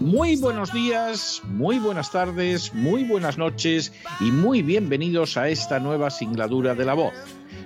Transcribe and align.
muy 0.00 0.36
buenos 0.36 0.70
días, 0.72 1.40
muy 1.46 1.78
buenas 1.78 2.12
tardes, 2.12 2.74
muy 2.74 3.04
buenas 3.04 3.38
noches 3.38 3.92
y 4.20 4.30
muy 4.30 4.60
bienvenidos 4.60 5.38
a 5.38 5.48
esta 5.48 5.80
nueva 5.80 6.10
singladura 6.10 6.74
de 6.74 6.84
la 6.84 6.92
voz. 6.92 7.14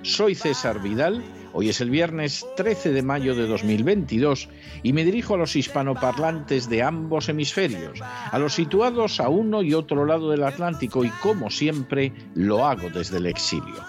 Soy 0.03 0.35
César 0.35 0.81
Vidal, 0.81 1.21
hoy 1.51 1.67
es 1.67 1.81
el 1.81 1.89
viernes 1.89 2.45
13 2.55 2.93
de 2.93 3.01
mayo 3.03 3.35
de 3.35 3.45
2022 3.45 4.47
y 4.83 4.93
me 4.93 5.03
dirijo 5.03 5.33
a 5.33 5.37
los 5.39 5.57
hispanoparlantes 5.57 6.69
de 6.69 6.81
ambos 6.81 7.27
hemisferios, 7.27 7.99
a 8.01 8.39
los 8.39 8.53
situados 8.53 9.19
a 9.19 9.27
uno 9.27 9.63
y 9.63 9.73
otro 9.73 10.05
lado 10.05 10.29
del 10.29 10.43
Atlántico 10.43 11.03
y 11.03 11.09
como 11.21 11.49
siempre 11.49 12.13
lo 12.35 12.65
hago 12.65 12.89
desde 12.89 13.17
el 13.17 13.25
exilio. 13.25 13.83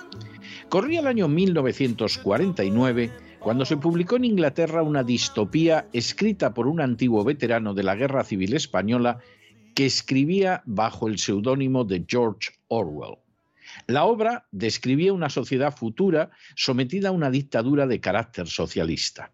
Corría 0.68 0.98
el 1.00 1.06
año 1.06 1.28
1949 1.28 3.23
cuando 3.44 3.66
se 3.66 3.77
publicó 3.77 4.16
en 4.16 4.25
Inglaterra 4.25 4.82
una 4.82 5.05
distopía 5.05 5.87
escrita 5.93 6.55
por 6.55 6.66
un 6.66 6.81
antiguo 6.81 7.22
veterano 7.25 7.75
de 7.75 7.82
la 7.82 7.94
Guerra 7.94 8.25
Civil 8.25 8.55
Española 8.55 9.19
que 9.75 9.84
escribía 9.84 10.62
bajo 10.65 11.09
el 11.09 11.19
seudónimo 11.19 11.84
de 11.84 12.06
George 12.09 12.53
Orwell. 12.69 13.19
La 13.87 14.06
obra 14.06 14.47
describía 14.50 15.12
una 15.12 15.28
sociedad 15.28 15.76
futura 15.76 16.31
sometida 16.56 17.11
a 17.11 17.12
una 17.12 17.31
dictadura 17.31 17.87
de 17.87 18.00
carácter 18.00 18.46
socialista. 18.46 19.31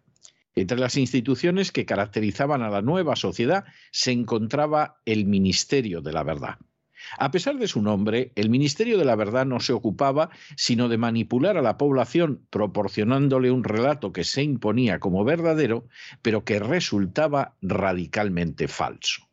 Entre 0.55 0.77
las 0.77 0.97
instituciones 0.97 1.71
que 1.71 1.85
caracterizaban 1.85 2.63
a 2.63 2.69
la 2.69 2.81
nueva 2.81 3.15
sociedad 3.15 3.63
se 3.91 4.11
encontraba 4.11 4.99
el 5.05 5.25
Ministerio 5.25 6.01
de 6.01 6.11
la 6.11 6.23
Verdad. 6.23 6.57
A 7.17 7.31
pesar 7.31 7.57
de 7.57 7.67
su 7.67 7.81
nombre, 7.81 8.31
el 8.35 8.49
Ministerio 8.49 8.97
de 8.97 9.05
la 9.05 9.15
Verdad 9.15 9.45
no 9.45 9.59
se 9.59 9.73
ocupaba 9.73 10.29
sino 10.55 10.89
de 10.89 10.97
manipular 10.97 11.57
a 11.57 11.61
la 11.61 11.77
población 11.77 12.45
proporcionándole 12.49 13.51
un 13.51 13.63
relato 13.63 14.13
que 14.13 14.23
se 14.23 14.43
imponía 14.43 14.99
como 14.99 15.23
verdadero, 15.23 15.87
pero 16.21 16.43
que 16.43 16.59
resultaba 16.59 17.55
radicalmente 17.61 18.67
falso. 18.67 19.23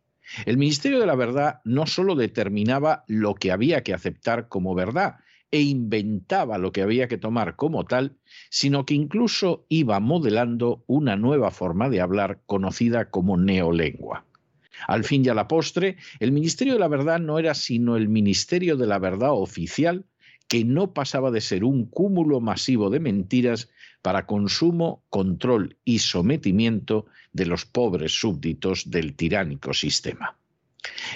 El 0.44 0.58
Ministerio 0.58 1.00
de 1.00 1.06
la 1.06 1.14
Verdad 1.14 1.60
no 1.64 1.86
solo 1.86 2.14
determinaba 2.14 3.04
lo 3.06 3.34
que 3.34 3.52
había 3.52 3.82
que 3.82 3.94
aceptar 3.94 4.48
como 4.48 4.74
verdad 4.74 5.16
e 5.50 5.62
inventaba 5.62 6.58
lo 6.58 6.72
que 6.72 6.82
había 6.82 7.08
que 7.08 7.16
tomar 7.16 7.56
como 7.56 7.84
tal, 7.84 8.16
sino 8.50 8.84
que 8.84 8.94
incluso 8.94 9.64
iba 9.70 9.98
modelando 10.00 10.84
una 10.86 11.16
nueva 11.16 11.50
forma 11.50 11.88
de 11.88 12.02
hablar 12.02 12.40
conocida 12.44 13.10
como 13.10 13.38
neolengua. 13.38 14.26
Al 14.86 15.04
fin 15.04 15.24
y 15.24 15.28
a 15.28 15.34
la 15.34 15.48
postre, 15.48 15.96
el 16.20 16.32
Ministerio 16.32 16.74
de 16.74 16.80
la 16.80 16.88
Verdad 16.88 17.18
no 17.18 17.38
era 17.38 17.54
sino 17.54 17.96
el 17.96 18.08
Ministerio 18.08 18.76
de 18.76 18.86
la 18.86 18.98
Verdad 18.98 19.32
oficial 19.32 20.04
que 20.48 20.64
no 20.64 20.94
pasaba 20.94 21.30
de 21.30 21.42
ser 21.42 21.62
un 21.62 21.84
cúmulo 21.86 22.40
masivo 22.40 22.88
de 22.88 23.00
mentiras 23.00 23.68
para 24.00 24.26
consumo, 24.26 25.04
control 25.10 25.76
y 25.84 25.98
sometimiento 25.98 27.06
de 27.32 27.46
los 27.46 27.66
pobres 27.66 28.18
súbditos 28.18 28.90
del 28.90 29.14
tiránico 29.14 29.74
sistema. 29.74 30.36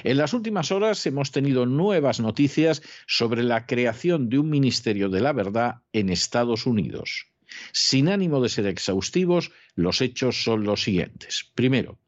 En 0.05 0.19
las 0.19 0.35
últimas 0.35 0.71
horas 0.71 1.07
hemos 1.07 1.31
tenido 1.31 1.65
nuevas 1.65 2.21
noticias 2.21 2.83
sobre 3.07 3.43
la 3.43 3.67
creación 3.67 4.29
de 4.29 4.39
un 4.39 4.51
Ministerio 4.51 5.09
de 5.09 5.21
la 5.21 5.33
Verdad 5.33 5.77
en 5.93 6.11
Estados 6.11 6.67
Unidos. 6.67 7.29
Sin 7.73 8.09
ánimo 8.09 8.41
de 8.41 8.49
ser 8.49 8.67
exhaustivos, 8.67 9.53
los 9.75 10.01
hechos 10.01 10.43
son 10.43 10.65
los 10.65 10.83
siguientes. 10.83 11.51
Primero, 11.55 11.99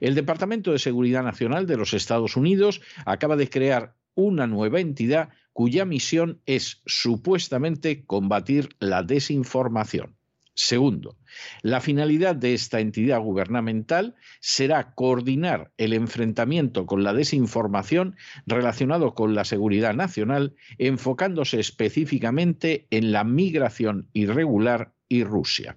el 0.00 0.14
Departamento 0.14 0.72
de 0.72 0.78
Seguridad 0.78 1.22
Nacional 1.22 1.66
de 1.66 1.76
los 1.76 1.94
Estados 1.94 2.36
Unidos 2.36 2.80
acaba 3.04 3.36
de 3.36 3.48
crear 3.48 3.94
una 4.14 4.46
nueva 4.46 4.80
entidad 4.80 5.30
cuya 5.52 5.84
misión 5.84 6.40
es 6.46 6.82
supuestamente 6.86 8.04
combatir 8.04 8.70
la 8.80 9.02
desinformación. 9.02 10.16
Segundo, 10.56 11.16
la 11.62 11.80
finalidad 11.80 12.36
de 12.36 12.54
esta 12.54 12.78
entidad 12.78 13.20
gubernamental 13.20 14.14
será 14.38 14.94
coordinar 14.94 15.72
el 15.78 15.92
enfrentamiento 15.92 16.86
con 16.86 17.02
la 17.02 17.12
desinformación 17.12 18.16
relacionado 18.46 19.14
con 19.14 19.34
la 19.34 19.44
seguridad 19.44 19.94
nacional, 19.94 20.54
enfocándose 20.78 21.58
específicamente 21.58 22.86
en 22.90 23.10
la 23.10 23.24
migración 23.24 24.08
irregular 24.12 24.92
y 25.08 25.24
Rusia. 25.24 25.76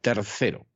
Tercero, 0.00 0.66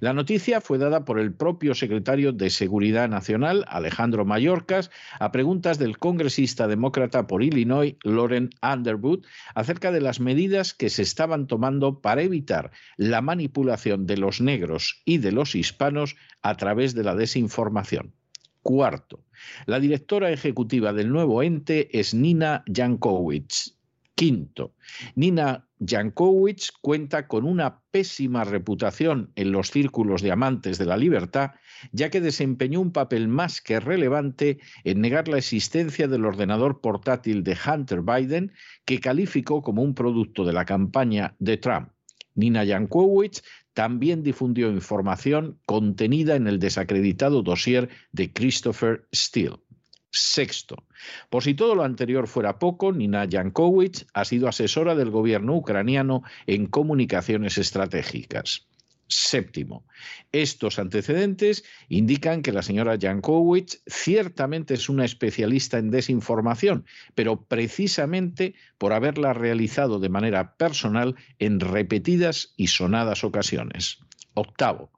la 0.00 0.12
noticia 0.12 0.60
fue 0.60 0.78
dada 0.78 1.04
por 1.04 1.18
el 1.18 1.32
propio 1.32 1.74
secretario 1.74 2.32
de 2.32 2.50
Seguridad 2.50 3.08
Nacional, 3.08 3.64
Alejandro 3.68 4.24
Mayorkas, 4.24 4.90
a 5.18 5.32
preguntas 5.32 5.78
del 5.78 5.98
congresista 5.98 6.68
demócrata 6.68 7.26
por 7.26 7.42
Illinois, 7.42 7.96
Lauren 8.04 8.50
Underwood, 8.62 9.24
acerca 9.54 9.92
de 9.92 10.00
las 10.00 10.20
medidas 10.20 10.74
que 10.74 10.90
se 10.90 11.02
estaban 11.02 11.46
tomando 11.46 12.00
para 12.00 12.22
evitar 12.22 12.70
la 12.96 13.20
manipulación 13.20 14.06
de 14.06 14.16
los 14.16 14.40
negros 14.40 15.02
y 15.04 15.18
de 15.18 15.32
los 15.32 15.54
hispanos 15.54 16.16
a 16.42 16.56
través 16.56 16.94
de 16.94 17.04
la 17.04 17.14
desinformación. 17.14 18.14
Cuarto, 18.62 19.24
la 19.66 19.80
directora 19.80 20.30
ejecutiva 20.30 20.92
del 20.92 21.10
nuevo 21.10 21.42
ente 21.42 21.98
es 21.98 22.12
Nina 22.12 22.64
Jankowicz. 22.66 23.77
Quinto, 24.18 24.74
Nina 25.14 25.68
Jankowicz 25.78 26.72
cuenta 26.80 27.28
con 27.28 27.44
una 27.44 27.84
pésima 27.92 28.42
reputación 28.42 29.30
en 29.36 29.52
los 29.52 29.70
círculos 29.70 30.22
de 30.22 30.32
amantes 30.32 30.76
de 30.76 30.86
la 30.86 30.96
libertad, 30.96 31.52
ya 31.92 32.10
que 32.10 32.20
desempeñó 32.20 32.80
un 32.80 32.90
papel 32.90 33.28
más 33.28 33.60
que 33.60 33.78
relevante 33.78 34.58
en 34.82 35.02
negar 35.02 35.28
la 35.28 35.38
existencia 35.38 36.08
del 36.08 36.24
ordenador 36.24 36.80
portátil 36.80 37.44
de 37.44 37.56
Hunter 37.64 38.02
Biden, 38.02 38.50
que 38.84 38.98
calificó 38.98 39.62
como 39.62 39.82
un 39.82 39.94
producto 39.94 40.44
de 40.44 40.52
la 40.52 40.64
campaña 40.64 41.36
de 41.38 41.56
Trump. 41.56 41.90
Nina 42.34 42.66
Jankowicz 42.66 43.42
también 43.72 44.24
difundió 44.24 44.68
información 44.68 45.60
contenida 45.64 46.34
en 46.34 46.48
el 46.48 46.58
desacreditado 46.58 47.44
dossier 47.44 47.88
de 48.10 48.32
Christopher 48.32 49.06
Steele. 49.14 49.60
Sexto, 50.10 50.86
por 51.28 51.42
si 51.42 51.54
todo 51.54 51.74
lo 51.74 51.84
anterior 51.84 52.28
fuera 52.28 52.58
poco, 52.58 52.92
Nina 52.92 53.26
Jankowicz 53.28 54.06
ha 54.14 54.24
sido 54.24 54.48
asesora 54.48 54.94
del 54.94 55.10
gobierno 55.10 55.54
ucraniano 55.54 56.22
en 56.46 56.66
comunicaciones 56.66 57.58
estratégicas. 57.58 58.68
Séptimo, 59.10 59.86
estos 60.32 60.78
antecedentes 60.78 61.64
indican 61.88 62.42
que 62.42 62.52
la 62.52 62.62
señora 62.62 62.98
Jankowicz 62.98 63.82
ciertamente 63.86 64.74
es 64.74 64.90
una 64.90 65.06
especialista 65.06 65.78
en 65.78 65.90
desinformación, 65.90 66.84
pero 67.14 67.44
precisamente 67.44 68.54
por 68.76 68.92
haberla 68.92 69.32
realizado 69.32 69.98
de 69.98 70.10
manera 70.10 70.56
personal 70.56 71.16
en 71.38 71.60
repetidas 71.60 72.52
y 72.56 72.66
sonadas 72.66 73.24
ocasiones. 73.24 73.98
Octavo, 74.34 74.90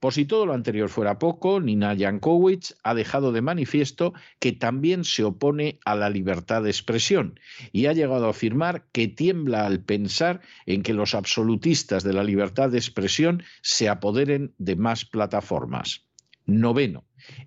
por 0.00 0.12
si 0.12 0.26
todo 0.26 0.44
lo 0.44 0.52
anterior 0.52 0.88
fuera 0.88 1.18
poco, 1.18 1.60
Nina 1.60 1.96
Jankowicz 1.96 2.74
ha 2.82 2.94
dejado 2.94 3.32
de 3.32 3.40
manifiesto 3.40 4.12
que 4.38 4.52
también 4.52 5.04
se 5.04 5.24
opone 5.24 5.80
a 5.84 5.94
la 5.94 6.10
libertad 6.10 6.62
de 6.62 6.70
expresión 6.70 7.40
y 7.72 7.86
ha 7.86 7.92
llegado 7.92 8.26
a 8.26 8.30
afirmar 8.30 8.86
que 8.92 9.08
tiembla 9.08 9.66
al 9.66 9.80
pensar 9.80 10.42
en 10.66 10.82
que 10.82 10.92
los 10.92 11.14
absolutistas 11.14 12.04
de 12.04 12.12
la 12.12 12.24
libertad 12.24 12.70
de 12.70 12.78
expresión 12.78 13.42
se 13.62 13.88
apoderen 13.88 14.54
de 14.58 14.76
más 14.76 15.04
plataformas. 15.04 16.06
Noveno. 16.46 17.04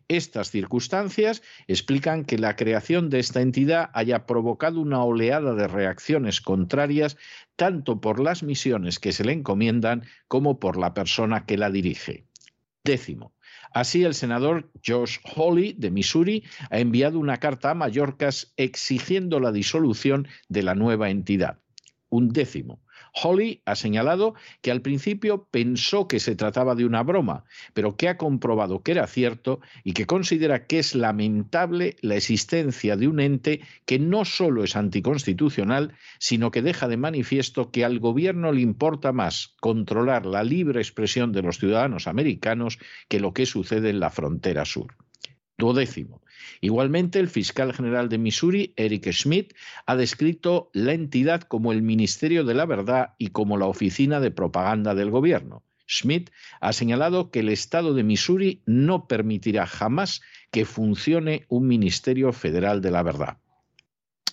Estas 0.09 0.51
circunstancias 0.51 1.41
explican 1.67 2.25
que 2.25 2.37
la 2.37 2.55
creación 2.55 3.09
de 3.09 3.19
esta 3.19 3.41
entidad 3.41 3.89
haya 3.93 4.25
provocado 4.25 4.81
una 4.81 5.03
oleada 5.03 5.53
de 5.53 5.67
reacciones 5.67 6.41
contrarias 6.41 7.15
tanto 7.55 8.01
por 8.01 8.19
las 8.19 8.43
misiones 8.43 8.99
que 8.99 9.13
se 9.13 9.23
le 9.23 9.31
encomiendan 9.31 10.03
como 10.27 10.59
por 10.59 10.77
la 10.77 10.93
persona 10.93 11.45
que 11.45 11.57
la 11.57 11.69
dirige. 11.69 12.28
Décimo. 12.83 13.33
Así, 13.73 14.03
el 14.03 14.13
senador 14.13 14.71
Josh 14.85 15.17
Hawley 15.35 15.73
de 15.73 15.91
Missouri 15.91 16.43
ha 16.69 16.79
enviado 16.79 17.19
una 17.19 17.37
carta 17.37 17.71
a 17.71 17.75
Mallorcas 17.75 18.53
exigiendo 18.57 19.39
la 19.39 19.51
disolución 19.51 20.27
de 20.47 20.63
la 20.63 20.75
nueva 20.75 21.09
entidad. 21.09 21.59
Un 22.09 22.29
décimo. 22.29 22.81
Holly 23.13 23.61
ha 23.65 23.75
señalado 23.75 24.35
que 24.61 24.71
al 24.71 24.81
principio 24.81 25.47
pensó 25.51 26.07
que 26.07 26.19
se 26.19 26.35
trataba 26.35 26.75
de 26.75 26.85
una 26.85 27.03
broma, 27.03 27.43
pero 27.73 27.95
que 27.95 28.09
ha 28.09 28.17
comprobado 28.17 28.81
que 28.83 28.91
era 28.91 29.07
cierto 29.07 29.59
y 29.83 29.93
que 29.93 30.05
considera 30.05 30.65
que 30.65 30.79
es 30.79 30.95
lamentable 30.95 31.95
la 32.01 32.15
existencia 32.15 32.95
de 32.95 33.07
un 33.07 33.19
ente 33.19 33.61
que 33.85 33.99
no 33.99 34.25
solo 34.25 34.63
es 34.63 34.75
anticonstitucional, 34.75 35.95
sino 36.19 36.51
que 36.51 36.61
deja 36.61 36.87
de 36.87 36.97
manifiesto 36.97 37.71
que 37.71 37.85
al 37.85 37.99
gobierno 37.99 38.51
le 38.51 38.61
importa 38.61 39.11
más 39.11 39.55
controlar 39.59 40.25
la 40.25 40.43
libre 40.43 40.79
expresión 40.79 41.31
de 41.31 41.41
los 41.41 41.57
ciudadanos 41.57 42.07
americanos 42.07 42.79
que 43.07 43.19
lo 43.19 43.33
que 43.33 43.45
sucede 43.45 43.89
en 43.89 43.99
la 43.99 44.09
frontera 44.09 44.65
sur. 44.65 44.95
Duodécimo. 45.57 46.18
Igualmente, 46.61 47.19
el 47.19 47.29
fiscal 47.29 47.73
general 47.73 48.09
de 48.09 48.17
Missouri, 48.17 48.73
Eric 48.75 49.11
Schmidt, 49.11 49.53
ha 49.85 49.95
descrito 49.95 50.69
la 50.73 50.93
entidad 50.93 51.41
como 51.41 51.71
el 51.71 51.81
Ministerio 51.81 52.43
de 52.43 52.53
la 52.53 52.65
Verdad 52.65 53.13
y 53.17 53.27
como 53.27 53.57
la 53.57 53.65
oficina 53.65 54.19
de 54.19 54.31
propaganda 54.31 54.95
del 54.95 55.09
gobierno. 55.09 55.63
Schmidt 55.87 56.29
ha 56.61 56.71
señalado 56.71 57.31
que 57.31 57.39
el 57.39 57.49
Estado 57.49 57.93
de 57.93 58.03
Missouri 58.03 58.61
no 58.65 59.07
permitirá 59.07 59.65
jamás 59.65 60.21
que 60.51 60.65
funcione 60.65 61.45
un 61.49 61.67
Ministerio 61.67 62.31
Federal 62.31 62.81
de 62.81 62.91
la 62.91 63.03
Verdad. 63.03 63.37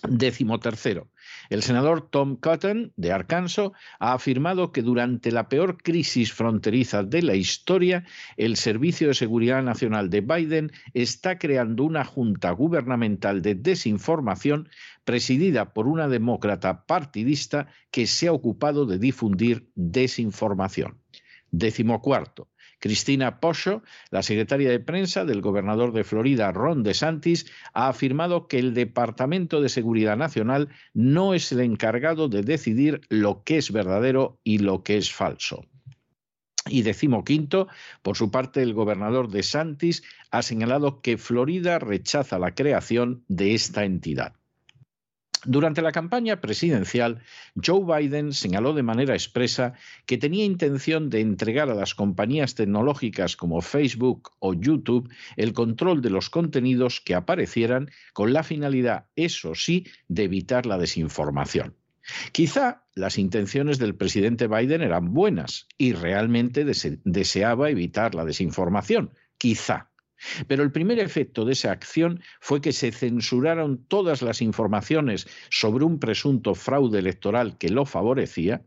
Décimo 0.09 0.61
tercero. 0.61 1.09
El 1.51 1.63
senador 1.63 2.09
Tom 2.11 2.37
Cotton, 2.37 2.93
de 2.97 3.13
Arkansas, 3.13 3.71
ha 3.99 4.13
afirmado 4.13 4.73
que 4.73 4.83
durante 4.83 5.31
la 5.33 5.49
peor 5.49 5.77
crisis 5.83 6.33
fronteriza 6.33 7.03
de 7.03 7.23
la 7.23 7.35
historia, 7.35 8.05
el 8.37 8.57
Servicio 8.57 9.09
de 9.09 9.15
Seguridad 9.15 9.63
Nacional 9.63 10.11
de 10.11 10.21
Biden 10.21 10.73
está 10.95 11.39
creando 11.39 11.85
una 11.85 12.05
junta 12.05 12.51
gubernamental 12.51 13.43
de 13.43 13.55
desinformación 13.55 14.69
presidida 15.05 15.73
por 15.73 15.87
una 15.87 16.09
demócrata 16.09 16.85
partidista 16.85 17.69
que 17.91 18.07
se 18.07 18.29
ha 18.29 18.33
ocupado 18.33 18.87
de 18.87 18.99
difundir 18.99 19.71
desinformación. 19.75 20.99
Décimo 21.51 22.03
cuarto. 22.03 22.49
Cristina 22.79 23.41
Posho, 23.41 23.83
la 24.11 24.23
secretaria 24.23 24.71
de 24.71 24.81
prensa 24.81 25.25
del 25.25 25.41
gobernador 25.41 25.93
de 25.93 26.05
Florida, 26.05 26.53
Ron 26.53 26.83
DeSantis, 26.83 27.47
ha 27.73 27.89
afirmado 27.89 28.49
que 28.49 28.59
el 28.59 28.75
Departamento 28.75 29.61
de 29.61 29.69
Seguridad 29.69 30.17
Nacional 30.17 30.69
no 30.93 31.35
es 31.35 31.53
el 31.53 31.61
encargado 31.61 32.29
de 32.29 32.43
decidir 32.43 33.01
lo 33.09 33.43
que 33.45 33.59
es 33.59 33.73
verdadero 33.73 34.39
y 34.45 34.59
lo 34.59 34.83
que 34.83 34.97
es 34.97 35.13
falso. 35.13 35.65
Y 36.69 36.83
decimoquinto, 36.83 37.69
por 38.03 38.17
su 38.17 38.31
parte, 38.31 38.63
el 38.63 38.75
gobernador 38.75 39.29
de 39.29 39.43
Santis 39.43 40.03
ha 40.31 40.43
señalado 40.43 41.01
que 41.01 41.17
Florida 41.17 41.79
rechaza 41.79 42.39
la 42.39 42.55
creación 42.55 43.25
de 43.29 43.55
esta 43.55 43.85
entidad. 43.85 44.35
Durante 45.47 45.81
la 45.81 45.93
campaña 45.93 46.41
presidencial, 46.41 47.21
Joe 47.65 47.85
Biden 47.85 48.33
señaló 48.33 48.73
de 48.73 48.83
manera 48.83 49.15
expresa 49.15 49.75
que 50.05 50.19
tenía 50.19 50.45
intención 50.45 51.09
de 51.09 51.21
entregar 51.21 51.71
a 51.71 51.75
las 51.75 51.95
compañías 51.95 52.57
tecnológicas 52.57 53.37
como 53.37 53.61
Facebook 53.61 54.33
o 54.41 54.55
YouTube 54.55 55.09
el 55.37 55.53
control 55.53 56.03
de 56.03 56.11
los 56.11 56.31
contenidos 56.31 57.01
que 57.01 57.15
aparecieran 57.15 57.91
con 58.13 58.33
la 58.33 58.43
finalidad, 58.43 59.07
eso 59.15 59.55
sí, 59.55 59.87
de 60.09 60.25
evitar 60.25 60.67
la 60.67 60.79
desinformación. 60.79 61.77
Quizá 62.33 62.85
las 62.95 63.19
intenciones 63.19 63.79
del 63.79 63.95
presidente 63.95 64.49
Biden 64.49 64.83
eran 64.83 65.13
buenas 65.13 65.69
y 65.79 65.93
realmente 65.93 66.65
deseaba 66.65 67.71
evitar 67.71 68.15
la 68.15 68.25
desinformación. 68.25 69.13
Quizá. 69.39 69.91
Pero 70.49 70.63
el 70.63 70.73
primer 70.73 70.99
efecto 70.99 71.45
de 71.45 71.53
esa 71.53 71.73
acción 71.73 72.21
fue 72.41 72.61
que 72.61 72.73
se 72.73 72.93
censuraron 72.93 73.85
todas 73.87 74.23
las 74.23 74.41
informaciones 74.43 75.27
sobre 75.51 75.85
un 75.85 75.99
presunto 75.99 76.55
fraude 76.55 76.99
electoral 76.99 77.59
que 77.59 77.69
lo 77.69 77.85
favorecía, 77.85 78.63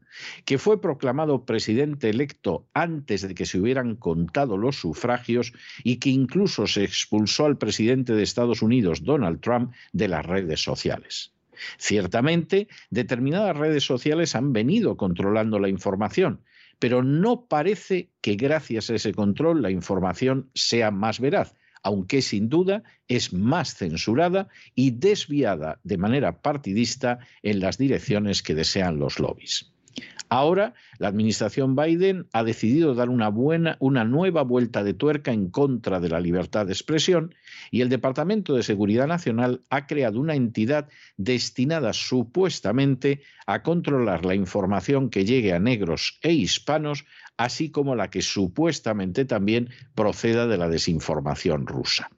que 0.45 0.57
fue 0.57 0.81
proclamado 0.81 1.45
presidente 1.45 2.09
electo 2.09 2.67
antes 2.73 3.27
de 3.27 3.35
que 3.35 3.45
se 3.45 3.59
hubieran 3.59 3.95
contado 3.95 4.57
los 4.57 4.79
sufragios 4.79 5.53
y 5.83 5.97
que 5.97 6.09
incluso 6.09 6.67
se 6.67 6.83
expulsó 6.83 7.45
al 7.45 7.57
presidente 7.57 8.13
de 8.13 8.23
Estados 8.23 8.61
Unidos, 8.61 9.03
Donald 9.03 9.41
Trump, 9.41 9.73
de 9.93 10.07
las 10.07 10.25
redes 10.25 10.61
sociales. 10.61 11.33
Ciertamente, 11.77 12.67
determinadas 12.89 13.57
redes 13.57 13.83
sociales 13.83 14.35
han 14.35 14.53
venido 14.53 14.95
controlando 14.95 15.59
la 15.59 15.69
información, 15.69 16.41
pero 16.79 17.03
no 17.03 17.45
parece 17.45 18.09
que 18.21 18.35
gracias 18.35 18.89
a 18.89 18.95
ese 18.95 19.13
control 19.13 19.61
la 19.61 19.69
información 19.69 20.49
sea 20.55 20.91
más 20.91 21.19
veraz, 21.19 21.53
aunque 21.83 22.21
sin 22.21 22.49
duda 22.49 22.83
es 23.07 23.33
más 23.33 23.75
censurada 23.75 24.47
y 24.75 24.91
desviada 24.91 25.79
de 25.83 25.97
manera 25.97 26.41
partidista 26.41 27.19
en 27.43 27.59
las 27.59 27.77
direcciones 27.77 28.41
que 28.41 28.55
desean 28.55 28.99
los 28.99 29.19
lobbies. 29.19 29.71
Ahora, 30.29 30.75
la 30.99 31.07
administración 31.07 31.75
Biden 31.75 32.27
ha 32.33 32.43
decidido 32.43 32.93
dar 32.93 33.09
una, 33.09 33.29
buena, 33.29 33.77
una 33.79 34.03
nueva 34.03 34.43
vuelta 34.43 34.83
de 34.83 34.93
tuerca 34.93 35.31
en 35.31 35.49
contra 35.49 35.99
de 35.99 36.09
la 36.09 36.19
libertad 36.19 36.67
de 36.67 36.73
expresión 36.73 37.33
y 37.71 37.81
el 37.81 37.89
Departamento 37.89 38.53
de 38.53 38.61
Seguridad 38.61 39.07
Nacional 39.07 39.63
ha 39.71 39.87
creado 39.87 40.19
una 40.19 40.35
entidad 40.35 40.87
destinada 41.17 41.93
supuestamente 41.93 43.21
a 43.47 43.63
controlar 43.63 44.23
la 44.23 44.35
información 44.35 45.09
que 45.09 45.25
llegue 45.25 45.53
a 45.53 45.59
negros 45.59 46.19
e 46.21 46.31
hispanos, 46.31 47.05
así 47.35 47.71
como 47.71 47.95
la 47.95 48.11
que 48.11 48.21
supuestamente 48.21 49.25
también 49.25 49.69
proceda 49.95 50.45
de 50.45 50.57
la 50.57 50.69
desinformación 50.69 51.65
rusa. 51.65 52.11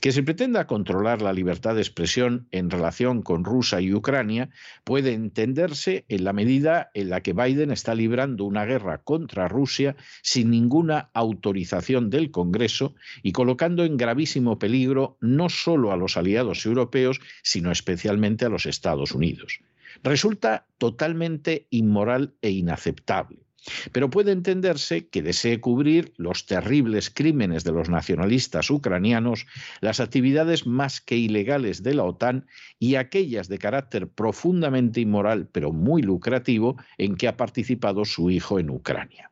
Que 0.00 0.12
se 0.12 0.22
pretenda 0.22 0.66
controlar 0.66 1.22
la 1.22 1.32
libertad 1.32 1.74
de 1.74 1.80
expresión 1.80 2.48
en 2.50 2.70
relación 2.70 3.22
con 3.22 3.44
Rusia 3.44 3.80
y 3.80 3.92
Ucrania 3.92 4.50
puede 4.84 5.12
entenderse 5.12 6.04
en 6.08 6.24
la 6.24 6.32
medida 6.32 6.90
en 6.94 7.10
la 7.10 7.20
que 7.20 7.32
Biden 7.32 7.70
está 7.70 7.94
librando 7.94 8.44
una 8.44 8.64
guerra 8.64 8.98
contra 8.98 9.48
Rusia 9.48 9.96
sin 10.22 10.50
ninguna 10.50 11.10
autorización 11.14 12.10
del 12.10 12.30
Congreso 12.30 12.94
y 13.22 13.32
colocando 13.32 13.84
en 13.84 13.96
gravísimo 13.96 14.58
peligro 14.58 15.16
no 15.20 15.48
solo 15.48 15.92
a 15.92 15.96
los 15.96 16.16
aliados 16.16 16.64
europeos, 16.66 17.20
sino 17.42 17.70
especialmente 17.70 18.44
a 18.44 18.48
los 18.48 18.66
Estados 18.66 19.12
Unidos. 19.12 19.60
Resulta 20.02 20.66
totalmente 20.78 21.66
inmoral 21.70 22.34
e 22.42 22.50
inaceptable 22.50 23.43
pero 23.92 24.10
puede 24.10 24.32
entenderse 24.32 25.08
que 25.08 25.22
desee 25.22 25.60
cubrir 25.60 26.12
los 26.16 26.46
terribles 26.46 27.10
crímenes 27.10 27.64
de 27.64 27.72
los 27.72 27.88
nacionalistas 27.88 28.70
ucranianos, 28.70 29.46
las 29.80 30.00
actividades 30.00 30.66
más 30.66 31.00
que 31.00 31.16
ilegales 31.16 31.82
de 31.82 31.94
la 31.94 32.04
OTAN 32.04 32.46
y 32.78 32.96
aquellas 32.96 33.48
de 33.48 33.58
carácter 33.58 34.08
profundamente 34.08 35.00
inmoral 35.00 35.48
pero 35.50 35.72
muy 35.72 36.02
lucrativo 36.02 36.76
en 36.98 37.16
que 37.16 37.28
ha 37.28 37.36
participado 37.36 38.04
su 38.04 38.30
hijo 38.30 38.58
en 38.58 38.70
Ucrania. 38.70 39.30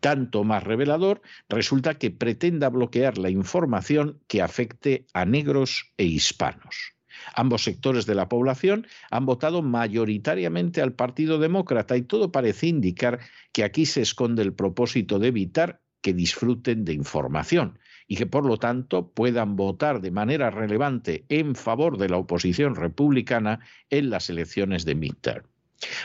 Tanto 0.00 0.42
más 0.44 0.64
revelador 0.64 1.20
resulta 1.48 1.98
que 1.98 2.10
pretenda 2.10 2.70
bloquear 2.70 3.18
la 3.18 3.30
información 3.30 4.20
que 4.26 4.40
afecte 4.40 5.06
a 5.12 5.26
negros 5.26 5.92
e 5.98 6.04
hispanos. 6.04 6.94
Ambos 7.34 7.64
sectores 7.64 8.06
de 8.06 8.14
la 8.14 8.28
población 8.28 8.86
han 9.10 9.26
votado 9.26 9.62
mayoritariamente 9.62 10.82
al 10.82 10.92
Partido 10.92 11.38
Demócrata 11.38 11.96
y 11.96 12.02
todo 12.02 12.32
parece 12.32 12.66
indicar 12.66 13.20
que 13.52 13.64
aquí 13.64 13.86
se 13.86 14.02
esconde 14.02 14.42
el 14.42 14.52
propósito 14.52 15.18
de 15.18 15.28
evitar 15.28 15.80
que 16.00 16.14
disfruten 16.14 16.84
de 16.84 16.94
información 16.94 17.78
y 18.06 18.16
que 18.16 18.26
por 18.26 18.44
lo 18.44 18.56
tanto 18.56 19.10
puedan 19.12 19.56
votar 19.56 20.00
de 20.00 20.10
manera 20.10 20.50
relevante 20.50 21.24
en 21.28 21.54
favor 21.54 21.98
de 21.98 22.08
la 22.08 22.16
oposición 22.16 22.74
republicana 22.74 23.60
en 23.90 24.10
las 24.10 24.30
elecciones 24.30 24.84
de 24.84 24.94
midterm. 24.94 25.44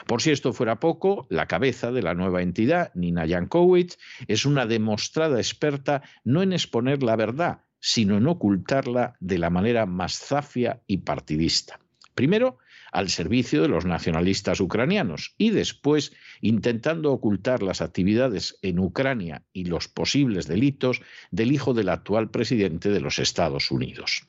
Por 0.07 0.21
si 0.21 0.31
esto 0.31 0.53
fuera 0.53 0.79
poco, 0.79 1.27
la 1.29 1.47
cabeza 1.47 1.91
de 1.91 2.01
la 2.01 2.13
nueva 2.13 2.41
entidad, 2.41 2.91
Nina 2.93 3.27
Jankowicz, 3.27 3.97
es 4.27 4.45
una 4.45 4.65
demostrada 4.65 5.37
experta 5.37 6.03
no 6.23 6.41
en 6.41 6.53
exponer 6.53 7.03
la 7.03 7.15
verdad, 7.15 7.64
sino 7.87 8.17
en 8.17 8.25
ocultarla 8.25 9.15
de 9.19 9.37
la 9.37 9.51
manera 9.51 9.85
más 9.85 10.17
zafia 10.17 10.81
y 10.87 10.97
partidista. 10.97 11.79
Primero, 12.15 12.57
al 12.91 13.09
servicio 13.09 13.61
de 13.61 13.67
los 13.67 13.85
nacionalistas 13.85 14.59
ucranianos 14.59 15.35
y 15.37 15.51
después 15.51 16.11
intentando 16.41 17.11
ocultar 17.11 17.61
las 17.61 17.81
actividades 17.81 18.57
en 18.63 18.79
Ucrania 18.79 19.43
y 19.53 19.65
los 19.65 19.87
posibles 19.87 20.47
delitos 20.47 21.03
del 21.29 21.51
hijo 21.51 21.75
del 21.75 21.89
actual 21.89 22.31
presidente 22.31 22.89
de 22.89 23.01
los 23.01 23.19
Estados 23.19 23.69
Unidos. 23.69 24.27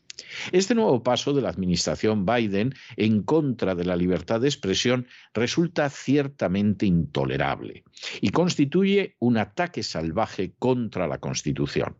Este 0.52 0.74
nuevo 0.74 1.02
paso 1.02 1.32
de 1.32 1.40
la 1.40 1.48
administración 1.48 2.26
Biden 2.26 2.74
en 2.98 3.22
contra 3.22 3.74
de 3.74 3.86
la 3.86 3.96
libertad 3.96 4.42
de 4.42 4.48
expresión 4.48 5.06
resulta 5.32 5.88
ciertamente 5.88 6.84
intolerable 6.84 7.84
y 8.20 8.28
constituye 8.30 9.16
un 9.18 9.38
ataque 9.38 9.82
salvaje 9.82 10.52
contra 10.58 11.06
la 11.06 11.18
Constitución. 11.18 11.96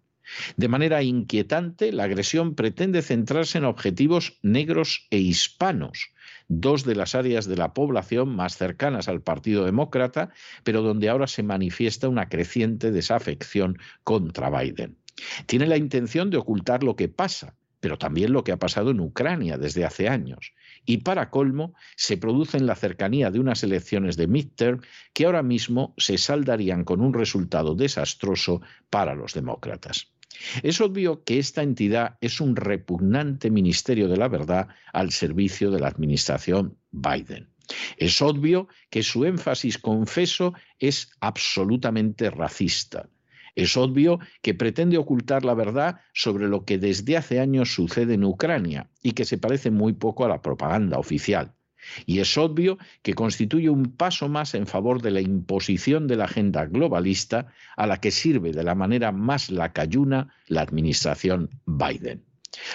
De 0.56 0.68
manera 0.68 1.02
inquietante, 1.02 1.92
la 1.92 2.04
agresión 2.04 2.54
pretende 2.54 3.02
centrarse 3.02 3.59
en 3.59 3.64
objetivos 3.64 4.38
negros 4.42 5.06
e 5.11 5.18
hispanos, 5.18 6.11
dos 6.49 6.85
de 6.85 6.95
las 6.95 7.14
áreas 7.14 7.47
de 7.47 7.56
la 7.56 7.75
población 7.75 8.35
más 8.35 8.56
cercanas 8.56 9.09
al 9.09 9.23
Partido 9.23 9.64
Demócrata, 9.64 10.30
pero 10.64 10.83
donde 10.83 11.09
ahora 11.09 11.26
se 11.26 11.42
manifiesta 11.42 12.09
una 12.09 12.28
creciente 12.28 12.90
desafección 12.90 13.78
contra 14.04 14.50
Biden. 14.50 14.97
Tiene 15.47 15.66
la 15.66 15.76
intención 15.76 16.30
de 16.30 16.37
ocultar 16.37 16.83
lo 16.83 16.97
que 16.97 17.09
pasa, 17.09 17.56
pero 17.80 17.99
también 17.99 18.33
lo 18.33 18.45
que 18.45 18.52
ha 18.52 18.59
pasado 18.59 18.90
en 18.90 19.00
Ucrania 19.00 19.59
desde 19.59 19.85
hace 19.85 20.09
años. 20.09 20.52
Y 20.85 20.99
para 20.99 21.30
colmo, 21.30 21.75
se 21.97 22.16
produce 22.16 22.56
en 22.56 22.66
la 22.66 22.75
cercanía 22.75 23.30
de 23.30 23.40
unas 23.40 23.62
elecciones 23.62 24.16
de 24.16 24.26
midterm 24.26 24.80
que 25.12 25.26
ahora 25.26 25.42
mismo 25.42 25.95
se 25.97 26.18
saldarían 26.18 26.85
con 26.85 27.00
un 27.00 27.12
resultado 27.12 27.75
desastroso 27.75 28.61
para 28.90 29.14
los 29.14 29.35
demócratas. 29.35 30.12
Es 30.62 30.81
obvio 30.81 31.25
que 31.25 31.38
esta 31.38 31.62
entidad 31.62 32.19
es 32.21 32.40
un 32.40 32.57
repugnante 32.57 33.50
ministerio 33.50 34.09
de 34.09 34.16
la 34.16 34.28
verdad 34.28 34.69
al 34.93 35.11
servicio 35.11 35.71
de 35.71 35.81
la 35.81 35.88
administración 35.88 36.76
Biden. 36.90 37.49
Es 37.97 38.23
obvio 38.23 38.69
que 38.90 39.02
su 39.02 39.25
énfasis 39.25 39.78
confeso 39.78 40.55
es 40.78 41.11
absolutamente 41.21 42.31
racista. 42.31 43.09
Es 43.57 43.76
obvio 43.76 44.21
que 44.43 44.55
pretende 44.55 44.99
ocultar 44.99 45.45
la 45.45 45.55
verdad 45.55 46.00
sobre 46.12 46.47
lo 46.47 46.64
que 46.64 46.78
desde 46.78 47.16
hace 47.16 47.40
años 47.40 47.75
sucede 47.75 48.14
en 48.14 48.25
Ucrania 48.25 48.90
y 49.02 49.12
que 49.12 49.25
se 49.25 49.38
parece 49.38 49.71
muy 49.71 49.95
poco 49.95 50.25
a 50.25 50.28
la 50.28 50.43
propaganda 50.43 50.99
oficial. 50.99 51.56
Y 52.05 52.21
es 52.21 52.37
obvio 52.37 52.78
que 53.02 53.14
constituye 53.14 53.71
un 53.71 53.97
paso 53.97 54.28
más 54.28 54.55
en 54.55 54.66
favor 54.66 55.02
de 55.02 55.11
la 55.11 55.21
imposición 55.21 56.07
de 56.07 56.16
la 56.16 56.25
agenda 56.25 56.66
globalista 56.66 57.52
a 57.76 57.87
la 57.87 58.00
que 58.00 58.11
sirve 58.11 58.52
de 58.52 58.64
la 58.64 58.75
manera 58.75 59.12
más 59.12 59.50
lacayuna 59.50 60.35
la 60.49 60.62
administración 60.62 61.50
Biden. 61.66 62.25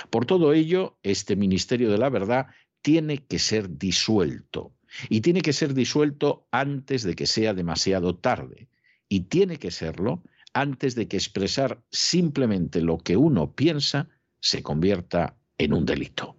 Por 0.10 0.25
todo 0.25 0.53
ello, 0.53 0.98
este 1.03 1.36
Ministerio 1.36 1.91
de 1.91 1.98
la 1.98 2.10
Verdad 2.10 2.48
tiene 2.82 3.20
que 3.20 3.39
ser 3.39 3.77
disuelto. 3.77 4.74
Y 5.10 5.22
tiene 5.22 5.41
que 5.41 5.53
ser 5.53 5.74
disuelto 5.74 6.48
antes 6.51 7.03
de 7.03 7.15
que 7.15 7.25
sea 7.25 7.53
demasiado 7.53 8.15
tarde. 8.15 8.68
Y 9.08 9.22
tiene 9.22 9.58
que 9.58 9.72
serlo 9.72 10.22
antes 10.53 10.96
de 10.96 11.08
que 11.08 11.18
expresar 11.18 11.82
simplemente 11.91 12.82
lo 12.82 12.98
que 12.98 13.15
uno 13.15 13.53
piensa 13.53 14.10
se 14.39 14.62
convierta 14.63 15.38
en 15.58 15.74
un 15.74 15.86
delito. 15.86 16.36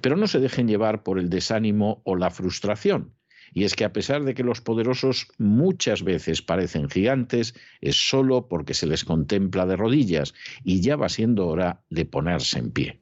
Pero 0.00 0.16
no 0.16 0.26
se 0.26 0.40
dejen 0.40 0.68
llevar 0.68 1.02
por 1.02 1.18
el 1.18 1.30
desánimo 1.30 2.02
o 2.04 2.16
la 2.16 2.30
frustración. 2.30 3.12
Y 3.54 3.64
es 3.64 3.74
que 3.74 3.84
a 3.84 3.92
pesar 3.92 4.24
de 4.24 4.34
que 4.34 4.44
los 4.44 4.60
poderosos 4.60 5.28
muchas 5.38 6.02
veces 6.02 6.42
parecen 6.42 6.88
gigantes, 6.88 7.54
es 7.80 7.96
solo 8.08 8.48
porque 8.48 8.74
se 8.74 8.86
les 8.86 9.04
contempla 9.04 9.66
de 9.66 9.76
rodillas 9.76 10.34
y 10.64 10.80
ya 10.80 10.96
va 10.96 11.08
siendo 11.08 11.48
hora 11.48 11.82
de 11.90 12.04
ponerse 12.06 12.58
en 12.58 12.70
pie. 12.70 12.98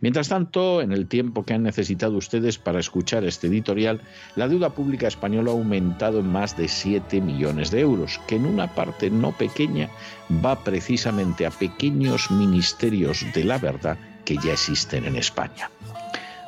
Mientras 0.00 0.28
tanto, 0.28 0.82
en 0.82 0.92
el 0.92 1.06
tiempo 1.06 1.44
que 1.44 1.54
han 1.54 1.62
necesitado 1.62 2.16
ustedes 2.16 2.58
para 2.58 2.80
escuchar 2.80 3.24
este 3.24 3.46
editorial, 3.46 4.00
la 4.36 4.48
deuda 4.48 4.70
pública 4.70 5.08
española 5.08 5.50
ha 5.50 5.54
aumentado 5.54 6.20
en 6.20 6.26
más 6.26 6.56
de 6.56 6.68
7 6.68 7.20
millones 7.20 7.70
de 7.70 7.80
euros, 7.80 8.20
que 8.26 8.36
en 8.36 8.46
una 8.46 8.74
parte 8.74 9.10
no 9.10 9.32
pequeña 9.32 9.88
va 10.44 10.62
precisamente 10.62 11.46
a 11.46 11.50
pequeños 11.50 12.30
ministerios 12.30 13.24
de 13.34 13.44
la 13.44 13.58
verdad 13.58 13.98
que 14.24 14.36
ya 14.36 14.52
existen 14.52 15.04
en 15.04 15.16
España. 15.16 15.70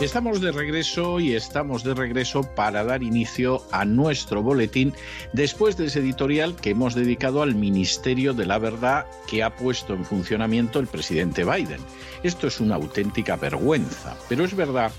Estamos 0.00 0.40
de 0.40 0.52
regreso 0.52 1.18
y 1.18 1.34
estamos 1.34 1.82
de 1.82 1.92
regreso 1.92 2.42
para 2.54 2.84
dar 2.84 3.02
inicio 3.02 3.62
a 3.72 3.84
nuestro 3.84 4.44
boletín 4.44 4.92
después 5.32 5.76
de 5.76 5.86
ese 5.86 5.98
editorial 5.98 6.54
que 6.54 6.70
hemos 6.70 6.94
dedicado 6.94 7.42
al 7.42 7.56
Ministerio 7.56 8.32
de 8.32 8.46
la 8.46 8.58
Verdad 8.58 9.06
que 9.26 9.42
ha 9.42 9.56
puesto 9.56 9.94
en 9.94 10.04
funcionamiento 10.04 10.78
el 10.78 10.86
presidente 10.86 11.42
Biden. 11.42 11.80
Esto 12.22 12.46
es 12.46 12.60
una 12.60 12.76
auténtica 12.76 13.34
vergüenza, 13.34 14.16
pero 14.28 14.44
es 14.44 14.54
verdad 14.54 14.92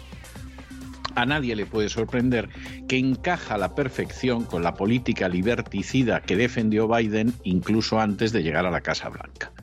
a 1.15 1.25
nadie 1.25 1.55
le 1.55 1.65
puede 1.65 1.87
sorprender 1.87 2.49
que 2.89 2.97
encaja 2.97 3.55
a 3.55 3.57
la 3.57 3.75
perfección 3.75 4.43
con 4.43 4.63
la 4.63 4.73
política 4.73 5.29
liberticida 5.29 6.21
que 6.21 6.35
defendió 6.35 6.89
Biden 6.89 7.33
incluso 7.43 8.01
antes 8.01 8.33
de 8.33 8.43
llegar 8.43 8.65
a 8.65 8.71
la 8.71 8.81
Casa 8.81 9.07
Blanca. 9.07 9.53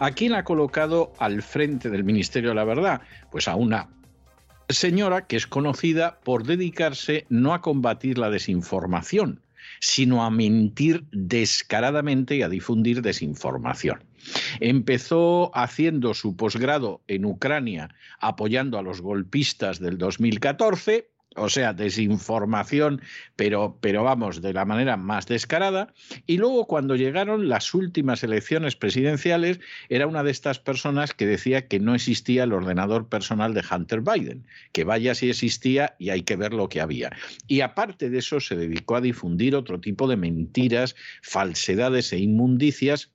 ¿A 0.00 0.10
quién 0.10 0.34
ha 0.34 0.42
colocado 0.42 1.12
al 1.20 1.42
frente 1.42 1.88
del 1.88 2.02
Ministerio 2.02 2.50
de 2.50 2.56
la 2.56 2.64
Verdad? 2.64 3.00
Pues 3.30 3.46
a 3.46 3.54
una 3.54 3.88
señora 4.68 5.26
que 5.26 5.36
es 5.36 5.46
conocida 5.46 6.20
por 6.20 6.44
dedicarse 6.44 7.26
no 7.28 7.54
a 7.54 7.60
combatir 7.60 8.18
la 8.18 8.30
desinformación, 8.30 9.42
sino 9.80 10.24
a 10.24 10.30
mentir 10.30 11.04
descaradamente 11.12 12.36
y 12.36 12.42
a 12.42 12.48
difundir 12.48 13.02
desinformación. 13.02 14.04
Empezó 14.60 15.50
haciendo 15.56 16.14
su 16.14 16.36
posgrado 16.36 17.00
en 17.08 17.24
Ucrania 17.24 17.94
apoyando 18.20 18.78
a 18.78 18.82
los 18.82 19.00
golpistas 19.00 19.80
del 19.80 19.98
2014 19.98 21.11
o 21.36 21.48
sea, 21.48 21.72
desinformación, 21.72 23.00
pero, 23.36 23.78
pero 23.80 24.04
vamos, 24.04 24.42
de 24.42 24.52
la 24.52 24.64
manera 24.64 24.96
más 24.96 25.26
descarada. 25.26 25.92
Y 26.26 26.38
luego 26.38 26.66
cuando 26.66 26.96
llegaron 26.96 27.48
las 27.48 27.74
últimas 27.74 28.22
elecciones 28.22 28.76
presidenciales, 28.76 29.60
era 29.88 30.06
una 30.06 30.22
de 30.22 30.30
estas 30.30 30.58
personas 30.58 31.14
que 31.14 31.26
decía 31.26 31.68
que 31.68 31.80
no 31.80 31.94
existía 31.94 32.44
el 32.44 32.52
ordenador 32.52 33.08
personal 33.08 33.54
de 33.54 33.64
Hunter 33.70 34.00
Biden, 34.00 34.46
que 34.72 34.84
vaya 34.84 35.14
si 35.14 35.30
existía 35.30 35.94
y 35.98 36.10
hay 36.10 36.22
que 36.22 36.36
ver 36.36 36.52
lo 36.52 36.68
que 36.68 36.80
había. 36.80 37.10
Y 37.46 37.60
aparte 37.60 38.10
de 38.10 38.18
eso, 38.18 38.40
se 38.40 38.56
dedicó 38.56 38.96
a 38.96 39.00
difundir 39.00 39.54
otro 39.54 39.80
tipo 39.80 40.08
de 40.08 40.16
mentiras, 40.16 40.94
falsedades 41.22 42.12
e 42.12 42.18
inmundicias 42.18 43.10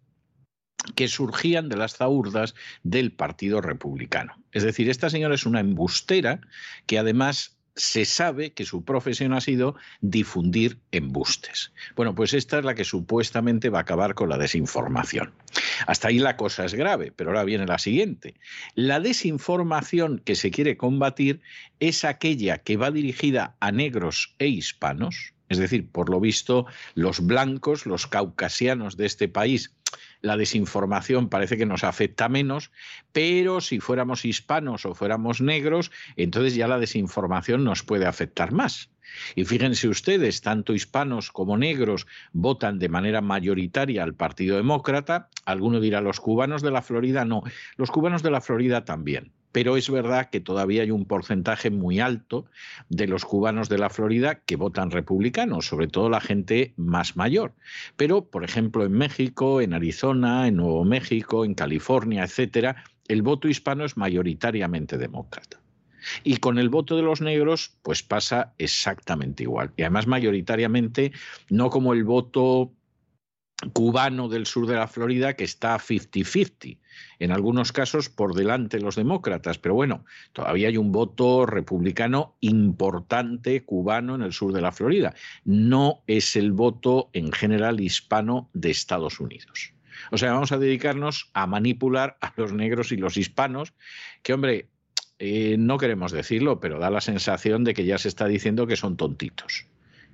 que 0.96 1.08
surgían 1.08 1.70
de 1.70 1.78
las 1.78 1.96
zaurdas 1.96 2.56
del 2.84 3.12
Partido 3.12 3.62
Republicano. 3.62 4.42
Es 4.52 4.64
decir, 4.64 4.90
esta 4.90 5.10
señora 5.10 5.36
es 5.36 5.46
una 5.46 5.60
embustera 5.60 6.40
que 6.86 7.00
además 7.00 7.57
se 7.78 8.06
sabe 8.06 8.52
que 8.52 8.66
su 8.66 8.84
profesión 8.84 9.34
ha 9.34 9.42
sido 9.42 9.76
difundir 10.02 10.80
embustes. 10.92 11.72
Bueno, 11.96 12.16
pues 12.16 12.34
esta 12.34 12.60
es 12.60 12.66
la 12.66 12.76
que 12.76 12.84
supuestamente 12.84 13.70
va 13.70 13.80
a 13.80 13.82
acabar 13.82 14.16
con 14.16 14.30
la 14.30 14.38
desinformación. 14.38 15.32
Hasta 15.86 16.10
ahí 16.10 16.20
la 16.20 16.36
cosa 16.36 16.66
es 16.66 16.74
grave, 16.74 17.14
pero 17.16 17.30
ahora 17.30 17.44
viene 17.44 17.66
la 17.66 17.78
siguiente. 17.78 18.36
La 18.76 19.00
desinformación 19.00 20.20
que 20.26 20.36
se 20.36 20.52
quiere 20.52 20.76
combatir 20.76 21.42
es 21.80 22.04
aquella 22.04 22.58
que 22.58 22.78
va 22.78 22.92
dirigida 22.92 23.56
a 23.60 23.72
negros 23.72 24.36
e 24.40 24.48
hispanos, 24.48 25.34
es 25.50 25.58
decir, 25.58 25.90
por 25.90 26.10
lo 26.10 26.20
visto, 26.20 26.66
los 26.94 27.26
blancos, 27.26 27.86
los 27.86 28.08
caucasianos 28.08 28.98
de 28.98 29.06
este 29.06 29.28
país 29.28 29.78
la 30.22 30.38
desinformación 30.38 31.30
parece 31.30 31.58
que 31.58 31.66
nos 31.66 31.84
afecta 31.84 32.30
menos, 32.30 32.72
pero 33.12 33.62
si 33.62 33.80
fuéramos 33.80 34.26
hispanos 34.26 34.86
o 34.86 34.96
fuéramos 34.96 35.42
negros, 35.42 35.92
entonces 36.16 36.56
ya 36.56 36.68
la 36.68 36.80
desinformación 36.80 37.64
nos 37.64 37.84
puede 37.84 38.06
afectar 38.06 38.52
más. 38.52 38.90
Y 39.36 39.46
fíjense 39.46 39.88
ustedes, 39.88 40.42
tanto 40.42 40.74
hispanos 40.74 41.32
como 41.32 41.58
negros 41.58 42.08
votan 42.34 42.80
de 42.80 42.90
manera 42.90 43.22
mayoritaria 43.22 44.04
al 44.04 44.16
Partido 44.16 44.58
Demócrata. 44.58 45.30
Alguno 45.46 45.80
dirá, 45.80 46.02
los 46.02 46.20
cubanos 46.20 46.62
de 46.62 46.72
la 46.72 46.82
Florida 46.82 47.24
no, 47.24 47.44
los 47.78 47.90
cubanos 47.90 48.24
de 48.24 48.32
la 48.32 48.42
Florida 48.42 48.84
también 48.84 49.32
pero 49.58 49.76
es 49.76 49.90
verdad 49.90 50.30
que 50.30 50.40
todavía 50.40 50.84
hay 50.84 50.92
un 50.92 51.06
porcentaje 51.06 51.72
muy 51.72 52.00
alto 52.00 52.46
de 52.90 53.08
los 53.08 53.26
cubanos 53.26 53.70
de 53.70 53.80
la 53.80 53.90
Florida 53.90 54.36
que 54.36 54.56
votan 54.56 54.92
republicanos, 54.92 55.66
sobre 55.66 55.88
todo 55.88 56.12
la 56.12 56.22
gente 56.22 56.76
más 56.78 57.16
mayor. 57.16 57.56
Pero, 57.96 58.30
por 58.30 58.44
ejemplo, 58.44 58.86
en 58.86 58.92
México, 58.92 59.60
en 59.60 59.74
Arizona, 59.74 60.48
en 60.48 60.58
Nuevo 60.58 60.86
México, 60.86 61.44
en 61.44 61.56
California, 61.56 62.24
etcétera, 62.24 62.84
el 63.08 63.24
voto 63.24 63.48
hispano 63.48 63.84
es 63.84 63.98
mayoritariamente 63.98 64.96
demócrata. 65.00 65.60
Y 66.24 66.38
con 66.38 66.60
el 66.60 66.70
voto 66.70 66.96
de 66.96 67.02
los 67.02 67.22
negros, 67.22 67.80
pues 67.82 68.04
pasa 68.04 68.54
exactamente 68.60 69.42
igual. 69.42 69.74
Y 69.76 69.82
además 69.82 70.06
mayoritariamente, 70.06 71.14
no 71.50 71.72
como 71.72 71.94
el 71.94 72.04
voto 72.04 72.77
cubano 73.74 74.30
del 74.30 74.46
sur 74.46 74.68
de 74.68 74.76
la 74.76 74.88
Florida 74.88 75.34
que 75.34 75.44
está 75.44 75.78
50-50, 75.78 76.78
en 77.20 77.32
algunos 77.32 77.72
casos 77.72 78.10
por 78.10 78.36
delante 78.36 78.78
de 78.78 78.84
los 78.84 78.96
demócratas, 78.96 79.58
pero 79.58 79.74
bueno, 79.74 80.06
todavía 80.34 80.68
hay 80.68 80.78
un 80.78 80.92
voto 80.92 81.46
republicano 81.46 82.36
importante 82.40 83.64
cubano 83.64 84.16
en 84.16 84.22
el 84.22 84.34
sur 84.34 84.54
de 84.54 84.62
la 84.62 84.72
Florida. 84.72 85.16
No 85.44 86.04
es 86.08 86.36
el 86.36 86.52
voto 86.52 87.10
en 87.14 87.32
general 87.32 87.80
hispano 87.80 88.50
de 88.54 88.70
Estados 88.70 89.20
Unidos. 89.20 89.74
O 90.12 90.18
sea, 90.18 90.34
vamos 90.34 90.52
a 90.52 90.60
dedicarnos 90.60 91.32
a 91.34 91.48
manipular 91.48 92.18
a 92.22 92.32
los 92.38 92.54
negros 92.54 92.92
y 92.92 92.98
los 92.98 93.18
hispanos, 93.18 93.74
que 94.22 94.34
hombre, 94.34 94.70
eh, 95.18 95.56
no 95.58 95.80
queremos 95.80 96.12
decirlo, 96.12 96.60
pero 96.60 96.78
da 96.78 96.92
la 96.92 97.02
sensación 97.02 97.64
de 97.64 97.74
que 97.74 97.86
ya 97.86 97.98
se 97.98 98.08
está 98.08 98.28
diciendo 98.28 98.68
que 98.68 98.76
son 98.76 98.98
tontitos 98.98 99.66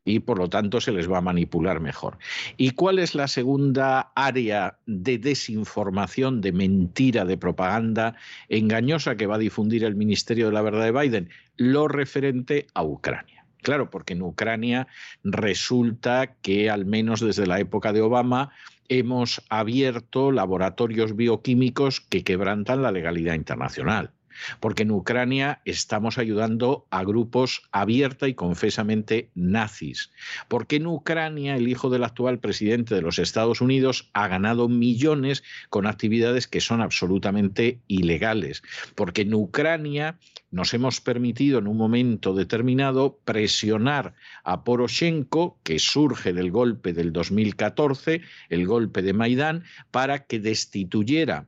y 0.06 0.20
por 0.20 0.38
lo 0.38 0.50
tanto 0.50 0.82
se 0.82 0.92
les 0.92 1.10
va 1.10 1.20
a 1.20 1.22
manipular 1.22 1.80
mejor. 1.80 2.18
¿Y 2.58 2.72
cuál 2.72 3.00
es 3.00 3.16
la 3.16 3.28
segunda 3.28 4.12
área 4.16 4.78
de 4.86 5.18
desinformación, 5.18 6.42
de 6.42 6.52
mentira, 6.52 7.26
de 7.26 7.38
propaganda 7.38 8.16
engañosa 8.50 9.16
que 9.16 9.28
va 9.28 9.36
a 9.36 9.40
difundir 9.40 9.84
el 9.84 9.96
Ministerio 9.96 10.48
de 10.48 10.54
la 10.54 10.62
Verdad 10.62 10.86
de 10.86 10.92
Biden? 10.92 11.30
Lo 11.58 11.88
referente 11.88 12.68
a 12.74 12.84
Ucrania. 12.84 13.46
Claro, 13.62 13.90
porque 13.90 14.14
en 14.14 14.22
Ucrania 14.22 14.88
resulta 15.24 16.36
que 16.42 16.70
al 16.70 16.86
menos 16.86 17.22
desde 17.22 17.48
la 17.48 17.60
época 17.60 17.94
de 17.94 18.02
Obama 18.02 18.52
hemos 18.90 19.42
abierto 19.48 20.34
laboratorios 20.34 21.16
bioquímicos 21.16 22.02
que 22.02 22.26
quebrantan 22.26 22.82
la 22.82 22.92
legalidad 22.92 23.36
internacional 23.36 24.12
porque 24.60 24.84
en 24.84 24.92
Ucrania 24.92 25.62
estamos 25.66 26.18
ayudando 26.18 26.86
a 26.90 27.04
grupos 27.04 27.64
abierta 27.72 28.28
y 28.28 28.34
confesamente 28.34 29.30
nazis, 29.36 30.12
porque 30.48 30.78
en 30.78 30.88
Ucrania 30.88 31.56
el 31.56 31.68
hijo 31.68 31.90
del 31.90 32.04
actual 32.04 32.40
presidente 32.40 32.96
de 32.96 33.02
los 33.02 33.20
Estados 33.20 33.62
Unidos 33.62 34.10
ha 34.14 34.28
ganado 34.28 34.70
millones 34.70 35.44
con 35.70 35.88
actividades 35.88 36.48
que 36.48 36.62
son 36.62 36.82
absolutamente 36.82 37.80
ilegales, 37.88 38.64
porque 38.96 39.22
en 39.22 39.34
Ucrania 39.34 40.20
nos 40.52 40.74
hemos 40.74 41.02
permitido 41.02 41.60
en 41.60 41.68
un 41.68 41.78
momento 41.78 42.34
determinado 42.34 43.20
presionar 43.26 44.14
a 44.44 44.64
Poroshenko, 44.64 45.58
que 45.64 45.80
surge 45.80 46.32
del 46.32 46.52
golpe 46.52 46.94
del 46.94 47.12
2014, 47.12 48.22
el 48.50 48.68
golpe 48.68 49.02
de 49.02 49.14
Maidán, 49.14 49.64
para 49.92 50.26
que 50.26 50.40
destituyera 50.40 51.48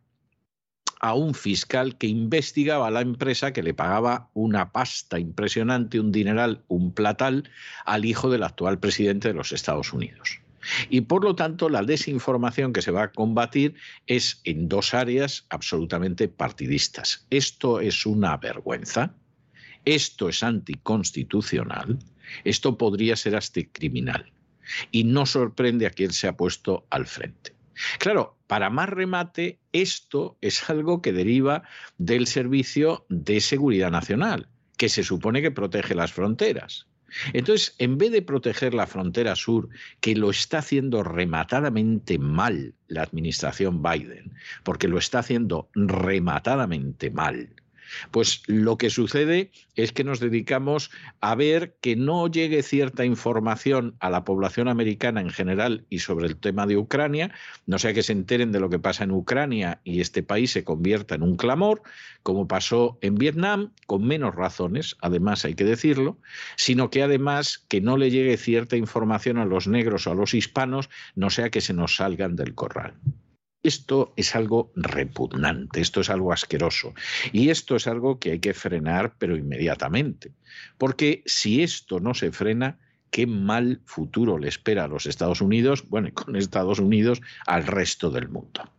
a 0.99 1.13
un 1.13 1.33
fiscal 1.33 1.97
que 1.97 2.07
investigaba 2.07 2.87
a 2.87 2.91
la 2.91 3.01
empresa 3.01 3.53
que 3.53 3.63
le 3.63 3.73
pagaba 3.73 4.29
una 4.33 4.71
pasta 4.71 5.19
impresionante, 5.19 5.99
un 5.99 6.11
dineral, 6.11 6.63
un 6.67 6.93
platal 6.93 7.49
al 7.85 8.05
hijo 8.05 8.29
del 8.29 8.43
actual 8.43 8.79
presidente 8.79 9.27
de 9.27 9.33
los 9.33 9.51
Estados 9.51 9.93
Unidos. 9.93 10.39
Y 10.89 11.01
por 11.01 11.23
lo 11.23 11.35
tanto, 11.35 11.69
la 11.69 11.83
desinformación 11.83 12.73
que 12.73 12.81
se 12.81 12.91
va 12.91 13.03
a 13.03 13.11
combatir 13.11 13.75
es 14.07 14.41
en 14.43 14.67
dos 14.67 14.93
áreas 14.93 15.45
absolutamente 15.49 16.27
partidistas. 16.27 17.25
Esto 17.29 17.79
es 17.79 18.05
una 18.05 18.37
vergüenza, 18.37 19.13
esto 19.85 20.29
es 20.29 20.41
anticonstitucional, 20.41 21.99
esto 22.43 22.77
podría 22.77 23.15
ser 23.15 23.35
hasta 23.35 23.61
criminal. 23.71 24.31
Y 24.91 25.03
no 25.03 25.27
sorprende 25.27 25.85
a 25.85 25.91
quien 25.91 26.11
se 26.11 26.27
ha 26.27 26.35
puesto 26.35 26.87
al 26.89 27.05
frente. 27.05 27.54
Claro, 27.99 28.37
para 28.47 28.69
más 28.69 28.89
remate, 28.89 29.59
esto 29.73 30.37
es 30.41 30.69
algo 30.69 31.01
que 31.01 31.13
deriva 31.13 31.63
del 31.97 32.27
Servicio 32.27 33.05
de 33.09 33.41
Seguridad 33.41 33.91
Nacional, 33.91 34.47
que 34.77 34.89
se 34.89 35.03
supone 35.03 35.41
que 35.41 35.51
protege 35.51 35.95
las 35.95 36.13
fronteras. 36.13 36.87
Entonces, 37.33 37.75
en 37.77 37.97
vez 37.97 38.11
de 38.11 38.21
proteger 38.21 38.73
la 38.73 38.87
frontera 38.87 39.35
sur, 39.35 39.69
que 40.01 40.15
lo 40.15 40.29
está 40.29 40.59
haciendo 40.59 41.03
rematadamente 41.03 42.17
mal 42.19 42.73
la 42.87 43.03
administración 43.03 43.81
Biden, 43.81 44.33
porque 44.63 44.87
lo 44.87 44.97
está 44.97 45.19
haciendo 45.19 45.69
rematadamente 45.73 47.11
mal, 47.11 47.49
pues 48.11 48.43
lo 48.47 48.77
que 48.77 48.89
sucede 48.89 49.51
es 49.75 49.91
que 49.91 50.03
nos 50.03 50.19
dedicamos 50.19 50.91
a 51.21 51.35
ver 51.35 51.75
que 51.81 51.95
no 51.95 52.27
llegue 52.27 52.63
cierta 52.63 53.05
información 53.05 53.95
a 53.99 54.09
la 54.09 54.23
población 54.23 54.67
americana 54.67 55.21
en 55.21 55.29
general 55.29 55.85
y 55.89 55.99
sobre 55.99 56.27
el 56.27 56.37
tema 56.37 56.65
de 56.65 56.77
Ucrania, 56.77 57.31
no 57.65 57.79
sea 57.79 57.93
que 57.93 58.03
se 58.03 58.13
enteren 58.13 58.51
de 58.51 58.59
lo 58.59 58.69
que 58.69 58.79
pasa 58.79 59.03
en 59.03 59.11
Ucrania 59.11 59.79
y 59.83 60.01
este 60.01 60.23
país 60.23 60.51
se 60.51 60.63
convierta 60.63 61.15
en 61.15 61.23
un 61.23 61.35
clamor, 61.35 61.81
como 62.23 62.47
pasó 62.47 62.97
en 63.01 63.15
Vietnam, 63.15 63.71
con 63.87 64.05
menos 64.05 64.35
razones, 64.35 64.95
además 65.01 65.45
hay 65.45 65.55
que 65.55 65.63
decirlo, 65.63 66.17
sino 66.55 66.89
que 66.89 67.03
además 67.03 67.65
que 67.67 67.81
no 67.81 67.97
le 67.97 68.11
llegue 68.11 68.37
cierta 68.37 68.77
información 68.77 69.37
a 69.37 69.45
los 69.45 69.67
negros 69.67 70.07
o 70.07 70.11
a 70.11 70.15
los 70.15 70.33
hispanos, 70.33 70.89
no 71.15 71.29
sea 71.29 71.49
que 71.49 71.61
se 71.61 71.73
nos 71.73 71.95
salgan 71.95 72.35
del 72.35 72.55
corral. 72.55 72.95
Esto 73.65 74.13
es 74.15 74.35
algo 74.35 74.71
repugnante, 74.75 75.81
esto 75.81 76.01
es 76.01 76.11
algo 76.11 76.31
asqueroso 76.31 76.93
y 77.31 77.49
esto 77.49 77.75
es 77.75 77.87
algo 77.87 78.19
que 78.19 78.33
hay 78.33 78.39
que 78.39 78.53
frenar 78.53 79.15
pero 79.17 79.35
inmediatamente. 79.35 80.31
Porque 80.77 81.23
si 81.25 81.63
esto 81.63 81.99
no 81.99 82.13
se 82.13 82.31
frena, 82.31 82.77
qué 83.09 83.25
mal 83.25 83.81
futuro 83.85 84.37
le 84.37 84.49
espera 84.49 84.83
a 84.83 84.87
los 84.87 85.07
Estados 85.07 85.41
Unidos, 85.41 85.89
bueno, 85.89 86.09
y 86.09 86.11
con 86.11 86.35
Estados 86.35 86.77
Unidos 86.77 87.23
al 87.47 87.65
resto 87.65 88.11
del 88.11 88.29
mundo. 88.29 88.69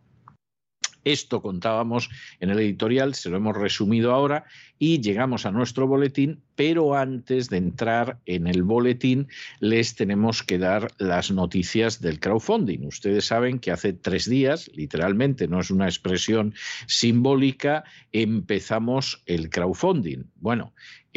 Esto 1.07 1.41
contábamos 1.41 2.09
en 2.41 2.49
el 2.49 2.59
editorial, 2.59 3.15
se 3.15 3.29
lo 3.29 3.37
hemos 3.37 3.55
resumido 3.55 4.11
ahora 4.11 4.43
y 4.77 4.99
llegamos 4.99 5.45
a 5.45 5.51
nuestro 5.51 5.87
boletín, 5.87 6.41
pero 6.55 6.95
antes 6.95 7.49
de 7.49 7.57
entrar 7.57 8.19
en 8.25 8.45
el 8.45 8.63
boletín 8.63 9.29
les 9.61 9.95
tenemos 9.95 10.43
que 10.43 10.57
dar 10.57 10.91
las 10.97 11.31
noticias 11.31 12.01
del 12.01 12.19
crowdfunding. 12.19 12.85
Ustedes 12.85 13.23
saben 13.23 13.59
que 13.59 13.71
hace 13.71 13.93
tres 13.93 14.29
días, 14.29 14.69
literalmente, 14.75 15.47
no 15.47 15.61
es 15.61 15.71
una 15.71 15.85
expresión 15.85 16.53
simbólica, 16.87 17.85
empezamos 18.11 19.23
el 19.27 19.49
crowdfunding. 19.49 20.25
Bueno, 20.35 20.73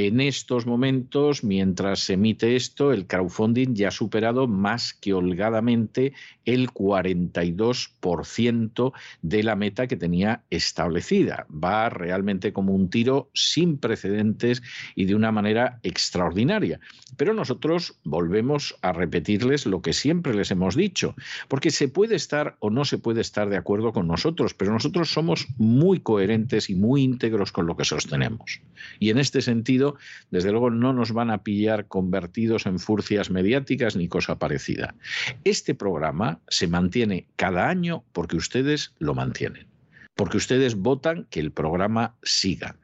en 0.06 0.20
estos 0.20 0.66
momentos, 0.66 1.44
mientras 1.44 2.00
se 2.00 2.14
emite 2.14 2.56
esto, 2.56 2.92
el 2.92 3.06
crowdfunding 3.06 3.74
ya 3.74 3.88
ha 3.88 3.90
superado 3.90 4.48
más 4.48 4.94
que 4.94 5.12
holgadamente 5.12 6.14
el 6.44 6.70
42% 6.70 8.92
de 9.22 9.42
la 9.42 9.56
meta 9.56 9.86
que 9.86 9.96
tenía 9.96 10.42
establecida. 10.48 11.46
Va 11.52 11.90
realmente 11.90 12.52
como 12.52 12.74
un 12.74 12.88
tiro 12.88 13.30
sin 13.34 13.78
precedentes 13.78 14.62
y 14.94 15.04
de 15.04 15.14
una 15.14 15.32
manera 15.32 15.80
extraordinaria. 15.82 16.80
Pero 17.16 17.34
nosotros 17.34 17.98
volvemos 18.04 18.76
a 18.82 18.92
repetirles 18.92 19.66
lo 19.66 19.82
que 19.82 19.92
siempre 19.92 20.34
les 20.34 20.50
hemos 20.50 20.76
dicho, 20.76 21.14
porque 21.48 21.70
se 21.70 21.88
puede 21.88 22.16
estar 22.16 22.56
o 22.60 22.70
no 22.70 22.84
se 22.84 22.98
puede 22.98 23.20
estar 23.20 23.50
de 23.50 23.56
acuerdo 23.56 23.92
con 23.92 24.06
nosotros, 24.06 24.54
pero 24.54 24.72
nosotros 24.72 25.12
somos 25.12 25.48
muy 25.58 26.00
coherentes 26.00 26.70
y 26.70 26.74
muy 26.74 27.02
íntegros 27.02 27.52
con 27.52 27.66
lo 27.66 27.76
que 27.76 27.84
sostenemos. 27.84 28.60
Y 28.98 29.10
en 29.10 29.18
este 29.18 29.42
sentido, 29.42 29.89
desde 30.30 30.50
luego 30.50 30.70
no 30.70 30.92
nos 30.92 31.12
van 31.12 31.30
a 31.30 31.42
pillar 31.42 31.86
convertidos 31.86 32.66
en 32.66 32.78
furcias 32.78 33.30
mediáticas 33.30 33.96
ni 33.96 34.08
cosa 34.08 34.38
parecida. 34.38 34.94
Este 35.44 35.74
programa 35.74 36.40
se 36.48 36.68
mantiene 36.68 37.26
cada 37.36 37.68
año 37.68 38.04
porque 38.12 38.36
ustedes 38.36 38.94
lo 38.98 39.14
mantienen 39.14 39.70
porque 40.20 40.36
ustedes 40.36 40.74
votan 40.74 41.26
que 41.30 41.40
el 41.40 41.50
programa 41.50 42.14
siga. 42.22 42.76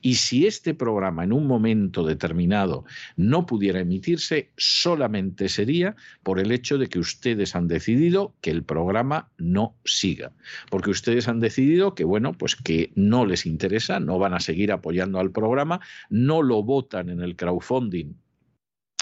Y 0.00 0.14
si 0.14 0.46
este 0.46 0.74
programa 0.74 1.24
en 1.24 1.32
un 1.32 1.48
momento 1.48 2.04
determinado 2.04 2.84
no 3.16 3.46
pudiera 3.46 3.80
emitirse, 3.80 4.52
solamente 4.56 5.48
sería 5.48 5.96
por 6.22 6.38
el 6.38 6.52
hecho 6.52 6.78
de 6.78 6.86
que 6.86 7.00
ustedes 7.00 7.56
han 7.56 7.66
decidido 7.66 8.36
que 8.40 8.52
el 8.52 8.62
programa 8.62 9.28
no 9.38 9.74
siga. 9.84 10.30
Porque 10.70 10.90
ustedes 10.90 11.26
han 11.26 11.40
decidido 11.40 11.96
que, 11.96 12.04
bueno, 12.04 12.32
pues 12.32 12.54
que 12.54 12.92
no 12.94 13.26
les 13.26 13.44
interesa, 13.44 13.98
no 13.98 14.20
van 14.20 14.34
a 14.34 14.38
seguir 14.38 14.70
apoyando 14.70 15.18
al 15.18 15.32
programa, 15.32 15.80
no 16.10 16.42
lo 16.42 16.62
votan 16.62 17.10
en 17.10 17.22
el 17.22 17.34
crowdfunding 17.34 18.14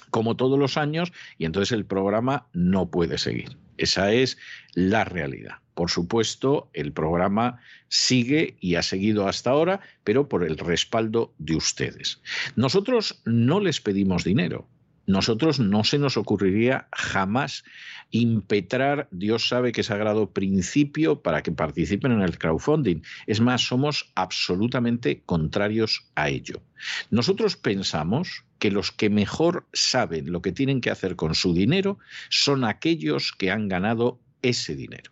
como 0.09 0.35
todos 0.37 0.59
los 0.59 0.79
años 0.79 1.13
y 1.37 1.45
entonces 1.45 1.73
el 1.73 1.85
programa 1.85 2.47
no 2.55 2.91
puede 2.91 3.19
seguir. 3.19 3.62
Esa 3.77 4.13
es 4.13 4.39
la 4.75 5.05
realidad. 5.05 5.57
Por 5.75 5.91
supuesto, 5.91 6.71
el 6.75 6.93
programa 6.93 7.61
sigue 7.89 8.57
y 8.61 8.75
ha 8.75 8.83
seguido 8.83 9.27
hasta 9.27 9.51
ahora, 9.51 9.81
pero 10.05 10.29
por 10.29 10.45
el 10.45 10.59
respaldo 10.59 11.35
de 11.39 11.57
ustedes. 11.57 12.21
Nosotros 12.57 13.23
no 13.25 13.61
les 13.61 13.81
pedimos 13.81 14.25
dinero. 14.25 14.69
Nosotros 15.07 15.59
no 15.59 15.85
se 15.85 15.99
nos 15.99 16.17
ocurriría 16.17 16.89
jamás 16.93 17.65
impetrar, 18.11 19.09
Dios 19.11 19.49
sabe 19.49 19.73
que 19.73 19.83
sagrado 19.83 20.33
principio 20.33 21.23
para 21.23 21.43
que 21.43 21.51
participen 21.51 22.13
en 22.13 22.23
el 22.23 22.39
crowdfunding. 22.39 23.03
Es 23.27 23.41
más, 23.41 23.63
somos 23.63 24.13
absolutamente 24.15 25.23
contrarios 25.25 26.07
a 26.15 26.29
ello. 26.29 26.63
Nosotros 27.11 27.57
pensamos 27.57 28.45
que 28.59 28.71
los 28.71 28.93
que 28.93 29.11
mejor 29.11 29.67
saben 29.73 30.31
lo 30.31 30.43
que 30.43 30.53
tienen 30.53 30.81
que 30.81 30.91
hacer 30.91 31.17
con 31.17 31.35
su 31.35 31.53
dinero 31.53 31.99
son 32.29 32.65
aquellos 32.65 33.33
que 33.33 33.51
han 33.51 33.69
ganado 33.69 34.21
ese 34.43 34.77
dinero. 34.77 35.11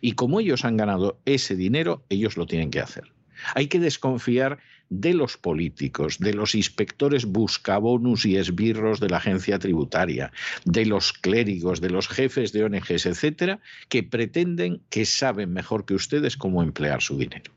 Y 0.00 0.12
como 0.12 0.40
ellos 0.40 0.64
han 0.64 0.76
ganado 0.76 1.20
ese 1.24 1.54
dinero, 1.54 2.04
ellos 2.08 2.36
lo 2.36 2.46
tienen 2.46 2.70
que 2.70 2.80
hacer. 2.80 3.12
Hay 3.54 3.68
que 3.68 3.78
desconfiar 3.78 4.58
de 4.90 5.14
los 5.14 5.36
políticos, 5.36 6.18
de 6.18 6.34
los 6.34 6.54
inspectores 6.54 7.26
buscabonus 7.26 8.24
y 8.24 8.36
esbirros 8.36 9.00
de 9.00 9.10
la 9.10 9.18
agencia 9.18 9.58
tributaria, 9.58 10.32
de 10.64 10.86
los 10.86 11.12
clérigos, 11.12 11.80
de 11.80 11.90
los 11.90 12.08
jefes 12.08 12.52
de 12.52 12.64
ONGs, 12.64 13.06
etcétera, 13.06 13.60
que 13.88 14.02
pretenden 14.02 14.82
que 14.90 15.04
saben 15.04 15.52
mejor 15.52 15.84
que 15.84 15.94
ustedes 15.94 16.36
cómo 16.36 16.62
emplear 16.62 17.02
su 17.02 17.18
dinero. 17.18 17.52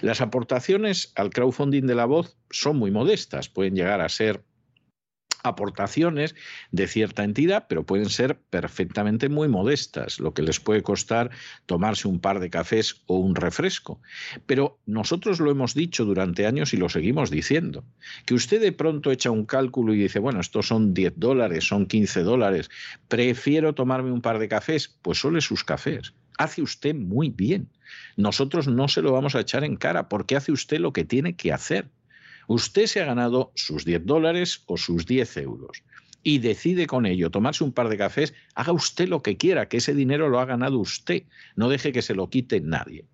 Las 0.00 0.20
aportaciones 0.20 1.12
al 1.16 1.30
crowdfunding 1.30 1.86
de 1.86 1.94
la 1.94 2.06
voz 2.06 2.36
son 2.50 2.78
muy 2.78 2.90
modestas, 2.90 3.48
pueden 3.48 3.74
llegar 3.74 4.00
a 4.00 4.08
ser 4.08 4.42
aportaciones 5.46 6.34
de 6.70 6.86
cierta 6.86 7.24
entidad, 7.24 7.66
pero 7.68 7.84
pueden 7.84 8.10
ser 8.10 8.38
perfectamente 8.50 9.28
muy 9.28 9.48
modestas, 9.48 10.20
lo 10.20 10.34
que 10.34 10.42
les 10.42 10.60
puede 10.60 10.82
costar 10.82 11.30
tomarse 11.66 12.08
un 12.08 12.20
par 12.20 12.40
de 12.40 12.50
cafés 12.50 13.02
o 13.06 13.18
un 13.18 13.34
refresco. 13.34 14.00
Pero 14.46 14.78
nosotros 14.86 15.40
lo 15.40 15.50
hemos 15.50 15.74
dicho 15.74 16.04
durante 16.04 16.46
años 16.46 16.74
y 16.74 16.76
lo 16.76 16.88
seguimos 16.88 17.30
diciendo, 17.30 17.84
que 18.24 18.34
usted 18.34 18.60
de 18.60 18.72
pronto 18.72 19.10
echa 19.10 19.30
un 19.30 19.46
cálculo 19.46 19.94
y 19.94 19.98
dice, 19.98 20.18
bueno, 20.18 20.40
estos 20.40 20.68
son 20.68 20.94
10 20.94 21.14
dólares, 21.16 21.64
son 21.64 21.86
15 21.86 22.22
dólares, 22.22 22.70
prefiero 23.08 23.74
tomarme 23.74 24.12
un 24.12 24.22
par 24.22 24.38
de 24.38 24.48
cafés, 24.48 24.96
pues 25.02 25.18
sole 25.18 25.40
sus 25.40 25.64
cafés. 25.64 26.14
Hace 26.38 26.62
usted 26.62 26.94
muy 26.94 27.30
bien. 27.30 27.70
Nosotros 28.16 28.68
no 28.68 28.88
se 28.88 29.02
lo 29.02 29.12
vamos 29.12 29.34
a 29.34 29.40
echar 29.40 29.64
en 29.64 29.76
cara 29.76 30.08
porque 30.08 30.36
hace 30.36 30.52
usted 30.52 30.80
lo 30.80 30.92
que 30.92 31.04
tiene 31.04 31.34
que 31.34 31.52
hacer. 31.52 31.88
Usted 32.46 32.86
se 32.86 33.00
ha 33.00 33.06
ganado 33.06 33.52
sus 33.54 33.84
10 33.84 34.06
dólares 34.06 34.62
o 34.66 34.76
sus 34.76 35.06
10 35.06 35.36
euros 35.38 35.82
y 36.22 36.38
decide 36.38 36.86
con 36.86 37.06
ello 37.06 37.30
tomarse 37.30 37.62
un 37.62 37.72
par 37.72 37.88
de 37.88 37.96
cafés, 37.96 38.34
haga 38.54 38.72
usted 38.72 39.08
lo 39.08 39.22
que 39.22 39.36
quiera, 39.36 39.68
que 39.68 39.76
ese 39.76 39.94
dinero 39.94 40.28
lo 40.28 40.40
ha 40.40 40.44
ganado 40.44 40.78
usted, 40.78 41.22
no 41.54 41.68
deje 41.68 41.92
que 41.92 42.02
se 42.02 42.14
lo 42.14 42.28
quite 42.30 42.60
nadie. 42.60 43.04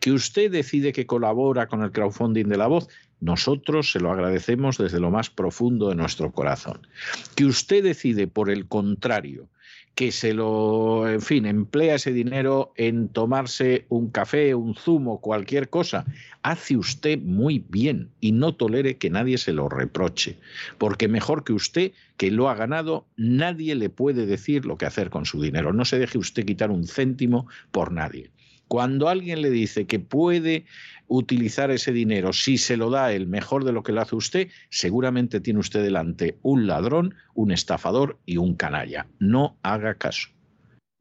Que 0.00 0.12
usted 0.12 0.50
decide 0.50 0.92
que 0.92 1.06
colabora 1.06 1.66
con 1.66 1.82
el 1.82 1.92
crowdfunding 1.92 2.48
de 2.48 2.56
la 2.56 2.68
voz, 2.68 2.88
nosotros 3.20 3.92
se 3.92 4.00
lo 4.00 4.10
agradecemos 4.10 4.78
desde 4.78 5.00
lo 5.00 5.10
más 5.10 5.28
profundo 5.28 5.90
de 5.90 5.96
nuestro 5.96 6.32
corazón. 6.32 6.86
Que 7.34 7.44
usted 7.44 7.84
decide, 7.84 8.26
por 8.26 8.50
el 8.50 8.66
contrario, 8.66 9.48
que 9.94 10.10
se 10.10 10.32
lo, 10.32 11.08
en 11.08 11.20
fin, 11.20 11.44
emplea 11.44 11.96
ese 11.96 12.12
dinero 12.12 12.72
en 12.76 13.08
tomarse 13.08 13.84
un 13.88 14.10
café, 14.10 14.54
un 14.54 14.74
zumo, 14.74 15.20
cualquier 15.20 15.68
cosa, 15.68 16.06
hace 16.42 16.76
usted 16.76 17.18
muy 17.18 17.64
bien 17.68 18.10
y 18.20 18.32
no 18.32 18.54
tolere 18.54 18.96
que 18.96 19.10
nadie 19.10 19.36
se 19.36 19.52
lo 19.52 19.68
reproche, 19.68 20.38
porque 20.78 21.08
mejor 21.08 21.44
que 21.44 21.52
usted, 21.52 21.92
que 22.16 22.30
lo 22.30 22.48
ha 22.48 22.54
ganado, 22.54 23.06
nadie 23.16 23.74
le 23.74 23.90
puede 23.90 24.24
decir 24.24 24.64
lo 24.64 24.78
que 24.78 24.86
hacer 24.86 25.10
con 25.10 25.26
su 25.26 25.42
dinero. 25.42 25.72
No 25.72 25.84
se 25.84 25.98
deje 25.98 26.18
usted 26.18 26.46
quitar 26.46 26.70
un 26.70 26.86
céntimo 26.86 27.46
por 27.70 27.92
nadie. 27.92 28.30
Cuando 28.72 29.10
alguien 29.10 29.42
le 29.42 29.50
dice 29.50 29.84
que 29.84 29.98
puede 30.00 30.64
utilizar 31.06 31.70
ese 31.70 31.92
dinero 31.92 32.32
si 32.32 32.56
se 32.56 32.78
lo 32.78 32.88
da 32.88 33.12
el 33.12 33.26
mejor 33.26 33.64
de 33.64 33.72
lo 33.72 33.82
que 33.82 33.92
lo 33.92 34.00
hace 34.00 34.16
usted, 34.16 34.48
seguramente 34.70 35.40
tiene 35.40 35.60
usted 35.60 35.82
delante 35.82 36.38
un 36.40 36.66
ladrón, 36.66 37.14
un 37.34 37.52
estafador 37.52 38.18
y 38.24 38.38
un 38.38 38.54
canalla. 38.54 39.08
No 39.18 39.58
haga 39.62 39.96
caso. 39.96 40.30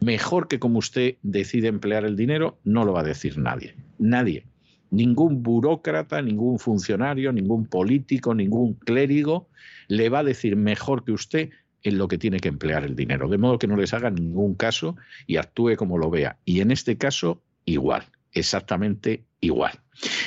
Mejor 0.02 0.50
que 0.50 0.60
como 0.60 0.80
usted 0.80 1.16
decide 1.24 1.70
emplear 1.70 2.04
el 2.04 2.18
dinero, 2.18 2.60
no 2.66 2.84
lo 2.84 2.92
va 2.92 3.00
a 3.00 3.04
decir 3.06 3.38
nadie. 3.38 3.74
Nadie. 3.98 4.44
Ningún 4.90 5.42
burócrata, 5.42 6.22
ningún 6.22 6.60
funcionario, 6.60 7.32
ningún 7.32 7.68
político, 7.68 8.36
ningún 8.36 8.74
clérigo 8.74 9.48
le 9.88 10.10
va 10.10 10.20
a 10.20 10.24
decir 10.26 10.58
mejor 10.58 11.06
que 11.06 11.14
usted 11.14 11.52
en 11.84 11.98
lo 11.98 12.10
que 12.10 12.18
tiene 12.18 12.42
que 12.42 12.50
emplear 12.50 12.84
el 12.84 12.98
dinero. 12.98 13.30
De 13.30 13.38
modo 13.38 13.60
que 13.60 13.68
no 13.68 13.78
les 13.78 13.94
haga 13.94 14.10
ningún 14.10 14.56
caso 14.56 14.98
y 15.26 15.38
actúe 15.38 15.78
como 15.78 15.98
lo 15.98 16.10
vea. 16.10 16.38
Y 16.44 16.60
en 16.60 16.72
este 16.72 16.98
caso, 16.98 17.42
igual, 17.66 18.06
exactamente 18.32 19.26
igual. 19.40 19.80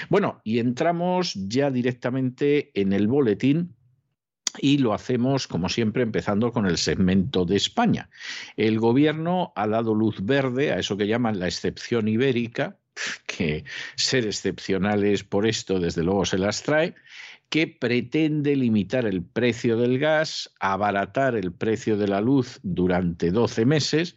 Bueno, 0.08 0.40
y 0.44 0.58
entramos 0.58 1.34
ya 1.34 1.70
directamente 1.70 2.70
en 2.74 2.92
el 2.92 3.08
boletín 3.08 3.74
y 4.58 4.78
lo 4.78 4.94
hacemos, 4.94 5.48
como 5.48 5.68
siempre, 5.68 6.02
empezando 6.02 6.52
con 6.52 6.66
el 6.66 6.78
segmento 6.78 7.44
de 7.44 7.56
España. 7.56 8.08
El 8.56 8.78
gobierno 8.78 9.52
ha 9.56 9.66
dado 9.66 9.94
luz 9.94 10.24
verde 10.24 10.72
a 10.72 10.78
eso 10.78 10.96
que 10.96 11.06
llaman 11.06 11.40
la 11.40 11.46
excepción 11.46 12.06
ibérica, 12.08 12.78
que 13.26 13.64
ser 13.96 14.24
excepcionales 14.26 15.24
por 15.24 15.46
esto, 15.46 15.80
desde 15.80 16.04
luego, 16.04 16.24
se 16.24 16.38
las 16.38 16.62
trae, 16.62 16.94
que 17.54 17.68
pretende 17.68 18.56
limitar 18.56 19.06
el 19.06 19.22
precio 19.22 19.76
del 19.76 20.00
gas, 20.00 20.52
abaratar 20.58 21.36
el 21.36 21.52
precio 21.52 21.96
de 21.96 22.08
la 22.08 22.20
luz 22.20 22.58
durante 22.64 23.30
12 23.30 23.64
meses 23.64 24.16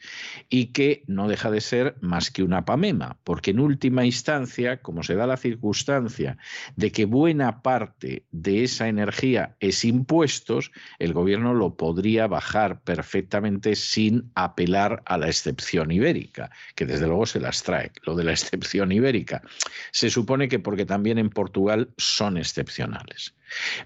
y 0.49 0.73
que 0.73 1.03
no 1.05 1.27
deja 1.27 1.51
de 1.51 1.61
ser 1.61 1.97
más 2.01 2.31
que 2.31 2.41
una 2.41 2.65
pamema, 2.65 3.19
porque 3.23 3.51
en 3.51 3.59
última 3.59 4.05
instancia, 4.05 4.81
como 4.81 5.03
se 5.03 5.13
da 5.13 5.27
la 5.27 5.37
circunstancia 5.37 6.39
de 6.77 6.91
que 6.91 7.05
buena 7.05 7.61
parte 7.61 8.25
de 8.31 8.63
esa 8.63 8.87
energía 8.87 9.55
es 9.59 9.85
impuestos, 9.85 10.71
el 10.97 11.13
gobierno 11.13 11.53
lo 11.53 11.75
podría 11.75 12.25
bajar 12.25 12.81
perfectamente 12.81 13.75
sin 13.75 14.31
apelar 14.33 15.03
a 15.05 15.19
la 15.19 15.27
excepción 15.27 15.91
ibérica, 15.91 16.49
que 16.73 16.87
desde 16.87 17.05
luego 17.05 17.27
se 17.27 17.39
las 17.39 17.61
trae. 17.61 17.91
Lo 18.01 18.15
de 18.15 18.23
la 18.23 18.31
excepción 18.31 18.91
ibérica. 18.91 19.43
Se 19.91 20.09
supone 20.09 20.47
que 20.47 20.57
porque 20.57 20.87
también 20.87 21.19
en 21.19 21.29
Portugal 21.29 21.91
son 21.97 22.37
excepcionales. 22.37 23.26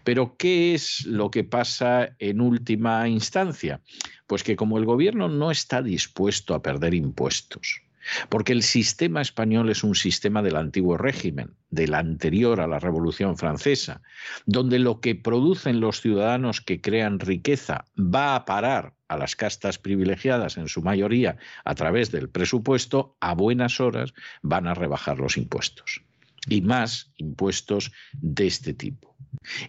Pero 0.03 0.35
¿qué 0.37 0.73
es 0.73 1.05
lo 1.05 1.31
que 1.31 1.43
pasa 1.43 2.15
en 2.19 2.41
última 2.41 3.07
instancia? 3.07 3.81
Pues 4.27 4.43
que 4.43 4.55
como 4.55 4.77
el 4.77 4.85
gobierno 4.85 5.27
no 5.27 5.51
está 5.51 5.81
dispuesto 5.81 6.53
a 6.53 6.61
perder 6.61 6.93
impuestos, 6.93 7.81
porque 8.29 8.53
el 8.53 8.63
sistema 8.63 9.21
español 9.21 9.69
es 9.69 9.83
un 9.83 9.95
sistema 9.95 10.41
del 10.41 10.55
antiguo 10.55 10.97
régimen, 10.97 11.55
del 11.69 11.93
anterior 11.93 12.59
a 12.59 12.67
la 12.67 12.79
Revolución 12.79 13.37
Francesa, 13.37 14.01
donde 14.45 14.79
lo 14.79 14.99
que 14.99 15.15
producen 15.15 15.79
los 15.79 16.01
ciudadanos 16.01 16.61
que 16.61 16.81
crean 16.81 17.19
riqueza 17.19 17.85
va 17.97 18.35
a 18.35 18.45
parar 18.45 18.93
a 19.07 19.17
las 19.17 19.35
castas 19.35 19.77
privilegiadas 19.77 20.57
en 20.57 20.69
su 20.69 20.81
mayoría 20.81 21.37
a 21.65 21.75
través 21.75 22.11
del 22.11 22.29
presupuesto, 22.29 23.17
a 23.19 23.33
buenas 23.33 23.79
horas 23.79 24.13
van 24.41 24.67
a 24.67 24.73
rebajar 24.73 25.19
los 25.19 25.37
impuestos. 25.37 26.01
Y 26.47 26.61
más 26.61 27.11
impuestos 27.17 27.91
de 28.13 28.47
este 28.47 28.73
tipo. 28.73 29.15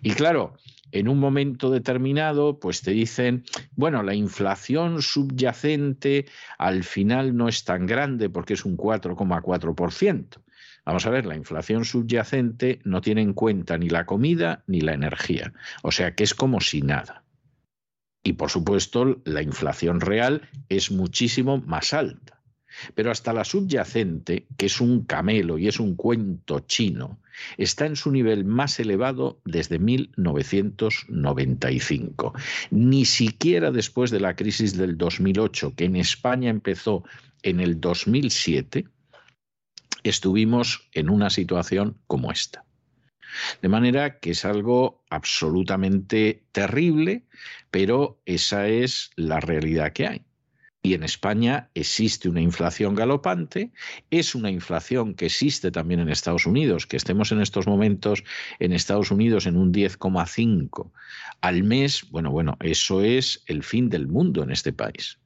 Y 0.02 0.12
claro, 0.12 0.56
en 0.92 1.08
un 1.08 1.18
momento 1.18 1.70
determinado, 1.70 2.60
pues 2.60 2.82
te 2.82 2.92
dicen, 2.92 3.44
bueno, 3.72 4.02
la 4.02 4.14
inflación 4.14 5.02
subyacente 5.02 6.26
al 6.58 6.84
final 6.84 7.36
no 7.36 7.48
es 7.48 7.64
tan 7.64 7.86
grande 7.86 8.28
porque 8.28 8.54
es 8.54 8.64
un 8.64 8.76
4,4%. 8.76 10.42
Vamos 10.84 11.06
a 11.06 11.10
ver, 11.10 11.26
la 11.26 11.36
inflación 11.36 11.84
subyacente 11.84 12.80
no 12.84 13.00
tiene 13.00 13.22
en 13.22 13.32
cuenta 13.34 13.78
ni 13.78 13.88
la 13.88 14.04
comida 14.04 14.64
ni 14.66 14.80
la 14.80 14.94
energía, 14.94 15.52
o 15.82 15.92
sea 15.92 16.14
que 16.14 16.24
es 16.24 16.34
como 16.34 16.60
si 16.60 16.82
nada. 16.82 17.24
Y 18.24 18.34
por 18.34 18.50
supuesto, 18.50 19.20
la 19.24 19.42
inflación 19.42 20.00
real 20.00 20.48
es 20.68 20.90
muchísimo 20.90 21.58
más 21.58 21.92
alta. 21.92 22.41
Pero 22.94 23.10
hasta 23.10 23.32
la 23.32 23.44
subyacente, 23.44 24.46
que 24.56 24.66
es 24.66 24.80
un 24.80 25.04
camelo 25.04 25.58
y 25.58 25.66
es 25.68 25.80
un 25.80 25.96
cuento 25.96 26.60
chino, 26.60 27.18
está 27.56 27.86
en 27.86 27.96
su 27.96 28.10
nivel 28.10 28.44
más 28.44 28.78
elevado 28.80 29.40
desde 29.44 29.78
1995. 29.78 32.34
Ni 32.70 33.04
siquiera 33.04 33.70
después 33.70 34.10
de 34.10 34.20
la 34.20 34.34
crisis 34.36 34.76
del 34.76 34.98
2008, 34.98 35.74
que 35.76 35.84
en 35.84 35.96
España 35.96 36.50
empezó 36.50 37.04
en 37.42 37.60
el 37.60 37.80
2007, 37.80 38.86
estuvimos 40.02 40.88
en 40.92 41.10
una 41.10 41.30
situación 41.30 41.98
como 42.06 42.32
esta. 42.32 42.64
De 43.62 43.68
manera 43.68 44.18
que 44.18 44.32
es 44.32 44.44
algo 44.44 45.04
absolutamente 45.08 46.44
terrible, 46.52 47.24
pero 47.70 48.20
esa 48.26 48.68
es 48.68 49.10
la 49.16 49.40
realidad 49.40 49.92
que 49.92 50.06
hay. 50.06 50.22
Y 50.84 50.94
en 50.94 51.04
España 51.04 51.70
existe 51.74 52.28
una 52.28 52.40
inflación 52.40 52.96
galopante, 52.96 53.70
es 54.10 54.34
una 54.34 54.50
inflación 54.50 55.14
que 55.14 55.26
existe 55.26 55.70
también 55.70 56.00
en 56.00 56.08
Estados 56.08 56.44
Unidos, 56.44 56.88
que 56.88 56.96
estemos 56.96 57.30
en 57.30 57.40
estos 57.40 57.68
momentos 57.68 58.24
en 58.58 58.72
Estados 58.72 59.12
Unidos 59.12 59.46
en 59.46 59.56
un 59.56 59.72
10,5 59.72 60.90
al 61.40 61.62
mes, 61.62 62.10
bueno, 62.10 62.32
bueno, 62.32 62.56
eso 62.60 63.02
es 63.02 63.44
el 63.46 63.62
fin 63.62 63.90
del 63.90 64.08
mundo 64.08 64.42
en 64.42 64.50
este 64.50 64.72
país. 64.72 65.20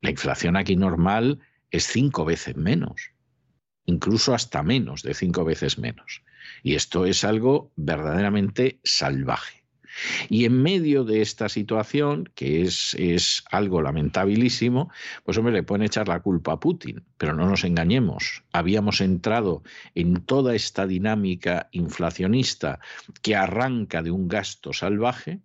La 0.00 0.10
inflación 0.10 0.56
aquí 0.56 0.76
normal 0.76 1.40
es 1.72 1.84
cinco 1.84 2.24
veces 2.24 2.56
menos, 2.56 3.10
incluso 3.86 4.34
hasta 4.34 4.62
menos 4.62 5.02
de 5.02 5.14
cinco 5.14 5.44
veces 5.44 5.78
menos. 5.78 6.22
Y 6.62 6.74
esto 6.74 7.06
es 7.06 7.24
algo 7.24 7.72
verdaderamente 7.74 8.80
salvaje. 8.84 9.61
Y 10.28 10.44
en 10.44 10.62
medio 10.62 11.04
de 11.04 11.20
esta 11.22 11.48
situación, 11.48 12.30
que 12.34 12.62
es, 12.62 12.94
es 12.98 13.44
algo 13.50 13.82
lamentabilísimo, 13.82 14.90
pues 15.24 15.38
hombre, 15.38 15.52
le 15.52 15.62
pueden 15.62 15.84
echar 15.84 16.08
la 16.08 16.20
culpa 16.20 16.52
a 16.52 16.60
Putin, 16.60 17.02
pero 17.18 17.34
no 17.34 17.48
nos 17.48 17.64
engañemos. 17.64 18.42
Habíamos 18.52 19.00
entrado 19.00 19.62
en 19.94 20.22
toda 20.22 20.54
esta 20.54 20.86
dinámica 20.86 21.68
inflacionista 21.72 22.80
que 23.22 23.36
arranca 23.36 24.02
de 24.02 24.10
un 24.10 24.28
gasto 24.28 24.72
salvaje, 24.72 25.40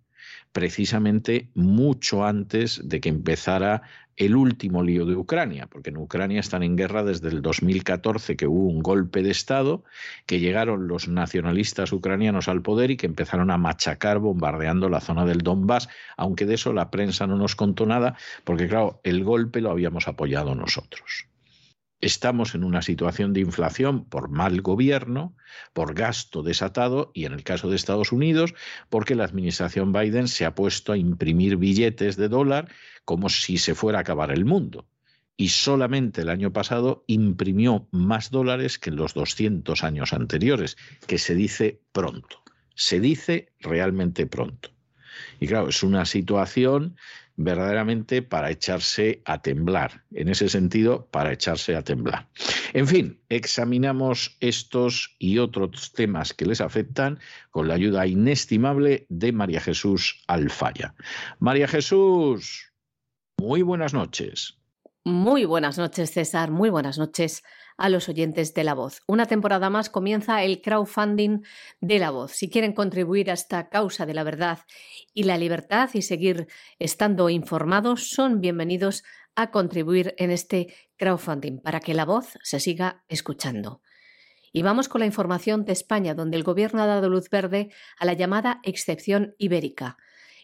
precisamente 0.52 1.48
mucho 1.54 2.24
antes 2.24 2.80
de 2.84 3.00
que 3.00 3.08
empezara 3.08 3.82
el 4.18 4.34
último 4.34 4.82
lío 4.82 5.06
de 5.06 5.14
Ucrania, 5.14 5.68
porque 5.68 5.90
en 5.90 5.96
Ucrania 5.96 6.40
están 6.40 6.64
en 6.64 6.76
guerra 6.76 7.04
desde 7.04 7.28
el 7.28 7.40
2014, 7.40 8.36
que 8.36 8.48
hubo 8.48 8.68
un 8.68 8.82
golpe 8.82 9.22
de 9.22 9.30
Estado, 9.30 9.84
que 10.26 10.40
llegaron 10.40 10.88
los 10.88 11.06
nacionalistas 11.06 11.92
ucranianos 11.92 12.48
al 12.48 12.60
poder 12.60 12.90
y 12.90 12.96
que 12.96 13.06
empezaron 13.06 13.52
a 13.52 13.58
machacar 13.58 14.18
bombardeando 14.18 14.88
la 14.88 15.00
zona 15.00 15.24
del 15.24 15.42
Donbass, 15.42 15.88
aunque 16.16 16.46
de 16.46 16.54
eso 16.54 16.72
la 16.72 16.90
prensa 16.90 17.28
no 17.28 17.36
nos 17.36 17.54
contó 17.54 17.86
nada, 17.86 18.16
porque 18.42 18.66
claro, 18.66 19.00
el 19.04 19.22
golpe 19.22 19.60
lo 19.60 19.70
habíamos 19.70 20.08
apoyado 20.08 20.56
nosotros. 20.56 21.28
Estamos 22.00 22.54
en 22.54 22.62
una 22.62 22.80
situación 22.82 23.32
de 23.32 23.40
inflación 23.40 24.04
por 24.04 24.28
mal 24.28 24.60
gobierno, 24.60 25.34
por 25.72 25.94
gasto 25.94 26.44
desatado 26.44 27.10
y 27.12 27.24
en 27.24 27.32
el 27.32 27.42
caso 27.42 27.68
de 27.68 27.76
Estados 27.76 28.12
Unidos, 28.12 28.54
porque 28.88 29.16
la 29.16 29.24
administración 29.24 29.92
Biden 29.92 30.28
se 30.28 30.44
ha 30.44 30.54
puesto 30.54 30.92
a 30.92 30.96
imprimir 30.96 31.56
billetes 31.56 32.16
de 32.16 32.28
dólar 32.28 32.70
como 33.04 33.28
si 33.28 33.58
se 33.58 33.74
fuera 33.74 33.98
a 33.98 34.02
acabar 34.02 34.30
el 34.30 34.44
mundo. 34.44 34.86
Y 35.36 35.48
solamente 35.48 36.22
el 36.22 36.28
año 36.28 36.52
pasado 36.52 37.04
imprimió 37.06 37.88
más 37.90 38.30
dólares 38.30 38.78
que 38.78 38.90
en 38.90 38.96
los 38.96 39.14
200 39.14 39.82
años 39.82 40.12
anteriores, 40.12 40.76
que 41.06 41.18
se 41.18 41.34
dice 41.34 41.80
pronto. 41.92 42.42
Se 42.74 43.00
dice 43.00 43.52
realmente 43.60 44.26
pronto. 44.26 44.70
Y 45.40 45.46
claro, 45.48 45.68
es 45.68 45.82
una 45.82 46.04
situación 46.04 46.96
verdaderamente 47.38 48.20
para 48.20 48.50
echarse 48.50 49.22
a 49.24 49.40
temblar. 49.40 50.04
En 50.12 50.28
ese 50.28 50.48
sentido, 50.48 51.06
para 51.06 51.32
echarse 51.32 51.76
a 51.76 51.82
temblar. 51.82 52.28
En 52.74 52.86
fin, 52.86 53.20
examinamos 53.28 54.36
estos 54.40 55.14
y 55.18 55.38
otros 55.38 55.92
temas 55.92 56.34
que 56.34 56.46
les 56.46 56.60
afectan 56.60 57.20
con 57.50 57.68
la 57.68 57.74
ayuda 57.74 58.06
inestimable 58.06 59.06
de 59.08 59.32
María 59.32 59.60
Jesús 59.60 60.22
Alfaya. 60.26 60.94
María 61.38 61.68
Jesús, 61.68 62.72
muy 63.38 63.62
buenas 63.62 63.94
noches. 63.94 64.58
Muy 65.04 65.44
buenas 65.44 65.78
noches, 65.78 66.10
César. 66.10 66.50
Muy 66.50 66.70
buenas 66.70 66.98
noches 66.98 67.42
a 67.76 67.88
los 67.88 68.08
oyentes 68.08 68.52
de 68.52 68.64
La 68.64 68.74
Voz. 68.74 69.02
Una 69.06 69.26
temporada 69.26 69.70
más 69.70 69.90
comienza 69.90 70.42
el 70.42 70.60
crowdfunding 70.60 71.42
de 71.80 71.98
La 71.98 72.10
Voz. 72.10 72.32
Si 72.32 72.50
quieren 72.50 72.72
contribuir 72.72 73.30
a 73.30 73.34
esta 73.34 73.68
causa 73.68 74.04
de 74.06 74.14
la 74.14 74.24
verdad 74.24 74.58
y 75.14 75.22
la 75.22 75.38
libertad 75.38 75.88
y 75.94 76.02
seguir 76.02 76.48
estando 76.78 77.30
informados, 77.30 78.10
son 78.10 78.40
bienvenidos 78.40 79.04
a 79.34 79.50
contribuir 79.50 80.14
en 80.18 80.30
este 80.30 80.74
crowdfunding 80.96 81.60
para 81.60 81.80
que 81.80 81.94
La 81.94 82.04
Voz 82.04 82.36
se 82.42 82.60
siga 82.60 83.04
escuchando. 83.08 83.80
Y 84.52 84.62
vamos 84.62 84.88
con 84.88 84.98
la 84.98 85.06
información 85.06 85.64
de 85.64 85.72
España, 85.72 86.14
donde 86.14 86.36
el 86.36 86.42
Gobierno 86.42 86.82
ha 86.82 86.86
dado 86.86 87.08
luz 87.08 87.30
verde 87.30 87.70
a 87.98 88.04
la 88.04 88.14
llamada 88.14 88.60
excepción 88.64 89.34
ibérica 89.38 89.96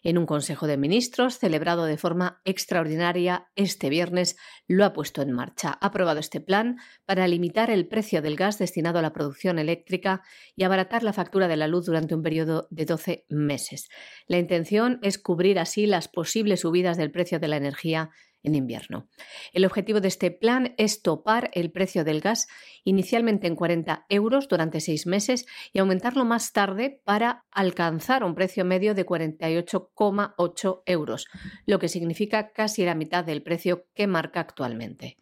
en 0.05 0.19
un 0.19 0.27
Consejo 0.27 0.67
de 0.67 0.77
Ministros 0.77 1.39
celebrado 1.39 1.87
de 1.87 1.97
forma 1.97 2.41
extraordinaria 2.45 3.49
este 3.57 3.89
viernes, 3.89 4.37
lo 4.69 4.85
ha 4.85 4.93
puesto 4.93 5.23
en 5.23 5.33
marcha. 5.33 5.79
Ha 5.81 5.87
aprobado 5.87 6.21
este 6.21 6.41
plan 6.41 6.77
para 7.07 7.27
limitar 7.27 7.71
el 7.71 7.89
precio 7.89 8.23
del 8.23 8.37
gas 8.37 8.59
destinado 8.59 8.99
a 8.99 9.03
la 9.03 9.13
producción 9.13 9.59
eléctrica 9.59 10.23
y 10.55 10.65
abaratar 10.65 11.03
la 11.03 11.15
factura 11.15 11.49
de 11.49 11.57
la 11.57 11.67
luz 11.67 11.87
durante 11.87 12.15
un 12.15 12.23
periodo 12.23 12.69
de 12.71 12.85
12 12.85 13.25
meses. 13.31 13.89
La 14.27 14.39
intención 14.39 15.01
es 15.03 15.19
cubrir 15.19 15.59
así 15.59 15.87
las 15.87 16.07
posibles 16.07 16.61
subidas 16.61 16.97
del 16.97 17.11
precio 17.11 17.41
de 17.41 17.49
la 17.49 17.57
energía 17.57 18.11
en 18.45 18.55
invierno. 18.55 19.09
El 19.53 19.65
objetivo 19.65 20.01
de 20.01 20.09
este 20.09 20.31
plan 20.31 20.75
es 20.79 21.03
topar 21.03 21.51
el 21.55 21.73
precio 21.73 22.05
del 22.05 22.21
gas 22.21 22.47
inicialmente 22.85 23.49
en 23.49 23.57
40 23.57 24.07
euros 24.09 24.47
durante 24.47 24.81
seis 24.81 25.07
meses 25.07 25.47
y 25.73 25.81
aumentarlo 25.81 26.25
más 26.25 26.53
tarde 26.53 27.01
para 27.05 27.45
alcanzar 27.51 28.23
un 28.23 28.37
precio 28.37 28.65
medio 28.65 28.95
de 28.95 29.05
48,8 29.05 30.83
euros, 30.87 31.27
lo 31.67 31.79
que 31.79 31.89
significa 31.89 32.53
casi 32.53 32.85
la 32.85 32.95
mitad 32.95 33.25
del 33.25 33.43
precio 33.43 33.87
que 33.95 34.07
marca 34.07 34.41
actualmente. 34.41 35.17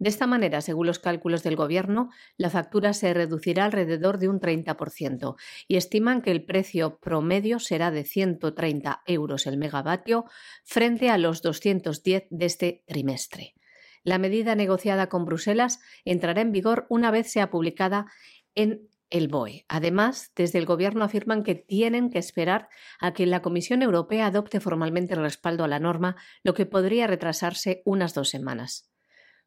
De 0.00 0.08
esta 0.08 0.26
manera, 0.26 0.62
según 0.62 0.86
los 0.86 0.98
cálculos 0.98 1.42
del 1.42 1.56
Gobierno, 1.56 2.08
la 2.38 2.48
factura 2.48 2.94
se 2.94 3.12
reducirá 3.12 3.66
alrededor 3.66 4.16
de 4.18 4.30
un 4.30 4.40
30% 4.40 5.36
y 5.68 5.76
estiman 5.76 6.22
que 6.22 6.30
el 6.30 6.42
precio 6.42 6.98
promedio 7.00 7.58
será 7.58 7.90
de 7.90 8.04
130 8.04 9.02
euros 9.04 9.46
el 9.46 9.58
megavatio 9.58 10.24
frente 10.64 11.10
a 11.10 11.18
los 11.18 11.42
210 11.42 12.28
de 12.30 12.46
este 12.46 12.82
trimestre. 12.86 13.52
La 14.02 14.16
medida 14.16 14.54
negociada 14.54 15.10
con 15.10 15.26
Bruselas 15.26 15.80
entrará 16.06 16.40
en 16.40 16.52
vigor 16.52 16.86
una 16.88 17.10
vez 17.10 17.30
sea 17.30 17.50
publicada 17.50 18.06
en 18.54 18.88
el 19.10 19.28
BOE. 19.28 19.66
Además, 19.68 20.32
desde 20.34 20.60
el 20.60 20.64
Gobierno 20.64 21.04
afirman 21.04 21.42
que 21.42 21.56
tienen 21.56 22.08
que 22.08 22.20
esperar 22.20 22.70
a 23.00 23.12
que 23.12 23.26
la 23.26 23.42
Comisión 23.42 23.82
Europea 23.82 24.28
adopte 24.28 24.60
formalmente 24.60 25.12
el 25.12 25.20
respaldo 25.20 25.64
a 25.64 25.68
la 25.68 25.78
norma, 25.78 26.16
lo 26.42 26.54
que 26.54 26.64
podría 26.64 27.06
retrasarse 27.06 27.82
unas 27.84 28.14
dos 28.14 28.30
semanas. 28.30 28.89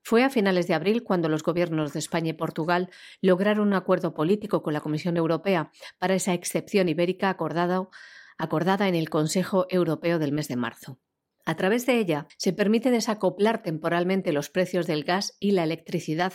Fue 0.04 0.24
a 0.24 0.30
finales 0.30 0.68
de 0.68 0.74
abril 0.74 1.04
cuando 1.04 1.30
los 1.30 1.44
gobiernos 1.44 1.94
de 1.94 2.00
España 2.00 2.32
y 2.32 2.34
Portugal 2.34 2.90
lograron 3.22 3.68
un 3.68 3.74
acuerdo 3.74 4.14
político 4.14 4.62
con 4.62 4.74
la 4.74 4.82
Comisión 4.82 5.16
Europea 5.16 5.72
para 5.98 6.14
esa 6.14 6.34
excepción 6.34 6.90
ibérica 6.90 7.30
acordada, 7.30 7.88
en 8.88 8.96
el 8.96 9.10
Consejo 9.10 9.66
Europeo 9.70 10.20
del 10.20 10.34
mes 10.34 10.50
de 10.50 10.58
marzo. 10.58 11.00
A 11.46 11.56
través 11.56 11.86
de 11.86 12.00
ella 12.00 12.28
se 12.38 12.52
permite 12.52 12.92
desacoplar 12.92 13.64
temporalmente 13.64 14.34
los 14.34 14.50
precios 14.50 14.88
del 14.88 15.06
gas 15.06 15.38
y 15.40 15.52
la 15.52 15.64
electricidad 15.64 16.34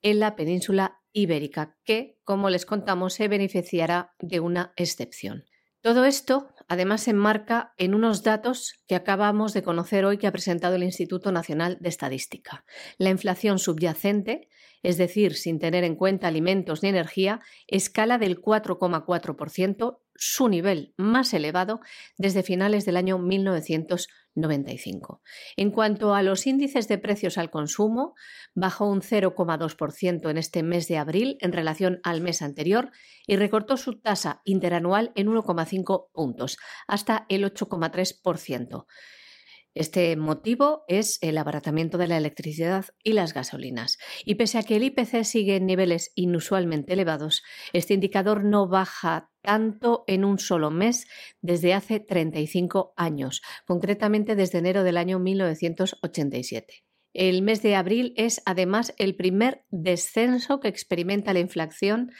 en 0.00 0.18
la 0.18 0.34
península 0.34 1.00
ibérica, 1.12 1.76
que, 1.84 2.18
como 2.24 2.48
les 2.48 2.64
contamos, 2.64 3.12
se 3.12 3.28
beneficiará 3.28 4.14
de 4.20 4.40
una 4.40 4.72
excepción. 4.76 5.44
Todo 5.82 6.04
esto, 6.06 6.48
además, 6.72 7.02
se 7.02 7.10
enmarca 7.10 7.74
en 7.76 7.94
unos 7.94 8.22
datos 8.22 8.80
que 8.86 8.94
acabamos 8.94 9.52
de 9.52 9.62
conocer 9.62 10.06
hoy 10.06 10.16
que 10.16 10.26
ha 10.26 10.32
presentado 10.32 10.76
el 10.76 10.82
Instituto 10.82 11.30
Nacional 11.30 11.76
de 11.80 11.90
Estadística. 11.90 12.64
La 12.96 13.10
inflación 13.10 13.58
subyacente, 13.58 14.48
es 14.82 14.96
decir, 14.96 15.34
sin 15.34 15.58
tener 15.58 15.84
en 15.84 15.96
cuenta 15.96 16.28
alimentos 16.28 16.82
ni 16.82 16.88
energía, 16.88 17.40
escala 17.66 18.16
del 18.16 18.40
4,4%, 18.40 19.98
su 20.24 20.48
nivel 20.48 20.94
más 20.96 21.34
elevado 21.34 21.80
desde 22.16 22.44
finales 22.44 22.84
del 22.84 22.96
año 22.96 23.18
1995. 23.18 25.20
En 25.56 25.72
cuanto 25.72 26.14
a 26.14 26.22
los 26.22 26.46
índices 26.46 26.86
de 26.86 26.98
precios 26.98 27.38
al 27.38 27.50
consumo, 27.50 28.14
bajó 28.54 28.88
un 28.88 29.00
0,2% 29.00 30.30
en 30.30 30.38
este 30.38 30.62
mes 30.62 30.86
de 30.86 30.98
abril 30.98 31.38
en 31.40 31.52
relación 31.52 31.98
al 32.04 32.20
mes 32.20 32.40
anterior 32.40 32.92
y 33.26 33.34
recortó 33.34 33.76
su 33.76 33.98
tasa 33.98 34.42
interanual 34.44 35.10
en 35.16 35.26
1,5 35.26 36.12
puntos, 36.12 36.56
hasta 36.86 37.26
el 37.28 37.42
8,3%. 37.42 38.86
Este 39.74 40.16
motivo 40.16 40.84
es 40.86 41.18
el 41.22 41.38
abaratamiento 41.38 41.96
de 41.96 42.06
la 42.06 42.18
electricidad 42.18 42.86
y 43.02 43.14
las 43.14 43.32
gasolinas. 43.32 43.98
Y 44.24 44.34
pese 44.34 44.58
a 44.58 44.62
que 44.62 44.76
el 44.76 44.84
IPC 44.84 45.24
sigue 45.24 45.56
en 45.56 45.66
niveles 45.66 46.12
inusualmente 46.14 46.92
elevados, 46.92 47.42
este 47.72 47.94
indicador 47.94 48.44
no 48.44 48.68
baja 48.68 49.30
tanto 49.40 50.04
en 50.06 50.24
un 50.24 50.38
solo 50.38 50.70
mes 50.70 51.06
desde 51.40 51.74
hace 51.74 52.00
35 52.00 52.92
años, 52.96 53.42
concretamente 53.66 54.36
desde 54.36 54.58
enero 54.58 54.84
del 54.84 54.98
año 54.98 55.18
1987. 55.18 56.84
El 57.14 57.42
mes 57.42 57.60
de 57.60 57.74
abril 57.74 58.14
es 58.16 58.40
además 58.46 58.94
el 58.96 59.16
primer 59.16 59.64
descenso 59.70 60.60
que 60.60 60.68
experimenta 60.68 61.34
la 61.34 61.40
inflación 61.40 62.10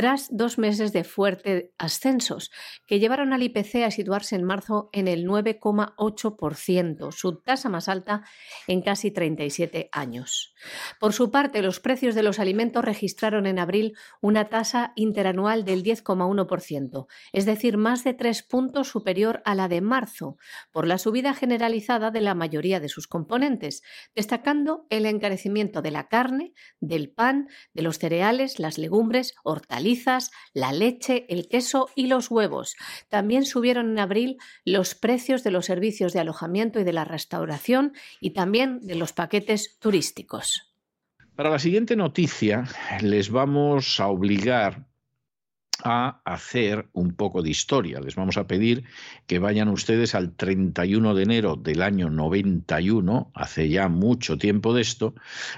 tras 0.00 0.34
dos 0.34 0.56
meses 0.56 0.94
de 0.94 1.04
fuertes 1.04 1.66
ascensos, 1.76 2.50
que 2.86 3.00
llevaron 3.00 3.34
al 3.34 3.42
IPC 3.42 3.84
a 3.84 3.90
situarse 3.90 4.34
en 4.34 4.44
marzo 4.44 4.88
en 4.94 5.08
el 5.08 5.26
9,8%, 5.26 7.12
su 7.12 7.42
tasa 7.42 7.68
más 7.68 7.86
alta 7.86 8.22
en 8.66 8.80
casi 8.80 9.10
37 9.10 9.90
años. 9.92 10.54
Por 10.98 11.12
su 11.12 11.30
parte, 11.30 11.60
los 11.60 11.80
precios 11.80 12.14
de 12.14 12.22
los 12.22 12.38
alimentos 12.38 12.82
registraron 12.82 13.46
en 13.46 13.58
abril 13.58 13.94
una 14.22 14.48
tasa 14.48 14.94
interanual 14.96 15.66
del 15.66 15.82
10,1%, 15.82 17.06
es 17.34 17.44
decir, 17.44 17.76
más 17.76 18.02
de 18.02 18.14
tres 18.14 18.42
puntos 18.42 18.88
superior 18.88 19.42
a 19.44 19.54
la 19.54 19.68
de 19.68 19.82
marzo, 19.82 20.38
por 20.72 20.86
la 20.86 20.96
subida 20.96 21.34
generalizada 21.34 22.10
de 22.10 22.22
la 22.22 22.34
mayoría 22.34 22.80
de 22.80 22.88
sus 22.88 23.06
componentes, 23.06 23.82
destacando 24.14 24.86
el 24.88 25.04
encarecimiento 25.04 25.82
de 25.82 25.90
la 25.90 26.08
carne, 26.08 26.54
del 26.80 27.10
pan, 27.10 27.48
de 27.74 27.82
los 27.82 27.98
cereales, 27.98 28.58
las 28.58 28.78
legumbres, 28.78 29.34
hortalizas, 29.44 29.89
la 30.54 30.72
leche, 30.72 31.26
el 31.28 31.48
queso 31.48 31.88
y 31.94 32.06
los 32.06 32.30
huevos. 32.30 32.76
También 33.08 33.44
subieron 33.44 33.90
en 33.90 33.98
abril 33.98 34.38
los 34.64 34.94
precios 34.94 35.44
de 35.44 35.50
los 35.50 35.66
servicios 35.66 36.12
de 36.12 36.20
alojamiento 36.20 36.80
y 36.80 36.84
de 36.84 36.92
la 36.92 37.04
restauración 37.04 37.92
y 38.20 38.30
también 38.30 38.80
de 38.80 38.94
los 38.94 39.12
paquetes 39.12 39.78
turísticos. 39.78 40.74
Para 41.36 41.50
la 41.50 41.58
siguiente 41.58 41.96
noticia 41.96 42.64
les 43.00 43.30
vamos 43.30 43.98
a 44.00 44.08
obligar 44.08 44.89
a 45.84 46.20
hacer 46.24 46.88
un 46.92 47.14
poco 47.14 47.42
de 47.42 47.50
historia. 47.50 48.00
Les 48.00 48.14
vamos 48.14 48.36
a 48.36 48.46
pedir 48.46 48.84
que 49.26 49.38
vayan 49.38 49.68
ustedes 49.68 50.14
al 50.14 50.36
31 50.36 51.14
de 51.14 51.22
enero 51.22 51.56
del 51.56 51.82
año 51.82 52.10
91, 52.10 53.32
hace 53.34 53.68
ya 53.68 53.88
mucho 53.88 54.38
tiempo 54.38 54.74
de 54.74 54.82
esto, 54.82 55.14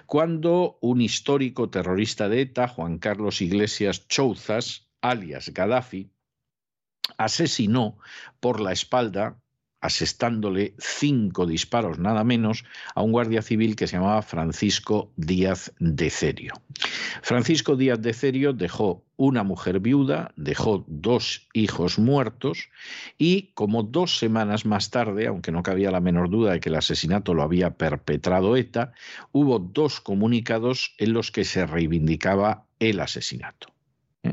cuando 0.06 0.78
un 0.80 1.00
histórico 1.00 1.70
terrorista 1.70 2.28
de 2.28 2.42
ETA, 2.42 2.68
Juan 2.68 2.98
Carlos 2.98 3.42
Iglesias 3.42 4.08
Chouzas, 4.08 4.88
alias 5.00 5.50
Gaddafi, 5.52 6.11
asesinó 7.18 7.98
por 8.40 8.61
la 8.61 8.72
espalda 8.72 9.41
asestándole 9.83 10.75
cinco 10.79 11.45
disparos 11.45 11.99
nada 11.99 12.25
menos 12.25 12.64
a 12.95 13.03
un 13.03 13.12
guardia 13.12 13.42
civil 13.42 13.77
que 13.77 13.87
se 13.87 13.97
llamaba 13.97 14.23
Francisco 14.23 15.12
Díaz 15.16 15.75
de 15.79 16.09
Cerio. 16.09 16.55
Francisco 17.21 17.77
Díaz 17.77 18.01
de 18.01 18.14
Cerio 18.14 18.53
dejó 18.53 19.05
una 19.16 19.42
mujer 19.42 19.81
viuda, 19.81 20.33
dejó 20.37 20.85
dos 20.88 21.49
hijos 21.53 21.99
muertos 21.99 22.71
y 23.18 23.53
como 23.55 23.83
dos 23.83 24.18
semanas 24.18 24.64
más 24.64 24.90
tarde, 24.90 25.27
aunque 25.27 25.53
no 25.53 25.62
cabía 25.62 25.90
la 25.90 26.01
menor 26.01 26.31
duda 26.31 26.53
de 26.53 26.61
que 26.61 26.68
el 26.68 26.77
asesinato 26.77 27.35
lo 27.35 27.42
había 27.42 27.77
perpetrado 27.77 28.57
ETA, 28.57 28.92
hubo 29.33 29.59
dos 29.59 30.01
comunicados 30.01 30.95
en 30.99 31.12
los 31.12 31.31
que 31.31 31.45
se 31.45 31.66
reivindicaba 31.66 32.66
el 32.79 33.01
asesinato. 33.01 33.68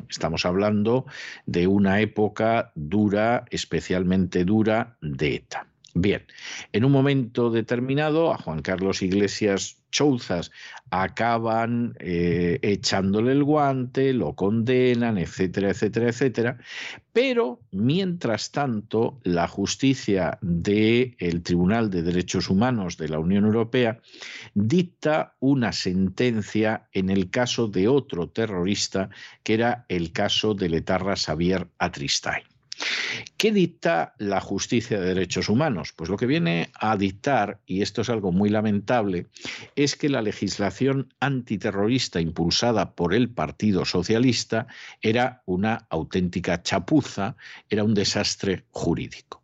Estamos 0.09 0.45
hablando 0.45 1.05
de 1.45 1.67
una 1.67 2.01
época 2.01 2.71
dura, 2.75 3.45
especialmente 3.51 4.43
dura, 4.43 4.97
de 5.01 5.35
ETA. 5.35 5.67
Bien, 5.93 6.25
en 6.71 6.85
un 6.85 6.91
momento 6.91 7.49
determinado 7.49 8.31
a 8.31 8.37
Juan 8.37 8.61
Carlos 8.61 9.01
Iglesias 9.01 9.78
Chouzas 9.91 10.51
acaban 10.91 11.95
eh, 11.99 12.59
echándole 12.61 13.31
el 13.31 13.43
guante, 13.43 14.13
lo 14.13 14.33
condenan, 14.33 15.17
etcétera, 15.17 15.69
etcétera, 15.69 16.09
etcétera. 16.09 16.57
Pero, 17.13 17.59
mientras 17.71 18.51
tanto, 18.51 19.19
la 19.23 19.47
justicia 19.47 20.37
del 20.41 21.41
Tribunal 21.43 21.89
de 21.89 22.01
Derechos 22.01 22.49
Humanos 22.49 22.97
de 22.97 23.09
la 23.09 23.19
Unión 23.19 23.45
Europea 23.45 23.99
dicta 24.53 25.35
una 25.39 25.71
sentencia 25.71 26.87
en 26.93 27.09
el 27.09 27.29
caso 27.29 27.67
de 27.67 27.87
otro 27.87 28.29
terrorista, 28.29 29.09
que 29.43 29.55
era 29.55 29.85
el 29.89 30.11
caso 30.11 30.53
de 30.53 30.69
Letarra 30.69 31.15
Xavier 31.15 31.67
Atristain. 31.77 32.48
¿Qué 33.37 33.51
dicta 33.51 34.13
la 34.17 34.41
justicia 34.41 34.99
de 34.99 35.07
derechos 35.07 35.49
humanos? 35.49 35.93
Pues 35.95 36.09
lo 36.09 36.17
que 36.17 36.25
viene 36.25 36.71
a 36.73 36.97
dictar, 36.97 37.59
y 37.65 37.81
esto 37.81 38.01
es 38.01 38.09
algo 38.09 38.31
muy 38.31 38.49
lamentable, 38.49 39.27
es 39.75 39.95
que 39.95 40.09
la 40.09 40.21
legislación 40.21 41.13
antiterrorista 41.19 42.19
impulsada 42.21 42.95
por 42.95 43.13
el 43.13 43.29
Partido 43.29 43.85
Socialista 43.85 44.67
era 45.01 45.41
una 45.45 45.87
auténtica 45.89 46.61
chapuza, 46.61 47.35
era 47.69 47.83
un 47.83 47.93
desastre 47.93 48.65
jurídico. 48.71 49.38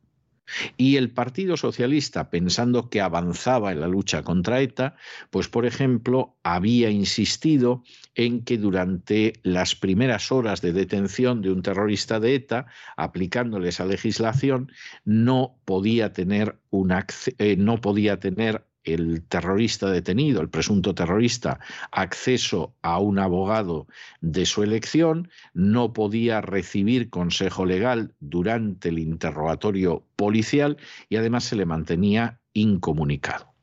Y 0.78 0.98
el 0.98 1.12
Partido 1.12 1.58
Socialista, 1.58 2.30
pensando 2.30 2.90
que 2.90 3.02
avanzaba 3.02 3.72
en 3.72 3.80
la 3.80 3.88
lucha 3.88 4.24
contra 4.24 4.62
ETA, 4.62 4.96
pues 5.30 5.48
por 5.48 5.66
ejemplo, 5.66 6.38
había 6.44 6.90
insistido 6.90 7.84
en 8.14 8.44
que 8.44 8.58
durante 8.58 9.34
las 9.44 9.76
primeras 9.76 10.32
horas 10.32 10.62
de 10.62 10.74
detención 10.74 11.42
de 11.42 11.52
un 11.52 11.62
terrorista 11.62 12.20
de 12.20 12.36
ETA, 12.36 12.68
aplicándole 12.96 13.70
esa 13.70 13.86
legislación, 13.86 14.72
no 15.04 15.58
podía 15.66 16.14
tener, 16.14 16.60
un 16.70 16.94
eh, 17.38 17.56
no 17.58 17.82
podía 17.82 18.20
tener 18.20 18.66
el 18.86 19.24
terrorista 19.24 19.90
detenido, 19.90 20.42
el 20.42 20.50
presunto 20.50 20.96
terrorista, 20.96 21.60
acceso 21.92 22.76
a 22.82 23.00
un 23.00 23.20
abogado 23.20 23.88
de 24.22 24.46
su 24.46 24.64
elección, 24.64 25.30
no 25.54 25.94
podía 25.94 26.42
recibir 26.42 27.10
consejo 27.10 27.66
legal 27.66 28.14
durante 28.20 28.90
el 28.90 29.00
interrogatorio 29.00 30.06
policial 30.16 30.78
y 31.10 31.18
además 31.18 31.44
se 31.44 31.56
le 31.56 31.66
mantenía 31.66 32.40
incomunicado. 32.54 33.54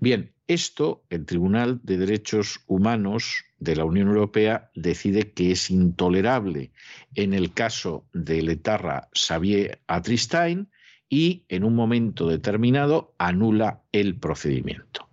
Bien, 0.00 0.32
esto 0.48 1.04
el 1.10 1.26
Tribunal 1.26 1.80
de 1.82 1.98
Derechos 1.98 2.60
Humanos 2.66 3.44
de 3.58 3.74
la 3.74 3.84
Unión 3.84 4.08
Europea 4.08 4.70
decide 4.74 5.32
que 5.32 5.50
es 5.50 5.70
intolerable 5.70 6.70
en 7.14 7.34
el 7.34 7.52
caso 7.52 8.06
de 8.12 8.42
Letarra 8.42 9.08
Xavier 9.12 9.80
Atristain 9.88 10.68
y 11.08 11.44
en 11.48 11.64
un 11.64 11.74
momento 11.74 12.28
determinado 12.28 13.14
anula 13.18 13.82
el 13.92 14.16
procedimiento. 14.16 15.08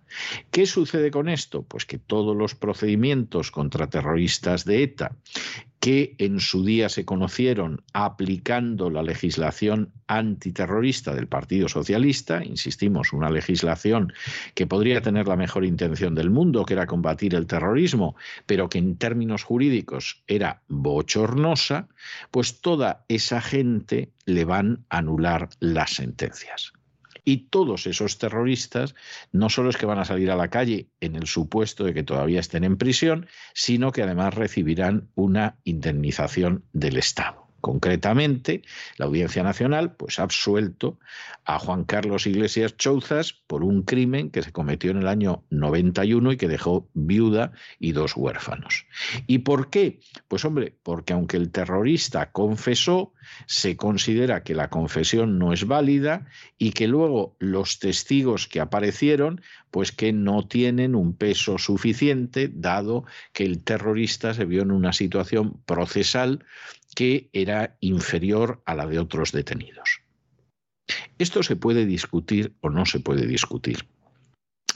¿Qué 0.50 0.66
sucede 0.66 1.10
con 1.10 1.28
esto? 1.28 1.62
Pues 1.62 1.86
que 1.86 1.98
todos 1.98 2.36
los 2.36 2.54
procedimientos 2.54 3.50
contra 3.50 3.88
terroristas 3.88 4.64
de 4.64 4.84
ETA 4.84 5.16
que 5.84 6.14
en 6.16 6.40
su 6.40 6.64
día 6.64 6.88
se 6.88 7.04
conocieron 7.04 7.82
aplicando 7.92 8.88
la 8.88 9.02
legislación 9.02 9.92
antiterrorista 10.06 11.14
del 11.14 11.26
Partido 11.26 11.68
Socialista, 11.68 12.42
insistimos, 12.42 13.12
una 13.12 13.28
legislación 13.28 14.10
que 14.54 14.66
podría 14.66 15.02
tener 15.02 15.28
la 15.28 15.36
mejor 15.36 15.62
intención 15.66 16.14
del 16.14 16.30
mundo, 16.30 16.64
que 16.64 16.72
era 16.72 16.86
combatir 16.86 17.34
el 17.34 17.46
terrorismo, 17.46 18.16
pero 18.46 18.70
que 18.70 18.78
en 18.78 18.96
términos 18.96 19.42
jurídicos 19.42 20.22
era 20.26 20.62
bochornosa, 20.68 21.88
pues 22.30 22.62
toda 22.62 23.04
esa 23.08 23.42
gente 23.42 24.10
le 24.24 24.46
van 24.46 24.86
a 24.88 24.96
anular 24.96 25.50
las 25.60 25.96
sentencias. 25.96 26.72
Y 27.24 27.48
todos 27.48 27.86
esos 27.86 28.18
terroristas 28.18 28.94
no 29.32 29.48
solo 29.48 29.70
es 29.70 29.76
que 29.76 29.86
van 29.86 29.98
a 29.98 30.04
salir 30.04 30.30
a 30.30 30.36
la 30.36 30.48
calle 30.48 30.88
en 31.00 31.16
el 31.16 31.26
supuesto 31.26 31.84
de 31.84 31.94
que 31.94 32.02
todavía 32.02 32.40
estén 32.40 32.64
en 32.64 32.76
prisión, 32.76 33.26
sino 33.54 33.92
que 33.92 34.02
además 34.02 34.34
recibirán 34.34 35.08
una 35.14 35.56
indemnización 35.64 36.64
del 36.72 36.98
Estado. 36.98 37.43
Concretamente, 37.64 38.60
la 38.98 39.06
Audiencia 39.06 39.42
Nacional 39.42 39.96
pues, 39.96 40.18
ha 40.18 40.24
absuelto 40.24 40.98
a 41.46 41.58
Juan 41.58 41.84
Carlos 41.84 42.26
Iglesias 42.26 42.76
Chouzas 42.76 43.32
por 43.32 43.64
un 43.64 43.84
crimen 43.84 44.28
que 44.28 44.42
se 44.42 44.52
cometió 44.52 44.90
en 44.90 44.98
el 44.98 45.08
año 45.08 45.44
91 45.48 46.32
y 46.32 46.36
que 46.36 46.46
dejó 46.46 46.90
viuda 46.92 47.52
y 47.78 47.92
dos 47.92 48.18
huérfanos. 48.18 48.84
¿Y 49.26 49.38
por 49.38 49.70
qué? 49.70 50.00
Pues 50.28 50.44
hombre, 50.44 50.76
porque 50.82 51.14
aunque 51.14 51.38
el 51.38 51.50
terrorista 51.52 52.32
confesó, 52.32 53.14
se 53.46 53.78
considera 53.78 54.42
que 54.42 54.54
la 54.54 54.68
confesión 54.68 55.38
no 55.38 55.54
es 55.54 55.66
válida 55.66 56.26
y 56.58 56.72
que 56.72 56.86
luego 56.86 57.34
los 57.38 57.78
testigos 57.78 58.46
que 58.46 58.60
aparecieron 58.60 59.40
pues 59.70 59.90
que 59.90 60.12
no 60.12 60.46
tienen 60.46 60.94
un 60.94 61.16
peso 61.16 61.58
suficiente 61.58 62.50
dado 62.52 63.06
que 63.32 63.44
el 63.44 63.64
terrorista 63.64 64.34
se 64.34 64.44
vio 64.44 64.62
en 64.62 64.70
una 64.70 64.92
situación 64.92 65.62
procesal 65.64 66.44
que 66.94 67.28
era 67.32 67.76
inferior 67.80 68.62
a 68.64 68.74
la 68.74 68.86
de 68.86 68.98
otros 68.98 69.32
detenidos. 69.32 70.00
Esto 71.18 71.42
se 71.42 71.56
puede 71.56 71.86
discutir 71.86 72.54
o 72.60 72.70
no 72.70 72.86
se 72.86 73.00
puede 73.00 73.26
discutir. 73.26 73.88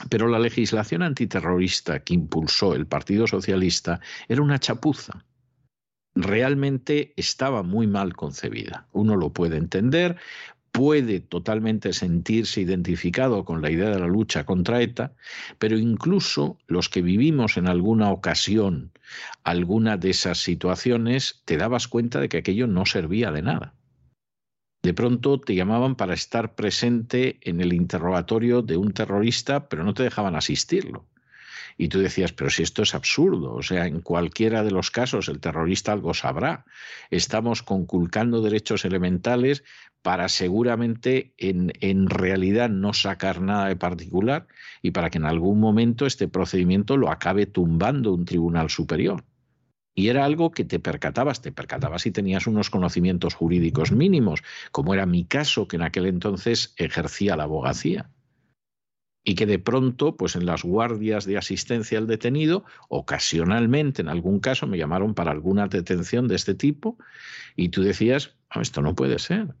Pero 0.09 0.27
la 0.27 0.39
legislación 0.39 1.03
antiterrorista 1.03 2.03
que 2.03 2.13
impulsó 2.13 2.73
el 2.75 2.87
Partido 2.87 3.27
Socialista 3.27 3.99
era 4.27 4.41
una 4.41 4.59
chapuza. 4.59 5.25
Realmente 6.15 7.13
estaba 7.17 7.63
muy 7.63 7.85
mal 7.87 8.15
concebida. 8.15 8.87
Uno 8.91 9.15
lo 9.15 9.31
puede 9.31 9.57
entender, 9.57 10.17
puede 10.79 11.19
totalmente 11.19 11.91
sentirse 11.91 12.61
identificado 12.61 13.43
con 13.43 13.61
la 13.61 13.69
idea 13.69 13.89
de 13.89 13.99
la 13.99 14.07
lucha 14.07 14.45
contra 14.45 14.81
ETA, 14.81 15.11
pero 15.57 15.77
incluso 15.77 16.57
los 16.67 16.87
que 16.87 17.01
vivimos 17.01 17.57
en 17.57 17.67
alguna 17.67 18.11
ocasión 18.11 18.93
alguna 19.43 19.97
de 19.97 20.11
esas 20.11 20.37
situaciones, 20.37 21.41
te 21.43 21.57
dabas 21.57 21.89
cuenta 21.89 22.21
de 22.21 22.29
que 22.29 22.37
aquello 22.37 22.65
no 22.65 22.85
servía 22.85 23.29
de 23.31 23.41
nada. 23.41 23.73
De 24.81 24.93
pronto 24.93 25.41
te 25.41 25.53
llamaban 25.53 25.95
para 25.95 26.13
estar 26.13 26.55
presente 26.55 27.39
en 27.41 27.59
el 27.59 27.73
interrogatorio 27.73 28.61
de 28.61 28.77
un 28.77 28.93
terrorista, 28.93 29.67
pero 29.67 29.83
no 29.83 29.93
te 29.93 30.03
dejaban 30.03 30.37
asistirlo. 30.37 31.09
Y 31.81 31.87
tú 31.87 31.99
decías, 31.99 32.33
pero 32.33 32.49
si 32.49 32.61
esto 32.61 32.83
es 32.83 32.93
absurdo, 32.93 33.53
o 33.53 33.63
sea, 33.63 33.85
en 33.85 34.01
cualquiera 34.01 34.63
de 34.63 34.71
los 34.71 34.91
casos 34.91 35.29
el 35.29 35.39
terrorista 35.39 35.93
algo 35.93 36.13
sabrá. 36.13 36.65
Estamos 37.09 37.63
conculcando 37.63 38.41
derechos 38.41 38.83
elementales 38.83 39.63
para 40.01 40.29
seguramente 40.29 41.33
en, 41.37 41.73
en 41.81 42.09
realidad 42.09 42.69
no 42.69 42.93
sacar 42.93 43.41
nada 43.41 43.67
de 43.67 43.75
particular 43.75 44.47
y 44.81 44.91
para 44.91 45.09
que 45.09 45.17
en 45.17 45.25
algún 45.25 45.59
momento 45.59 46.05
este 46.05 46.27
procedimiento 46.27 46.97
lo 46.97 47.11
acabe 47.11 47.45
tumbando 47.45 48.13
un 48.13 48.25
tribunal 48.25 48.69
superior. 48.69 49.25
Y 49.95 50.07
era 50.07 50.23
algo 50.23 50.51
que 50.51 50.63
te 50.63 50.79
percatabas, 50.79 51.41
te 51.41 51.51
percatabas 51.51 52.05
y 52.05 52.11
tenías 52.11 52.47
unos 52.47 52.69
conocimientos 52.69 53.33
jurídicos 53.33 53.91
mínimos, 53.91 54.41
como 54.71 54.93
era 54.93 55.05
mi 55.05 55.25
caso, 55.25 55.67
que 55.67 55.75
en 55.75 55.81
aquel 55.81 56.05
entonces 56.05 56.73
ejercía 56.77 57.35
la 57.35 57.43
abogacía 57.43 58.09
y 59.23 59.35
que 59.35 59.45
de 59.45 59.59
pronto, 59.59 60.15
pues 60.15 60.35
en 60.35 60.45
las 60.45 60.63
guardias 60.63 61.25
de 61.25 61.37
asistencia 61.37 61.97
al 61.97 62.07
detenido, 62.07 62.63
ocasionalmente, 62.87 64.01
en 64.01 64.07
algún 64.07 64.39
caso, 64.39 64.65
me 64.65 64.77
llamaron 64.77 65.13
para 65.13 65.31
alguna 65.31 65.67
detención 65.67 66.27
de 66.27 66.35
este 66.35 66.55
tipo 66.55 66.97
y 67.55 67.69
tú 67.69 67.83
decías, 67.83 68.35
esto 68.59 68.81
no 68.81 68.95
puede 68.95 69.19
ser. 69.19 69.53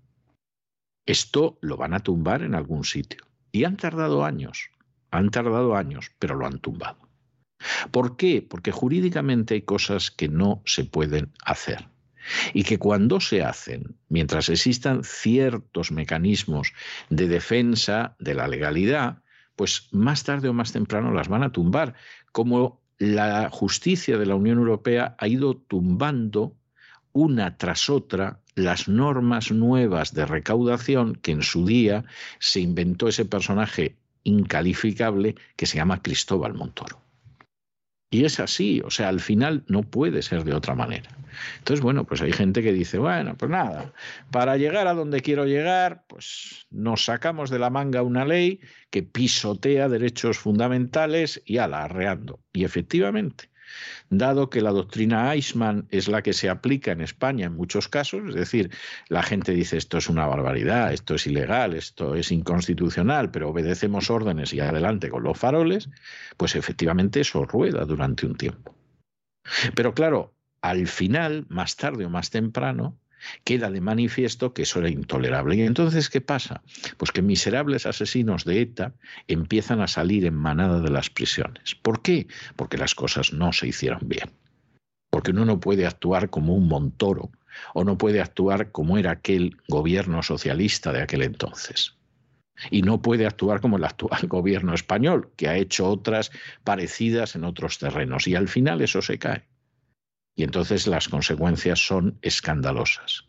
Esto 1.09 1.57
lo 1.61 1.75
van 1.75 1.95
a 1.95 2.01
tumbar 2.01 2.43
en 2.43 2.53
algún 2.53 2.83
sitio. 2.83 3.23
Y 3.51 3.63
han 3.63 3.77
tardado 3.77 4.23
años, 4.23 4.69
han 5.09 5.31
tardado 5.31 5.75
años, 5.75 6.11
pero 6.19 6.35
lo 6.35 6.45
han 6.45 6.59
tumbado. 6.59 6.99
¿Por 7.89 8.15
qué? 8.15 8.45
Porque 8.47 8.71
jurídicamente 8.71 9.55
hay 9.55 9.63
cosas 9.63 10.11
que 10.11 10.27
no 10.27 10.61
se 10.65 10.83
pueden 10.83 11.33
hacer 11.43 11.87
y 12.53 12.63
que 12.63 12.77
cuando 12.77 13.19
se 13.19 13.41
hacen, 13.41 13.97
mientras 14.07 14.49
existan 14.49 15.03
ciertos 15.03 15.91
mecanismos 15.91 16.73
de 17.09 17.27
defensa 17.27 18.15
de 18.19 18.35
la 18.35 18.47
legalidad, 18.47 19.23
pues 19.55 19.89
más 19.91 20.23
tarde 20.23 20.47
o 20.47 20.53
más 20.53 20.73
temprano 20.73 21.11
las 21.11 21.27
van 21.27 21.41
a 21.41 21.51
tumbar, 21.51 21.95
como 22.31 22.83
la 22.99 23.49
justicia 23.49 24.19
de 24.19 24.27
la 24.27 24.35
Unión 24.35 24.59
Europea 24.59 25.15
ha 25.17 25.27
ido 25.27 25.57
tumbando 25.57 26.55
una 27.13 27.57
tras 27.57 27.89
otra 27.89 28.39
las 28.55 28.87
normas 28.87 29.51
nuevas 29.51 30.13
de 30.13 30.25
recaudación 30.25 31.15
que 31.15 31.31
en 31.31 31.43
su 31.43 31.65
día 31.65 32.03
se 32.39 32.59
inventó 32.59 33.07
ese 33.07 33.25
personaje 33.25 33.95
incalificable 34.23 35.35
que 35.55 35.65
se 35.65 35.77
llama 35.77 36.01
Cristóbal 36.01 36.53
Montoro. 36.53 37.01
Y 38.11 38.25
es 38.25 38.39
así, 38.39 38.81
o 38.83 38.89
sea, 38.89 39.09
al 39.09 39.19
final 39.19 39.63
no 39.67 39.83
puede 39.83 40.23
ser 40.23 40.43
de 40.43 40.53
otra 40.53 40.73
manera. 40.73 41.15
Entonces, 41.59 41.81
bueno, 41.81 42.05
pues 42.05 42.21
hay 42.21 42.31
gente 42.31 42.63
que 42.63 42.73
dice, 42.73 42.97
bueno, 42.97 43.35
pues 43.37 43.51
nada, 43.51 43.93
para 44.31 44.57
llegar 44.57 44.87
a 44.87 44.95
donde 44.95 45.21
quiero 45.21 45.45
llegar, 45.45 46.05
pues 46.07 46.65
nos 46.71 47.05
sacamos 47.05 47.51
de 47.51 47.59
la 47.59 47.69
manga 47.69 48.01
una 48.01 48.25
ley 48.25 48.61
que 48.89 49.03
pisotea 49.03 49.89
derechos 49.89 50.39
fundamentales 50.39 51.41
y 51.45 51.59
ala, 51.59 51.83
arreando. 51.83 52.39
Y 52.51 52.63
efectivamente, 52.63 53.48
dado 54.09 54.49
que 54.49 54.61
la 54.61 54.71
doctrina 54.71 55.33
Eichmann 55.33 55.87
es 55.89 56.07
la 56.07 56.21
que 56.21 56.33
se 56.33 56.49
aplica 56.49 56.91
en 56.91 57.01
España 57.01 57.47
en 57.47 57.55
muchos 57.55 57.87
casos, 57.87 58.29
es 58.29 58.35
decir, 58.35 58.71
la 59.07 59.23
gente 59.23 59.51
dice 59.51 59.77
esto 59.77 59.97
es 59.97 60.09
una 60.09 60.25
barbaridad, 60.25 60.93
esto 60.93 61.15
es 61.15 61.27
ilegal, 61.27 61.73
esto 61.73 62.15
es 62.15 62.31
inconstitucional, 62.31 63.31
pero 63.31 63.49
obedecemos 63.49 64.09
órdenes 64.09 64.53
y 64.53 64.59
adelante 64.59 65.09
con 65.09 65.23
los 65.23 65.37
faroles, 65.37 65.89
pues 66.37 66.55
efectivamente 66.55 67.21
eso 67.21 67.45
rueda 67.45 67.85
durante 67.85 68.25
un 68.25 68.35
tiempo. 68.35 68.75
Pero 69.75 69.93
claro, 69.93 70.33
al 70.61 70.87
final, 70.87 71.45
más 71.49 71.75
tarde 71.75 72.05
o 72.05 72.09
más 72.09 72.29
temprano, 72.29 72.99
queda 73.43 73.69
de 73.69 73.81
manifiesto 73.81 74.53
que 74.53 74.63
eso 74.63 74.79
era 74.79 74.89
intolerable. 74.89 75.55
Y 75.55 75.61
entonces, 75.61 76.09
¿qué 76.09 76.21
pasa? 76.21 76.61
Pues 76.97 77.11
que 77.11 77.21
miserables 77.21 77.85
asesinos 77.85 78.45
de 78.45 78.61
ETA 78.61 78.93
empiezan 79.27 79.81
a 79.81 79.87
salir 79.87 80.25
en 80.25 80.35
manada 80.35 80.79
de 80.79 80.89
las 80.89 81.09
prisiones. 81.09 81.75
¿Por 81.75 82.01
qué? 82.01 82.27
Porque 82.55 82.77
las 82.77 82.95
cosas 82.95 83.33
no 83.33 83.53
se 83.53 83.67
hicieron 83.67 84.01
bien. 84.03 84.31
Porque 85.09 85.31
uno 85.31 85.45
no 85.45 85.59
puede 85.59 85.85
actuar 85.85 86.29
como 86.29 86.55
un 86.55 86.67
Montoro 86.67 87.31
o 87.73 87.83
no 87.83 87.97
puede 87.97 88.21
actuar 88.21 88.71
como 88.71 88.97
era 88.97 89.11
aquel 89.11 89.57
gobierno 89.67 90.23
socialista 90.23 90.93
de 90.93 91.01
aquel 91.01 91.23
entonces. 91.23 91.95
Y 92.71 92.81
no 92.81 93.01
puede 93.01 93.25
actuar 93.25 93.61
como 93.61 93.77
el 93.77 93.83
actual 93.85 94.21
gobierno 94.27 94.73
español, 94.73 95.31
que 95.35 95.47
ha 95.47 95.57
hecho 95.57 95.87
otras 95.87 96.31
parecidas 96.63 97.35
en 97.35 97.43
otros 97.43 97.79
terrenos. 97.79 98.27
Y 98.27 98.35
al 98.35 98.47
final 98.47 98.81
eso 98.81 99.01
se 99.01 99.17
cae. 99.17 99.45
Y 100.39 100.43
entonces 100.43 100.87
las 100.87 101.09
consecuencias 101.09 101.85
son 101.85 102.17
escandalosas. 102.21 103.25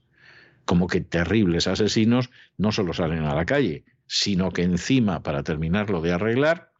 Como 0.65 0.87
que 0.87 1.01
terribles 1.01 1.67
asesinos 1.67 2.31
no 2.57 2.71
solo 2.71 2.93
salen 2.93 3.25
a 3.25 3.35
la 3.35 3.47
calle, 3.47 3.85
sino 4.07 4.53
que 4.53 4.63
encima, 4.63 5.25
para 5.25 5.43
terminarlo 5.43 6.03
de 6.03 6.13
arreglar, 6.13 6.71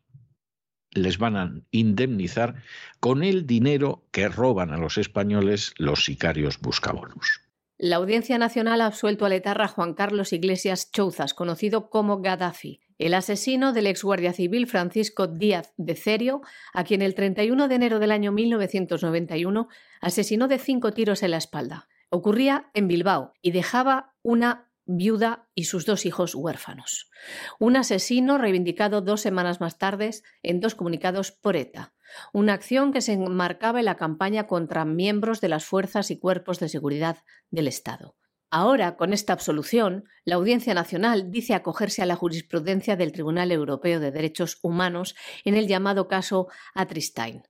les 0.93 1.19
van 1.19 1.37
a 1.37 1.53
indemnizar 1.73 2.63
con 3.01 3.25
el 3.25 3.45
dinero 3.45 4.07
que 4.13 4.29
roban 4.29 4.71
a 4.71 4.77
los 4.79 4.99
españoles 4.99 5.75
los 5.79 6.05
sicarios 6.05 6.61
buscabonus. 6.61 7.41
La 7.77 7.97
Audiencia 7.97 8.39
Nacional 8.39 8.83
ha 8.83 8.87
absuelto 8.87 9.27
al 9.27 9.33
etarra 9.33 9.67
Juan 9.67 9.95
Carlos 9.95 10.33
Iglesias 10.33 10.93
Chouzas, 10.93 11.35
conocido 11.35 11.91
como 11.91 12.21
Gaddafi, 12.21 12.79
el 13.01 13.15
asesino 13.15 13.73
del 13.73 13.87
ex 13.87 14.05
guardia 14.05 14.35
civil 14.35 14.67
Francisco 14.67 15.27
Díaz 15.27 15.73
de 15.79 15.97
Cerio, 15.97 16.43
a 16.75 16.85
quien 16.85 17.01
el 17.01 17.15
31 17.15 17.67
de 17.67 17.75
enero 17.75 17.99
del 17.99 18.13
año 18.13 18.31
1991 18.31 19.69
asesinó 20.03 20.49
de 20.49 20.59
cinco 20.59 20.93
tiros 20.93 21.23
en 21.23 21.31
la 21.31 21.39
espalda. 21.39 21.89
Ocurría 22.11 22.71
en 22.75 22.89
Bilbao 22.89 23.33
y 23.41 23.53
dejaba 23.53 24.13
una 24.23 24.69
viuda 24.85 25.49
y 25.55 25.65
sus 25.65 25.87
dos 25.87 26.05
hijos 26.05 26.35
huérfanos. 26.35 27.11
Un 27.59 27.77
asesino 27.77 28.37
reivindicado 28.37 29.01
dos 29.01 29.23
semanas 29.23 29.63
más 29.63 29.79
tarde 29.79 30.11
en 30.43 30.61
dos 30.61 30.75
comunicados 30.75 31.33
por 31.33 31.57
ETA. 31.57 31.95
Una 32.35 32.53
acción 32.53 32.93
que 32.93 33.01
se 33.01 33.15
enmarcaba 33.15 33.79
en 33.79 33.87
la 33.87 33.97
campaña 33.97 34.47
contra 34.47 34.85
miembros 34.85 35.41
de 35.41 35.49
las 35.49 35.65
fuerzas 35.65 36.11
y 36.11 36.19
cuerpos 36.19 36.61
de 36.61 36.69
seguridad 36.69 37.19
del 37.51 37.67
Estado. 37.67 38.15
Ahora, 38.51 38.97
con 38.97 39.13
esta 39.13 39.33
absolución, 39.33 40.05
la 40.25 40.35
Audiencia 40.35 40.75
Nacional 40.75 41.31
dice 41.31 41.55
acogerse 41.55 42.03
a 42.03 42.07
la 42.07 42.17
jurisprudencia 42.17 42.97
del 42.97 43.13
Tribunal 43.13 43.53
Europeo 43.53 44.01
de 44.01 44.11
Derechos 44.11 44.59
Humanos 44.63 45.15
en 45.45 45.55
el 45.55 45.69
llamado 45.69 46.09
caso 46.09 46.49
Atristain 46.75 47.45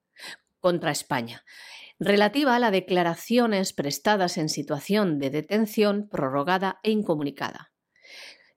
contra 0.61 0.90
España. 0.90 1.42
relativa 2.03 2.57
a 2.57 2.59
las 2.59 2.72
declaraciones 2.72 3.74
prestadas 3.74 4.38
en 4.38 4.48
situación 4.48 5.18
de 5.18 5.28
detención 5.28 6.09
prorrogada 6.09 6.80
e 6.82 6.90
incomunicada. 6.90 7.72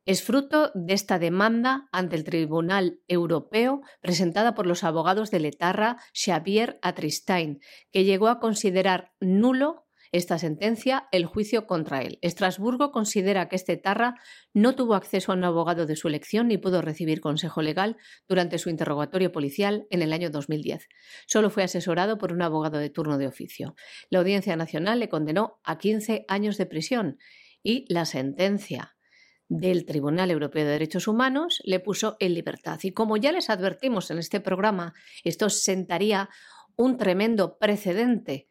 Es 0.06 0.24
fruto 0.24 0.72
de 0.76 0.94
esta 0.94 1.20
demanda 1.20 1.90
ante 1.92 2.16
el 2.16 2.24
Tribunal 2.24 3.00
Europeo 3.08 3.82
presentada 4.02 4.54
por 4.54 4.66
los 4.66 4.84
abogados 4.86 5.30
de 5.30 5.42
Letarra 5.42 5.98
Xavier 6.14 6.80
Atristain, 6.82 7.60
que 7.92 8.06
llegó 8.06 8.30
a 8.30 8.40
considerar 8.40 9.14
nulo 9.20 9.88
esta 10.14 10.38
sentencia 10.38 11.08
el 11.12 11.26
juicio 11.26 11.66
contra 11.66 12.02
él. 12.02 12.20
Estrasburgo 12.22 12.92
considera 12.92 13.50
que 13.50 13.56
este 13.56 13.78
Tarra 13.78 14.14
no 14.54 14.76
tuvo 14.76 14.94
acceso 14.94 15.32
a 15.32 15.36
un 15.36 15.44
abogado 15.44 15.88
de 15.88 15.96
su 15.96 16.08
elección 16.08 16.48
ni 16.48 16.58
pudo 16.58 16.84
recibir 16.84 17.20
consejo 17.20 17.64
legal 17.64 17.98
durante 18.30 18.60
su 18.60 18.70
interrogatorio 18.70 19.32
policial 19.32 19.88
en 19.90 20.04
el 20.04 20.14
año 20.14 20.30
2010. 20.30 20.88
Solo 21.26 21.50
fue 21.50 21.64
asesorado 21.64 22.20
por 22.20 22.32
un 22.32 22.44
abogado 22.44 22.78
de 22.78 22.92
turno 22.92 23.18
de 23.18 23.26
oficio. 23.26 23.76
La 24.12 24.20
Audiencia 24.20 24.56
Nacional 24.56 25.00
le 25.00 25.10
condenó 25.10 25.60
a 25.64 25.80
15 25.80 26.26
años 26.28 26.58
de 26.58 26.68
prisión 26.68 27.18
y 27.64 27.86
la 27.92 28.06
sentencia 28.06 28.96
del 29.50 29.86
Tribunal 29.86 30.30
Europeo 30.30 30.64
de 30.64 30.72
Derechos 30.72 31.08
Humanos 31.08 31.60
le 31.66 31.80
puso 31.80 32.18
en 32.20 32.36
libertad. 32.36 32.80
Y 32.84 32.92
como 32.92 33.18
ya 33.18 33.32
les 33.32 33.50
advertimos 33.50 34.12
en 34.12 34.20
este 34.20 34.40
programa, 34.40 34.94
esto 35.24 35.50
sentaría 35.50 36.30
un 36.76 36.98
tremendo 36.98 37.58
precedente 37.58 38.48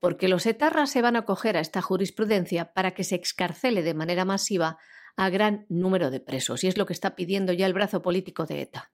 porque 0.00 0.28
los 0.28 0.46
etarras 0.46 0.90
se 0.90 1.02
van 1.02 1.16
a 1.16 1.20
acoger 1.20 1.56
a 1.56 1.60
esta 1.60 1.82
jurisprudencia 1.82 2.72
para 2.72 2.92
que 2.92 3.04
se 3.04 3.14
excarcele 3.14 3.82
de 3.82 3.94
manera 3.94 4.24
masiva 4.24 4.78
a 5.16 5.30
gran 5.30 5.66
número 5.68 6.10
de 6.10 6.20
presos, 6.20 6.62
y 6.62 6.68
es 6.68 6.78
lo 6.78 6.86
que 6.86 6.92
está 6.92 7.16
pidiendo 7.16 7.52
ya 7.52 7.66
el 7.66 7.72
brazo 7.72 8.02
político 8.02 8.46
de 8.46 8.62
ETA. 8.62 8.92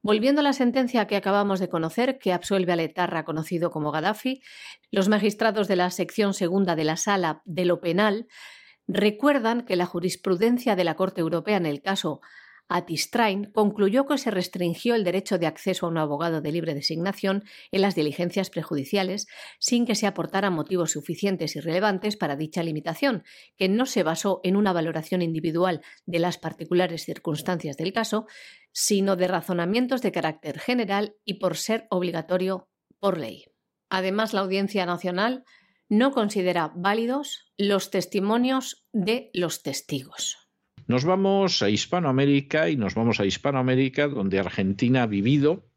Volviendo 0.00 0.40
a 0.40 0.44
la 0.44 0.52
sentencia 0.52 1.06
que 1.06 1.16
acabamos 1.16 1.58
de 1.60 1.68
conocer, 1.68 2.18
que 2.18 2.32
absuelve 2.32 2.72
al 2.72 2.80
etarra 2.80 3.24
conocido 3.24 3.70
como 3.70 3.90
Gaddafi, 3.90 4.42
los 4.90 5.08
magistrados 5.08 5.66
de 5.66 5.76
la 5.76 5.90
sección 5.90 6.34
segunda 6.34 6.76
de 6.76 6.84
la 6.84 6.96
sala 6.96 7.42
de 7.44 7.64
lo 7.64 7.80
penal 7.80 8.26
recuerdan 8.86 9.64
que 9.64 9.76
la 9.76 9.86
jurisprudencia 9.86 10.74
de 10.74 10.84
la 10.84 10.94
Corte 10.94 11.20
Europea 11.20 11.56
en 11.56 11.66
el 11.66 11.82
caso 11.82 12.20
Atistrain 12.68 13.50
concluyó 13.52 14.06
que 14.06 14.18
se 14.18 14.30
restringió 14.30 14.94
el 14.94 15.04
derecho 15.04 15.38
de 15.38 15.46
acceso 15.46 15.86
a 15.86 15.88
un 15.88 15.96
abogado 15.96 16.40
de 16.40 16.52
libre 16.52 16.74
designación 16.74 17.44
en 17.72 17.80
las 17.80 17.94
diligencias 17.94 18.50
prejudiciales 18.50 19.26
sin 19.58 19.86
que 19.86 19.94
se 19.94 20.06
aportaran 20.06 20.52
motivos 20.52 20.92
suficientes 20.92 21.56
y 21.56 21.60
relevantes 21.60 22.16
para 22.16 22.36
dicha 22.36 22.62
limitación, 22.62 23.24
que 23.56 23.68
no 23.68 23.86
se 23.86 24.02
basó 24.02 24.40
en 24.44 24.56
una 24.56 24.72
valoración 24.72 25.22
individual 25.22 25.80
de 26.04 26.18
las 26.18 26.36
particulares 26.36 27.04
circunstancias 27.04 27.76
del 27.76 27.92
caso, 27.92 28.26
sino 28.72 29.16
de 29.16 29.28
razonamientos 29.28 30.02
de 30.02 30.12
carácter 30.12 30.58
general 30.58 31.16
y 31.24 31.34
por 31.34 31.56
ser 31.56 31.86
obligatorio 31.90 32.68
por 33.00 33.18
ley. 33.18 33.44
Además, 33.88 34.34
la 34.34 34.40
Audiencia 34.40 34.84
Nacional 34.84 35.44
no 35.88 36.12
considera 36.12 36.70
válidos 36.76 37.50
los 37.56 37.90
testimonios 37.90 38.84
de 38.92 39.30
los 39.32 39.62
testigos. 39.62 40.47
Nos 40.88 41.04
vamos 41.04 41.60
a 41.60 41.68
Hispanoamérica 41.68 42.70
y 42.70 42.76
nos 42.76 42.94
vamos 42.94 43.20
a 43.20 43.26
Hispanoamérica 43.26 44.08
donde 44.08 44.38
Argentina 44.38 45.02
ha 45.02 45.06
vivido 45.06 45.68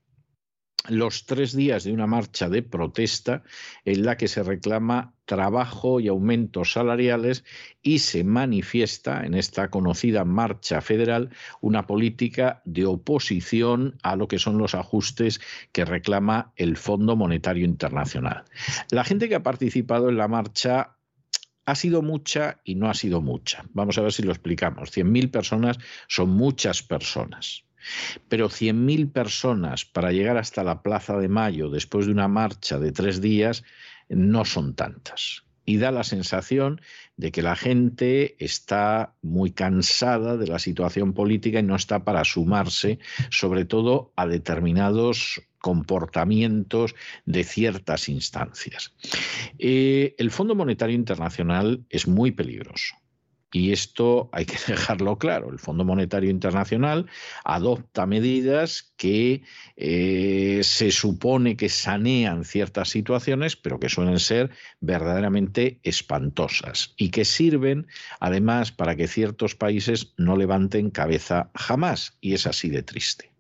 los 0.88 1.26
tres 1.26 1.54
días 1.54 1.84
de 1.84 1.92
una 1.92 2.08
marcha 2.08 2.48
de 2.48 2.64
protesta 2.64 3.44
en 3.84 4.06
la 4.06 4.16
que 4.16 4.30
se 4.30 4.42
reclama 4.42 5.14
trabajo 5.26 6.00
y 6.00 6.08
aumentos 6.08 6.72
salariales 6.72 7.44
y 7.82 8.00
se 8.00 8.24
manifiesta 8.24 9.26
en 9.26 9.34
esta 9.34 9.70
conocida 9.70 10.24
marcha 10.24 10.80
federal 10.80 11.30
una 11.60 11.88
política 11.88 12.62
de 12.64 12.86
oposición 12.86 13.98
a 14.04 14.16
lo 14.16 14.30
que 14.30 14.40
son 14.40 14.58
los 14.58 14.76
ajustes 14.76 15.42
que 15.74 15.84
reclama 15.84 16.54
el 16.56 16.78
Fondo 16.78 17.18
Monetario 17.18 17.66
Internacional. 17.66 18.46
La 18.92 19.04
gente 19.04 19.28
que 19.28 19.36
ha 19.36 19.44
participado 19.44 20.08
en 20.08 20.16
la 20.16 20.30
marcha 20.30 20.96
ha 21.72 21.76
sido 21.76 22.02
mucha 22.02 22.60
y 22.64 22.76
no 22.76 22.90
ha 22.90 22.94
sido 22.94 23.22
mucha. 23.22 23.64
Vamos 23.74 23.98
a 23.98 24.02
ver 24.02 24.12
si 24.12 24.24
lo 24.24 24.32
explicamos. 24.32 24.92
100.000 24.92 25.32
personas 25.32 25.78
son 26.08 26.30
muchas 26.32 26.84
personas. 26.84 27.64
Pero 28.28 28.50
100.000 28.50 29.12
personas 29.12 29.86
para 29.86 30.12
llegar 30.12 30.38
hasta 30.38 30.64
la 30.64 30.84
Plaza 30.84 31.18
de 31.18 31.30
Mayo 31.30 31.70
después 31.70 32.06
de 32.06 32.12
una 32.12 32.28
marcha 32.28 32.78
de 32.78 32.92
tres 32.92 33.22
días 33.22 33.64
no 34.10 34.46
son 34.46 34.76
tantas. 34.76 35.44
Y 35.66 35.78
da 35.78 35.92
la 35.92 36.04
sensación 36.04 36.82
de 37.18 37.32
que 37.32 37.42
la 37.42 37.56
gente 37.56 38.36
está 38.44 39.14
muy 39.22 39.52
cansada 39.52 40.38
de 40.38 40.48
la 40.48 40.60
situación 40.60 41.14
política 41.14 41.60
y 41.60 41.64
no 41.64 41.76
está 41.76 42.04
para 42.04 42.24
sumarse, 42.24 43.00
sobre 43.30 43.66
todo 43.66 44.12
a 44.16 44.28
determinados 44.28 45.42
comportamientos 45.60 46.96
de 47.26 47.44
ciertas 47.44 48.10
instancias. 48.10 48.94
Eh, 49.60 50.16
el 50.18 50.32
Fondo 50.32 50.56
Monetario 50.56 50.96
Internacional 50.96 51.86
es 51.90 52.08
muy 52.08 52.32
peligroso. 52.32 53.01
Y 53.52 53.72
esto 53.72 54.30
hay 54.32 54.46
que 54.46 54.58
dejarlo 54.68 55.18
claro. 55.18 55.50
El 55.52 55.60
Fondo 55.60 55.84
Monetario 55.84 56.30
Internacional 56.30 57.08
adopta 57.44 58.06
medidas 58.06 58.94
que 58.98 59.44
eh, 59.76 60.62
se 60.64 60.92
supone 60.92 61.58
que 61.58 61.70
sanean 61.70 62.46
ciertas 62.46 62.90
situaciones, 62.90 63.56
pero 63.56 63.80
que 63.80 63.90
suelen 63.90 64.20
ser 64.20 64.52
verdaderamente 64.80 65.80
espantosas 65.84 66.94
y 66.98 67.10
que 67.10 67.26
sirven 67.26 67.88
además 68.20 68.72
para 68.72 68.96
que 68.96 69.08
ciertos 69.08 69.56
países 69.56 70.14
no 70.18 70.38
levanten 70.38 70.90
cabeza 70.90 71.52
jamás. 71.56 72.18
Y 72.22 72.34
es 72.34 72.48
así 72.48 72.70
de 72.70 72.84
triste. 72.84 73.32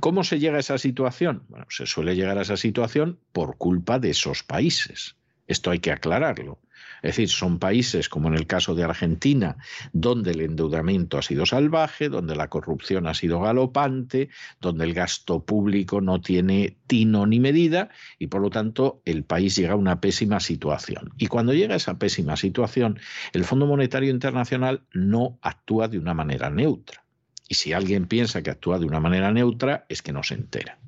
¿Cómo 0.00 0.24
se 0.24 0.38
llega 0.38 0.56
a 0.56 0.60
esa 0.60 0.78
situación? 0.78 1.44
Bueno, 1.48 1.66
se 1.68 1.86
suele 1.86 2.16
llegar 2.16 2.38
a 2.38 2.42
esa 2.42 2.56
situación 2.56 3.20
por 3.32 3.56
culpa 3.56 3.98
de 3.98 4.10
esos 4.10 4.42
países. 4.42 5.16
Esto 5.46 5.70
hay 5.70 5.78
que 5.78 5.92
aclararlo. 5.92 6.58
Es 7.04 7.16
decir, 7.16 7.28
son 7.28 7.58
países 7.58 8.08
como 8.08 8.28
en 8.28 8.34
el 8.34 8.46
caso 8.46 8.74
de 8.74 8.82
Argentina, 8.82 9.58
donde 9.92 10.30
el 10.30 10.40
endeudamiento 10.40 11.18
ha 11.18 11.22
sido 11.22 11.44
salvaje, 11.44 12.08
donde 12.08 12.34
la 12.34 12.48
corrupción 12.48 13.06
ha 13.06 13.12
sido 13.12 13.40
galopante, 13.40 14.30
donde 14.58 14.86
el 14.86 14.94
gasto 14.94 15.44
público 15.44 16.00
no 16.00 16.22
tiene 16.22 16.78
tino 16.86 17.26
ni 17.26 17.40
medida 17.40 17.90
y 18.18 18.28
por 18.28 18.40
lo 18.40 18.48
tanto 18.48 19.02
el 19.04 19.22
país 19.22 19.54
llega 19.54 19.74
a 19.74 19.76
una 19.76 20.00
pésima 20.00 20.40
situación. 20.40 21.12
Y 21.18 21.26
cuando 21.26 21.52
llega 21.52 21.74
a 21.74 21.76
esa 21.76 21.98
pésima 21.98 22.38
situación, 22.38 22.98
el 23.34 23.44
Fondo 23.44 23.66
Monetario 23.66 24.08
Internacional 24.08 24.86
no 24.94 25.38
actúa 25.42 25.88
de 25.88 25.98
una 25.98 26.14
manera 26.14 26.48
neutra 26.48 27.03
y 27.48 27.54
si 27.54 27.72
alguien 27.72 28.06
piensa 28.06 28.42
que 28.42 28.50
actúa 28.50 28.78
de 28.78 28.86
una 28.86 29.00
manera 29.00 29.32
neutra, 29.32 29.86
es 29.88 30.02
que 30.02 30.12
no 30.12 30.22
se 30.22 30.34
entera. 30.34 30.78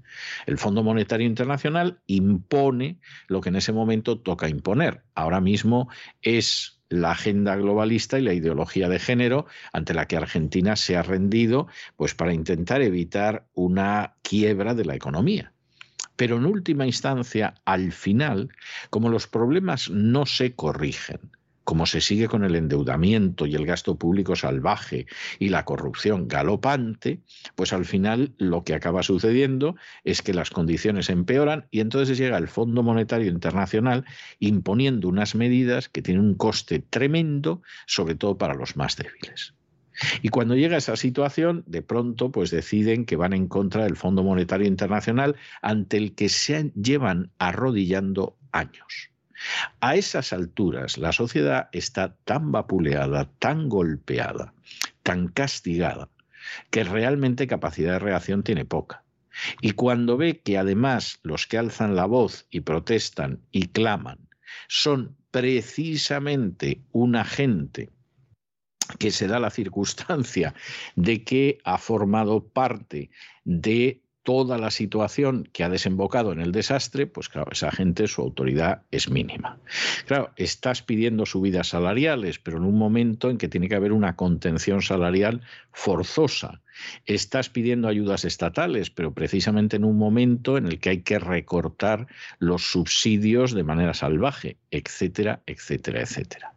El 0.46 0.59
Fondo 0.59 0.82
Monetario 0.82 1.26
Internacional 1.26 2.00
impone 2.07 2.98
lo 3.28 3.40
que 3.40 3.50
en 3.50 3.57
ese 3.57 3.72
momento 3.72 4.18
toca 4.18 4.48
imponer. 4.48 5.02
Ahora 5.14 5.40
mismo 5.40 5.88
es 6.22 6.80
la 6.88 7.11
agenda 7.11 7.57
globalista 7.57 8.18
y 8.18 8.22
la 8.22 8.32
ideología 8.32 8.88
de 8.88 8.98
género 8.98 9.46
ante 9.72 9.92
la 9.92 10.07
que 10.07 10.16
Argentina 10.16 10.76
se 10.76 10.96
ha 10.96 11.02
rendido 11.02 11.66
pues 11.96 12.14
para 12.14 12.32
intentar 12.32 12.80
evitar 12.80 13.46
una 13.54 14.14
quiebra 14.22 14.74
de 14.74 14.84
la 14.84 14.94
economía. 14.94 15.52
Pero 16.16 16.38
en 16.38 16.46
última 16.46 16.86
instancia, 16.86 17.54
al 17.66 17.92
final, 17.92 18.48
como 18.88 19.11
los 19.11 19.26
problemas 19.26 19.90
no 19.90 20.24
se 20.24 20.54
corrigen, 20.54 21.36
como 21.66 21.84
se 21.84 22.00
sigue 22.00 22.28
con 22.28 22.44
el 22.44 22.54
endeudamiento 22.54 23.44
y 23.44 23.56
el 23.56 23.66
gasto 23.66 23.96
público 23.96 24.36
salvaje 24.36 25.06
y 25.40 25.48
la 25.48 25.64
corrupción 25.64 26.28
galopante, 26.28 27.22
pues 27.56 27.72
al 27.72 27.84
final 27.84 28.32
lo 28.38 28.62
que 28.62 28.72
acaba 28.72 29.02
sucediendo 29.02 29.74
es 30.04 30.22
que 30.22 30.32
las 30.32 30.50
condiciones 30.50 31.10
empeoran 31.10 31.66
y 31.72 31.80
entonces 31.80 32.18
llega 32.18 32.38
el 32.38 32.46
Fondo 32.46 32.84
Monetario 32.84 33.28
Internacional 33.28 34.04
imponiendo 34.38 35.08
unas 35.08 35.34
medidas 35.34 35.88
que 35.88 36.02
tienen 36.02 36.24
un 36.24 36.34
coste 36.36 36.78
tremendo, 36.78 37.62
sobre 37.88 38.14
todo 38.14 38.38
para 38.38 38.54
los 38.54 38.76
más 38.76 38.96
débiles. 38.96 39.54
Y 40.22 40.28
cuando 40.28 40.54
llega 40.54 40.76
esa 40.76 40.94
situación, 40.94 41.64
de 41.66 41.82
pronto 41.82 42.30
pues 42.30 42.52
deciden 42.52 43.06
que 43.06 43.16
van 43.16 43.32
en 43.32 43.48
contra 43.48 43.82
del 43.82 43.96
Fondo 43.96 44.22
Monetario 44.22 44.68
Internacional 44.68 45.34
ante 45.62 45.96
el 45.96 46.14
que 46.14 46.28
se 46.28 46.70
llevan 46.80 47.32
arrodillando 47.38 48.36
años. 48.52 49.15
A 49.80 49.97
esas 49.97 50.32
alturas 50.32 50.99
la 50.99 51.12
sociedad 51.12 51.68
está 51.72 52.16
tan 52.24 52.53
vapuleada, 52.53 53.30
tan 53.39 53.68
golpeada, 53.68 54.55
tan 55.03 55.28
castigada, 55.28 56.09
que 56.70 56.84
realmente 56.84 57.47
capacidad 57.47 57.95
de 57.95 57.99
reacción 57.99 58.43
tiene 58.43 58.64
poca. 58.64 59.05
Y 59.61 59.72
cuando 59.72 60.16
ve 60.16 60.41
que 60.41 60.59
además 60.59 61.20
los 61.22 61.47
que 61.47 61.59
alzan 61.59 61.95
la 61.95 62.07
voz 62.07 62.47
y 62.51 62.61
protestan 62.61 63.41
y 63.53 63.68
claman 63.68 64.18
son 64.68 65.16
precisamente 65.30 66.80
una 66.93 67.24
gente 67.24 67.91
que 68.99 69.11
se 69.11 69.26
da 69.26 69.41
la 69.41 69.51
circunstancia 69.51 70.55
de 70.95 71.24
que 71.24 71.59
ha 71.64 71.78
formado 71.78 72.47
parte 72.49 73.11
de 73.45 74.01
toda 74.26 74.58
la 74.58 74.72
situación 74.72 75.48
que 75.52 75.62
ha 75.62 75.68
desembocado 75.68 76.32
en 76.32 76.40
el 76.40 76.50
desastre, 76.50 77.06
pues 77.06 77.28
claro, 77.28 77.52
esa 77.52 77.70
gente, 77.70 78.08
su 78.08 78.22
autoridad 78.22 78.82
es 78.90 79.08
mínima. 79.08 79.60
Claro, 80.06 80.32
estás 80.34 80.82
pidiendo 80.82 81.26
subidas 81.26 81.68
salariales, 81.68 82.40
pero 82.40 82.56
en 82.56 82.64
un 82.64 82.76
momento 82.76 83.30
en 83.30 83.38
que 83.38 83.46
tiene 83.46 83.68
que 83.68 83.76
haber 83.76 83.92
una 83.92 84.16
contención 84.16 84.82
salarial 84.82 85.42
forzosa. 85.72 86.60
Estás 87.04 87.50
pidiendo 87.50 87.86
ayudas 87.86 88.24
estatales, 88.24 88.90
pero 88.90 89.14
precisamente 89.14 89.76
en 89.76 89.84
un 89.84 89.96
momento 89.96 90.58
en 90.58 90.66
el 90.66 90.80
que 90.80 90.90
hay 90.90 91.02
que 91.02 91.20
recortar 91.20 92.08
los 92.40 92.68
subsidios 92.72 93.52
de 93.52 93.62
manera 93.62 93.94
salvaje, 93.94 94.56
etcétera, 94.72 95.40
etcétera, 95.46 96.00
etcétera. 96.00 96.52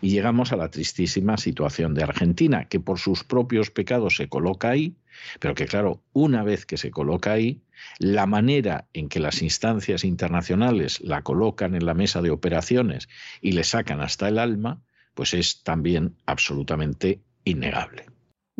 Y 0.00 0.10
llegamos 0.10 0.52
a 0.52 0.56
la 0.56 0.70
tristísima 0.70 1.36
situación 1.36 1.94
de 1.94 2.04
Argentina, 2.04 2.66
que 2.66 2.78
por 2.78 3.00
sus 3.00 3.24
propios 3.24 3.70
pecados 3.72 4.16
se 4.16 4.28
coloca 4.28 4.70
ahí, 4.70 4.94
pero 5.38 5.54
que 5.54 5.66
claro, 5.66 6.02
una 6.12 6.42
vez 6.42 6.66
que 6.66 6.76
se 6.76 6.90
coloca 6.90 7.32
ahí, 7.32 7.62
la 7.98 8.26
manera 8.26 8.88
en 8.92 9.08
que 9.08 9.20
las 9.20 9.42
instancias 9.42 10.04
internacionales 10.04 11.00
la 11.00 11.22
colocan 11.22 11.74
en 11.74 11.86
la 11.86 11.94
mesa 11.94 12.20
de 12.22 12.30
operaciones 12.30 13.08
y 13.40 13.52
le 13.52 13.64
sacan 13.64 14.00
hasta 14.00 14.28
el 14.28 14.38
alma, 14.38 14.82
pues 15.14 15.34
es 15.34 15.62
también 15.62 16.16
absolutamente 16.26 17.22
innegable. 17.44 18.09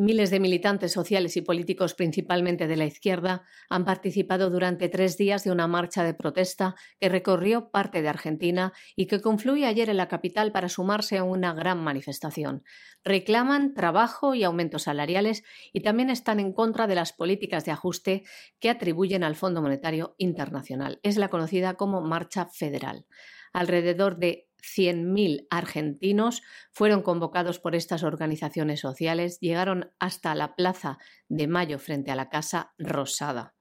Miles 0.02 0.30
de 0.30 0.40
militantes 0.40 0.92
sociales 0.92 1.36
y 1.36 1.42
políticos, 1.42 1.92
principalmente 1.92 2.66
de 2.66 2.76
la 2.76 2.86
izquierda, 2.86 3.42
han 3.68 3.84
participado 3.84 4.48
durante 4.48 4.88
tres 4.88 5.18
días 5.18 5.44
de 5.44 5.50
una 5.50 5.66
marcha 5.66 6.04
de 6.04 6.14
protesta 6.14 6.74
que 6.98 7.10
recorrió 7.10 7.70
parte 7.70 8.00
de 8.00 8.08
Argentina 8.08 8.72
y 8.96 9.08
que 9.08 9.20
confluye 9.20 9.66
ayer 9.66 9.90
en 9.90 9.98
la 9.98 10.08
capital 10.08 10.52
para 10.52 10.70
sumarse 10.70 11.18
a 11.18 11.22
una 11.24 11.52
gran 11.52 11.84
manifestación. 11.84 12.64
Reclaman 13.04 13.74
trabajo 13.74 14.34
y 14.34 14.42
aumentos 14.42 14.84
salariales 14.84 15.44
y 15.70 15.82
también 15.82 16.08
están 16.08 16.40
en 16.40 16.54
contra 16.54 16.86
de 16.86 16.94
las 16.94 17.12
políticas 17.12 17.66
de 17.66 17.72
ajuste 17.72 18.22
que 18.58 18.70
atribuyen 18.70 19.22
al 19.22 19.36
Fondo 19.36 19.60
Monetario 19.60 20.14
Internacional. 20.16 20.98
Es 21.02 21.18
la 21.18 21.28
conocida 21.28 21.74
como 21.74 22.00
Marcha 22.00 22.46
Federal. 22.46 23.04
Alrededor 23.52 24.16
de 24.16 24.49
100.000 24.62 25.46
argentinos 25.50 26.42
fueron 26.72 27.02
convocados 27.02 27.58
por 27.58 27.74
estas 27.74 28.02
organizaciones 28.02 28.80
sociales, 28.80 29.38
llegaron 29.40 29.90
hasta 29.98 30.34
la 30.34 30.54
Plaza 30.54 30.98
de 31.28 31.46
Mayo 31.46 31.78
frente 31.78 32.10
a 32.10 32.16
la 32.16 32.28
Casa 32.28 32.72
Rosada. 32.78 33.54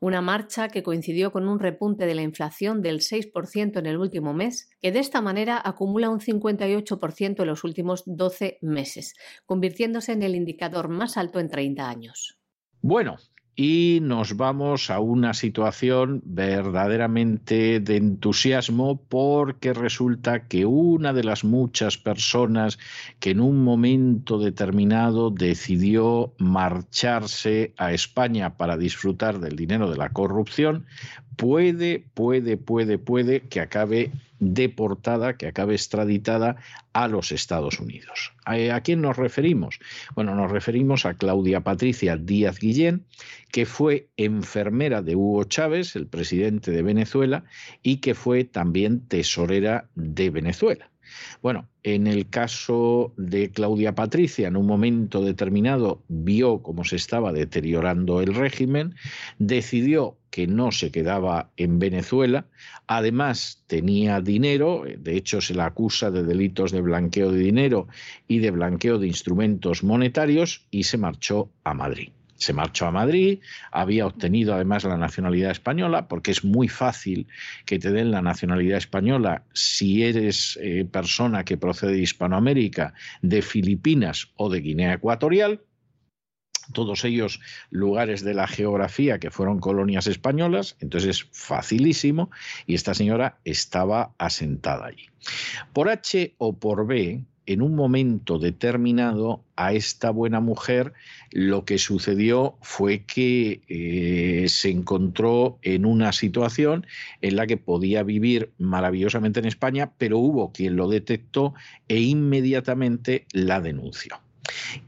Una 0.00 0.20
marcha 0.20 0.68
que 0.68 0.82
coincidió 0.82 1.32
con 1.32 1.48
un 1.48 1.58
repunte 1.58 2.06
de 2.06 2.14
la 2.14 2.22
inflación 2.22 2.82
del 2.82 3.00
6% 3.00 3.78
en 3.78 3.86
el 3.86 3.96
último 3.96 4.32
mes, 4.32 4.70
que 4.80 4.92
de 4.92 5.00
esta 5.00 5.20
manera 5.20 5.60
acumula 5.62 6.10
un 6.10 6.20
58% 6.20 7.40
en 7.40 7.46
los 7.46 7.64
últimos 7.64 8.04
12 8.06 8.58
meses, 8.62 9.14
convirtiéndose 9.46 10.12
en 10.12 10.22
el 10.22 10.34
indicador 10.34 10.88
más 10.88 11.16
alto 11.16 11.40
en 11.40 11.48
30 11.48 11.88
años. 11.88 12.38
Bueno, 12.80 13.16
y 13.60 13.98
nos 14.02 14.36
vamos 14.36 14.88
a 14.88 15.00
una 15.00 15.34
situación 15.34 16.22
verdaderamente 16.24 17.80
de 17.80 17.96
entusiasmo 17.96 19.02
porque 19.08 19.72
resulta 19.72 20.46
que 20.46 20.64
una 20.64 21.12
de 21.12 21.24
las 21.24 21.42
muchas 21.42 21.98
personas 21.98 22.78
que 23.18 23.30
en 23.30 23.40
un 23.40 23.64
momento 23.64 24.38
determinado 24.38 25.30
decidió 25.30 26.34
marcharse 26.38 27.74
a 27.76 27.92
España 27.92 28.56
para 28.56 28.76
disfrutar 28.76 29.40
del 29.40 29.56
dinero 29.56 29.90
de 29.90 29.96
la 29.96 30.10
corrupción, 30.10 30.86
puede, 31.38 32.04
puede, 32.14 32.56
puede, 32.56 32.98
puede 32.98 33.42
que 33.42 33.60
acabe 33.60 34.10
deportada, 34.40 35.36
que 35.36 35.46
acabe 35.46 35.74
extraditada 35.74 36.56
a 36.92 37.06
los 37.06 37.30
Estados 37.32 37.78
Unidos. 37.78 38.32
¿A 38.44 38.80
quién 38.80 39.00
nos 39.00 39.16
referimos? 39.16 39.78
Bueno, 40.14 40.34
nos 40.34 40.50
referimos 40.50 41.06
a 41.06 41.14
Claudia 41.14 41.60
Patricia 41.60 42.16
Díaz 42.16 42.58
Guillén, 42.58 43.04
que 43.52 43.66
fue 43.66 44.08
enfermera 44.16 45.00
de 45.00 45.14
Hugo 45.14 45.44
Chávez, 45.44 45.94
el 45.94 46.08
presidente 46.08 46.72
de 46.72 46.82
Venezuela, 46.82 47.44
y 47.82 47.98
que 47.98 48.14
fue 48.14 48.42
también 48.44 49.06
tesorera 49.06 49.88
de 49.94 50.30
Venezuela. 50.30 50.90
Bueno, 51.42 51.68
en 51.82 52.06
el 52.06 52.28
caso 52.28 53.12
de 53.16 53.50
Claudia 53.50 53.94
Patricia, 53.94 54.48
en 54.48 54.56
un 54.56 54.66
momento 54.66 55.22
determinado 55.22 56.02
vio 56.08 56.62
cómo 56.62 56.84
se 56.84 56.96
estaba 56.96 57.32
deteriorando 57.32 58.20
el 58.20 58.34
régimen, 58.34 58.94
decidió 59.38 60.16
que 60.30 60.46
no 60.46 60.70
se 60.72 60.90
quedaba 60.90 61.50
en 61.56 61.78
Venezuela, 61.78 62.46
además 62.86 63.64
tenía 63.66 64.20
dinero, 64.20 64.84
de 64.98 65.16
hecho 65.16 65.40
se 65.40 65.54
la 65.54 65.66
acusa 65.66 66.10
de 66.10 66.22
delitos 66.22 66.72
de 66.72 66.80
blanqueo 66.80 67.32
de 67.32 67.38
dinero 67.38 67.88
y 68.26 68.38
de 68.40 68.50
blanqueo 68.50 68.98
de 68.98 69.06
instrumentos 69.06 69.82
monetarios 69.82 70.66
y 70.70 70.84
se 70.84 70.98
marchó 70.98 71.50
a 71.64 71.74
Madrid 71.74 72.10
se 72.38 72.52
marchó 72.52 72.86
a 72.86 72.92
Madrid, 72.92 73.40
había 73.70 74.06
obtenido 74.06 74.54
además 74.54 74.84
la 74.84 74.96
nacionalidad 74.96 75.50
española, 75.50 76.08
porque 76.08 76.30
es 76.30 76.44
muy 76.44 76.68
fácil 76.68 77.26
que 77.66 77.78
te 77.78 77.92
den 77.92 78.10
la 78.10 78.22
nacionalidad 78.22 78.78
española 78.78 79.44
si 79.52 80.04
eres 80.04 80.58
eh, 80.62 80.86
persona 80.90 81.44
que 81.44 81.56
procede 81.56 81.92
de 81.92 82.02
Hispanoamérica, 82.02 82.94
de 83.22 83.42
Filipinas 83.42 84.30
o 84.36 84.48
de 84.48 84.60
Guinea 84.60 84.94
Ecuatorial, 84.94 85.60
todos 86.72 87.04
ellos 87.04 87.40
lugares 87.70 88.22
de 88.22 88.34
la 88.34 88.46
geografía 88.46 89.18
que 89.18 89.30
fueron 89.30 89.58
colonias 89.58 90.06
españolas, 90.06 90.76
entonces 90.80 91.10
es 91.10 91.28
facilísimo, 91.32 92.30
y 92.66 92.74
esta 92.74 92.94
señora 92.94 93.38
estaba 93.44 94.12
asentada 94.18 94.86
allí. 94.86 95.06
Por 95.72 95.88
H 95.88 96.34
o 96.38 96.58
por 96.58 96.86
B, 96.86 97.24
en 97.48 97.62
un 97.62 97.74
momento 97.74 98.38
determinado 98.38 99.42
a 99.56 99.72
esta 99.72 100.10
buena 100.10 100.38
mujer 100.38 100.92
lo 101.30 101.64
que 101.64 101.78
sucedió 101.78 102.58
fue 102.60 103.04
que 103.04 103.62
eh, 103.68 104.48
se 104.50 104.68
encontró 104.68 105.58
en 105.62 105.86
una 105.86 106.12
situación 106.12 106.86
en 107.22 107.36
la 107.36 107.46
que 107.46 107.56
podía 107.56 108.02
vivir 108.02 108.52
maravillosamente 108.58 109.40
en 109.40 109.46
España, 109.46 109.92
pero 109.96 110.18
hubo 110.18 110.52
quien 110.52 110.76
lo 110.76 110.88
detectó 110.88 111.54
e 111.88 111.98
inmediatamente 112.00 113.26
la 113.32 113.62
denunció. 113.62 114.20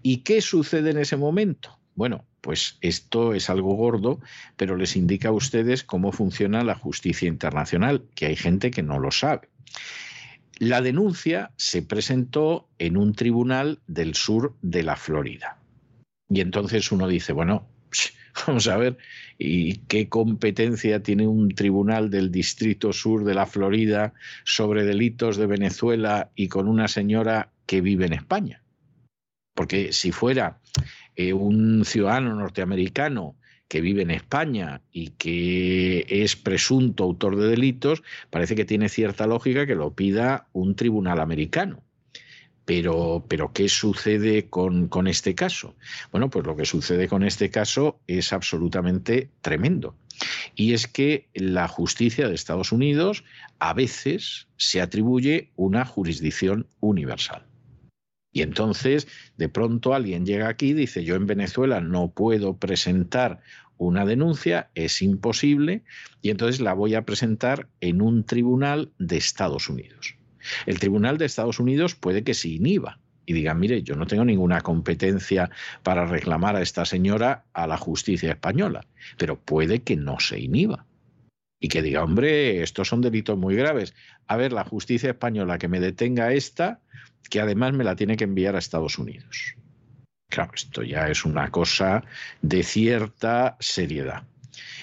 ¿Y 0.03 0.19
qué 0.19 0.43
sucede 0.43 0.91
en 0.91 0.99
ese 0.99 1.17
momento? 1.17 1.79
Bueno, 1.95 2.27
pues 2.43 2.77
esto 2.83 3.33
es 3.33 3.49
algo 3.49 3.75
gordo, 3.75 4.21
pero 4.59 4.77
les 4.77 4.97
indica 4.97 5.31
a 5.31 5.33
ustedes 5.33 5.83
cómo 5.83 6.13
funciona 6.13 6.63
la 6.63 6.75
justicia 6.75 7.27
internacional, 7.27 8.05
que 8.15 8.27
hay 8.27 8.37
gente 8.37 8.71
que 8.71 8.83
no 8.83 8.99
lo 8.99 9.11
sabe. 9.11 9.49
La 10.61 10.83
denuncia 10.83 11.53
se 11.57 11.81
presentó 11.81 12.69
en 12.79 12.99
un 12.99 13.15
tribunal 13.15 13.79
del 13.87 14.15
sur 14.15 14.57
de 14.61 14.83
la 14.83 14.95
Florida. 14.95 15.59
Y 16.29 16.43
entonces 16.43 16.93
uno 16.93 17.09
dice, 17.09 17.33
bueno, 17.33 17.67
vamos 18.47 18.69
a 18.69 18.77
ver, 18.77 18.99
¿y 19.39 19.79
qué 19.87 20.11
competencia 20.11 21.03
tiene 21.03 21.27
un 21.27 21.49
tribunal 21.55 22.11
del 22.11 22.31
distrito 22.31 22.93
sur 22.93 23.25
de 23.25 23.33
la 23.33 23.47
Florida 23.47 24.13
sobre 24.45 24.85
delitos 24.85 25.39
de 25.39 25.47
Venezuela 25.47 26.31
y 26.35 26.49
con 26.49 26.69
una 26.69 26.89
señora 26.89 27.51
que 27.65 27.81
vive 27.81 28.05
en 28.05 28.13
España? 28.13 28.63
Porque 29.55 29.95
si 29.95 30.13
fuera 30.13 30.61
eh, 31.17 31.33
un 31.33 31.87
ciudadano 31.87 32.35
norteamericano 32.35 33.35
que 33.71 33.81
vive 33.81 34.03
en 34.03 34.11
España 34.11 34.83
y 34.91 35.11
que 35.11 36.05
es 36.09 36.35
presunto 36.35 37.05
autor 37.05 37.37
de 37.37 37.47
delitos, 37.47 38.03
parece 38.29 38.57
que 38.57 38.65
tiene 38.65 38.89
cierta 38.89 39.29
lógica 39.29 39.65
que 39.65 39.77
lo 39.77 39.95
pida 39.95 40.49
un 40.53 40.75
tribunal 40.75 41.21
americano. 41.21 41.81
Pero, 42.65 43.25
pero 43.29 43.53
¿qué 43.53 43.69
sucede 43.69 44.49
con, 44.49 44.89
con, 44.89 45.07
este 45.07 45.37
caso? 45.37 45.77
Bueno, 46.11 46.31
pues 46.31 46.45
lo 46.45 46.57
que 46.57 46.65
sucede 46.65 47.07
con 47.07 47.23
este 47.23 47.51
caso 47.51 48.01
es 48.09 48.33
absolutamente 48.33 49.31
tremendo. 49.41 49.95
Y 50.57 50.75
es 50.75 50.89
que 50.89 51.29
la 51.33 51.69
justicia 51.69 52.27
de 52.29 52.35
Estados 52.35 52.73
Unidos 52.73 53.23
a 53.61 53.73
veces 53.73 54.49
se 54.57 54.81
atribuye 54.81 55.53
una 55.55 55.85
jurisdicción 55.85 56.67
universal. 56.81 57.47
Y 58.33 58.43
entonces, 58.43 59.09
de 59.37 59.49
pronto 59.49 59.95
alguien 59.95 60.25
llega 60.25 60.49
aquí 60.49 60.69
y 60.69 60.75
dice, 60.75 61.05
yo 61.05 61.17
en 61.17 61.27
Venezuela 61.27 61.81
no 61.81 62.13
puedo 62.13 62.57
presentar 62.57 63.41
una 63.77 64.05
denuncia, 64.05 64.71
es 64.75 65.03
imposible, 65.03 65.83
y 66.23 66.31
entonces 66.31 66.61
la 66.61 66.75
voy 66.75 66.95
a 66.95 67.07
presentar 67.07 67.69
en 67.81 68.03
un 68.03 68.25
tribunal 68.25 68.93
de 68.99 69.17
Estados 69.17 69.69
Unidos. 69.69 70.17
El 70.67 70.79
tribunal 70.79 71.19
de 71.19 71.25
Estados 71.25 71.59
Unidos 71.59 71.95
puede 71.95 72.23
que 72.23 72.35
se 72.35 72.49
inhiba 72.49 73.01
y 73.27 73.33
diga, 73.33 73.55
mire, 73.55 73.83
yo 73.83 73.95
no 73.95 74.07
tengo 74.07 74.25
ninguna 74.25 74.61
competencia 74.61 75.51
para 75.83 76.07
reclamar 76.07 76.57
a 76.57 76.63
esta 76.63 76.85
señora 76.85 77.45
a 77.53 77.67
la 77.67 77.77
justicia 77.77 78.31
española, 78.31 78.87
pero 79.17 79.39
puede 79.39 79.83
que 79.83 79.97
no 79.97 80.21
se 80.21 80.41
inhiba 80.41 80.87
y 81.61 81.69
que 81.69 81.83
diga, 81.83 82.03
hombre, 82.03 82.63
estos 82.63 82.89
son 82.89 83.03
delitos 83.03 83.37
muy 83.37 83.55
graves. 83.55 83.95
A 84.27 84.37
ver, 84.39 84.53
la 84.53 84.65
justicia 84.65 85.11
española 85.11 85.59
que 85.59 85.69
me 85.69 85.79
detenga 85.79 86.33
esta, 86.33 86.81
que 87.29 87.41
además 87.41 87.75
me 87.75 87.85
la 87.85 87.95
tiene 87.95 88.17
que 88.17 88.25
enviar 88.25 88.57
a 88.57 88.59
Estados 88.59 88.99
Unidos. 88.99 89.55
Claro, 90.31 90.53
esto 90.55 90.83
ya 90.83 91.09
es 91.09 91.25
una 91.25 91.51
cosa 91.51 92.03
de 92.41 92.63
cierta 92.63 93.57
seriedad. 93.61 94.25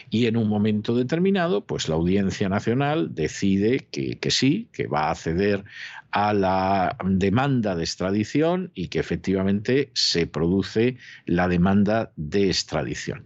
Y 0.10 0.28
en 0.28 0.38
un 0.38 0.48
momento 0.48 0.96
determinado, 0.96 1.66
pues 1.66 1.90
la 1.90 1.96
Audiencia 1.96 2.48
Nacional 2.48 3.14
decide 3.14 3.88
que, 3.92 4.20
que, 4.20 4.32
sí, 4.32 4.70
que 4.72 4.88
va 4.88 5.10
a 5.10 5.16
ceder 5.16 5.66
a 6.12 6.34
la 6.34 6.96
demanda 7.04 7.76
de 7.76 7.84
extradición 7.84 8.72
y 8.74 8.88
que 8.88 9.00
efectivamente 9.00 9.90
se 9.94 10.28
produce 10.28 10.98
la 11.26 11.48
demanda 11.48 12.12
de 12.16 12.48
extradición. 12.48 13.26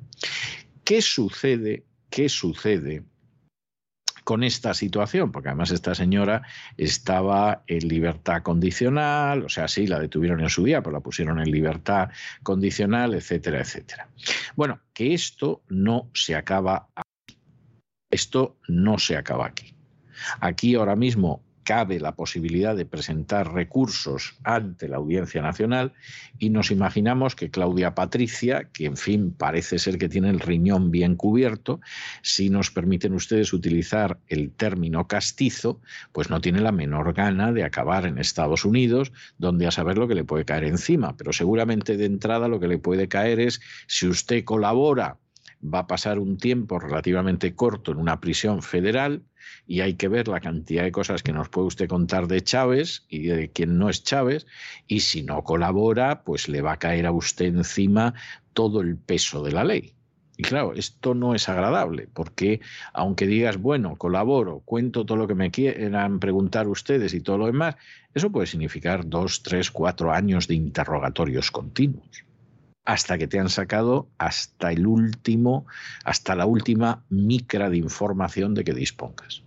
¿Qué 0.83 1.01
sucede? 1.01 1.83
¿Qué 2.09 2.27
sucede 2.29 3.03
con 4.23 4.43
esta 4.43 4.73
situación, 4.73 5.31
porque 5.31 5.49
además 5.49 5.71
esta 5.71 5.95
señora 5.95 6.43
estaba 6.77 7.63
en 7.67 7.87
libertad 7.87 8.41
condicional, 8.43 9.43
o 9.45 9.49
sea, 9.49 9.67
sí, 9.67 9.87
la 9.87 9.99
detuvieron 9.99 10.41
en 10.41 10.49
su 10.49 10.63
día, 10.63 10.81
pero 10.81 10.93
la 10.93 10.99
pusieron 10.99 11.39
en 11.39 11.51
libertad 11.51 12.09
condicional, 12.43 13.13
etcétera, 13.13 13.61
etcétera. 13.61 14.07
Bueno, 14.55 14.79
que 14.93 15.13
esto 15.13 15.61
no 15.69 16.09
se 16.13 16.35
acaba 16.35 16.87
aquí. 16.95 17.37
Esto 18.09 18.57
no 18.67 18.97
se 18.97 19.17
acaba 19.17 19.47
aquí. 19.47 19.73
Aquí 20.39 20.75
ahora 20.75 20.95
mismo 20.95 21.41
cabe 21.63 21.99
la 21.99 22.15
posibilidad 22.15 22.75
de 22.75 22.85
presentar 22.85 23.53
recursos 23.53 24.35
ante 24.43 24.87
la 24.87 24.97
Audiencia 24.97 25.41
Nacional 25.41 25.93
y 26.39 26.49
nos 26.49 26.71
imaginamos 26.71 27.35
que 27.35 27.49
Claudia 27.49 27.95
Patricia, 27.95 28.69
que 28.73 28.85
en 28.85 28.97
fin 28.97 29.31
parece 29.31 29.79
ser 29.79 29.97
que 29.97 30.09
tiene 30.09 30.29
el 30.29 30.39
riñón 30.39 30.91
bien 30.91 31.15
cubierto, 31.15 31.79
si 32.21 32.49
nos 32.49 32.71
permiten 32.71 33.13
ustedes 33.13 33.53
utilizar 33.53 34.19
el 34.27 34.51
término 34.51 35.07
castizo, 35.07 35.81
pues 36.11 36.29
no 36.29 36.41
tiene 36.41 36.61
la 36.61 36.71
menor 36.71 37.13
gana 37.13 37.51
de 37.51 37.63
acabar 37.63 38.05
en 38.05 38.17
Estados 38.17 38.65
Unidos, 38.65 39.11
donde 39.37 39.67
a 39.67 39.71
saber 39.71 39.97
lo 39.97 40.07
que 40.07 40.15
le 40.15 40.23
puede 40.23 40.45
caer 40.45 40.63
encima, 40.63 41.15
pero 41.17 41.33
seguramente 41.33 41.97
de 41.97 42.05
entrada 42.05 42.47
lo 42.47 42.59
que 42.59 42.67
le 42.67 42.77
puede 42.77 43.07
caer 43.07 43.39
es 43.39 43.61
si 43.87 44.07
usted 44.07 44.43
colabora 44.43 45.17
va 45.63 45.79
a 45.79 45.87
pasar 45.87 46.19
un 46.19 46.37
tiempo 46.37 46.79
relativamente 46.79 47.55
corto 47.55 47.91
en 47.91 47.97
una 47.97 48.19
prisión 48.19 48.61
federal 48.61 49.23
y 49.67 49.81
hay 49.81 49.95
que 49.95 50.07
ver 50.07 50.27
la 50.27 50.39
cantidad 50.39 50.83
de 50.83 50.91
cosas 50.91 51.23
que 51.23 51.33
nos 51.33 51.49
puede 51.49 51.67
usted 51.67 51.87
contar 51.87 52.27
de 52.27 52.41
Chávez 52.41 53.05
y 53.09 53.23
de 53.23 53.49
quien 53.49 53.77
no 53.77 53.89
es 53.89 54.03
Chávez 54.03 54.45
y 54.87 55.01
si 55.01 55.23
no 55.23 55.43
colabora, 55.43 56.23
pues 56.23 56.47
le 56.47 56.61
va 56.61 56.73
a 56.73 56.79
caer 56.79 57.05
a 57.05 57.11
usted 57.11 57.45
encima 57.45 58.13
todo 58.53 58.81
el 58.81 58.97
peso 58.97 59.43
de 59.43 59.51
la 59.51 59.63
ley. 59.63 59.93
Y 60.37 60.43
claro, 60.43 60.73
esto 60.73 61.13
no 61.13 61.35
es 61.35 61.49
agradable, 61.49 62.07
porque 62.13 62.61
aunque 62.93 63.27
digas, 63.27 63.57
bueno, 63.57 63.95
colaboro, 63.95 64.61
cuento 64.65 65.05
todo 65.05 65.17
lo 65.17 65.27
que 65.27 65.35
me 65.35 65.51
quieran 65.51 66.19
preguntar 66.19 66.67
ustedes 66.67 67.13
y 67.13 67.21
todo 67.21 67.37
lo 67.37 67.45
demás, 67.45 67.75
eso 68.15 68.31
puede 68.31 68.47
significar 68.47 69.07
dos, 69.07 69.43
tres, 69.43 69.69
cuatro 69.69 70.11
años 70.11 70.47
de 70.47 70.55
interrogatorios 70.55 71.51
continuos 71.51 72.25
hasta 72.85 73.17
que 73.17 73.27
te 73.27 73.39
han 73.39 73.49
sacado 73.49 74.09
hasta 74.17 74.71
el 74.71 74.87
último, 74.87 75.65
hasta 76.03 76.35
la 76.35 76.45
última 76.45 77.05
micra 77.09 77.69
de 77.69 77.77
información 77.77 78.53
de 78.53 78.63
que 78.63 78.73
dispongas. 78.73 79.43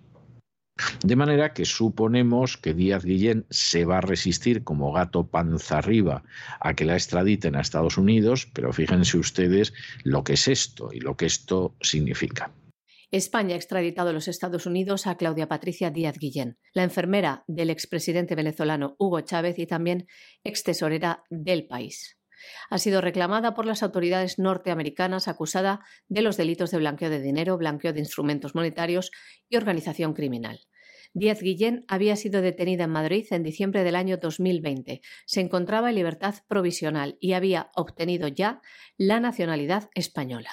De 1.05 1.15
manera 1.15 1.53
que 1.53 1.65
suponemos 1.65 2.57
que 2.57 2.75
Díaz 2.75 3.05
Guillén 3.05 3.47
se 3.49 3.85
va 3.85 3.99
a 3.99 4.01
resistir 4.01 4.65
como 4.65 4.93
gato 4.93 5.29
panza 5.29 5.79
arriba 5.79 6.25
a 6.61 6.75
que 6.75 6.85
la 6.85 6.95
extraditen 6.95 7.55
a 7.55 7.61
Estados 7.61 7.97
Unidos, 7.97 8.49
pero 8.53 8.73
fíjense 8.73 9.17
ustedes 9.17 9.73
lo 10.03 10.25
que 10.25 10.33
es 10.33 10.49
esto 10.49 10.91
y 10.93 10.99
lo 10.99 11.17
que 11.17 11.27
esto 11.27 11.77
significa. 11.81 12.53
España 13.13 13.55
ha 13.55 13.57
extraditado 13.57 14.11
a 14.11 14.13
los 14.13 14.27
Estados 14.27 14.67
Unidos 14.67 15.07
a 15.07 15.17
Claudia 15.17 15.47
Patricia 15.47 15.91
Díaz 15.91 16.19
Guillén, 16.19 16.59
la 16.73 16.83
enfermera 16.83 17.45
del 17.47 17.71
expresidente 17.71 18.35
venezolano 18.35 18.97
Hugo 18.99 19.21
Chávez 19.21 19.61
y 19.61 19.69
también 19.69 20.09
ex 20.43 20.65
tesorera 20.65 21.23
del 21.31 21.69
país 21.69 22.19
ha 22.71 22.79
sido 22.79 23.01
reclamada 23.01 23.55
por 23.55 23.67
las 23.67 23.83
autoridades 23.83 24.39
norteamericanas 24.39 25.29
acusada 25.29 25.81
de 26.09 26.23
los 26.23 26.37
delitos 26.37 26.71
de 26.71 26.79
blanqueo 26.79 27.11
de 27.11 27.21
dinero, 27.21 27.57
blanqueo 27.59 27.93
de 27.93 28.01
instrumentos 28.01 28.55
monetarios 28.55 29.11
y 29.49 29.57
organización 29.57 30.15
criminal. 30.15 30.61
Díaz 31.17 31.41
Guillén 31.41 31.85
había 31.87 32.17
sido 32.17 32.43
detenida 32.43 32.85
en 32.85 32.91
Madrid 32.91 33.25
en 33.31 33.45
diciembre 33.45 33.85
del 33.85 33.95
año 33.95 34.17
2020. 34.17 35.01
Se 35.27 35.41
encontraba 35.41 35.91
en 35.91 35.95
libertad 35.95 36.35
provisional 36.49 37.17
y 37.21 37.35
había 37.35 37.71
obtenido 37.77 38.27
ya 38.27 38.61
la 38.97 39.21
nacionalidad 39.21 39.91
española. 39.95 40.51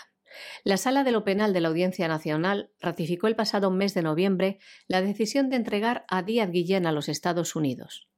La 0.63 0.77
Sala 0.77 1.03
de 1.03 1.11
lo 1.11 1.23
Penal 1.23 1.51
de 1.51 1.61
la 1.61 1.69
Audiencia 1.69 2.07
Nacional 2.07 2.71
ratificó 2.79 3.27
el 3.27 3.35
pasado 3.35 3.71
mes 3.71 3.95
de 3.95 4.03
noviembre 4.03 4.59
la 4.87 5.01
decisión 5.01 5.49
de 5.49 5.55
entregar 5.55 6.05
a 6.07 6.21
Díaz 6.21 6.51
Guillén 6.51 6.85
a 6.85 6.91
los 6.91 7.09
Estados 7.09 7.55
Unidos 7.55 8.10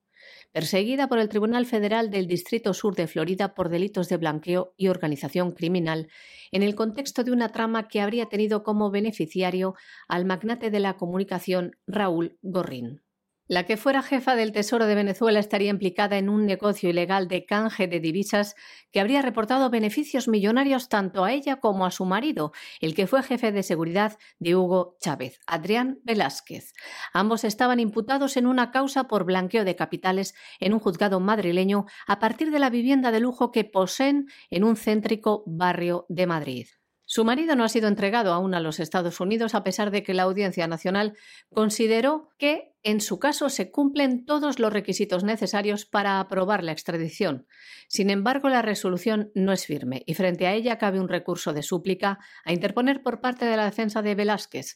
perseguida 0.54 1.10
por 1.10 1.20
el 1.20 1.28
Tribunal 1.28 1.66
Federal 1.66 2.10
del 2.10 2.28
Distrito 2.28 2.74
Sur 2.74 2.96
de 2.96 3.08
Florida 3.08 3.54
por 3.54 3.70
delitos 3.70 4.08
de 4.08 4.18
blanqueo 4.18 4.74
y 4.78 4.88
organización 4.88 5.52
criminal, 5.52 6.08
en 6.52 6.64
el 6.64 6.76
contexto 6.76 7.24
de 7.24 7.32
una 7.32 7.50
trama 7.50 7.88
que 7.90 8.00
habría 8.00 8.28
tenido 8.28 8.64
como 8.64 8.92
beneficiario 8.92 9.76
al 10.08 10.26
magnate 10.26 10.70
de 10.70 10.80
la 10.80 10.96
comunicación 10.96 11.76
Raúl 11.88 12.38
Gorrín. 12.42 13.02
La 13.48 13.66
que 13.66 13.76
fuera 13.76 14.02
jefa 14.02 14.38
del 14.38 14.54
Tesoro 14.54 14.86
de 14.86 14.96
Venezuela 14.96 15.38
estaría 15.38 15.70
implicada 15.70 16.18
en 16.18 16.30
un 16.30 16.46
negocio 16.46 16.90
ilegal 16.90 17.28
de 17.28 17.46
canje 17.46 17.88
de 17.88 18.00
divisas 18.00 18.56
que 18.94 19.02
habría 19.02 19.22
reportado 19.22 19.70
beneficios 19.70 20.30
millonarios 20.30 20.88
tanto 20.88 21.26
a 21.26 21.34
ella 21.34 21.58
como 21.58 21.86
a 21.86 21.92
su 21.92 22.06
marido, 22.06 22.54
el 22.80 22.96
que 22.96 23.06
fue 23.06 23.22
jefe 23.22 23.52
de 23.52 23.62
seguridad 23.62 24.18
de 24.40 24.56
Hugo 24.56 24.96
Chávez, 25.02 25.42
Adrián 25.46 26.00
Velázquez. 26.06 26.72
Ambos 27.12 27.44
estaban 27.44 27.82
imputados 27.82 28.38
en 28.38 28.48
una 28.48 28.72
causa 28.72 29.10
por 29.10 29.26
blanqueo 29.26 29.66
de 29.66 29.76
capitales 29.76 30.36
en 30.62 30.74
un 30.74 30.80
juzgado 30.80 31.20
madrileño 31.20 31.86
a 32.08 32.20
partir 32.20 32.50
de 32.50 32.60
la 32.60 32.70
vivienda 32.70 33.12
de 33.12 33.20
lujo 33.20 33.52
que 33.52 33.66
poseen 33.66 34.28
en 34.52 34.64
un 34.64 34.78
céntrico 34.78 35.44
barrio 35.46 36.06
de 36.08 36.28
Madrid. 36.28 36.68
Su 37.14 37.26
marido 37.26 37.56
no 37.56 37.64
ha 37.64 37.70
sido 37.70 37.90
entregado 37.90 38.34
aún 38.34 38.56
a 38.56 38.60
los 38.60 38.80
Estados 38.80 39.20
Unidos 39.20 39.54
a 39.54 39.64
pesar 39.64 39.92
de 39.92 40.02
que 40.02 40.16
la 40.16 40.24
Audiencia 40.24 40.66
Nacional 40.66 41.16
consideró 41.52 42.32
que 42.40 42.74
en 42.82 43.02
su 43.02 43.20
caso 43.20 43.50
se 43.50 43.70
cumplen 43.70 44.26
todos 44.26 44.58
los 44.58 44.74
requisitos 44.74 45.24
necesarios 45.24 45.86
para 45.86 46.20
aprobar 46.20 46.64
la 46.64 46.72
extradición. 46.72 47.46
Sin 47.88 48.10
embargo, 48.10 48.50
la 48.50 48.64
resolución 48.64 49.32
no 49.36 49.52
es 49.54 49.68
firme 49.68 50.02
y 50.08 50.16
frente 50.16 50.48
a 50.48 50.54
ella 50.54 50.80
cabe 50.80 51.00
un 51.00 51.08
recurso 51.08 51.54
de 51.54 51.62
súplica 51.62 52.18
a 52.46 52.52
interponer 52.52 53.04
por 53.04 53.22
parte 53.22 53.46
de 53.46 53.58
la 53.58 53.66
defensa 53.66 54.02
de 54.02 54.16
Velázquez 54.16 54.76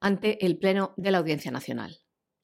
ante 0.00 0.44
el 0.44 0.58
Pleno 0.58 0.92
de 0.98 1.12
la 1.12 1.16
Audiencia 1.16 1.50
Nacional. 1.50 1.96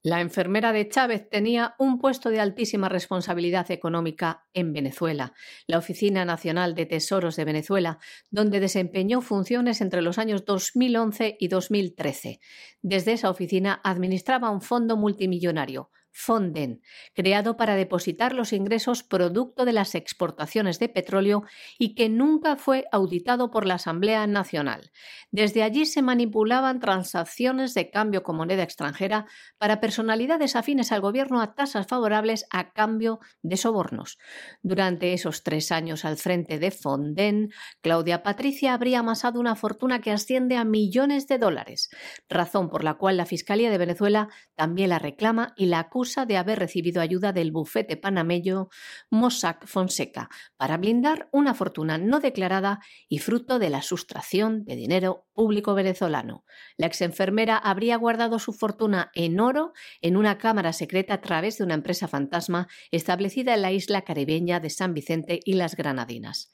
La 0.07 0.20
enfermera 0.20 0.72
de 0.72 0.88
Chávez 0.88 1.28
tenía 1.28 1.74
un 1.80 1.98
puesto 1.98 2.30
de 2.30 2.38
altísima 2.38 2.88
responsabilidad 2.88 3.72
económica 3.72 4.46
en 4.54 4.72
Venezuela, 4.72 5.32
la 5.66 5.78
Oficina 5.78 6.24
Nacional 6.24 6.76
de 6.76 6.86
Tesoros 6.86 7.34
de 7.34 7.44
Venezuela, 7.44 7.98
donde 8.30 8.61
desempeñó 8.61 9.20
funciones 9.20 9.80
entre 9.80 10.02
los 10.02 10.18
años 10.18 10.44
2011 10.44 11.38
y 11.40 11.48
2013. 11.48 12.38
Desde 12.82 13.14
esa 13.14 13.30
oficina 13.30 13.80
administraba 13.82 14.50
un 14.50 14.62
fondo 14.62 14.96
multimillonario, 14.96 15.90
Fonden, 16.18 16.80
creado 17.14 17.58
para 17.58 17.76
depositar 17.76 18.32
los 18.32 18.54
ingresos 18.54 19.02
producto 19.02 19.66
de 19.66 19.74
las 19.74 19.94
exportaciones 19.94 20.78
de 20.78 20.88
petróleo 20.88 21.44
y 21.78 21.94
que 21.94 22.08
nunca 22.08 22.56
fue 22.56 22.86
auditado 22.90 23.50
por 23.50 23.66
la 23.66 23.74
Asamblea 23.74 24.26
Nacional. 24.26 24.92
Desde 25.30 25.62
allí 25.62 25.84
se 25.84 26.00
manipulaban 26.00 26.80
transacciones 26.80 27.74
de 27.74 27.90
cambio 27.90 28.22
con 28.22 28.36
moneda 28.36 28.62
extranjera 28.62 29.26
para 29.58 29.78
personalidades 29.78 30.56
afines 30.56 30.90
al 30.90 31.02
gobierno 31.02 31.42
a 31.42 31.54
tasas 31.54 31.86
favorables 31.86 32.46
a 32.48 32.72
cambio 32.72 33.20
de 33.42 33.58
sobornos. 33.58 34.16
Durante 34.62 35.12
esos 35.12 35.42
tres 35.42 35.70
años 35.70 36.06
al 36.06 36.16
frente 36.16 36.58
de 36.58 36.70
Fonden, 36.70 37.50
Claudia 37.82 38.22
Patricia 38.22 38.72
habría 38.72 39.00
amasado 39.00 39.38
una 39.38 39.54
fortuna 39.54 40.00
que 40.00 40.12
asciende 40.12 40.56
a 40.56 40.64
millones 40.64 41.28
de 41.28 41.36
dólares, 41.36 41.90
razón 42.30 42.70
por 42.70 42.84
la 42.84 42.94
cual 42.94 43.18
la 43.18 43.26
Fiscalía 43.26 43.68
de 43.68 43.76
Venezuela 43.76 44.30
también 44.54 44.88
la 44.88 44.98
reclama 44.98 45.52
y 45.58 45.66
la 45.66 45.80
acusa 45.80 46.05
de 46.14 46.36
haber 46.36 46.59
recibido 46.59 47.00
ayuda 47.00 47.32
del 47.32 47.50
bufete 47.50 47.96
panameño 47.96 48.68
Mossack 49.11 49.66
Fonseca 49.66 50.30
para 50.57 50.76
blindar 50.76 51.28
una 51.32 51.52
fortuna 51.52 51.98
no 51.98 52.20
declarada 52.20 52.78
y 53.09 53.18
fruto 53.18 53.59
de 53.59 53.70
la 53.70 53.82
sustracción 53.82 54.64
de 54.64 54.76
dinero 54.76 55.26
público 55.34 55.74
venezolano. 55.74 56.44
La 56.76 56.86
exenfermera 56.86 57.57
habría 57.59 57.96
guardado 57.96 58.38
su 58.38 58.52
fortuna 58.52 59.11
en 59.14 59.40
oro 59.40 59.72
en 60.00 60.16
una 60.16 60.38
cámara 60.38 60.72
secreta 60.72 61.14
a 61.14 61.20
través 61.20 61.59
de 61.59 61.64
una 61.64 61.74
empresa 61.74 62.07
fantasma 62.07 62.68
establecida 62.92 63.54
en 63.54 63.62
la 63.62 63.72
isla 63.72 64.02
caribeña 64.02 64.61
de 64.61 64.70
San 64.70 64.94
Vicente 64.94 65.40
y 65.44 65.54
las 65.54 65.74
Granadinas. 65.74 66.52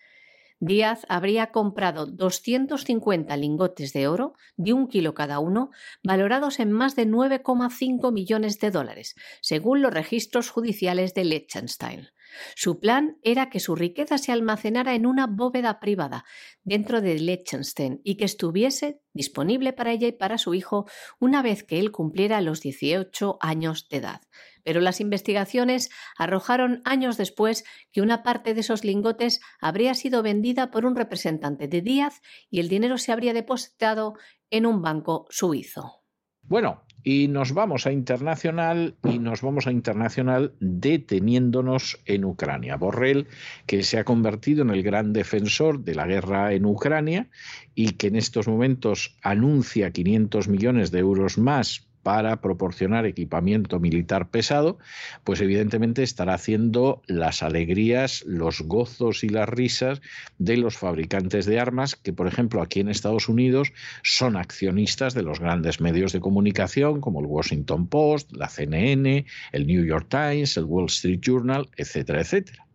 Díaz 0.64 1.04
habría 1.08 1.48
comprado 1.48 2.06
250 2.06 3.36
lingotes 3.36 3.92
de 3.92 4.06
oro 4.06 4.34
de 4.56 4.72
un 4.72 4.86
kilo 4.86 5.12
cada 5.12 5.40
uno, 5.40 5.72
valorados 6.04 6.60
en 6.60 6.70
más 6.70 6.94
de 6.94 7.04
9,5 7.04 8.12
millones 8.12 8.60
de 8.60 8.70
dólares, 8.70 9.16
según 9.40 9.82
los 9.82 9.92
registros 9.92 10.50
judiciales 10.50 11.14
de 11.14 11.24
Liechtenstein. 11.24 12.10
Su 12.54 12.78
plan 12.78 13.18
era 13.24 13.50
que 13.50 13.58
su 13.58 13.74
riqueza 13.74 14.18
se 14.18 14.30
almacenara 14.30 14.94
en 14.94 15.04
una 15.04 15.26
bóveda 15.26 15.80
privada 15.80 16.24
dentro 16.62 17.00
de 17.00 17.18
Liechtenstein 17.18 18.00
y 18.04 18.14
que 18.14 18.24
estuviese 18.24 19.00
disponible 19.12 19.72
para 19.72 19.90
ella 19.90 20.06
y 20.06 20.12
para 20.12 20.38
su 20.38 20.54
hijo 20.54 20.86
una 21.18 21.42
vez 21.42 21.64
que 21.64 21.80
él 21.80 21.90
cumpliera 21.90 22.40
los 22.40 22.60
18 22.60 23.36
años 23.40 23.88
de 23.88 23.96
edad 23.96 24.20
pero 24.64 24.80
las 24.80 25.00
investigaciones 25.00 25.90
arrojaron 26.16 26.82
años 26.84 27.16
después 27.16 27.64
que 27.92 28.02
una 28.02 28.22
parte 28.22 28.54
de 28.54 28.60
esos 28.60 28.84
lingotes 28.84 29.40
habría 29.60 29.94
sido 29.94 30.22
vendida 30.22 30.70
por 30.70 30.86
un 30.86 30.96
representante 30.96 31.68
de 31.68 31.80
Díaz 31.80 32.20
y 32.50 32.60
el 32.60 32.68
dinero 32.68 32.98
se 32.98 33.12
habría 33.12 33.34
depositado 33.34 34.14
en 34.50 34.66
un 34.66 34.82
banco 34.82 35.26
suizo. 35.30 36.02
Bueno, 36.42 36.82
Y 37.04 37.26
nos 37.26 37.52
vamos 37.52 37.86
a 37.86 37.92
internacional 37.92 38.96
y 39.02 39.18
nos 39.18 39.42
vamos 39.42 39.66
a 39.66 39.72
internacional 39.72 40.54
deteniéndonos 40.60 42.00
en 42.04 42.24
Ucrania. 42.24 42.76
Borrell, 42.76 43.26
que 43.66 43.82
se 43.82 43.98
ha 43.98 44.04
convertido 44.04 44.62
en 44.62 44.70
el 44.70 44.84
gran 44.84 45.12
defensor 45.12 45.82
de 45.82 45.96
la 45.96 46.06
guerra 46.06 46.52
en 46.52 46.64
Ucrania 46.64 47.28
y 47.74 47.92
que 47.94 48.06
en 48.06 48.16
estos 48.16 48.46
momentos 48.46 49.16
anuncia 49.22 49.90
500 49.90 50.46
millones 50.46 50.92
de 50.92 51.00
euros 51.00 51.38
más 51.38 51.88
para 52.03 52.40
proporcionar 52.40 53.07
equipamiento 53.07 53.78
militar 53.80 54.28
pesado, 54.28 54.78
pues 55.24 55.40
evidentemente 55.40 56.03
estará 56.03 56.34
haciendo 56.34 57.03
las 57.07 57.42
alegrías, 57.42 58.24
los 58.26 58.62
gozos 58.62 59.24
y 59.24 59.28
las 59.28 59.48
risas 59.48 60.00
de 60.38 60.57
los 60.57 60.76
fabricantes 60.76 61.46
de 61.46 61.61
armas 61.61 61.96
que, 61.96 62.12
por 62.12 62.26
ejemplo, 62.26 62.62
aquí 62.62 62.80
en 62.80 62.88
Estados 62.88 63.28
Unidos 63.28 63.72
son 64.03 64.36
accionistas 64.36 65.14
de 65.14 65.22
los 65.22 65.40
grandes 65.40 65.80
medios 65.80 66.12
de 66.12 66.20
comunicación 66.20 67.00
como 67.00 67.20
el 67.20 67.26
Washington 67.26 67.86
Post, 67.86 68.32
la 68.32 68.48
CNN, 68.48 69.26
el 69.53 69.66
New 69.66 69.84
York 69.84 70.07
Times, 70.09 70.57
el 70.57 70.64
Wall 70.64 70.86
Street 70.86 71.20
Journal, 71.20 71.68
etcétera, 71.76 72.20
etcétera. 72.20 72.66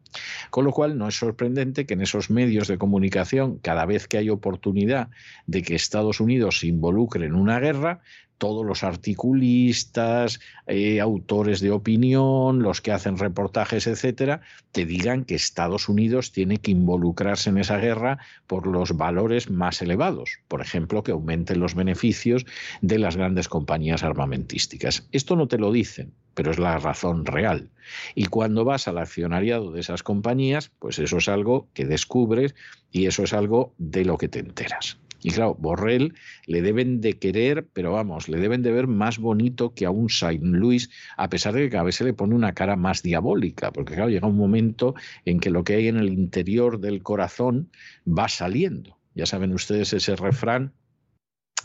Con 0.50 0.66
lo 0.66 0.72
cual, 0.72 0.98
no 0.98 1.08
es 1.08 1.16
sorprendente 1.16 1.86
que 1.86 1.94
en 1.94 2.02
esos 2.02 2.30
medios 2.30 2.68
de 2.68 2.78
comunicación, 2.78 3.60
cada 3.60 3.86
vez 3.86 4.08
que 4.08 4.18
hay 4.18 4.30
oportunidad 4.30 5.10
de 5.46 5.62
que 5.62 5.76
Estados 5.76 6.20
Unidos 6.20 6.60
se 6.60 6.68
involucre 6.68 7.26
en 7.26 7.36
una 7.36 7.60
guerra, 7.60 8.02
todos 8.38 8.66
los 8.66 8.84
articulistas, 8.84 10.40
eh, 10.68 11.00
autores 11.00 11.60
de 11.60 11.72
opinión, 11.72 12.62
los 12.62 12.82
que 12.82 12.92
hacen 12.92 13.18
reportajes, 13.18 13.88
etcétera, 13.88 14.42
te 14.72 14.86
digan 14.86 15.26
que 15.26 15.36
Estados 15.36 15.90
Unidos 15.90 16.32
tiene 16.32 16.58
que 16.58 16.72
involucrarse 16.72 17.50
en 17.50 17.58
esa 17.58 17.78
guerra 17.78 18.20
por 18.46 18.68
los 18.68 18.96
valores 18.96 19.50
más 19.50 19.82
elevados. 19.82 20.40
Por 20.48 20.62
ejemplo, 20.62 21.04
que 21.04 21.12
aumenten 21.12 21.60
los 21.60 21.76
beneficios 21.76 22.46
de 22.82 23.00
las 23.00 23.18
grandes 23.18 23.48
compañías 23.48 24.04
armamentísticas. 24.04 25.08
Esto 25.12 25.36
no 25.36 25.48
te 25.48 25.58
lo 25.58 25.72
dicen, 25.72 26.14
pero 26.34 26.52
es 26.52 26.60
la 26.60 26.78
razón 26.78 27.26
real. 27.26 27.70
Y 28.14 28.26
cuando 28.26 28.66
vas 28.66 28.88
al 28.88 29.00
accionariado 29.00 29.72
de 29.72 29.80
esas 29.80 30.04
compañías, 30.04 30.72
pues 30.80 31.00
eso 31.00 31.18
es 31.18 31.28
algo 31.30 31.68
que 31.74 31.86
descubres 31.86 32.56
y 32.92 33.08
eso 33.08 33.24
es 33.24 33.34
algo 33.34 33.74
de 33.78 34.06
lo 34.06 34.18
que 34.18 34.28
te 34.28 34.40
enteras. 34.40 35.00
Y 35.22 35.32
claro, 35.32 35.56
Borrell 35.56 36.14
le 36.46 36.62
deben 36.62 37.02
de 37.02 37.14
querer, 37.14 37.68
pero 37.74 37.92
vamos, 37.92 38.30
le 38.30 38.40
deben 38.40 38.62
de 38.62 38.72
ver 38.72 38.88
más 38.88 39.18
bonito 39.18 39.74
que 39.74 39.86
a 39.86 39.92
un 39.92 40.10
Saint 40.10 40.44
Louis, 40.44 40.90
a 41.18 41.30
pesar 41.30 41.54
de 41.54 41.62
que 41.62 41.70
cada 41.70 41.84
vez 41.84 41.96
se 41.96 42.04
le 42.04 42.14
pone 42.14 42.36
una 42.36 42.54
cara 42.54 42.76
más 42.76 43.02
diabólica, 43.04 43.72
porque 43.72 43.96
claro, 43.96 44.10
llega 44.10 44.28
un 44.28 44.38
momento 44.38 44.96
en 45.26 45.40
que 45.40 45.50
lo 45.50 45.64
que 45.64 45.76
hay 45.76 45.88
en 45.88 45.98
el 45.98 46.10
interior 46.10 46.80
del 46.80 47.04
corazón 47.04 47.72
va 48.08 48.28
saliendo. 48.30 48.98
Ya 49.16 49.26
saben 49.26 49.54
ustedes 49.54 49.94
ese 49.94 50.16
refrán 50.16 50.74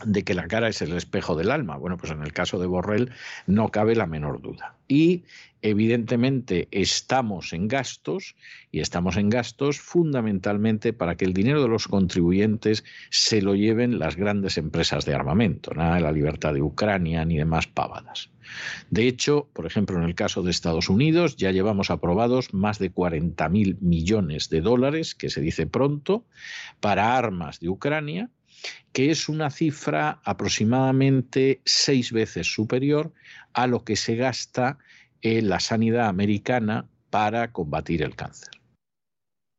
de 0.05 0.23
que 0.23 0.33
la 0.33 0.47
cara 0.47 0.67
es 0.67 0.81
el 0.81 0.93
espejo 0.93 1.35
del 1.35 1.51
alma. 1.51 1.77
Bueno, 1.77 1.97
pues 1.97 2.11
en 2.11 2.23
el 2.23 2.33
caso 2.33 2.59
de 2.59 2.67
Borrell 2.67 3.11
no 3.47 3.69
cabe 3.69 3.95
la 3.95 4.07
menor 4.07 4.41
duda. 4.41 4.75
Y 4.87 5.23
evidentemente 5.61 6.67
estamos 6.71 7.53
en 7.53 7.67
gastos 7.67 8.35
y 8.71 8.81
estamos 8.81 9.15
en 9.17 9.29
gastos 9.29 9.79
fundamentalmente 9.79 10.91
para 10.93 11.15
que 11.15 11.25
el 11.25 11.33
dinero 11.33 11.61
de 11.61 11.69
los 11.69 11.87
contribuyentes 11.87 12.83
se 13.11 13.41
lo 13.41 13.55
lleven 13.55 13.99
las 13.99 14.15
grandes 14.15 14.57
empresas 14.57 15.05
de 15.05 15.15
armamento, 15.15 15.73
nada 15.73 15.95
de 15.95 16.01
la 16.01 16.11
libertad 16.11 16.53
de 16.53 16.61
Ucrania 16.61 17.23
ni 17.23 17.37
demás 17.37 17.67
pavadas. 17.67 18.29
De 18.89 19.07
hecho, 19.07 19.47
por 19.53 19.65
ejemplo, 19.65 19.97
en 19.97 20.03
el 20.03 20.15
caso 20.15 20.43
de 20.43 20.51
Estados 20.51 20.89
Unidos 20.89 21.37
ya 21.37 21.51
llevamos 21.51 21.89
aprobados 21.89 22.53
más 22.53 22.77
de 22.77 22.93
40.000 22.93 23.77
millones 23.79 24.49
de 24.49 24.61
dólares, 24.61 25.15
que 25.15 25.29
se 25.29 25.39
dice 25.39 25.65
pronto, 25.65 26.25
para 26.81 27.15
armas 27.15 27.59
de 27.61 27.69
Ucrania 27.69 28.29
que 28.91 29.11
es 29.11 29.29
una 29.29 29.49
cifra 29.49 30.21
aproximadamente 30.23 31.61
seis 31.65 32.11
veces 32.11 32.47
superior 32.47 33.13
a 33.53 33.67
lo 33.67 33.83
que 33.83 33.95
se 33.95 34.15
gasta 34.15 34.77
en 35.21 35.49
la 35.49 35.59
sanidad 35.59 36.07
americana 36.07 36.87
para 37.09 37.51
combatir 37.51 38.01
el 38.03 38.15
cáncer. 38.15 38.49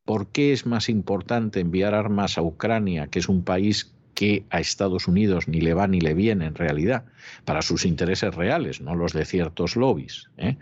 ¿Por 0.05 0.31
qué 0.31 0.53
es 0.53 0.65
más 0.65 0.87
importante 0.89 1.59
enviar 1.59 1.95
armas 1.95 2.37
a 2.37 2.43
Ucrania, 2.43 3.07
que 3.07 3.19
es 3.19 3.27
un 3.27 3.43
país 3.43 3.95
que 4.15 4.45
a 4.49 4.59
Estados 4.59 5.07
Unidos 5.07 5.47
ni 5.47 5.61
le 5.61 5.73
va 5.75 5.87
ni 5.87 6.01
le 6.01 6.15
viene 6.15 6.47
en 6.47 6.55
realidad, 6.55 7.03
para 7.43 7.61
sus 7.61 7.85
intereses 7.85 8.33
reales, 8.33 8.81
no 8.81 8.95
los 8.95 9.13
de 9.13 9.25
ciertos 9.25 9.75
lobbies. 9.75 10.29
¿eh? 10.37 10.57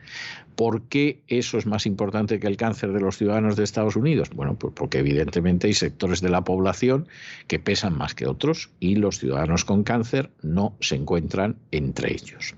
¿Por 0.56 0.84
qué 0.84 1.22
eso 1.28 1.58
es 1.58 1.66
más 1.66 1.86
importante 1.86 2.40
que 2.40 2.48
el 2.48 2.58
cáncer 2.58 2.92
de 2.92 3.00
los 3.00 3.18
ciudadanos 3.18 3.56
de 3.56 3.64
Estados 3.64 3.96
Unidos? 3.96 4.30
Bueno, 4.36 4.56
pues 4.56 4.74
porque 4.76 5.00
evidentemente 5.00 5.68
hay 5.68 5.74
sectores 5.74 6.22
de 6.22 6.30
la 6.30 6.44
población 6.44 7.08
que 7.48 7.60
pesan 7.60 7.98
más 7.98 8.14
que 8.16 8.28
otros 8.28 8.72
y 8.80 8.96
los 8.96 9.20
ciudadanos 9.20 9.66
con 9.66 9.84
cáncer 9.84 10.32
no 10.42 10.76
se 10.80 10.96
encuentran 10.96 11.56
entre 11.72 12.12
ellos. 12.12 12.56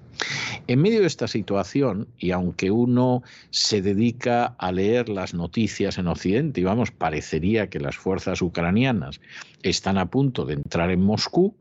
En 0.68 0.82
medio 0.82 1.02
de 1.02 1.08
esta 1.08 1.28
situación, 1.28 2.08
y 2.18 2.32
aunque 2.32 2.72
uno 2.72 3.24
se 3.50 3.82
dedica 3.82 4.56
a 4.58 4.72
leer 4.72 5.10
las 5.10 5.34
noticias 5.34 5.98
en 5.98 6.08
Occidente, 6.08 6.62
y 6.62 6.64
vamos, 6.64 6.92
parecería 6.92 7.70
que 7.70 7.80
las 7.80 7.98
fuerzas 7.98 8.42
ucranianas 8.42 9.22
están 9.64 9.98
a 9.98 10.10
punto 10.10 10.46
de 10.46 10.54
entrar 10.54 10.92
en 10.92 11.02
Moscú, 11.02 11.56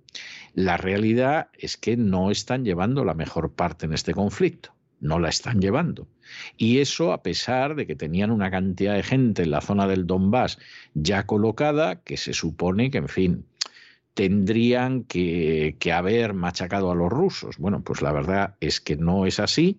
la 0.55 0.77
realidad 0.77 1.49
es 1.59 1.77
que 1.77 1.97
no 1.97 2.31
están 2.31 2.65
llevando 2.65 3.05
la 3.05 3.15
mejor 3.15 3.53
parte 3.53 3.87
en 3.87 3.93
este 3.93 4.15
conflicto 4.15 4.75
no 5.05 5.19
la 5.19 5.29
están 5.29 5.61
llevando. 5.61 6.09
Y 6.57 6.79
eso 6.79 7.13
a 7.13 7.23
pesar 7.23 7.77
de 7.77 7.87
que 7.87 7.95
tenían 7.95 8.31
una 8.31 8.51
cantidad 8.51 8.95
de 8.95 9.03
gente 9.03 9.43
en 9.43 9.51
la 9.51 9.61
zona 9.61 9.87
del 9.87 10.07
Donbass 10.07 10.59
ya 10.95 11.27
colocada, 11.27 12.01
que 12.03 12.17
se 12.17 12.33
supone 12.33 12.91
que, 12.91 12.99
en 12.99 13.09
fin, 13.09 13.47
tendrían 14.15 15.05
que, 15.05 15.77
haber 15.93 16.35
machacado 16.35 16.91
a 16.91 16.95
los 16.95 17.11
rusos. 17.11 17.59
Bueno, 17.59 17.83
pues 17.83 18.01
la 18.01 18.13
verdad 18.13 18.57
es 18.61 18.81
que 18.81 18.97
no 18.97 19.27
es 19.27 19.41
así. 19.41 19.79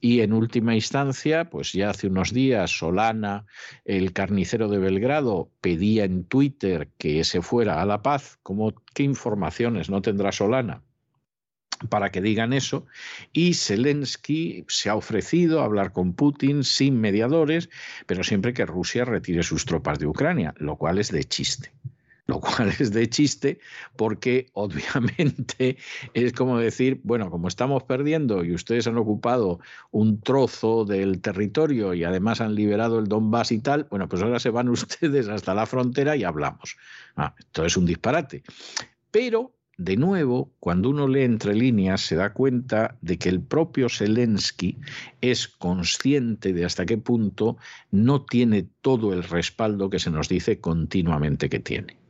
Y 0.00 0.20
en 0.20 0.32
última 0.32 0.74
instancia, 0.74 1.48
pues 1.48 1.72
ya 1.72 1.90
hace 1.90 2.08
unos 2.08 2.32
días 2.32 2.70
Solana, 2.70 3.46
el 3.84 4.12
carnicero 4.12 4.68
de 4.68 4.78
Belgrado, 4.78 5.50
pedía 5.60 6.04
en 6.04 6.24
Twitter 6.24 6.88
que 6.98 7.24
se 7.24 7.42
fuera 7.42 7.80
a 7.80 7.86
la 7.86 8.02
paz. 8.02 8.38
¿Cómo, 8.42 8.74
¿Qué 8.94 9.02
informaciones 9.02 9.88
no 9.90 10.02
tendrá 10.02 10.32
Solana? 10.32 10.82
para 11.90 12.10
que 12.10 12.22
digan 12.22 12.54
eso 12.54 12.86
y 13.34 13.52
Zelensky 13.52 14.64
se 14.66 14.88
ha 14.88 14.94
ofrecido 14.94 15.60
a 15.60 15.66
hablar 15.66 15.92
con 15.92 16.14
Putin 16.14 16.64
sin 16.64 16.98
mediadores, 16.98 17.68
pero 18.06 18.24
siempre 18.24 18.54
que 18.54 18.64
Rusia 18.64 19.04
retire 19.04 19.42
sus 19.42 19.66
tropas 19.66 19.98
de 19.98 20.06
Ucrania, 20.06 20.54
lo 20.56 20.76
cual 20.76 20.98
es 20.98 21.12
de 21.12 21.24
chiste 21.24 21.75
lo 22.26 22.40
cual 22.40 22.68
es 22.78 22.92
de 22.92 23.08
chiste 23.08 23.60
porque 23.96 24.48
obviamente 24.52 25.76
es 26.14 26.32
como 26.32 26.58
decir, 26.58 27.00
bueno, 27.04 27.30
como 27.30 27.48
estamos 27.48 27.84
perdiendo 27.84 28.44
y 28.44 28.54
ustedes 28.54 28.86
han 28.86 28.98
ocupado 28.98 29.60
un 29.90 30.20
trozo 30.20 30.84
del 30.84 31.20
territorio 31.20 31.94
y 31.94 32.04
además 32.04 32.40
han 32.40 32.54
liberado 32.54 32.98
el 32.98 33.06
Donbass 33.06 33.52
y 33.52 33.58
tal, 33.60 33.86
bueno, 33.90 34.08
pues 34.08 34.22
ahora 34.22 34.40
se 34.40 34.50
van 34.50 34.68
ustedes 34.68 35.28
hasta 35.28 35.54
la 35.54 35.66
frontera 35.66 36.16
y 36.16 36.24
hablamos. 36.24 36.76
Ah, 37.16 37.34
esto 37.38 37.64
es 37.64 37.76
un 37.76 37.86
disparate. 37.86 38.42
Pero 39.10 39.52
de 39.78 39.96
nuevo, 39.96 40.52
cuando 40.58 40.88
uno 40.88 41.06
lee 41.06 41.22
entre 41.22 41.54
líneas, 41.54 42.00
se 42.00 42.16
da 42.16 42.32
cuenta 42.32 42.96
de 43.02 43.18
que 43.18 43.28
el 43.28 43.42
propio 43.42 43.90
Zelensky 43.90 44.78
es 45.20 45.48
consciente 45.48 46.54
de 46.54 46.64
hasta 46.64 46.86
qué 46.86 46.96
punto 46.96 47.58
no 47.90 48.24
tiene 48.24 48.66
todo 48.80 49.12
el 49.12 49.22
respaldo 49.22 49.90
que 49.90 49.98
se 49.98 50.10
nos 50.10 50.30
dice 50.30 50.60
continuamente 50.60 51.50
que 51.50 51.60
tiene. 51.60 52.05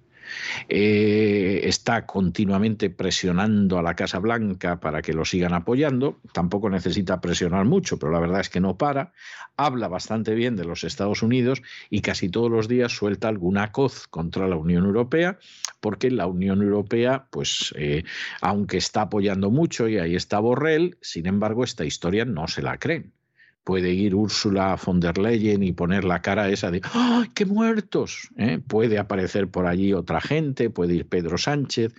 Eh, 0.68 1.61
está 1.64 2.07
continuamente 2.07 2.91
presionando 2.91 3.79
a 3.79 3.83
la 3.83 3.95
Casa 3.95 4.18
Blanca 4.18 4.81
para 4.81 5.03
que 5.03 5.12
lo 5.12 5.24
sigan 5.24 5.55
apoyando. 5.55 6.20
Tampoco 6.33 6.70
necesita 6.70 7.20
presionar 7.20 7.64
mucho, 7.64 7.99
pero 7.99 8.12
la 8.12 8.20
verdad 8.20 8.41
es 8.41 8.49
que 8.49 8.61
no 8.61 8.77
para. 8.77 9.12
Habla 9.57 9.89
bastante 9.89 10.35
bien 10.35 10.57
de 10.57 10.64
los 10.64 10.85
Estados 10.85 11.22
Unidos 11.22 11.62
y 11.91 12.01
casi 12.01 12.29
todos 12.29 12.51
los 12.51 12.68
días 12.68 12.93
suelta 12.93 13.29
alguna 13.29 13.72
coz 13.72 14.07
contra 14.09 14.49
la 14.49 14.57
Unión 14.57 14.85
Europea, 14.85 15.39
porque 15.81 16.11
la 16.11 16.27
Unión 16.27 16.62
Europea, 16.62 17.27
pues, 17.31 17.72
eh, 17.77 18.05
aunque 18.41 18.77
está 18.77 19.03
apoyando 19.03 19.51
mucho 19.51 19.89
y 19.89 19.99
ahí 19.99 20.14
está 20.14 20.39
Borrell, 20.41 20.99
sin 21.01 21.27
embargo, 21.27 21.64
esta 21.64 21.85
historia 21.85 22.24
no 22.24 22.49
se 22.49 22.62
la 22.62 22.79
creen 22.79 23.16
puede 23.67 23.91
ir 23.91 24.14
Úrsula 24.14 24.79
von 24.83 25.01
der 25.01 25.19
Leyen 25.19 25.64
y 25.64 25.73
poner 25.73 26.05
la 26.05 26.23
cara 26.23 26.49
esa 26.49 26.71
de 26.71 26.81
¡ay, 26.95 27.29
qué 27.35 27.45
muertos! 27.45 28.31
¿eh? 28.39 28.61
Puede 28.64 28.97
aparecer 28.97 29.49
por 29.49 29.67
allí 29.67 29.93
otra 29.93 30.21
gente, 30.21 30.71
puede 30.71 30.95
ir 30.95 31.09
Pedro 31.09 31.37
Sánchez, 31.37 31.93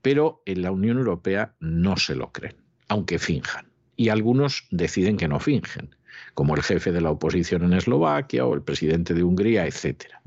pero 0.00 0.42
en 0.46 0.62
la 0.62 0.70
Unión 0.70 0.96
Europea 0.96 1.56
no 1.58 1.96
se 1.96 2.14
lo 2.14 2.30
creen, 2.30 2.54
aunque 2.86 3.18
finjan. 3.18 3.66
Y 3.96 4.10
algunos 4.10 4.68
deciden 4.70 5.16
que 5.16 5.26
no 5.26 5.40
fingen 5.40 5.90
como 6.34 6.54
el 6.54 6.62
jefe 6.62 6.92
de 6.92 7.00
la 7.00 7.10
oposición 7.10 7.64
en 7.64 7.72
Eslovaquia 7.72 8.46
o 8.46 8.54
el 8.54 8.62
presidente 8.62 9.14
de 9.14 9.22
Hungría, 9.22 9.66
etcétera. 9.66 10.20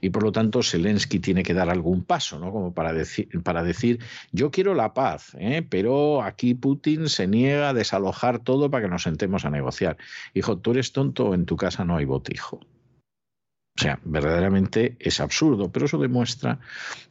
Y 0.00 0.10
por 0.10 0.22
lo 0.22 0.32
tanto, 0.32 0.62
Zelensky 0.62 1.18
tiene 1.18 1.42
que 1.42 1.54
dar 1.54 1.70
algún 1.70 2.04
paso, 2.04 2.38
¿no? 2.38 2.52
Como 2.52 2.72
para 2.72 2.92
decir, 2.92 3.28
para 3.42 3.62
decir 3.62 3.98
yo 4.32 4.50
quiero 4.50 4.74
la 4.74 4.94
paz, 4.94 5.36
¿eh? 5.38 5.66
pero 5.68 6.22
aquí 6.22 6.54
Putin 6.54 7.08
se 7.08 7.26
niega 7.26 7.70
a 7.70 7.74
desalojar 7.74 8.38
todo 8.38 8.70
para 8.70 8.84
que 8.84 8.90
nos 8.90 9.02
sentemos 9.02 9.44
a 9.44 9.50
negociar. 9.50 9.96
Hijo, 10.34 10.58
tú 10.58 10.72
eres 10.72 10.92
tonto, 10.92 11.34
en 11.34 11.46
tu 11.46 11.56
casa 11.56 11.84
no 11.84 11.96
hay 11.96 12.04
botijo. 12.04 12.60
O 13.78 13.80
sea, 13.80 14.00
verdaderamente 14.04 14.96
es 14.98 15.20
absurdo, 15.20 15.70
pero 15.70 15.86
eso 15.86 15.98
demuestra 15.98 16.58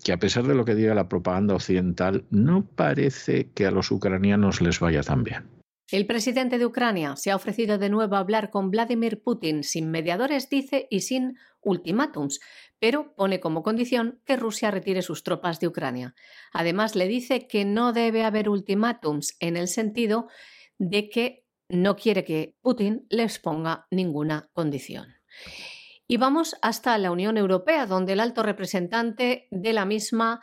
que 0.04 0.12
a 0.12 0.18
pesar 0.18 0.44
de 0.44 0.54
lo 0.54 0.66
que 0.66 0.76
diga 0.76 0.94
la 0.94 1.08
propaganda 1.08 1.56
occidental, 1.56 2.26
no 2.30 2.66
parece 2.66 3.50
que 3.54 3.66
a 3.66 3.72
los 3.72 3.90
ucranianos 3.90 4.60
les 4.60 4.82
vaya 4.82 5.02
tan 5.02 5.24
bien. 5.24 5.57
El 5.90 6.06
presidente 6.06 6.58
de 6.58 6.66
Ucrania 6.66 7.16
se 7.16 7.32
ha 7.32 7.36
ofrecido 7.36 7.78
de 7.78 7.90
nuevo 7.90 8.18
a 8.18 8.20
hablar 8.20 8.50
con 8.50 8.72
Vladimir 8.72 9.22
Putin 9.24 9.64
sin 9.64 9.90
mediadores, 9.90 10.50
dice, 10.50 10.88
y 10.92 11.00
sin 11.00 11.38
ultimátums, 11.62 12.42
pero 12.78 13.16
pone 13.16 13.40
como 13.40 13.64
condición 13.64 14.22
que 14.26 14.36
Rusia 14.36 14.70
retire 14.70 15.02
sus 15.02 15.24
tropas 15.24 15.62
de 15.62 15.68
Ucrania. 15.68 16.14
Además, 16.52 16.96
le 16.96 17.08
dice 17.08 17.48
que 17.48 17.64
no 17.64 17.94
debe 17.94 18.26
haber 18.26 18.50
ultimátums 18.50 19.38
en 19.40 19.56
el 19.56 19.70
sentido 19.70 20.28
de 20.78 21.08
que 21.08 21.46
no 21.70 21.96
quiere 21.96 22.26
que 22.26 22.56
Putin 22.62 23.06
les 23.10 23.40
ponga 23.40 23.88
ninguna 23.90 24.50
condición. 24.52 25.16
Y 26.06 26.18
vamos 26.18 26.56
hasta 26.62 26.98
la 26.98 27.12
Unión 27.12 27.38
Europea, 27.38 27.86
donde 27.86 28.14
el 28.14 28.20
alto 28.20 28.44
representante 28.44 29.48
de 29.52 29.74
la 29.74 29.86
misma 29.86 30.42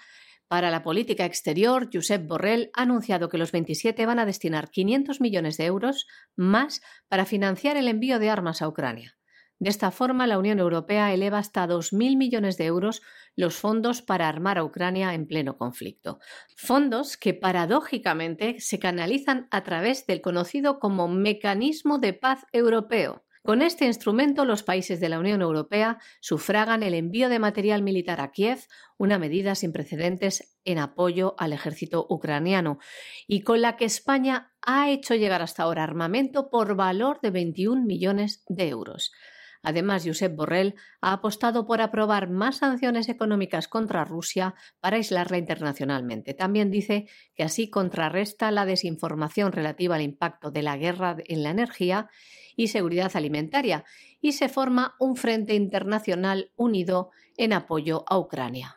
para 0.55 0.70
la 0.70 0.84
política 0.84 1.24
exterior, 1.24 1.90
Josep 1.92 2.28
Borrell, 2.28 2.70
ha 2.74 2.82
anunciado 2.82 3.28
que 3.28 3.38
los 3.38 3.50
27 3.50 4.07
van 4.07 4.20
a 4.20 4.24
destinar 4.24 4.70
500 4.70 5.20
millones 5.20 5.57
de 5.57 5.64
euros 5.64 6.07
más 6.36 6.80
para 7.09 7.24
financiar 7.24 7.76
el 7.76 7.88
envío 7.88 8.20
de 8.20 8.30
armas 8.30 8.62
a 8.62 8.68
Ucrania. 8.68 9.18
De 9.59 9.68
esta 9.68 9.90
forma, 9.90 10.28
la 10.28 10.38
Unión 10.38 10.61
Europea 10.61 11.12
eleva 11.12 11.38
hasta 11.38 11.66
2.000 11.66 12.16
millones 12.16 12.57
de 12.57 12.66
euros 12.66 13.02
los 13.34 13.57
fondos 13.57 14.00
para 14.00 14.28
armar 14.28 14.59
a 14.59 14.62
Ucrania 14.62 15.12
en 15.14 15.26
pleno 15.26 15.57
conflicto. 15.57 16.20
Fondos 16.57 17.16
que 17.16 17.34
paradójicamente 17.34 18.61
se 18.61 18.78
canalizan 18.78 19.48
a 19.50 19.64
través 19.64 20.07
del 20.07 20.20
conocido 20.20 20.78
como 20.78 21.09
Mecanismo 21.09 21.98
de 21.98 22.12
Paz 22.12 22.44
Europeo, 22.52 23.24
con 23.45 23.61
este 23.61 23.84
instrumento, 23.84 24.47
los 24.47 24.62
países 24.62 25.01
de 25.01 25.11
la 25.11 25.18
Unión 25.18 25.42
Europea 25.42 25.99
sufragan 26.20 26.82
el 26.82 26.95
envío 26.95 27.28
de 27.28 27.38
material 27.38 27.82
militar 27.82 28.22
a 28.22 28.32
Kiev, 28.32 28.61
una 28.97 29.18
medida 29.18 29.55
sin 29.55 29.70
precedentes 29.70 30.57
en 30.64 30.78
apoyo 30.78 31.34
al 31.36 31.53
ejército 31.53 32.07
ucraniano, 32.09 32.78
y 33.26 33.42
con 33.42 33.61
la 33.61 33.76
que 33.76 33.84
España 33.84 34.55
ha 34.62 34.88
hecho 34.88 35.14
llegar 35.14 35.42
hasta 35.42 35.64
ahora 35.64 35.84
armamento 35.84 36.49
por 36.49 36.74
valor 36.74 37.20
de 37.20 37.32
21 37.32 37.84
millones 37.84 38.45
de 38.49 38.66
euros. 38.70 39.12
Además, 39.62 40.05
Josep 40.07 40.34
Borrell 40.34 40.74
ha 41.03 41.12
apostado 41.12 41.66
por 41.66 41.82
aprobar 41.82 42.30
más 42.30 42.57
sanciones 42.57 43.11
económicas 43.11 43.68
contra 43.68 44.07
Rusia 44.07 44.55
para 44.80 44.97
aislarla 44.97 45.36
internacionalmente. 45.36 46.32
También 46.32 46.70
dice 46.70 47.09
que 47.34 47.42
así 47.42 47.68
contrarresta 47.68 48.51
la 48.51 48.64
desinformación 48.64 49.53
relativa 49.53 49.97
al 49.97 50.03
impacto 50.03 50.51
de 50.51 50.62
la 50.62 50.78
guerra 50.78 51.16
en 51.26 51.42
la 51.42 51.51
energía 51.51 52.09
y 52.57 52.68
seguridad 52.68 53.11
alimentaria 53.14 53.84
y 54.20 54.32
se 54.32 54.48
forma 54.48 54.94
un 54.98 55.16
frente 55.16 55.55
internacional 55.55 56.52
unido 56.57 57.11
en 57.36 57.52
apoyo 57.52 58.05
a 58.09 58.18
Ucrania. 58.18 58.76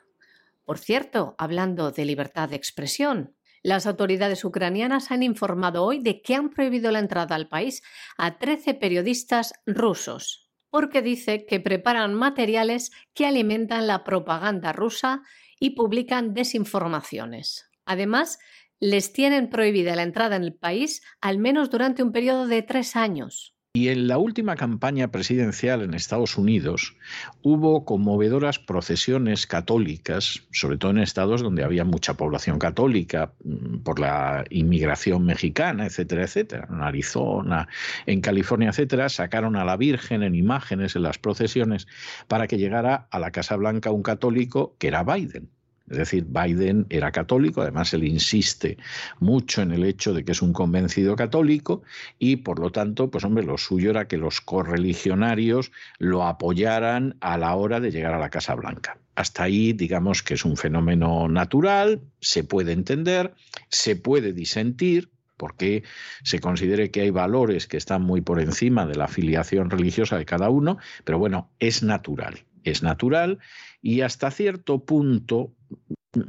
Por 0.66 0.80
cierto, 0.80 1.36
hablando 1.38 1.92
de 1.92 2.06
libertad 2.06 2.50
de 2.50 2.56
expresión, 2.58 3.36
las 3.64 3.86
autoridades 3.86 4.46
ucranianas 4.46 5.12
han 5.12 5.24
informado 5.24 5.84
hoy 5.84 6.00
de 6.00 6.22
que 6.22 6.36
han 6.36 6.50
prohibido 6.50 6.92
la 6.92 7.00
entrada 7.00 7.36
al 7.36 7.48
país 7.48 7.84
a 8.18 8.38
13 8.38 8.76
periodistas 8.76 9.54
rusos, 9.66 10.50
porque 10.70 11.02
dice 11.02 11.46
que 11.46 11.60
preparan 11.60 12.14
materiales 12.14 12.92
que 13.14 13.26
alimentan 13.26 13.88
la 13.88 14.04
propaganda 14.04 14.74
rusa 14.74 15.22
y 15.60 15.72
publican 15.72 16.34
desinformaciones. 16.34 17.70
Además, 17.86 18.40
les 18.80 19.12
tienen 19.12 19.50
prohibida 19.50 19.96
la 19.96 20.04
entrada 20.04 20.36
en 20.36 20.44
el 20.44 20.54
país 20.54 21.02
al 21.20 21.40
menos 21.40 21.70
durante 21.70 22.04
un 22.04 22.12
periodo 22.12 22.48
de 22.48 22.62
tres 22.62 22.96
años. 22.96 23.57
Y 23.78 23.90
en 23.90 24.08
la 24.08 24.18
última 24.18 24.56
campaña 24.56 25.10
presidencial 25.10 25.84
en 25.84 25.94
Estados 25.94 26.36
Unidos 26.36 26.96
hubo 27.44 27.86
conmovedoras 27.86 28.58
procesiones 28.58 29.46
católicas, 29.46 30.48
sobre 30.52 30.80
todo 30.80 30.90
en 30.90 30.98
estados 30.98 31.44
donde 31.44 31.64
había 31.64 31.86
mucha 31.86 32.16
población 32.16 32.58
católica 32.58 33.34
mm, 33.44 33.84
por 33.84 34.00
la 34.00 34.46
inmigración 34.50 35.28
mexicana, 35.28 35.86
etcétera, 35.86 36.24
etcétera. 36.24 36.68
En 36.72 36.82
Arizona, 36.82 37.68
en 38.08 38.22
California, 38.22 38.70
etcétera, 38.70 39.10
sacaron 39.10 39.56
a 39.56 39.64
la 39.64 39.78
Virgen 39.78 40.24
en 40.24 40.34
imágenes 40.34 40.96
en 40.96 41.04
las 41.04 41.20
procesiones 41.20 41.86
para 42.28 42.48
que 42.48 42.58
llegara 42.58 43.08
a 43.12 43.20
la 43.20 43.30
Casa 43.30 43.58
Blanca 43.58 43.92
un 43.92 44.02
católico 44.02 44.76
que 44.80 44.88
era 44.88 45.04
Biden. 45.04 45.52
Es 45.90 45.98
decir, 45.98 46.26
Biden 46.26 46.86
era 46.90 47.12
católico, 47.12 47.62
además 47.62 47.94
él 47.94 48.04
insiste 48.04 48.78
mucho 49.20 49.62
en 49.62 49.72
el 49.72 49.86
hecho 49.86 50.14
de 50.14 50.26
que 50.26 50.34
es 50.34 50.42
un 50.42 50.52
convencido 50.52 51.16
católico 51.16 51.84
y 52.20 52.38
por 52.38 52.60
lo 52.60 52.72
tanto, 52.72 53.10
pues 53.10 53.24
hombre, 53.24 53.46
lo 53.46 53.58
suyo 53.58 53.92
era 53.92 54.08
que 54.08 54.18
los 54.18 54.42
correligionarios 54.42 55.72
lo 55.98 56.26
apoyaran 56.26 57.16
a 57.22 57.38
la 57.38 57.56
hora 57.56 57.80
de 57.80 57.92
llegar 57.92 58.14
a 58.14 58.20
la 58.20 58.30
Casa 58.30 58.54
Blanca. 58.56 58.98
Hasta 59.16 59.44
ahí, 59.44 59.72
digamos 59.74 60.24
que 60.24 60.34
es 60.34 60.44
un 60.44 60.58
fenómeno 60.58 61.30
natural, 61.30 62.02
se 62.20 62.44
puede 62.44 62.74
entender, 62.74 63.34
se 63.70 63.96
puede 63.96 64.34
disentir, 64.34 65.10
porque 65.38 65.84
se 66.24 66.40
considere 66.40 66.92
que 66.92 67.02
hay 67.02 67.12
valores 67.12 67.68
que 67.68 67.78
están 67.78 68.02
muy 68.02 68.22
por 68.22 68.42
encima 68.42 68.86
de 68.86 68.96
la 68.96 69.06
afiliación 69.06 69.70
religiosa 69.70 70.18
de 70.18 70.26
cada 70.26 70.50
uno, 70.50 70.78
pero 71.06 71.18
bueno, 71.18 71.50
es 71.60 71.82
natural, 71.84 72.44
es 72.64 72.84
natural 72.84 73.40
y 73.82 74.02
hasta 74.02 74.32
cierto 74.32 74.84
punto 74.84 75.54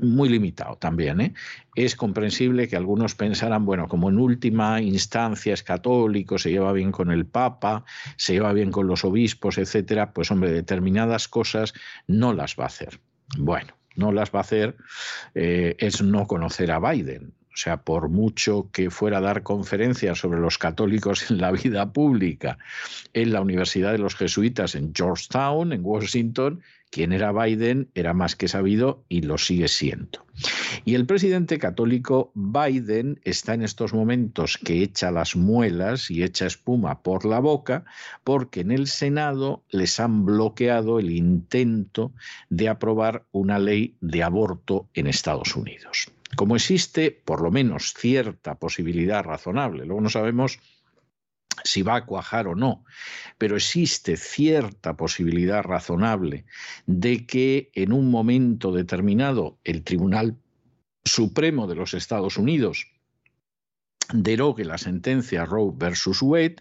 muy 0.00 0.28
limitado 0.28 0.76
también. 0.76 1.20
¿eh? 1.20 1.34
Es 1.74 1.96
comprensible 1.96 2.68
que 2.68 2.76
algunos 2.76 3.14
pensaran, 3.14 3.64
bueno, 3.64 3.88
como 3.88 4.08
en 4.08 4.18
última 4.18 4.80
instancia 4.80 5.54
es 5.54 5.62
católico, 5.62 6.38
se 6.38 6.50
lleva 6.50 6.72
bien 6.72 6.92
con 6.92 7.10
el 7.10 7.26
Papa, 7.26 7.84
se 8.16 8.34
lleva 8.34 8.52
bien 8.52 8.70
con 8.70 8.86
los 8.86 9.04
obispos, 9.04 9.58
etcétera, 9.58 10.12
pues 10.12 10.30
hombre, 10.30 10.52
determinadas 10.52 11.28
cosas 11.28 11.74
no 12.06 12.32
las 12.32 12.56
va 12.58 12.64
a 12.64 12.68
hacer. 12.68 13.00
Bueno, 13.38 13.74
no 13.96 14.12
las 14.12 14.30
va 14.30 14.38
a 14.38 14.42
hacer 14.42 14.76
eh, 15.34 15.76
es 15.78 16.02
no 16.02 16.26
conocer 16.26 16.70
a 16.70 16.80
Biden. 16.80 17.34
O 17.58 17.60
sea, 17.60 17.78
por 17.78 18.08
mucho 18.08 18.70
que 18.72 18.88
fuera 18.88 19.18
a 19.18 19.20
dar 19.20 19.42
conferencias 19.42 20.18
sobre 20.18 20.38
los 20.38 20.58
católicos 20.58 21.28
en 21.28 21.38
la 21.38 21.50
vida 21.50 21.92
pública 21.92 22.56
en 23.14 23.32
la 23.32 23.40
Universidad 23.40 23.90
de 23.90 23.98
los 23.98 24.14
Jesuitas 24.14 24.76
en 24.76 24.92
Georgetown, 24.94 25.72
en 25.72 25.80
Washington, 25.84 26.62
quien 26.90 27.12
era 27.12 27.32
Biden 27.32 27.90
era 27.94 28.14
más 28.14 28.36
que 28.36 28.48
sabido 28.48 29.04
y 29.08 29.22
lo 29.22 29.38
sigue 29.38 29.68
siendo. 29.68 30.26
Y 30.84 30.94
el 30.94 31.06
presidente 31.06 31.58
católico 31.58 32.30
Biden 32.34 33.20
está 33.24 33.54
en 33.54 33.62
estos 33.62 33.92
momentos 33.92 34.58
que 34.58 34.82
echa 34.82 35.10
las 35.10 35.36
muelas 35.36 36.10
y 36.10 36.22
echa 36.22 36.46
espuma 36.46 37.02
por 37.02 37.24
la 37.24 37.40
boca 37.40 37.84
porque 38.24 38.60
en 38.60 38.70
el 38.70 38.86
Senado 38.86 39.62
les 39.70 40.00
han 40.00 40.24
bloqueado 40.24 40.98
el 40.98 41.10
intento 41.10 42.12
de 42.48 42.68
aprobar 42.68 43.24
una 43.32 43.58
ley 43.58 43.96
de 44.00 44.22
aborto 44.22 44.88
en 44.94 45.08
Estados 45.08 45.56
Unidos. 45.56 46.10
Como 46.36 46.56
existe 46.56 47.10
por 47.10 47.40
lo 47.40 47.50
menos 47.50 47.94
cierta 47.94 48.54
posibilidad 48.56 49.24
razonable, 49.24 49.86
luego 49.86 50.00
no 50.00 50.10
sabemos 50.10 50.60
si 51.64 51.82
va 51.82 51.96
a 51.96 52.06
cuajar 52.06 52.46
o 52.48 52.54
no, 52.54 52.84
pero 53.38 53.56
existe 53.56 54.16
cierta 54.16 54.96
posibilidad 54.96 55.62
razonable 55.62 56.44
de 56.86 57.26
que 57.26 57.70
en 57.74 57.92
un 57.92 58.10
momento 58.10 58.72
determinado 58.72 59.58
el 59.64 59.82
Tribunal 59.84 60.36
Supremo 61.04 61.66
de 61.66 61.74
los 61.74 61.94
Estados 61.94 62.36
Unidos 62.36 62.86
derogue 64.12 64.64
la 64.64 64.78
sentencia 64.78 65.44
Roe 65.44 65.72
versus 65.74 66.22
Wade 66.22 66.56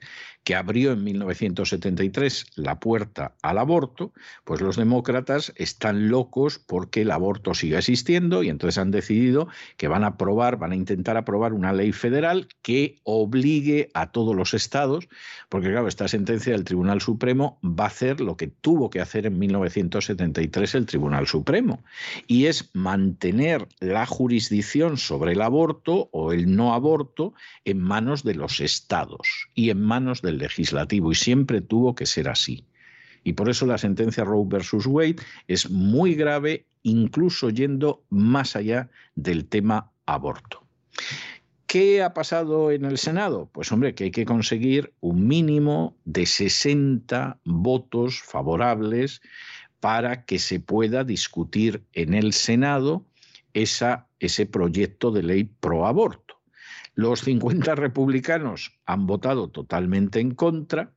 que 0.47 0.55
abrió 0.55 0.93
en 0.93 1.03
1973 1.03 2.45
la 2.55 2.79
puerta 2.79 3.35
al 3.41 3.57
aborto, 3.57 4.13
pues 4.45 4.61
los 4.61 4.77
demócratas 4.77 5.51
están 5.57 6.07
locos 6.07 6.57
porque 6.57 7.01
el 7.01 7.11
aborto 7.11 7.53
siga 7.53 7.79
existiendo 7.79 8.43
y 8.43 8.47
entonces 8.47 8.77
han 8.77 8.89
decidido 8.89 9.49
que 9.75 9.89
van 9.89 10.05
a 10.05 10.07
aprobar, 10.15 10.55
van 10.55 10.71
a 10.71 10.77
intentar 10.77 11.17
aprobar 11.17 11.51
una 11.51 11.73
ley 11.73 11.91
federal 11.91 12.47
que 12.61 13.01
obligue 13.03 13.89
a 13.93 14.13
todos 14.13 14.33
los 14.37 14.53
estados, 14.53 15.09
porque 15.49 15.69
claro, 15.69 15.89
esta 15.89 16.07
sentencia 16.07 16.53
del 16.53 16.63
Tribunal 16.63 17.01
Supremo 17.01 17.59
va 17.61 17.83
a 17.83 17.87
hacer 17.87 18.21
lo 18.21 18.37
que 18.37 18.47
tuvo 18.47 18.89
que 18.89 19.01
hacer 19.01 19.25
en 19.25 19.37
1973 19.37 20.75
el 20.75 20.85
Tribunal 20.85 21.27
Supremo, 21.27 21.83
y 22.25 22.45
es 22.45 22.69
mantener 22.71 23.67
la 23.81 24.05
jurisdicción 24.05 24.95
sobre 24.95 25.33
el 25.33 25.41
aborto 25.41 26.07
o 26.13 26.31
el 26.31 26.55
no 26.55 26.73
aborto 26.73 27.33
en 27.65 27.81
manos 27.81 28.23
de 28.23 28.35
los 28.35 28.61
estados 28.61 29.49
y 29.53 29.71
en 29.71 29.81
manos 29.81 30.21
del 30.21 30.36
legislativo 30.37 31.11
y 31.11 31.15
siempre 31.15 31.61
tuvo 31.61 31.95
que 31.95 32.05
ser 32.05 32.29
así. 32.29 32.65
Y 33.23 33.33
por 33.33 33.49
eso 33.49 33.65
la 33.65 33.77
sentencia 33.77 34.23
Roe 34.23 34.45
versus 34.47 34.85
Wade 34.87 35.17
es 35.47 35.69
muy 35.69 36.15
grave, 36.15 36.65
incluso 36.83 37.49
yendo 37.49 38.03
más 38.09 38.55
allá 38.55 38.89
del 39.15 39.45
tema 39.45 39.91
aborto. 40.05 40.65
¿Qué 41.65 42.01
ha 42.01 42.13
pasado 42.13 42.71
en 42.71 42.85
el 42.85 42.97
Senado? 42.97 43.49
Pues 43.51 43.69
hombre, 43.73 43.93
que 43.93 44.05
hay 44.05 44.11
que 44.11 44.25
conseguir 44.25 44.93
un 45.01 45.27
mínimo 45.27 45.97
de 46.05 46.25
60 46.25 47.41
votos 47.43 48.21
favorables 48.21 49.21
para 49.81 50.23
que 50.23 50.39
se 50.39 50.61
pueda 50.61 51.03
discutir 51.03 51.83
en 51.91 52.13
el 52.13 52.31
Senado 52.31 53.05
esa, 53.53 54.07
ese 54.19 54.45
proyecto 54.45 55.11
de 55.11 55.23
ley 55.23 55.43
pro 55.43 55.85
aborto. 55.85 56.26
Los 56.97 57.21
50 57.21 57.75
republicanos 57.75 58.79
han 58.87 59.05
votado 59.05 59.51
totalmente 59.51 60.19
en 60.19 60.33
contra. 60.33 60.93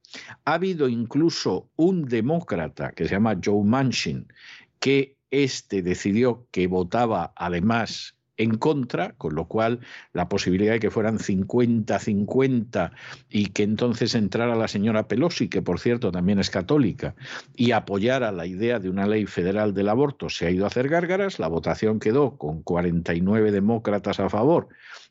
Ha 0.46 0.54
habido 0.54 0.88
incluso 0.88 1.68
un 1.76 2.06
demócrata 2.06 2.92
que 2.92 3.04
se 3.04 3.10
llama 3.10 3.38
Joe 3.44 3.62
Manchin, 3.62 4.26
que 4.78 5.18
este 5.30 5.82
decidió 5.82 6.46
que 6.52 6.68
votaba 6.68 7.34
además 7.36 8.16
en 8.38 8.56
contra, 8.56 9.12
con 9.18 9.34
lo 9.34 9.46
cual 9.46 9.80
la 10.14 10.30
posibilidad 10.30 10.72
de 10.72 10.80
que 10.80 10.90
fueran 10.90 11.18
50-50 11.18 12.92
y 13.28 13.48
que 13.48 13.64
entonces 13.64 14.14
entrara 14.14 14.54
la 14.54 14.68
señora 14.68 15.06
Pelosi, 15.06 15.50
que 15.50 15.60
por 15.60 15.80
cierto 15.80 16.10
también 16.10 16.38
es 16.38 16.48
católica, 16.48 17.14
y 17.54 17.72
apoyara 17.72 18.32
la 18.32 18.46
idea 18.46 18.78
de 18.78 18.88
una 18.88 19.06
ley 19.06 19.26
federal 19.26 19.74
del 19.74 19.90
aborto, 19.90 20.30
se 20.30 20.46
ha 20.46 20.50
ido 20.50 20.64
a 20.64 20.68
hacer 20.68 20.88
gárgaras. 20.88 21.38
La 21.38 21.48
votación 21.48 22.00
quedó 22.00 22.38
con 22.38 22.62
49 22.62 23.52
demócratas 23.52 24.18
a 24.18 24.30
favor 24.30 24.70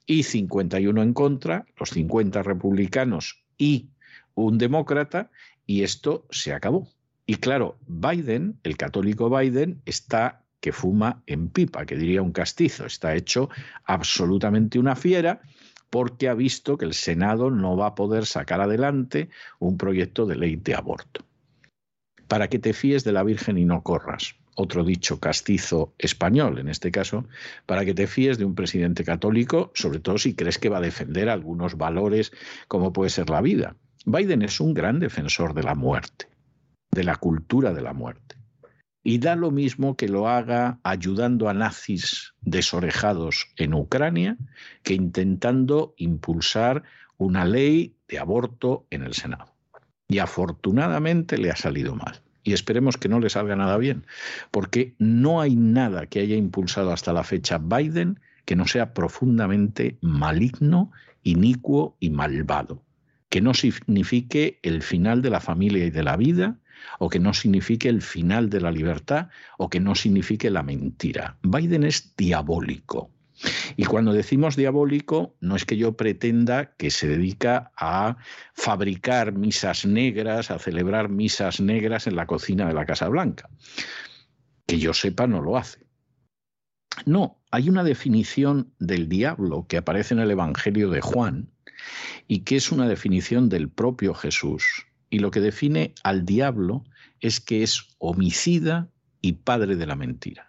y 0.10 0.24
51 0.24 1.04
en 1.04 1.14
contra, 1.14 1.68
los 1.78 1.92
50 1.92 2.42
republicanos 2.42 3.44
y 3.60 3.90
un 4.34 4.58
demócrata, 4.58 5.30
y 5.68 5.84
esto 5.84 6.26
se 6.32 6.52
acabó. 6.52 6.90
Y 7.28 7.36
claro, 7.36 7.78
Biden, 7.86 8.60
el 8.64 8.76
católico 8.76 9.30
Biden, 9.30 9.84
está 9.86 10.42
que 10.62 10.72
fuma 10.72 11.22
en 11.28 11.50
pipa, 11.50 11.86
que 11.86 11.96
diría 11.96 12.24
un 12.24 12.32
castizo. 12.32 12.88
Está 12.88 13.14
hecho 13.14 13.50
absolutamente 13.86 14.80
una 14.80 14.96
fiera 14.96 15.42
porque 15.92 16.28
ha 16.28 16.34
visto 16.34 16.76
que 16.76 16.86
el 16.86 16.96
Senado 16.96 17.52
no 17.52 17.78
va 17.78 17.90
a 17.90 17.96
poder 17.96 18.26
sacar 18.26 18.62
adelante 18.62 19.30
un 19.60 19.78
proyecto 19.78 20.26
de 20.26 20.38
ley 20.38 20.56
de 20.56 20.74
aborto. 20.74 21.24
Para 22.28 22.48
que 22.48 22.58
te 22.58 22.74
fíes 22.74 23.04
de 23.04 23.12
la 23.12 23.22
Virgen 23.22 23.60
y 23.60 23.66
no 23.66 23.84
corras. 23.84 24.34
Otro 24.62 24.84
dicho 24.84 25.22
castizo 25.22 25.94
español, 25.98 26.60
en 26.60 26.68
este 26.68 26.92
caso, 26.92 27.24
para 27.66 27.86
que 27.86 27.94
te 27.94 28.08
fíes 28.08 28.38
de 28.38 28.44
un 28.44 28.56
presidente 28.56 29.06
católico, 29.06 29.72
sobre 29.74 30.02
todo 30.02 30.18
si 30.18 30.36
crees 30.36 30.58
que 30.58 30.68
va 30.68 30.80
a 30.80 30.82
defender 30.82 31.30
algunos 31.30 31.78
valores 31.78 32.34
como 32.68 32.92
puede 32.92 33.10
ser 33.10 33.30
la 33.30 33.40
vida. 33.40 33.78
Biden 34.06 34.42
es 34.42 34.60
un 34.60 34.74
gran 34.74 35.00
defensor 35.00 35.54
de 35.54 35.64
la 35.64 35.76
muerte, 35.76 36.28
de 36.92 37.06
la 37.06 37.16
cultura 37.16 37.72
de 37.74 37.82
la 37.82 37.94
muerte. 37.94 38.36
Y 39.02 39.20
da 39.20 39.38
lo 39.38 39.50
mismo 39.50 39.96
que 39.96 40.10
lo 40.10 40.28
haga 40.28 40.82
ayudando 40.84 41.48
a 41.48 41.54
nazis 41.54 42.34
desorejados 42.42 43.48
en 43.56 43.74
Ucrania 43.74 44.36
que 44.84 44.94
intentando 44.94 45.94
impulsar 45.96 46.84
una 47.16 47.46
ley 47.46 47.96
de 48.10 48.20
aborto 48.20 48.88
en 48.90 49.04
el 49.04 49.14
Senado. 49.14 49.56
Y 50.10 50.20
afortunadamente 50.20 51.38
le 51.38 51.50
ha 51.50 51.56
salido 51.56 51.96
mal. 51.96 52.22
Y 52.50 52.54
esperemos 52.54 52.98
que 52.98 53.10
no 53.10 53.20
le 53.20 53.30
salga 53.30 53.56
nada 53.56 53.78
bien, 53.78 54.08
porque 54.50 54.96
no 54.98 55.40
hay 55.40 55.56
nada 55.56 56.08
que 56.08 56.20
haya 56.20 56.36
impulsado 56.36 56.92
hasta 56.92 57.14
la 57.14 57.24
fecha 57.24 57.60
Biden 57.60 58.20
que 58.46 58.56
no 58.56 58.66
sea 58.66 58.96
profundamente 58.96 60.00
maligno, 60.02 60.92
inicuo 61.22 61.96
y 62.00 62.10
malvado, 62.10 62.82
que 63.30 63.40
no 63.40 63.54
signifique 63.54 64.58
el 64.64 64.82
final 64.82 65.22
de 65.22 65.30
la 65.30 65.42
familia 65.42 65.86
y 65.86 65.92
de 65.92 66.02
la 66.02 66.18
vida, 66.18 66.58
o 66.98 67.08
que 67.08 67.20
no 67.20 67.36
signifique 67.36 67.88
el 67.88 68.02
final 68.02 68.50
de 68.50 68.62
la 68.62 68.72
libertad, 68.72 69.28
o 69.60 69.70
que 69.70 69.80
no 69.80 69.94
signifique 69.94 70.50
la 70.50 70.64
mentira. 70.64 71.38
Biden 71.44 71.84
es 71.84 72.16
diabólico. 72.18 73.12
Y 73.78 73.86
cuando 73.86 74.14
decimos 74.14 74.56
diabólico, 74.56 75.36
no 75.40 75.56
es 75.56 75.66
que 75.66 75.78
yo 75.78 75.96
pretenda 75.96 76.76
que 76.76 76.92
se 76.92 77.08
dedica 77.08 77.72
a 77.78 78.18
fabricar 78.54 79.34
misas 79.34 79.86
negras, 79.86 80.52
a 80.52 80.60
celebrar 80.60 81.10
misas 81.10 81.62
negras 81.62 82.08
en 82.08 82.16
la 82.16 82.28
cocina 82.28 82.68
de 82.68 82.74
la 82.74 82.86
Casa 82.86 83.08
Blanca. 83.08 83.50
Que 84.68 84.80
yo 84.80 84.94
sepa, 84.94 85.28
no 85.28 85.42
lo 85.42 85.58
hace. 85.58 85.88
No, 87.06 87.42
hay 87.52 87.70
una 87.70 87.84
definición 87.84 88.74
del 88.80 89.08
diablo 89.08 89.66
que 89.68 89.78
aparece 89.78 90.14
en 90.14 90.20
el 90.20 90.32
Evangelio 90.32 90.90
de 90.90 91.02
Juan 91.02 91.50
y 92.28 92.40
que 92.40 92.58
es 92.58 92.72
una 92.72 92.88
definición 92.88 93.48
del 93.48 93.70
propio 93.70 94.14
Jesús 94.14 94.86
y 95.10 95.20
lo 95.20 95.32
que 95.32 95.40
define 95.40 95.94
al 96.04 96.26
diablo 96.26 96.84
es 97.20 97.40
que 97.40 97.64
es 97.64 97.88
homicida 97.98 98.90
y 99.22 99.34
padre 99.34 99.76
de 99.76 99.88
la 99.88 99.96
mentira. 99.96 100.49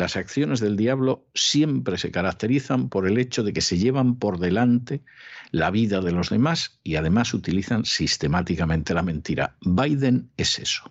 Las 0.00 0.16
acciones 0.16 0.60
del 0.60 0.78
diablo 0.78 1.26
siempre 1.34 1.98
se 1.98 2.10
caracterizan 2.10 2.88
por 2.88 3.06
el 3.06 3.18
hecho 3.18 3.42
de 3.42 3.52
que 3.52 3.60
se 3.60 3.76
llevan 3.76 4.18
por 4.18 4.38
delante 4.38 5.02
la 5.50 5.70
vida 5.70 6.00
de 6.00 6.10
los 6.10 6.30
demás 6.30 6.80
y 6.82 6.96
además 6.96 7.34
utilizan 7.34 7.84
sistemáticamente 7.84 8.94
la 8.94 9.02
mentira. 9.02 9.58
Biden 9.60 10.30
es 10.38 10.58
eso. 10.58 10.90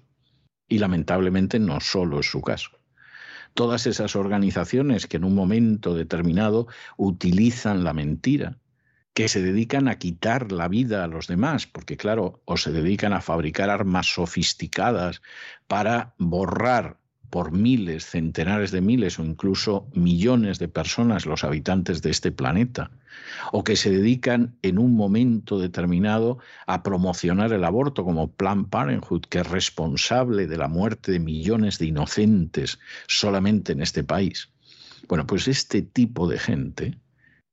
Y 0.67 0.77
lamentablemente 0.77 1.57
no 1.57 1.79
solo 1.79 2.19
es 2.19 2.29
su 2.29 2.41
caso. 2.41 2.69
Todas 3.55 3.87
esas 3.87 4.15
organizaciones 4.15 5.07
que 5.07 5.17
en 5.17 5.23
un 5.23 5.33
momento 5.33 5.95
determinado 5.95 6.67
utilizan 6.95 7.83
la 7.83 7.93
mentira 7.93 8.59
que 9.15 9.27
se 9.27 9.41
dedican 9.41 9.87
a 9.87 9.97
quitar 9.97 10.51
la 10.51 10.67
vida 10.67 11.03
a 11.03 11.07
los 11.07 11.25
demás, 11.25 11.65
porque 11.65 11.97
claro, 11.97 12.43
o 12.45 12.57
se 12.57 12.71
dedican 12.71 13.13
a 13.13 13.21
fabricar 13.21 13.71
armas 13.71 14.05
sofisticadas 14.05 15.23
para 15.65 16.13
borrar 16.19 16.99
por 17.29 17.51
miles, 17.51 18.05
centenares 18.05 18.71
de 18.71 18.81
miles 18.81 19.19
o 19.19 19.23
incluso 19.23 19.87
millones 19.93 20.59
de 20.59 20.67
personas 20.67 21.25
los 21.25 21.43
habitantes 21.43 22.01
de 22.01 22.09
este 22.09 22.31
planeta, 22.31 22.91
o 23.51 23.63
que 23.63 23.75
se 23.75 23.91
dedican 23.91 24.55
en 24.61 24.77
un 24.77 24.95
momento 24.95 25.59
determinado 25.59 26.39
a 26.67 26.83
promocionar 26.83 27.53
el 27.53 27.63
aborto 27.63 28.03
como 28.03 28.31
Planned 28.31 28.67
Parenthood, 28.67 29.25
que 29.29 29.39
es 29.39 29.49
responsable 29.49 30.47
de 30.47 30.57
la 30.57 30.67
muerte 30.67 31.11
de 31.11 31.19
millones 31.19 31.79
de 31.79 31.87
inocentes 31.87 32.79
solamente 33.07 33.73
en 33.73 33.81
este 33.81 34.03
país. 34.03 34.49
Bueno, 35.07 35.25
pues 35.25 35.47
este 35.47 35.81
tipo 35.81 36.27
de 36.27 36.39
gente 36.39 36.97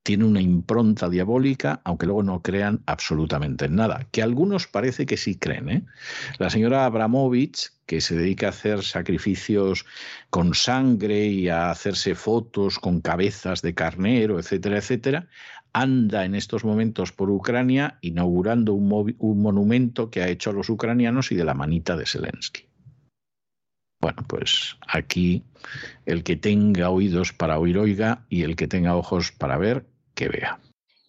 tiene 0.07 0.23
una 0.23 0.39
impronta 0.39 1.09
diabólica, 1.09 1.81
aunque 1.83 2.05
luego 2.05 2.23
no 2.23 2.41
crean 2.41 2.81
absolutamente 2.85 3.67
nada, 3.67 4.07
que 4.09 4.21
algunos 4.21 4.65
parece 4.65 5.05
que 5.05 5.17
sí 5.17 5.35
creen. 5.35 5.69
¿eh? 5.69 5.83
La 6.37 6.49
señora 6.49 6.85
Abramovich, 6.85 7.73
que 7.85 7.99
se 7.99 8.15
dedica 8.15 8.45
a 8.45 8.51
hacer 8.51 8.83
sacrificios 8.83 9.85
con 10.29 10.53
sangre 10.53 11.25
y 11.25 11.49
a 11.49 11.71
hacerse 11.71 12.15
fotos 12.15 12.79
con 12.79 13.01
cabezas 13.01 13.61
de 13.61 13.73
carnero, 13.73 14.39
etcétera, 14.39 14.77
etcétera, 14.77 15.27
anda 15.73 16.23
en 16.23 16.35
estos 16.35 16.63
momentos 16.63 17.11
por 17.11 17.29
Ucrania 17.29 17.97
inaugurando 17.99 18.75
un, 18.75 19.13
un 19.17 19.41
monumento 19.41 20.09
que 20.09 20.23
ha 20.23 20.29
hecho 20.29 20.51
a 20.51 20.53
los 20.53 20.69
ucranianos 20.69 21.33
y 21.33 21.35
de 21.35 21.43
la 21.43 21.53
manita 21.53 21.97
de 21.97 22.05
Zelensky. 22.05 22.69
Bueno, 23.99 24.23
pues 24.25 24.77
aquí 24.87 25.43
el 26.05 26.23
que 26.23 26.37
tenga 26.37 26.91
oídos 26.91 27.33
para 27.33 27.59
oír 27.59 27.77
oiga 27.77 28.25
y 28.29 28.43
el 28.43 28.55
que 28.55 28.67
tenga 28.67 28.95
ojos 28.95 29.33
para 29.33 29.57
ver 29.57 29.85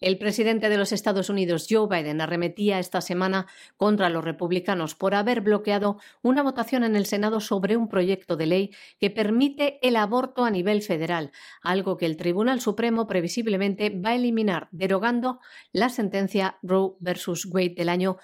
El 0.01 0.17
presidente 0.17 0.69
de 0.69 0.77
los 0.77 0.93
Estados 0.93 1.29
Unidos, 1.29 1.67
Joe 1.69 1.87
Biden, 1.89 2.21
arremetía 2.21 2.79
esta 2.79 3.01
semana 3.01 3.47
contra 3.75 4.09
los 4.09 4.23
republicanos 4.23 4.95
por 4.95 5.13
haber 5.13 5.41
bloqueado 5.41 5.99
una 6.21 6.41
votación 6.41 6.85
en 6.85 6.95
el 6.95 7.05
Senado 7.05 7.41
sobre 7.41 7.75
un 7.75 7.89
proyecto 7.89 8.37
de 8.37 8.45
ley 8.45 8.71
que 8.97 9.09
permite 9.09 9.77
el 9.85 9.97
aborto 9.97 10.45
a 10.45 10.51
nivel 10.51 10.83
federal, 10.83 11.31
algo 11.61 11.97
que 11.97 12.05
el 12.05 12.15
Tribunal 12.15 12.61
Supremo 12.61 13.07
previsiblemente 13.07 13.89
va 13.89 14.11
a 14.11 14.15
eliminar, 14.15 14.69
derogando 14.71 15.41
la 15.73 15.89
sentencia 15.89 16.59
Roe 16.61 16.93
versus 17.01 17.45
Wade 17.45 17.75
del 17.75 17.89
año 17.89 18.17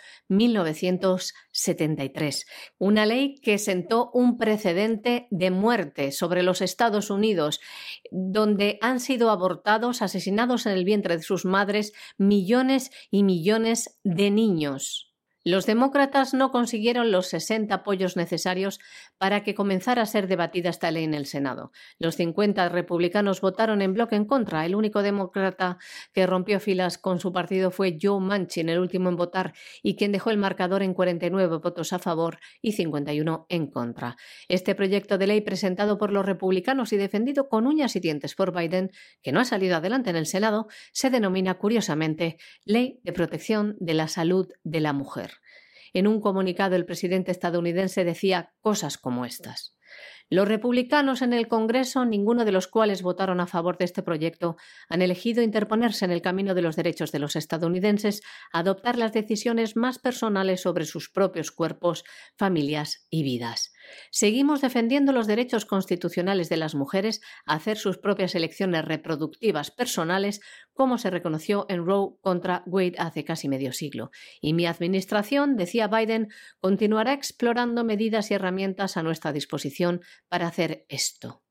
1973. 1.56 2.46
Una 2.78 3.06
ley 3.06 3.36
que 3.42 3.58
sentó 3.58 4.12
un 4.14 4.38
precedente 4.38 5.28
de 5.32 5.52
muerte 5.52 6.12
sobre 6.12 6.44
los 6.44 6.62
Estados 6.62 7.10
Unidos, 7.10 7.62
donde 8.12 8.78
han 8.82 9.00
sido 9.00 9.30
abortados, 9.30 10.02
asesinados 10.02 10.66
en 10.66 10.74
el 10.74 10.86
vientre 10.86 11.18
de 11.18 11.24
sus 11.24 11.46
madres, 11.46 11.94
millones 12.18 12.92
y 13.10 13.24
millones 13.24 14.00
de 14.04 14.32
niños. 14.32 15.15
Los 15.48 15.68
demócratas 15.68 16.34
no 16.34 16.50
consiguieron 16.50 17.12
los 17.12 17.28
60 17.28 17.76
apoyos 17.76 18.18
necesarios 18.18 18.80
para 19.20 19.44
que 19.44 19.54
comenzara 19.54 20.02
a 20.02 20.08
ser 20.08 20.28
debatida 20.28 20.72
esta 20.72 20.90
ley 20.90 21.04
en 21.04 21.14
el 21.14 21.28
Senado. 21.28 21.72
Los 22.00 22.16
50 22.16 22.68
republicanos 22.70 23.42
votaron 23.42 23.84
en 23.84 23.94
bloque 23.94 24.16
en 24.16 24.26
contra. 24.26 24.66
El 24.66 24.74
único 24.74 25.04
demócrata 25.04 25.78
que 26.14 26.26
rompió 26.26 26.60
filas 26.60 26.98
con 26.98 27.20
su 27.20 27.32
partido 27.32 27.70
fue 27.70 28.00
Joe 28.02 28.20
Manchin, 28.20 28.70
el 28.70 28.80
último 28.80 29.08
en 29.10 29.18
votar, 29.18 29.54
y 29.84 29.96
quien 29.96 30.12
dejó 30.12 30.32
el 30.32 30.40
marcador 30.40 30.82
en 30.82 30.96
49 30.96 31.58
votos 31.58 31.94
a 31.94 32.00
favor 32.00 32.40
y 32.60 32.72
51 32.72 33.46
en 33.48 33.68
contra. 33.68 34.18
Este 34.48 34.74
proyecto 34.74 35.20
de 35.20 35.28
ley 35.28 35.42
presentado 35.42 36.00
por 36.00 36.12
los 36.12 36.26
republicanos 36.26 36.92
y 36.92 36.98
defendido 36.98 37.50
con 37.50 37.68
uñas 37.68 37.96
y 37.96 38.00
dientes 38.00 38.34
por 38.34 38.52
Biden, 38.52 38.90
que 39.22 39.32
no 39.32 39.42
ha 39.42 39.46
salido 39.46 39.76
adelante 39.76 40.10
en 40.10 40.16
el 40.16 40.26
Senado, 40.26 40.66
se 40.92 41.12
denomina 41.12 41.60
curiosamente 41.60 42.38
Ley 42.64 43.00
de 43.04 43.14
Protección 43.14 43.76
de 43.80 43.94
la 43.94 44.08
Salud 44.08 44.48
de 44.64 44.80
la 44.80 44.94
Mujer. 44.94 45.35
En 45.96 46.08
un 46.08 46.20
comunicado 46.20 46.76
el 46.76 46.86
presidente 46.86 47.32
estadounidense 47.32 48.04
decía 48.04 48.54
cosas 48.60 48.98
como 48.98 49.26
estas. 49.26 49.78
Los 50.30 50.46
republicanos 50.46 51.22
en 51.22 51.32
el 51.32 51.48
Congreso, 51.48 52.04
ninguno 52.04 52.44
de 52.44 52.52
los 52.52 52.68
cuales 52.68 53.02
votaron 53.02 53.40
a 53.40 53.48
favor 53.48 53.78
de 53.78 53.86
este 53.86 54.04
proyecto, 54.04 54.58
han 54.90 55.02
elegido 55.02 55.42
interponerse 55.42 56.04
en 56.04 56.12
el 56.12 56.22
camino 56.22 56.54
de 56.54 56.64
los 56.64 56.76
derechos 56.76 57.14
de 57.14 57.20
los 57.20 57.38
estadounidenses 57.38 58.24
a 58.52 58.60
adoptar 58.60 58.98
las 58.98 59.14
decisiones 59.14 59.78
más 59.78 59.98
personales 59.98 60.60
sobre 60.60 60.84
sus 60.84 61.10
propios 61.10 61.52
cuerpos, 61.52 62.04
familias 62.36 63.08
y 63.10 63.24
vidas. 63.24 63.72
Seguimos 64.12 64.62
defendiendo 64.62 65.12
los 65.12 65.28
derechos 65.28 65.66
constitucionales 65.66 66.50
de 66.50 66.58
las 66.58 66.76
mujeres 66.76 67.22
a 67.46 67.56
hacer 67.56 67.78
sus 67.78 67.98
propias 67.98 68.36
elecciones 68.36 68.86
reproductivas 68.86 69.72
personales, 69.72 70.42
como 70.74 70.98
se 70.98 71.10
reconoció 71.10 71.66
en 71.70 71.86
Roe 71.86 72.16
contra 72.22 72.64
Wade 72.66 72.96
hace 72.98 73.24
casi 73.24 73.48
medio 73.48 73.74
siglo. 73.74 74.12
Y 74.42 74.54
mi 74.54 74.66
administración, 74.66 75.56
decía 75.56 75.88
Biden, 75.88 76.30
continuará 76.60 77.14
explorando 77.14 77.84
medidas 77.84 78.32
y 78.32 78.34
herramientas 78.34 78.98
a 78.98 79.04
nuestra 79.04 79.32
disposición 79.32 80.02
para 80.28 80.48
hacer 80.48 80.86
esto. 80.90 81.42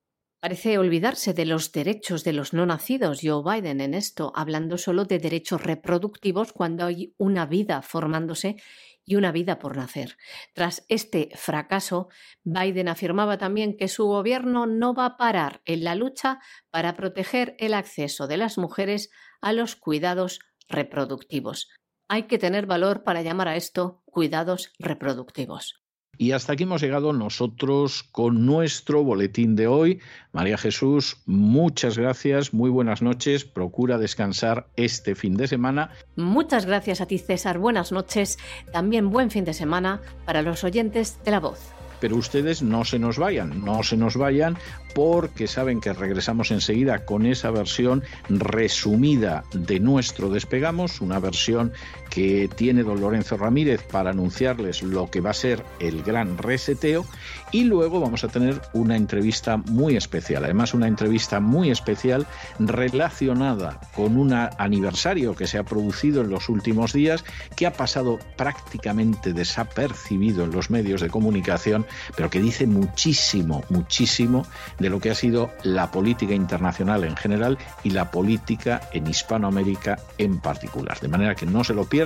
Parece 0.45 0.77
olvidarse 0.77 1.33
de 1.33 1.47
los 1.47 1.73
derechos 1.73 2.23
de 2.23 2.35
los 2.35 2.53
no 2.53 2.67
nacidos, 2.67 3.21
Joe 3.23 3.43
Biden, 3.43 3.81
en 3.81 3.95
esto, 3.95 4.31
hablando 4.37 4.77
solo 4.77 5.07
de 5.07 5.19
derechos 5.19 5.63
reproductivos 5.63 6.53
cuando 6.53 6.85
hay 6.85 7.15
una 7.17 7.47
vida 7.47 7.81
formándose 7.81 8.57
y 9.05 9.17
una 9.17 9.33
vida 9.33 9.59
por 9.59 9.77
nacer. 9.77 10.17
Tras 10.55 10.85
este 10.89 11.31
fracaso, 11.35 12.09
Biden 12.43 12.89
afirmaba 12.89 13.39
también 13.39 13.77
que 13.77 13.89
su 13.89 14.07
gobierno 14.07 14.67
no 14.67 14.95
va 14.95 15.07
a 15.07 15.17
parar 15.17 15.63
en 15.65 15.85
la 15.85 15.95
lucha 15.95 16.41
para 16.71 16.97
proteger 16.97 17.55
el 17.59 17.75
acceso 17.75 18.27
de 18.27 18.37
las 18.37 18.59
mujeres 18.59 19.11
a 19.41 19.53
los 19.53 19.77
cuidados 19.77 20.41
reproductivos. 20.69 21.69
Hay 22.09 22.25
que 22.25 22.39
tener 22.39 22.67
valor 22.67 23.03
para 23.05 23.23
llamar 23.23 23.49
a 23.49 23.57
esto 23.57 24.03
cuidados 24.07 24.73
reproductivos. 24.79 25.84
Y 26.19 26.33
hasta 26.33 26.53
aquí 26.53 26.65
hemos 26.65 26.83
llegado 26.83 27.13
nosotros 27.13 28.05
con 28.13 28.47
nuestro 28.47 29.03
boletín 29.03 29.57
de 29.57 29.67
hoy. 29.67 30.01
María 30.33 30.59
Jesús, 30.59 31.19
muchas 31.27 31.99
gracias, 31.99 32.53
muy 32.53 32.71
buenas 32.71 33.03
noches, 33.03 33.45
procura 33.45 33.99
descansar 33.99 34.67
este 34.77 35.15
fin 35.15 35.37
de 35.37 35.49
semana. 35.49 35.91
Muchas 36.17 36.67
gracias 36.67 37.01
a 37.01 37.07
ti 37.07 37.19
César, 37.19 37.59
buenas 37.59 37.93
noches, 37.93 38.39
también 38.73 39.11
buen 39.11 39.31
fin 39.31 39.45
de 39.45 39.55
semana 39.55 40.01
para 40.25 40.43
los 40.43 40.65
oyentes 40.65 41.19
de 41.25 41.31
la 41.31 41.41
voz. 41.41 41.61
Pero 42.01 42.17
ustedes 42.17 42.63
no 42.63 42.85
se 42.85 42.99
nos 42.99 43.19
vayan, 43.19 43.65
no 43.65 43.83
se 43.83 43.97
nos 43.97 44.17
vayan 44.17 44.59
porque 44.95 45.47
saben 45.47 45.81
que 45.81 45.93
regresamos 45.93 46.51
enseguida 46.51 47.05
con 47.05 47.25
esa 47.25 47.51
versión 47.51 48.03
resumida 48.29 49.45
de 49.53 49.81
nuestro 49.81 50.29
Despegamos, 50.29 51.01
una 51.01 51.19
versión 51.19 51.73
que 52.15 52.49
tiene 52.55 52.85
don 52.85 53.01
Lorenzo 53.01 53.37
Ramírez 53.37 53.83
para 53.83 54.11
anunciarles 54.11 54.85
lo 54.85 55.11
que 55.11 55.21
va 55.21 55.31
a 55.31 55.35
ser 55.35 55.65
el 55.81 56.05
gran 56.05 56.39
reseteo 56.39 57.05
y 57.51 57.65
luego 57.65 57.99
vamos 57.99 58.23
a 58.23 58.29
tener 58.29 58.61
una 58.73 58.97
entrevista 58.97 59.57
muy 59.57 59.97
especial, 59.97 60.45
además 60.45 60.75
una 60.75 60.87
entrevista 60.87 61.41
muy 61.41 61.71
especial 61.71 62.27
relacionada 62.61 63.81
con 63.97 64.17
un 64.17 64.33
aniversario 64.33 65.35
que 65.35 65.49
se 65.49 65.59
ha 65.59 65.65
producido 65.65 66.21
en 66.21 66.31
los 66.31 66.49
últimos 66.49 66.93
días 66.93 67.25
que 67.57 67.67
ha 67.67 67.73
pasado 67.73 68.21
prácticamente 68.37 69.33
desapercibido 69.33 70.45
en 70.45 70.53
los 70.53 70.71
medios 70.71 71.01
de 71.01 71.11
comunicación, 71.11 71.85
pero 72.17 72.31
que 72.31 72.41
dice 72.41 72.67
muchísimo, 72.67 73.65
muchísimo 73.71 74.47
de 74.79 74.89
lo 74.89 75.01
que 75.01 75.11
ha 75.11 75.15
sido 75.17 75.51
la 75.65 75.91
política 75.91 76.35
internacional 76.35 77.03
en 77.03 77.17
general 77.17 77.59
y 77.83 77.91
la 77.91 78.13
política 78.13 78.83
en 78.93 79.09
Hispanoamérica 79.09 79.99
en 80.19 80.39
particular. 80.39 81.01
De 81.01 81.09
manera 81.09 81.35
que 81.35 81.47
no 81.47 81.65
se 81.65 81.75
lo 81.75 81.85
pierdan 81.85 82.04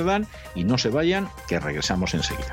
y 0.55 0.65
no 0.65 0.79
se 0.79 0.91
vayan, 0.91 1.29
que 1.49 1.61
regresamos 1.61 2.15
enseguida. 2.15 2.53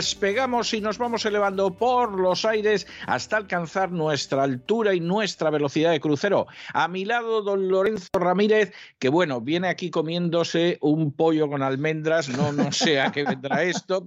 despegamos 0.00 0.72
y 0.72 0.80
nos 0.80 0.96
vamos 0.96 1.26
elevando 1.26 1.74
por 1.74 2.18
los 2.18 2.46
aires 2.46 2.86
hasta 3.06 3.36
alcanzar 3.36 3.92
nuestra 3.92 4.44
altura 4.44 4.94
y 4.94 5.00
nuestra 5.00 5.50
velocidad 5.50 5.90
de 5.90 6.00
crucero. 6.00 6.46
A 6.72 6.88
mi 6.88 7.04
lado, 7.04 7.42
don 7.42 7.68
Lorenzo 7.68 8.08
Ramírez, 8.14 8.72
que 8.98 9.10
bueno, 9.10 9.42
viene 9.42 9.68
aquí 9.68 9.90
comiéndose 9.90 10.78
un 10.80 11.12
pollo 11.12 11.50
con 11.50 11.62
almendras, 11.62 12.30
no, 12.30 12.50
no 12.50 12.72
sé 12.72 12.98
a 12.98 13.12
qué 13.12 13.24
vendrá 13.24 13.62
esto, 13.64 14.02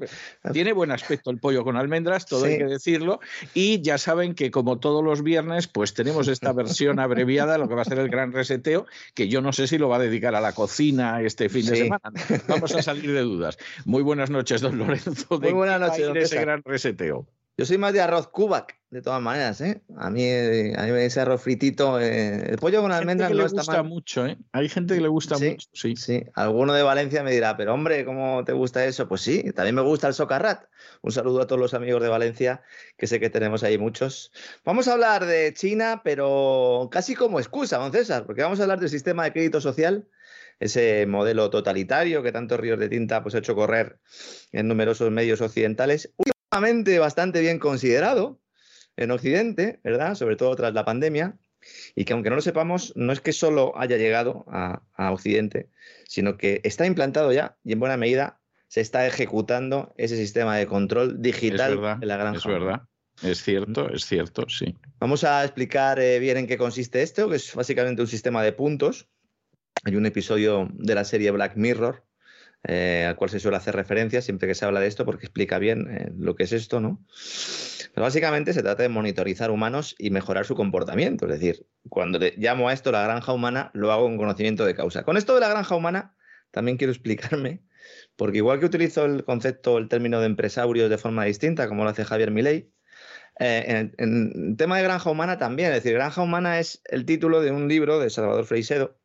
tiene 0.51 0.73
buen 0.73 0.89
aspecto 0.89 1.29
el 1.29 1.37
pollo 1.37 1.63
con 1.63 1.77
almendras, 1.77 2.25
todo 2.25 2.45
hay 2.45 2.57
que 2.57 2.65
decirlo, 2.65 3.19
y 3.53 3.79
ya 3.83 3.99
saben 3.99 4.33
que 4.33 4.49
como 4.49 4.79
todos 4.79 5.03
los 5.03 5.21
viernes, 5.21 5.67
pues 5.67 5.93
tenemos 5.93 6.27
esta 6.27 6.53
versión 6.53 6.99
abreviada, 6.99 7.59
lo 7.59 7.69
que 7.69 7.75
va 7.75 7.83
a 7.83 7.85
ser 7.85 7.99
el 7.99 8.09
gran 8.09 8.33
reseteo, 8.33 8.87
que 9.13 9.27
yo 9.27 9.41
no 9.41 9.53
sé 9.53 9.67
si 9.67 9.77
lo 9.77 9.89
va 9.89 9.97
a 9.97 9.99
dedicar 9.99 10.33
a 10.33 10.41
la 10.41 10.53
cocina 10.53 11.21
este 11.21 11.49
fin 11.49 11.67
de 11.67 11.75
semana. 11.75 12.11
Vamos 12.47 12.73
a 12.73 12.81
salir 12.81 13.13
de 13.13 13.21
dudas. 13.21 13.59
Muy 13.85 14.01
buenas 14.01 14.31
noches, 14.31 14.59
don 14.59 14.79
Lorenzo. 14.79 15.39
Muy 15.39 15.51
buenas 15.51 15.82
noches, 15.87 16.07
don 16.07 16.17
ese 16.17 16.39
gran 16.41 16.61
reseteo. 16.63 17.27
Yo 17.55 17.67
soy 17.67 17.77
más 17.77 17.93
de 17.93 18.01
arroz 18.01 18.27
Kubac, 18.29 18.79
de 18.89 19.03
todas 19.03 19.21
maneras, 19.21 19.61
¿eh? 19.61 19.83
A 19.97 20.09
mí, 20.09 20.27
a 20.27 20.83
mí 20.83 20.99
ese 20.99 21.21
arroz 21.21 21.39
fritito, 21.39 21.99
eh, 21.99 22.49
el 22.49 22.57
pollo 22.57 22.81
con 22.81 22.91
almendras 22.91 23.29
no 23.29 23.37
le 23.37 23.45
está 23.45 23.57
gusta 23.57 23.83
mucho, 23.83 24.25
¿eh? 24.25 24.39
Hay 24.53 24.69
gente 24.69 24.95
que 24.95 25.01
le 25.01 25.07
gusta 25.07 25.37
mucho, 25.37 25.69
sí. 25.71 25.95
Sí, 25.95 26.23
alguno 26.33 26.73
de 26.73 26.81
Valencia 26.81 27.21
me 27.21 27.31
dirá, 27.31 27.55
pero 27.55 27.75
hombre, 27.75 28.05
¿cómo 28.05 28.43
te 28.43 28.53
gusta 28.53 28.83
eso? 28.85 29.07
Pues 29.07 29.21
sí, 29.21 29.51
también 29.53 29.75
me 29.75 29.83
gusta 29.83 30.07
el 30.07 30.15
socarrat. 30.15 30.63
Un 31.03 31.11
saludo 31.11 31.43
a 31.43 31.47
todos 31.47 31.61
los 31.61 31.75
amigos 31.75 32.01
de 32.01 32.09
Valencia, 32.09 32.63
que 32.97 33.05
sé 33.05 33.19
que 33.19 33.29
tenemos 33.29 33.61
ahí 33.63 33.77
muchos. 33.77 34.31
Vamos 34.65 34.87
a 34.87 34.93
hablar 34.93 35.27
de 35.27 35.53
China, 35.53 36.01
pero 36.03 36.89
casi 36.91 37.13
como 37.13 37.39
excusa, 37.39 37.77
don 37.77 37.91
César, 37.91 38.25
porque 38.25 38.41
vamos 38.41 38.59
a 38.59 38.63
hablar 38.63 38.79
del 38.79 38.89
sistema 38.89 39.25
de 39.25 39.31
crédito 39.31 39.61
social 39.61 40.07
ese 40.63 41.05
modelo 41.05 41.49
totalitario 41.49 42.23
que 42.23 42.31
tantos 42.31 42.59
ríos 42.59 42.79
de 42.79 42.89
tinta 42.89 43.21
pues, 43.21 43.35
ha 43.35 43.39
hecho 43.39 43.55
correr 43.55 43.99
en 44.51 44.67
numerosos 44.67 45.11
medios 45.11 45.41
occidentales, 45.41 46.13
últimamente 46.17 46.99
bastante 46.99 47.41
bien 47.41 47.59
considerado 47.59 48.39
en 48.95 49.11
Occidente, 49.11 49.79
¿verdad? 49.83 50.15
Sobre 50.15 50.35
todo 50.35 50.55
tras 50.55 50.73
la 50.73 50.85
pandemia, 50.85 51.37
y 51.95 52.05
que 52.05 52.13
aunque 52.13 52.29
no 52.29 52.35
lo 52.37 52.41
sepamos, 52.41 52.93
no 52.95 53.11
es 53.11 53.19
que 53.19 53.33
solo 53.33 53.73
haya 53.77 53.97
llegado 53.97 54.45
a, 54.47 54.81
Occidente, 55.11 55.69
sino 56.07 56.37
que 56.37 56.61
está 56.63 56.85
implantado 56.85 57.31
ya 57.31 57.57
y 57.63 57.73
en 57.73 57.79
buena 57.79 57.97
medida 57.97 58.39
se 58.67 58.81
está 58.81 59.05
ejecutando 59.05 59.93
ese 59.97 60.15
sistema 60.15 60.57
de 60.57 60.65
control 60.65 61.21
digital 61.21 61.99
de 61.99 62.05
la 62.05 62.17
granja. 62.17 62.37
Es 62.37 62.45
verdad. 62.45 62.81
Es 63.21 63.43
cierto, 63.43 63.89
es 63.89 64.05
cierto, 64.05 64.45
sí. 64.49 64.75
Vamos 64.99 65.23
a 65.23 65.43
explicar 65.43 65.99
eh, 65.99 66.19
bien 66.19 66.37
en 66.37 66.47
qué 66.47 66.57
consiste 66.57 67.03
esto, 67.03 67.29
que 67.29 67.35
es 67.35 67.53
básicamente 67.53 68.01
un 68.01 68.07
sistema 68.07 68.41
de 68.41 68.53
puntos 68.53 69.07
hay 69.83 69.95
un 69.95 70.05
episodio 70.05 70.69
de 70.73 70.95
la 70.95 71.03
serie 71.03 71.31
Black 71.31 71.55
Mirror 71.55 72.03
eh, 72.65 73.05
al 73.07 73.17
cual 73.17 73.29
se 73.29 73.41
suele 73.41 73.57
hacer 73.57 73.75
referencia 73.75 74.21
siempre 74.21 74.47
que 74.47 74.55
se 74.55 74.63
habla 74.63 74.79
de 74.79 74.87
esto 74.87 75.05
porque 75.05 75.25
explica 75.25 75.59
bien 75.59 75.87
eh, 75.91 76.11
lo 76.17 76.35
que 76.35 76.43
es 76.43 76.53
esto, 76.53 76.79
¿no? 76.79 77.05
Básicamente 77.95 78.53
se 78.53 78.63
trata 78.63 78.83
de 78.83 78.89
monitorizar 78.89 79.51
humanos 79.51 79.95
y 79.99 80.09
mejorar 80.09 80.45
su 80.45 80.55
comportamiento. 80.55 81.25
Es 81.25 81.33
decir, 81.33 81.67
cuando 81.89 82.19
llamo 82.37 82.69
a 82.69 82.73
esto 82.73 82.91
la 82.91 83.03
granja 83.03 83.33
humana, 83.33 83.69
lo 83.73 83.91
hago 83.91 84.05
con 84.05 84.17
conocimiento 84.17 84.65
de 84.65 84.75
causa. 84.75 85.03
Con 85.03 85.17
esto 85.17 85.35
de 85.35 85.41
la 85.41 85.49
granja 85.49 85.75
humana, 85.75 86.15
también 86.51 86.77
quiero 86.77 86.91
explicarme, 86.91 87.61
porque 88.15 88.37
igual 88.37 88.59
que 88.59 88.65
utilizo 88.65 89.05
el 89.05 89.25
concepto, 89.25 89.77
el 89.77 89.89
término 89.89 90.21
de 90.21 90.27
empresarios 90.27 90.89
de 90.89 90.97
forma 90.97 91.25
distinta, 91.25 91.67
como 91.67 91.83
lo 91.83 91.89
hace 91.89 92.05
Javier 92.05 92.31
Milei, 92.31 92.71
eh, 93.39 93.91
en, 93.97 94.49
el 94.49 94.57
tema 94.57 94.77
de 94.77 94.83
granja 94.83 95.11
humana 95.11 95.37
también. 95.37 95.69
Es 95.69 95.83
decir, 95.83 95.93
granja 95.93 96.21
humana 96.21 96.59
es 96.59 96.81
el 96.85 97.05
título 97.05 97.41
de 97.41 97.51
un 97.51 97.67
libro 97.67 97.99
de 97.99 98.09
Salvador 98.09 98.45
Freixedo, 98.45 98.97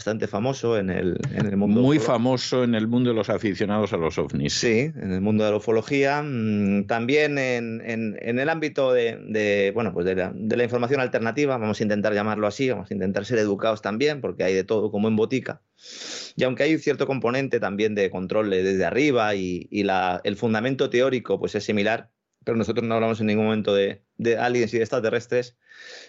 bastante 0.00 0.26
famoso 0.26 0.78
en 0.78 0.88
el, 0.88 1.18
en 1.34 1.44
el 1.44 1.58
mundo. 1.58 1.82
Muy 1.82 1.98
famoso 1.98 2.64
en 2.64 2.74
el 2.74 2.88
mundo 2.88 3.10
de 3.10 3.16
los 3.16 3.28
aficionados 3.28 3.92
a 3.92 3.98
los 3.98 4.16
ovnis. 4.16 4.54
Sí, 4.54 4.90
en 4.96 5.12
el 5.12 5.20
mundo 5.20 5.44
de 5.44 5.50
la 5.50 5.58
ufología. 5.58 6.22
Mm, 6.22 6.86
también 6.86 7.36
en, 7.36 7.82
en, 7.84 8.38
el 8.38 8.48
ámbito 8.48 8.94
de, 8.94 9.70
bueno, 9.74 9.92
pues 9.92 10.06
de 10.06 10.14
la, 10.14 10.32
de, 10.34 10.56
la, 10.56 10.64
información 10.64 11.02
alternativa, 11.02 11.58
vamos 11.58 11.80
a 11.80 11.82
intentar 11.82 12.14
llamarlo 12.14 12.46
así, 12.46 12.70
vamos 12.70 12.90
a 12.90 12.94
intentar 12.94 13.26
ser 13.26 13.40
educados 13.40 13.82
también, 13.82 14.22
porque 14.22 14.42
hay 14.42 14.54
de 14.54 14.64
todo 14.64 14.90
como 14.90 15.06
en 15.06 15.16
botica. 15.16 15.60
Y 16.34 16.44
aunque 16.44 16.62
hay 16.62 16.72
un 16.72 16.80
cierto 16.80 17.06
componente 17.06 17.60
también 17.60 17.94
de 17.94 18.08
control 18.08 18.48
desde 18.48 18.86
arriba 18.86 19.34
y, 19.34 19.68
y 19.70 19.82
la, 19.82 20.22
el 20.24 20.36
fundamento 20.36 20.88
teórico 20.88 21.38
pues 21.38 21.54
es 21.56 21.64
similar, 21.64 22.08
pero 22.44 22.56
nosotros 22.56 22.86
no 22.86 22.94
hablamos 22.94 23.20
en 23.20 23.26
ningún 23.26 23.44
momento 23.44 23.74
de, 23.74 24.02
aliens 24.38 24.72
y 24.72 24.78
de 24.78 24.82
extraterrestres, 24.82 25.56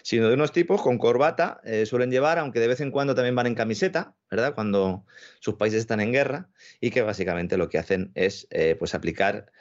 sino 0.02 0.28
de 0.28 0.34
unos 0.34 0.52
tipos 0.52 0.82
con 0.82 0.98
corbata, 0.98 1.60
eh, 1.64 1.86
suelen 1.86 2.10
llevar, 2.10 2.38
aunque 2.38 2.60
de 2.60 2.68
vez 2.68 2.80
en 2.80 2.90
cuando 2.90 3.14
también 3.14 3.34
van 3.34 3.46
en 3.46 3.54
camiseta, 3.54 4.14
¿verdad? 4.30 4.54
Cuando 4.54 5.04
sus 5.40 5.54
países 5.54 5.80
están 5.80 6.00
en 6.00 6.12
guerra, 6.12 6.48
y 6.80 6.90
que 6.90 7.02
básicamente 7.02 7.56
lo 7.56 7.68
que 7.68 7.78
hacen 7.78 8.12
es 8.14 8.46
eh, 8.50 8.76
pues 8.78 8.94
aplicar 8.94 9.52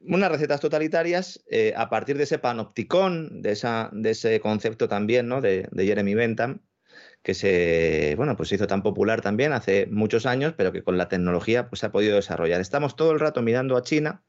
unas 0.00 0.30
recetas 0.30 0.60
totalitarias 0.60 1.42
eh, 1.48 1.72
a 1.76 1.88
partir 1.88 2.18
de 2.18 2.24
ese 2.24 2.38
panopticón, 2.38 3.42
de, 3.42 3.52
esa, 3.52 3.90
de 3.92 4.10
ese 4.10 4.40
concepto 4.40 4.88
también 4.88 5.28
¿no? 5.28 5.40
de, 5.40 5.68
de 5.70 5.86
Jeremy 5.86 6.14
Bentham, 6.14 6.60
que 7.22 7.32
se, 7.32 8.14
bueno, 8.16 8.36
pues 8.36 8.50
se 8.50 8.56
hizo 8.56 8.66
tan 8.66 8.82
popular 8.82 9.22
también 9.22 9.54
hace 9.54 9.86
muchos 9.86 10.26
años, 10.26 10.52
pero 10.56 10.72
que 10.72 10.82
con 10.82 10.98
la 10.98 11.08
tecnología 11.08 11.70
pues, 11.70 11.80
se 11.80 11.86
ha 11.86 11.92
podido 11.92 12.16
desarrollar. 12.16 12.60
Estamos 12.60 12.96
todo 12.96 13.12
el 13.12 13.20
rato 13.20 13.40
mirando 13.40 13.78
a 13.78 13.82
China, 13.82 14.22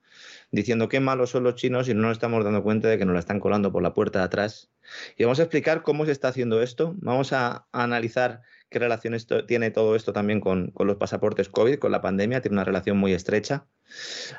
diciendo 0.52 0.90
qué 0.90 1.00
malos 1.00 1.32
son 1.32 1.44
los 1.44 1.56
chinos 1.56 1.90
y 1.90 1.94
no 1.94 2.02
nos 2.02 2.14
estamos 2.14 2.44
dando 2.44 2.64
cuenta 2.64 2.88
de 2.88 2.98
que 2.98 3.06
nos 3.06 3.14
la 3.14 3.20
están 3.20 3.40
colando 3.40 3.72
por 3.72 3.84
la 3.84 3.94
puerta 3.94 4.20
de 4.20 4.26
atrás. 4.26 4.72
Y 5.18 5.24
vamos 5.24 5.40
a 5.40 5.44
explicar 5.44 5.82
cómo 5.82 6.06
se 6.06 6.12
está 6.12 6.30
haciendo 6.30 6.62
esto. 6.62 6.94
Vamos 6.98 7.34
a, 7.34 7.68
analizar 7.72 8.42
qué 8.70 8.80
relación 8.80 9.16
tiene 9.48 9.72
todo 9.72 9.96
esto 9.96 10.14
también 10.14 10.40
con, 10.40 10.72
con, 10.72 10.88
los 10.88 10.98
pasaportes 10.98 11.50
COVID, 11.50 11.80
con 11.80 11.92
la 11.92 12.02
pandemia. 12.02 12.42
Tiene 12.42 12.56
una 12.56 12.64
relación 12.64 12.98
muy 12.98 13.14
estrecha. 13.14 13.68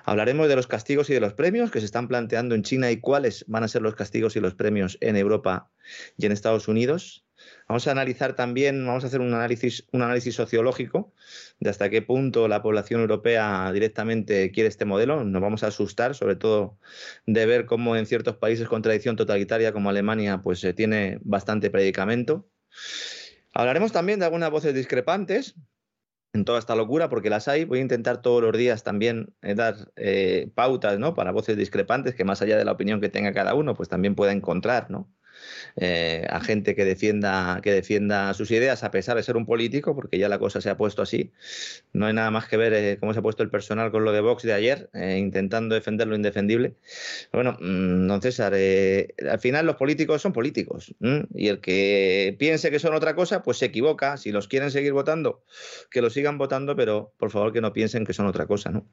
Hablaremos 0.05 0.49
de 0.49 0.57
los 0.57 0.67
castigos 0.67 1.11
y 1.11 1.15
de 1.15 1.21
los 1.21 1.35
premios 1.35 1.71
que 1.71 1.81
se 1.81 1.87
están 1.87 2.09
planteando 2.09 2.55
en 2.55 2.63
China 2.63 2.91
y 2.91 3.01
cuáles 3.01 3.45
van 3.49 3.65
a 3.65 3.69
ser 3.69 3.83
los 3.83 3.95
castigos 3.95 4.37
y 4.37 4.41
los 4.41 4.55
premios 4.55 4.99
en 5.01 5.17
Europa 5.17 5.71
y 6.17 6.27
en 6.27 6.33
Estados 6.33 6.69
Unidos. 6.69 7.26
Vamos 7.69 7.89
a 7.89 7.91
analizar 7.91 8.37
también, 8.37 8.87
vamos 8.87 9.03
a 9.03 9.09
hacer 9.09 9.21
un 9.21 9.35
análisis, 9.35 9.87
un 9.91 10.03
análisis 10.03 10.37
sociológico 10.37 11.13
de 11.59 11.69
hasta 11.69 11.91
qué 11.91 12.01
punto 12.01 12.47
la 12.47 12.63
población 12.63 13.01
europea 13.01 13.73
directamente 13.73 14.53
quiere 14.53 14.69
este 14.69 14.85
modelo. 14.85 15.25
Nos 15.25 15.43
vamos 15.43 15.65
a 15.65 15.69
asustar, 15.69 16.15
sobre 16.15 16.37
todo 16.37 16.79
de 17.27 17.45
ver 17.45 17.67
cómo 17.67 17.97
en 17.97 18.07
ciertos 18.07 18.37
países 18.37 18.69
con 18.69 18.83
tradición 18.83 19.17
totalitaria 19.17 19.73
como 19.73 19.91
Alemania, 19.91 20.43
pues 20.43 20.61
se 20.61 20.75
tiene 20.75 21.19
bastante 21.23 21.69
predicamento. 21.71 22.49
Hablaremos 23.53 23.91
también 23.91 24.21
de 24.21 24.27
algunas 24.27 24.51
voces 24.51 24.73
discrepantes 24.73 25.57
en 26.35 26.45
toda 26.45 26.61
esta 26.61 26.77
locura, 26.77 27.09
porque 27.09 27.31
las 27.31 27.49
hay. 27.49 27.65
Voy 27.65 27.81
a 27.81 27.83
intentar 27.83 28.23
todos 28.23 28.43
los 28.43 28.57
días 28.57 28.85
también 28.85 29.35
eh, 29.43 29.55
dar 29.57 29.75
eh, 29.97 30.51
pautas 30.55 30.99
¿no? 31.01 31.15
para 31.15 31.33
voces 31.33 31.57
discrepantes 31.57 32.15
que 32.15 32.25
más 32.25 32.43
allá 32.43 32.57
de 32.57 32.65
la 32.65 32.73
opinión 32.73 33.01
que 33.01 33.09
tenga 33.09 33.33
cada 33.33 33.55
uno, 33.55 33.75
pues 33.75 33.89
también 33.89 34.15
pueda 34.15 34.33
encontrar 34.33 34.91
¿no? 34.91 35.11
Eh, 35.77 36.27
a 36.29 36.41
gente 36.41 36.75
que 36.75 36.85
defienda, 36.85 37.61
que 37.63 37.73
defienda 37.73 38.33
sus 38.35 38.51
ideas 38.51 38.83
a 38.85 38.91
pesar 38.91 39.17
de 39.17 39.23
ser 39.23 39.37
un 39.37 39.47
político, 39.47 39.95
porque 39.95 40.19
ya 40.19 40.29
la 40.29 40.39
cosa 40.39 40.61
se 40.61 40.71
ha 40.71 40.77
puesto 40.77 41.03
así. 41.03 41.33
No 41.93 42.07
hay 42.07 42.15
nada 42.15 42.31
más 42.31 42.49
que 42.49 42.57
ver 42.57 42.73
eh, 42.73 42.97
cómo 42.99 43.13
se 43.13 43.19
ha 43.19 43.23
puesto 43.23 43.43
el 43.43 43.51
personal 43.51 43.91
con 43.91 44.05
lo 44.05 44.13
de 44.13 44.21
Vox 44.21 44.43
de 44.43 44.55
ayer, 44.55 44.89
eh, 44.95 45.19
intentando 45.19 45.75
defender 45.75 46.09
lo 46.09 46.17
indefendible. 46.17 46.75
Bueno, 47.33 47.57
mm, 47.61 48.07
don 48.07 48.23
César, 48.23 48.55
al 48.55 49.41
final 49.41 49.67
los 49.67 49.77
políticos 49.77 50.23
son 50.23 50.33
políticos 50.33 50.95
y 51.35 51.49
el 51.49 51.61
que 51.61 52.37
piense 52.39 52.71
que 52.71 52.79
son 52.79 52.95
otra 52.95 53.15
cosa, 53.15 53.43
pues 53.43 53.59
se 53.59 53.67
equivoca. 53.67 54.17
Si 54.17 54.33
los 54.33 54.49
quieren 54.49 54.71
seguir 54.71 54.93
votando, 54.93 55.43
que 55.91 56.01
lo 56.01 56.11
sigan 56.11 56.39
votando, 56.39 56.77
pero 56.77 57.13
por 57.19 57.31
favor 57.31 57.53
que 57.53 57.61
no 57.61 57.73
piensen 57.73 58.05
que 58.05 58.13
son 58.13 58.27
otra 58.27 58.47
cosa. 58.47 58.71
¿no? 58.71 58.87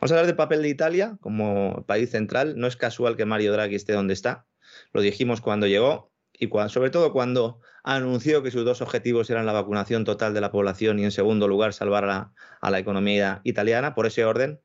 Vamos 0.00 0.10
a 0.10 0.14
hablar 0.14 0.26
del 0.26 0.36
papel 0.36 0.62
de 0.62 0.68
Italia 0.68 1.16
como 1.20 1.84
país 1.86 2.10
central. 2.10 2.54
No 2.56 2.66
es 2.66 2.76
casual 2.76 3.16
que 3.16 3.24
Mario 3.24 3.52
Draghi 3.52 3.76
esté 3.76 3.92
donde 3.92 4.14
está. 4.14 4.46
Lo 4.92 5.00
dijimos 5.00 5.40
cuando 5.40 5.66
llegó 5.66 6.12
y 6.32 6.48
sobre 6.68 6.90
todo 6.90 7.12
cuando 7.12 7.60
anunció 7.84 8.42
que 8.42 8.50
sus 8.50 8.64
dos 8.64 8.80
objetivos 8.82 9.30
eran 9.30 9.46
la 9.46 9.52
vacunación 9.52 10.04
total 10.04 10.34
de 10.34 10.40
la 10.40 10.50
población 10.50 10.98
y 10.98 11.04
en 11.04 11.10
segundo 11.10 11.46
lugar 11.46 11.72
salvar 11.72 12.04
a 12.04 12.70
la, 12.70 12.78
economía 12.78 13.40
italiana. 13.44 13.94
Por 13.94 14.06
ese 14.06 14.24
orden, 14.24 14.60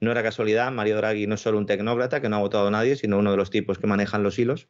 no 0.00 0.10
era 0.10 0.22
casualidad, 0.22 0.70
Mario 0.72 0.96
Draghi 0.96 1.26
no 1.26 1.34
es 1.34 1.40
solo 1.42 1.58
un 1.58 1.66
tecnócrata 1.66 2.20
que 2.22 2.28
no 2.28 2.36
ha 2.36 2.40
votado 2.40 2.68
a 2.68 2.70
nadie, 2.70 2.96
sino 2.96 3.18
uno 3.18 3.32
de 3.32 3.36
los 3.36 3.50
tipos 3.50 3.78
que 3.78 3.86
manejan 3.86 4.22
los 4.22 4.38
hilos. 4.38 4.68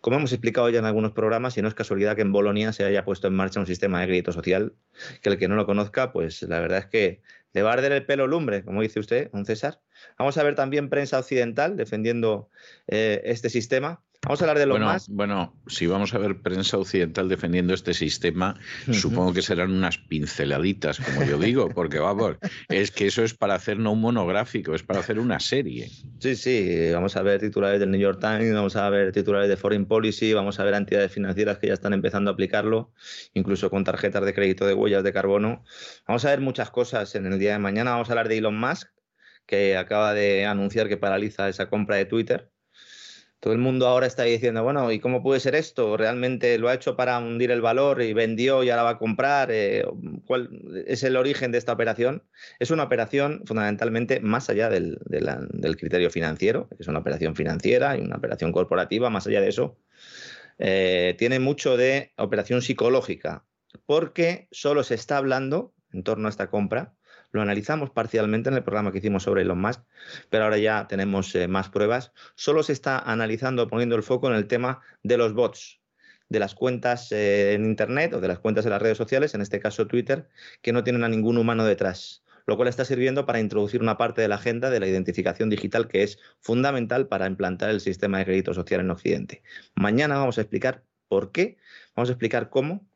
Como 0.00 0.16
hemos 0.16 0.32
explicado 0.32 0.68
ya 0.68 0.78
en 0.78 0.84
algunos 0.84 1.12
programas, 1.12 1.56
y 1.56 1.62
no 1.62 1.68
es 1.68 1.74
casualidad 1.74 2.16
que 2.16 2.22
en 2.22 2.32
Bolonia 2.32 2.72
se 2.72 2.84
haya 2.84 3.04
puesto 3.04 3.26
en 3.26 3.34
marcha 3.34 3.60
un 3.60 3.66
sistema 3.66 4.00
de 4.00 4.06
crédito 4.06 4.32
social, 4.32 4.74
que 5.22 5.30
el 5.30 5.38
que 5.38 5.48
no 5.48 5.56
lo 5.56 5.66
conozca, 5.66 6.12
pues 6.12 6.42
la 6.42 6.60
verdad 6.60 6.78
es 6.78 6.86
que 6.86 7.22
le 7.52 7.62
va 7.62 7.70
a 7.70 7.72
arder 7.74 7.92
el 7.92 8.04
pelo 8.04 8.26
lumbre, 8.26 8.64
como 8.64 8.82
dice 8.82 9.00
usted, 9.00 9.30
don 9.32 9.46
César. 9.46 9.80
Vamos 10.18 10.36
a 10.36 10.42
ver 10.42 10.54
también 10.54 10.90
prensa 10.90 11.18
occidental 11.18 11.76
defendiendo 11.76 12.50
eh, 12.86 13.22
este 13.24 13.48
sistema. 13.48 14.02
Vamos 14.22 14.42
a 14.42 14.44
hablar 14.44 14.58
de 14.58 14.66
lo 14.66 14.78
más. 14.78 15.08
Bueno, 15.08 15.56
si 15.68 15.86
vamos 15.86 16.12
a 16.12 16.18
ver 16.18 16.42
prensa 16.42 16.76
occidental 16.76 17.28
defendiendo 17.28 17.72
este 17.72 17.94
sistema, 17.94 18.58
supongo 18.90 19.32
que 19.32 19.42
serán 19.42 19.70
unas 19.70 19.98
pinceladitas, 19.98 20.98
como 20.98 21.22
yo 21.22 21.38
digo, 21.38 21.68
porque 21.74 22.00
vamos, 22.00 22.36
es 22.68 22.90
que 22.90 23.06
eso 23.06 23.22
es 23.22 23.34
para 23.34 23.54
hacer 23.54 23.78
no 23.78 23.92
un 23.92 24.00
monográfico, 24.00 24.74
es 24.74 24.82
para 24.82 25.00
hacer 25.00 25.20
una 25.20 25.38
serie. 25.38 25.88
Sí, 26.18 26.34
sí, 26.34 26.90
vamos 26.92 27.16
a 27.16 27.22
ver 27.22 27.40
titulares 27.40 27.78
del 27.78 27.92
New 27.92 28.00
York 28.00 28.18
Times, 28.20 28.52
vamos 28.52 28.74
a 28.74 28.90
ver 28.90 29.12
titulares 29.12 29.48
de 29.48 29.56
Foreign 29.56 29.86
Policy, 29.86 30.32
vamos 30.34 30.58
a 30.58 30.64
ver 30.64 30.74
entidades 30.74 31.12
financieras 31.12 31.58
que 31.58 31.68
ya 31.68 31.74
están 31.74 31.92
empezando 31.92 32.30
a 32.30 32.34
aplicarlo, 32.34 32.92
incluso 33.34 33.70
con 33.70 33.84
tarjetas 33.84 34.24
de 34.24 34.34
crédito 34.34 34.66
de 34.66 34.74
huellas 34.74 35.04
de 35.04 35.12
carbono. 35.12 35.62
Vamos 36.08 36.24
a 36.24 36.30
ver 36.30 36.40
muchas 36.40 36.70
cosas 36.70 37.14
en 37.14 37.26
el 37.32 37.38
día 37.38 37.52
de 37.52 37.60
mañana. 37.60 37.92
Vamos 37.92 38.08
a 38.08 38.12
hablar 38.12 38.28
de 38.28 38.38
Elon 38.38 38.58
Musk, 38.58 38.88
que 39.46 39.76
acaba 39.76 40.12
de 40.12 40.44
anunciar 40.44 40.88
que 40.88 40.96
paraliza 40.96 41.48
esa 41.48 41.70
compra 41.70 41.96
de 41.96 42.04
Twitter 42.04 42.50
todo 43.40 43.52
el 43.52 43.58
mundo 43.60 43.86
ahora 43.86 44.06
está 44.06 44.24
diciendo, 44.24 44.64
bueno, 44.64 44.90
¿y 44.90 44.98
cómo 44.98 45.22
puede 45.22 45.38
ser 45.38 45.54
esto? 45.54 45.96
¿Realmente 45.96 46.58
lo 46.58 46.68
ha 46.68 46.74
hecho 46.74 46.96
para 46.96 47.18
hundir 47.18 47.52
el 47.52 47.60
valor 47.60 48.02
y 48.02 48.12
vendió 48.12 48.64
y 48.64 48.70
ahora 48.70 48.82
va 48.82 48.90
a 48.90 48.98
comprar? 48.98 49.50
Eh, 49.52 49.84
¿Cuál 50.26 50.50
es 50.86 51.04
el 51.04 51.16
origen 51.16 51.52
de 51.52 51.58
esta 51.58 51.72
operación? 51.72 52.24
Es 52.58 52.72
una 52.72 52.82
operación 52.82 53.42
fundamentalmente 53.46 54.18
más 54.20 54.50
allá 54.50 54.68
del, 54.68 54.98
criterio 55.78 56.10
financiero, 56.10 56.68
es 56.80 56.88
una 56.88 56.98
operación 56.98 57.36
financiera 57.36 57.96
y 57.96 58.00
una 58.00 58.16
operación 58.16 58.50
corporativa, 58.50 59.08
más 59.08 59.26
allá 59.28 59.40
de 59.40 59.48
eso, 59.48 59.78
eh, 60.58 61.14
tiene 61.16 61.38
mucho 61.38 61.76
de 61.76 62.12
operación 62.16 62.60
psicológica, 62.60 63.44
porque 63.86 64.48
solo 64.50 64.82
se 64.82 64.96
está 64.96 65.16
hablando 65.16 65.74
en 65.92 66.02
torno 66.02 66.26
a 66.26 66.30
esta 66.30 66.50
compra 66.50 66.97
lo 67.30 67.42
analizamos 67.42 67.90
parcialmente 67.90 68.48
en 68.48 68.56
el 68.56 68.62
programa 68.62 68.92
que 68.92 68.98
hicimos 68.98 69.22
sobre 69.22 69.42
Elon 69.42 69.60
Musk, 69.60 69.82
pero 70.30 70.44
ahora 70.44 70.58
ya 70.58 70.86
tenemos 70.88 71.34
eh, 71.34 71.48
más 71.48 71.68
pruebas. 71.68 72.12
Solo 72.34 72.62
se 72.62 72.72
está 72.72 72.98
analizando, 72.98 73.68
poniendo 73.68 73.96
el 73.96 74.02
foco 74.02 74.28
en 74.28 74.34
el 74.34 74.46
tema 74.46 74.80
de 75.02 75.16
los 75.16 75.34
bots, 75.34 75.80
de 76.28 76.38
las 76.38 76.54
cuentas 76.54 77.12
eh, 77.12 77.54
en 77.54 77.64
Internet 77.64 78.14
o 78.14 78.20
de 78.20 78.28
las 78.28 78.38
cuentas 78.38 78.64
en 78.64 78.70
las 78.70 78.82
redes 78.82 78.98
sociales, 78.98 79.34
en 79.34 79.40
este 79.40 79.60
caso 79.60 79.86
Twitter, 79.86 80.28
que 80.62 80.72
no 80.72 80.84
tienen 80.84 81.04
a 81.04 81.08
ningún 81.08 81.38
humano 81.38 81.64
detrás 81.64 82.22
lo 82.48 82.56
cual 82.56 82.68
está 82.68 82.86
sirviendo 82.86 83.26
para 83.26 83.40
introducir 83.40 83.82
una 83.82 83.98
parte 83.98 84.22
de 84.22 84.28
la 84.28 84.36
agenda 84.36 84.70
de 84.70 84.80
la 84.80 84.86
identificación 84.86 85.50
digital 85.50 85.86
que 85.86 86.02
es 86.02 86.18
fundamental 86.40 87.06
para 87.06 87.26
implantar 87.26 87.68
el 87.68 87.82
sistema 87.82 88.16
de 88.16 88.24
crédito 88.24 88.54
social 88.54 88.80
en 88.80 88.90
Occidente. 88.90 89.42
Mañana 89.74 90.16
vamos 90.16 90.38
a 90.38 90.40
explicar 90.40 90.82
por 91.08 91.30
qué, 91.30 91.58
vamos 91.94 92.08
a 92.08 92.12
explicar 92.12 92.48
cómo 92.48 92.88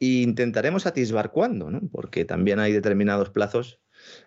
e 0.00 0.22
intentaremos 0.22 0.86
atisbar 0.86 1.30
cuándo, 1.30 1.70
¿no? 1.70 1.80
porque 1.92 2.24
también 2.24 2.58
hay 2.58 2.72
determinados 2.72 3.30
plazos 3.30 3.80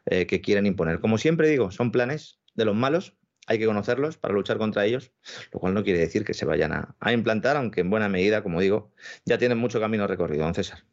eh, 0.05 0.27
que 0.27 0.41
quieren 0.41 0.65
imponer. 0.65 0.99
Como 0.99 1.17
siempre 1.17 1.49
digo, 1.49 1.71
son 1.71 1.91
planes 1.91 2.39
de 2.53 2.65
los 2.65 2.75
malos, 2.75 3.17
hay 3.47 3.59
que 3.59 3.65
conocerlos 3.65 4.17
para 4.17 4.33
luchar 4.33 4.57
contra 4.57 4.85
ellos, 4.85 5.11
lo 5.51 5.59
cual 5.59 5.73
no 5.73 5.83
quiere 5.83 5.99
decir 5.99 6.23
que 6.23 6.33
se 6.33 6.45
vayan 6.45 6.71
a, 6.71 6.95
a 6.99 7.11
implantar, 7.11 7.57
aunque 7.57 7.81
en 7.81 7.89
buena 7.89 8.07
medida, 8.07 8.43
como 8.43 8.61
digo, 8.61 8.93
ya 9.25 9.37
tienen 9.37 9.57
mucho 9.57 9.79
camino 9.79 10.07
recorrido, 10.07 10.45
don 10.45 10.53
César. 10.53 10.85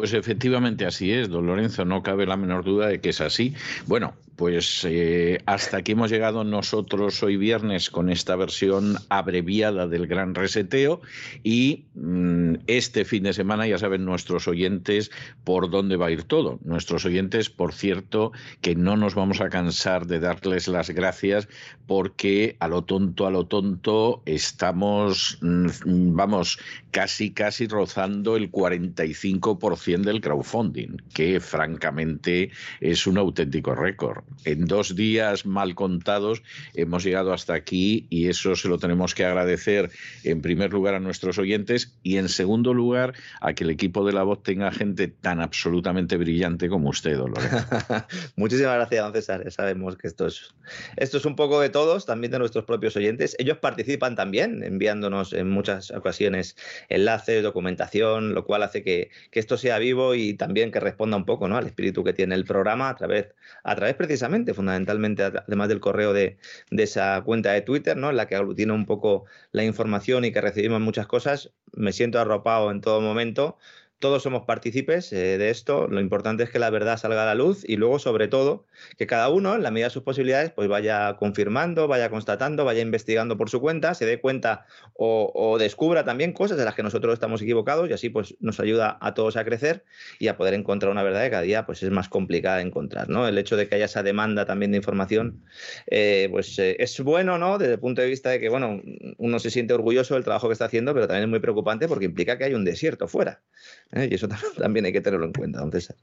Pues 0.00 0.14
efectivamente 0.14 0.86
así 0.86 1.12
es, 1.12 1.28
don 1.28 1.46
Lorenzo, 1.46 1.84
no 1.84 2.02
cabe 2.02 2.24
la 2.24 2.38
menor 2.38 2.64
duda 2.64 2.86
de 2.86 3.02
que 3.02 3.10
es 3.10 3.20
así. 3.20 3.54
Bueno, 3.84 4.14
pues 4.40 4.86
eh, 4.88 5.42
hasta 5.44 5.76
aquí 5.76 5.92
hemos 5.92 6.10
llegado 6.10 6.42
nosotros 6.44 7.22
hoy 7.22 7.36
viernes 7.36 7.90
con 7.90 8.08
esta 8.08 8.34
versión 8.36 8.96
abreviada 9.10 9.86
del 9.86 10.06
gran 10.06 10.34
reseteo 10.34 11.02
y 11.42 11.84
mm, 11.94 12.54
este 12.66 13.04
fin 13.04 13.24
de 13.24 13.34
semana 13.34 13.66
ya 13.66 13.76
saben 13.76 14.06
nuestros 14.06 14.48
oyentes 14.48 15.10
por 15.44 15.68
dónde 15.68 15.96
va 15.96 16.06
a 16.06 16.10
ir 16.10 16.22
todo. 16.22 16.58
Nuestros 16.64 17.04
oyentes, 17.04 17.50
por 17.50 17.74
cierto, 17.74 18.32
que 18.62 18.74
no 18.74 18.96
nos 18.96 19.14
vamos 19.14 19.42
a 19.42 19.50
cansar 19.50 20.06
de 20.06 20.20
darles 20.20 20.68
las 20.68 20.88
gracias 20.88 21.46
porque 21.86 22.56
a 22.60 22.68
lo 22.68 22.84
tonto, 22.84 23.26
a 23.26 23.30
lo 23.30 23.44
tonto, 23.44 24.22
estamos, 24.24 25.36
mm, 25.42 26.14
vamos, 26.14 26.58
casi, 26.90 27.32
casi 27.32 27.66
rozando 27.66 28.36
el 28.36 28.50
45% 28.50 29.89
del 29.98 30.20
crowdfunding, 30.20 30.96
que 31.12 31.40
francamente 31.40 32.50
es 32.80 33.06
un 33.06 33.18
auténtico 33.18 33.74
récord 33.74 34.22
en 34.44 34.66
dos 34.66 34.94
días 34.94 35.44
mal 35.44 35.74
contados 35.74 36.42
hemos 36.74 37.04
llegado 37.04 37.32
hasta 37.32 37.54
aquí 37.54 38.06
y 38.08 38.28
eso 38.28 38.54
se 38.56 38.68
lo 38.68 38.78
tenemos 38.78 39.14
que 39.14 39.24
agradecer 39.24 39.90
en 40.24 40.40
primer 40.40 40.72
lugar 40.72 40.94
a 40.94 41.00
nuestros 41.00 41.38
oyentes 41.38 41.96
y 42.02 42.16
en 42.16 42.28
segundo 42.28 42.72
lugar 42.72 43.14
a 43.40 43.52
que 43.52 43.64
el 43.64 43.70
equipo 43.70 44.06
de 44.06 44.12
la 44.12 44.22
voz 44.22 44.42
tenga 44.42 44.70
gente 44.70 45.08
tan 45.08 45.40
absolutamente 45.40 46.16
brillante 46.16 46.68
como 46.68 46.90
usted, 46.90 47.16
Dolores. 47.16 47.50
Muchísimas 48.36 48.74
gracias, 48.76 49.04
don 49.04 49.12
César. 49.12 49.50
Sabemos 49.50 49.96
que 49.96 50.06
esto 50.06 50.26
es, 50.26 50.54
esto 50.96 51.18
es 51.18 51.24
un 51.24 51.36
poco 51.36 51.60
de 51.60 51.68
todos, 51.68 52.06
también 52.06 52.30
de 52.30 52.38
nuestros 52.38 52.64
propios 52.64 52.96
oyentes. 52.96 53.36
Ellos 53.38 53.58
participan 53.58 54.14
también 54.16 54.62
enviándonos 54.62 55.32
en 55.32 55.50
muchas 55.50 55.90
ocasiones 55.90 56.56
enlaces, 56.88 57.42
documentación, 57.42 58.34
lo 58.34 58.44
cual 58.44 58.62
hace 58.62 58.82
que, 58.82 59.10
esto 59.40 59.56
sea 59.56 59.69
vivo 59.78 60.14
y 60.14 60.34
también 60.34 60.70
que 60.70 60.80
responda 60.80 61.16
un 61.16 61.24
poco 61.24 61.48
¿no? 61.48 61.56
al 61.56 61.66
espíritu 61.66 62.04
que 62.04 62.12
tiene 62.12 62.34
el 62.34 62.44
programa 62.44 62.88
a 62.88 62.96
través, 62.96 63.28
a 63.64 63.74
través 63.76 63.94
precisamente, 63.94 64.54
fundamentalmente, 64.54 65.22
además 65.24 65.68
del 65.68 65.80
correo 65.80 66.12
de, 66.12 66.38
de 66.70 66.82
esa 66.82 67.22
cuenta 67.24 67.52
de 67.52 67.62
Twitter, 67.62 67.96
¿no? 67.96 68.10
en 68.10 68.16
la 68.16 68.26
que 68.26 68.36
aglutina 68.36 68.74
un 68.74 68.86
poco 68.86 69.24
la 69.52 69.64
información 69.64 70.24
y 70.24 70.32
que 70.32 70.40
recibimos 70.40 70.80
muchas 70.80 71.06
cosas. 71.06 71.52
Me 71.72 71.92
siento 71.92 72.18
arropado 72.18 72.70
en 72.70 72.80
todo 72.80 73.00
momento 73.00 73.58
todos 74.00 74.22
somos 74.22 74.44
partícipes 74.44 75.12
eh, 75.12 75.38
de 75.38 75.50
esto. 75.50 75.86
Lo 75.86 76.00
importante 76.00 76.42
es 76.42 76.50
que 76.50 76.58
la 76.58 76.70
verdad 76.70 76.96
salga 76.96 77.22
a 77.22 77.26
la 77.26 77.34
luz 77.34 77.62
y 77.68 77.76
luego, 77.76 77.98
sobre 77.98 78.28
todo, 78.28 78.66
que 78.96 79.06
cada 79.06 79.28
uno, 79.28 79.54
en 79.54 79.62
la 79.62 79.70
medida 79.70 79.86
de 79.86 79.92
sus 79.92 80.02
posibilidades, 80.02 80.50
pues 80.50 80.68
vaya 80.68 81.16
confirmando, 81.16 81.86
vaya 81.86 82.10
constatando, 82.10 82.64
vaya 82.64 82.80
investigando 82.80 83.36
por 83.36 83.50
su 83.50 83.60
cuenta, 83.60 83.94
se 83.94 84.06
dé 84.06 84.18
cuenta 84.20 84.66
o, 84.94 85.56
descubra 85.58 86.04
también 86.04 86.32
cosas 86.32 86.56
de 86.56 86.64
las 86.64 86.74
que 86.74 86.82
nosotros 86.82 87.12
estamos 87.12 87.42
equivocados 87.42 87.88
y 87.90 87.92
así 87.92 88.08
pues 88.08 88.34
nos 88.40 88.58
ayuda 88.58 88.96
a 89.00 89.12
todos 89.14 89.36
a 89.36 89.44
crecer 89.44 89.84
y 90.18 90.28
a 90.28 90.36
poder 90.36 90.54
encontrar 90.54 90.90
una 90.90 91.02
verdad 91.02 91.22
que 91.24 91.30
cada 91.30 91.42
día 91.42 91.66
pues 91.66 91.82
es 91.82 91.90
más 91.90 92.08
complicada 92.08 92.56
de 92.56 92.62
encontrar. 92.62 93.10
¿no? 93.10 93.28
El 93.28 93.36
hecho 93.36 93.56
de 93.56 93.68
que 93.68 93.74
haya 93.74 93.84
esa 93.84 94.02
demanda 94.02 94.46
también 94.46 94.70
de 94.70 94.78
información, 94.78 95.44
eh, 95.86 96.28
pues 96.30 96.58
eh, 96.58 96.76
es 96.78 96.98
bueno, 97.00 97.36
¿no? 97.38 97.58
Desde 97.58 97.74
el 97.74 97.80
punto 97.80 98.00
de 98.00 98.08
vista 98.08 98.30
de 98.30 98.40
que, 98.40 98.48
bueno, 98.48 98.80
uno 99.18 99.38
se 99.38 99.50
siente 99.50 99.74
orgulloso 99.74 100.14
del 100.14 100.24
trabajo 100.24 100.48
que 100.48 100.54
está 100.54 100.64
haciendo, 100.64 100.94
pero 100.94 101.06
también 101.06 101.24
es 101.24 101.30
muy 101.30 101.40
preocupante 101.40 101.88
porque 101.88 102.06
implica 102.06 102.38
que 102.38 102.44
hay 102.44 102.54
un 102.54 102.64
desierto 102.64 103.08
fuera. 103.08 103.42
¿Eh? 103.92 104.08
Y 104.10 104.14
eso 104.14 104.28
también 104.58 104.86
hay 104.86 104.92
que 104.92 105.00
tenerlo 105.00 105.26
en 105.26 105.32
cuenta, 105.32 105.60
don 105.60 105.72
César. 105.72 105.96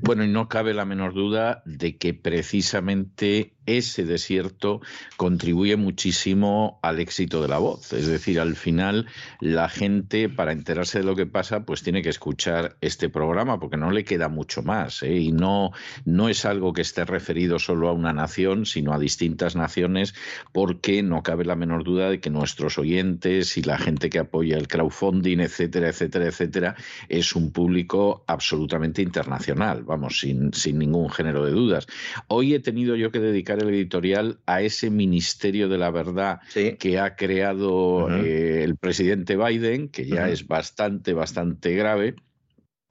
Bueno, 0.00 0.24
y 0.24 0.28
no 0.28 0.48
cabe 0.48 0.74
la 0.74 0.84
menor 0.84 1.14
duda 1.14 1.62
de 1.66 1.96
que 1.96 2.14
precisamente 2.14 3.53
ese 3.66 4.04
desierto 4.04 4.80
contribuye 5.16 5.76
muchísimo 5.76 6.78
al 6.82 7.00
éxito 7.00 7.42
de 7.42 7.48
la 7.48 7.58
voz. 7.58 7.92
Es 7.92 8.06
decir, 8.06 8.40
al 8.40 8.56
final 8.56 9.06
la 9.40 9.68
gente, 9.68 10.28
para 10.28 10.52
enterarse 10.52 10.98
de 10.98 11.04
lo 11.04 11.16
que 11.16 11.26
pasa, 11.26 11.64
pues 11.64 11.82
tiene 11.82 12.02
que 12.02 12.08
escuchar 12.08 12.76
este 12.80 13.08
programa, 13.08 13.58
porque 13.58 13.76
no 13.76 13.90
le 13.90 14.04
queda 14.04 14.28
mucho 14.28 14.62
más. 14.62 15.02
¿eh? 15.02 15.16
Y 15.16 15.32
no, 15.32 15.72
no 16.04 16.28
es 16.28 16.44
algo 16.44 16.72
que 16.72 16.82
esté 16.82 17.04
referido 17.04 17.58
solo 17.58 17.88
a 17.88 17.92
una 17.92 18.12
nación, 18.12 18.66
sino 18.66 18.92
a 18.92 18.98
distintas 18.98 19.56
naciones, 19.56 20.14
porque 20.52 21.02
no 21.02 21.22
cabe 21.22 21.44
la 21.44 21.56
menor 21.56 21.84
duda 21.84 22.10
de 22.10 22.20
que 22.20 22.30
nuestros 22.30 22.78
oyentes 22.78 23.56
y 23.56 23.62
la 23.62 23.78
gente 23.78 24.10
que 24.10 24.18
apoya 24.18 24.56
el 24.56 24.68
crowdfunding, 24.68 25.40
etcétera, 25.40 25.88
etcétera, 25.88 26.26
etcétera, 26.26 26.76
es 27.08 27.34
un 27.34 27.52
público 27.52 28.24
absolutamente 28.26 29.02
internacional, 29.02 29.84
vamos, 29.84 30.20
sin, 30.20 30.52
sin 30.52 30.78
ningún 30.78 31.10
género 31.10 31.44
de 31.44 31.52
dudas. 31.52 31.86
Hoy 32.28 32.54
he 32.54 32.60
tenido 32.60 32.96
yo 32.96 33.10
que 33.10 33.20
dedicar 33.20 33.53
el 33.60 33.70
editorial 33.70 34.38
a 34.46 34.62
ese 34.62 34.90
Ministerio 34.90 35.68
de 35.68 35.78
la 35.78 35.90
Verdad 35.90 36.40
que 36.78 36.98
ha 36.98 37.16
creado 37.16 38.08
eh, 38.10 38.62
el 38.64 38.76
presidente 38.76 39.36
Biden, 39.36 39.88
que 39.88 40.06
ya 40.06 40.28
es 40.28 40.46
bastante, 40.46 41.12
bastante 41.12 41.74
grave 41.74 42.16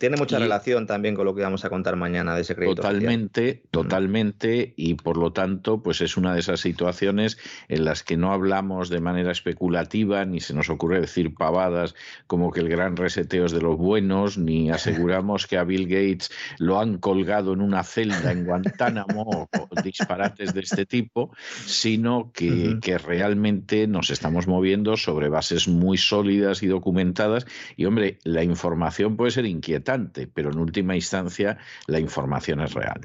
tiene 0.03 0.17
mucha 0.17 0.37
relación 0.37 0.85
también 0.85 1.15
con 1.15 1.23
lo 1.23 1.33
que 1.33 1.43
vamos 1.43 1.63
a 1.63 1.69
contar 1.69 1.95
mañana 1.95 2.35
de 2.35 2.41
ese 2.41 2.55
crédito. 2.55 2.81
Totalmente, 2.81 3.63
totalmente, 3.71 4.73
y 4.75 4.95
por 4.95 5.15
lo 5.15 5.31
tanto, 5.31 5.81
pues 5.81 6.01
es 6.01 6.17
una 6.17 6.33
de 6.33 6.41
esas 6.41 6.59
situaciones 6.59 7.37
en 7.69 7.85
las 7.85 8.03
que 8.03 8.17
no 8.17 8.33
hablamos 8.33 8.89
de 8.89 8.99
manera 8.99 9.31
especulativa, 9.31 10.25
ni 10.25 10.41
se 10.41 10.53
nos 10.53 10.69
ocurre 10.69 10.99
decir 10.99 11.33
pavadas 11.35 11.95
como 12.27 12.51
que 12.51 12.59
el 12.59 12.67
gran 12.67 12.97
reseteo 12.97 13.45
es 13.45 13.53
de 13.53 13.61
los 13.61 13.77
buenos, 13.77 14.37
ni 14.37 14.69
aseguramos 14.71 15.47
que 15.47 15.57
a 15.57 15.63
Bill 15.63 15.87
Gates 15.87 16.31
lo 16.57 16.81
han 16.81 16.97
colgado 16.97 17.53
en 17.53 17.61
una 17.61 17.81
celda 17.85 18.33
en 18.33 18.43
Guantánamo 18.43 19.47
o 19.57 19.81
disparates 19.81 20.53
de 20.53 20.59
este 20.59 20.85
tipo, 20.85 21.31
sino 21.65 22.29
que, 22.33 22.77
que 22.81 22.97
realmente 22.97 23.87
nos 23.87 24.09
estamos 24.09 24.47
moviendo 24.47 24.97
sobre 24.97 25.29
bases 25.29 25.69
muy 25.69 25.97
sólidas 25.97 26.61
y 26.61 26.67
documentadas. 26.67 27.47
Y 27.77 27.85
hombre, 27.85 28.17
la 28.25 28.43
información 28.43 29.15
puede 29.15 29.31
ser 29.31 29.45
inquietante 29.45 29.92
pero 30.33 30.51
en 30.51 30.59
última 30.59 30.95
instancia 30.95 31.57
la 31.87 31.99
información 31.99 32.61
es 32.61 32.73
real. 32.73 33.01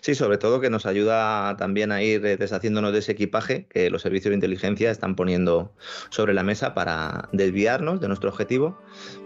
Sí, 0.00 0.14
sobre 0.14 0.36
todo 0.36 0.60
que 0.60 0.68
nos 0.68 0.84
ayuda 0.84 1.56
también 1.56 1.92
a 1.92 2.02
ir 2.02 2.20
deshaciéndonos 2.20 2.92
de 2.92 2.98
ese 2.98 3.12
equipaje 3.12 3.66
que 3.66 3.88
los 3.88 4.02
servicios 4.02 4.30
de 4.30 4.34
inteligencia 4.34 4.90
están 4.90 5.14
poniendo 5.14 5.72
sobre 6.10 6.34
la 6.34 6.42
mesa 6.42 6.74
para 6.74 7.28
desviarnos 7.32 8.00
de 8.00 8.08
nuestro 8.08 8.30
objetivo, 8.30 8.78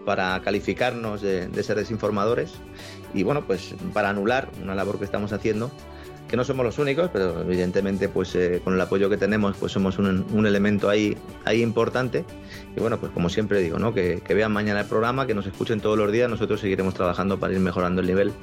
para 0.05 0.39
calificarnos 0.43 1.21
de, 1.21 1.63
ser 1.63 1.77
desinformadores 1.77 2.53
y 3.13 3.23
bueno, 3.23 3.47
pues 3.47 3.73
para 3.93 4.09
anular 4.09 4.49
una 4.61 4.75
labor 4.75 4.99
que 4.99 5.05
estamos 5.05 5.33
haciendo 5.33 5.71
que 6.27 6.35
no 6.37 6.43
somos 6.43 6.65
los 6.65 6.79
únicos, 6.79 7.09
pero 7.11 7.41
evidentemente 7.41 8.09
pues 8.09 8.35
eh, 8.35 8.61
con 8.63 8.73
el 8.73 8.81
apoyo 8.81 9.09
que 9.09 9.17
tenemos 9.17 9.55
pues 9.57 9.71
somos 9.71 9.97
un, 9.99 10.45
elemento 10.45 10.89
ahí, 10.89 11.17
ahí 11.45 11.61
importante. 11.61 12.25
Y 12.75 12.79
bueno, 12.79 12.99
pues 12.99 13.11
como 13.11 13.29
siempre 13.29 13.61
digo, 13.61 13.79
¿no? 13.79 13.93
Que, 13.93 14.21
vean 14.29 14.51
mañana 14.51 14.81
el 14.81 14.87
programa, 14.87 15.27
que 15.27 15.33
nos 15.33 15.45
escuchen 15.45 15.79
todos 15.79 15.97
los 15.97 16.11
días, 16.11 16.29
nosotros 16.29 16.59
seguiremos 16.59 16.93
trabajando 16.93 17.39
para 17.39 17.53
ir 17.53 17.59
mejorando 17.59 18.01
el 18.01 18.07
nivel, 18.07 18.33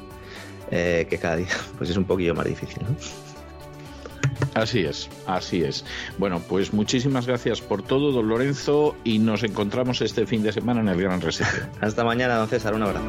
eh, 0.70 1.06
que 1.09 1.18
cada 1.18 1.36
día 1.36 1.48
pues 1.78 1.90
es 1.90 1.96
un 1.96 2.04
poquillo 2.04 2.34
más 2.34 2.46
difícil. 2.46 2.82
Así 4.54 4.80
es, 4.80 5.09
así 5.26 5.62
es. 5.62 5.84
Bueno, 6.18 6.40
pues 6.46 6.72
muchísimas 6.72 7.26
gracias 7.26 7.60
por 7.60 7.82
todo, 7.82 8.12
don 8.12 8.28
Lorenzo, 8.28 8.94
y 9.04 9.18
nos 9.18 9.42
encontramos 9.42 10.00
este 10.02 10.26
fin 10.26 10.42
de 10.42 10.52
semana 10.52 10.80
en 10.80 10.88
el 10.88 11.00
Gran 11.00 11.20
Reset. 11.20 11.46
Hasta 11.80 12.04
mañana, 12.04 12.36
don 12.36 12.48
César, 12.48 12.74
un 12.74 12.82
abrazo. 12.82 13.09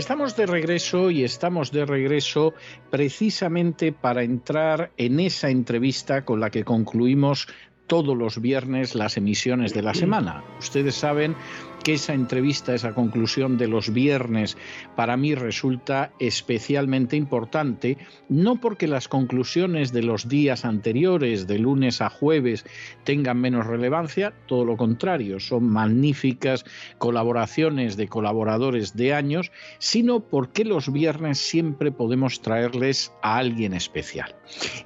Estamos 0.00 0.34
de 0.34 0.46
regreso 0.46 1.10
y 1.10 1.24
estamos 1.24 1.72
de 1.72 1.84
regreso 1.84 2.54
precisamente 2.88 3.92
para 3.92 4.22
entrar 4.22 4.92
en 4.96 5.20
esa 5.20 5.50
entrevista 5.50 6.24
con 6.24 6.40
la 6.40 6.48
que 6.48 6.64
concluimos 6.64 7.48
todos 7.86 8.16
los 8.16 8.40
viernes 8.40 8.94
las 8.94 9.18
emisiones 9.18 9.74
de 9.74 9.82
la 9.82 9.92
semana. 9.92 10.42
Ustedes 10.58 10.94
saben 10.94 11.36
que 11.82 11.94
esa 11.94 12.14
entrevista, 12.14 12.74
esa 12.74 12.94
conclusión 12.94 13.58
de 13.58 13.68
los 13.68 13.92
viernes, 13.92 14.56
para 14.96 15.16
mí 15.16 15.34
resulta 15.34 16.12
especialmente 16.18 17.16
importante, 17.16 17.98
no 18.28 18.60
porque 18.60 18.86
las 18.86 19.08
conclusiones 19.08 19.92
de 19.92 20.02
los 20.02 20.28
días 20.28 20.64
anteriores, 20.64 21.46
de 21.46 21.58
lunes 21.58 22.00
a 22.00 22.10
jueves, 22.10 22.64
tengan 23.04 23.40
menos 23.40 23.66
relevancia, 23.66 24.32
todo 24.46 24.64
lo 24.64 24.76
contrario, 24.76 25.40
son 25.40 25.68
magníficas 25.70 26.64
colaboraciones 26.98 27.96
de 27.96 28.08
colaboradores 28.08 28.96
de 28.96 29.14
años, 29.14 29.50
sino 29.78 30.20
porque 30.20 30.64
los 30.64 30.92
viernes 30.92 31.38
siempre 31.38 31.92
podemos 31.92 32.42
traerles 32.42 33.12
a 33.22 33.38
alguien 33.38 33.74
especial. 33.74 34.36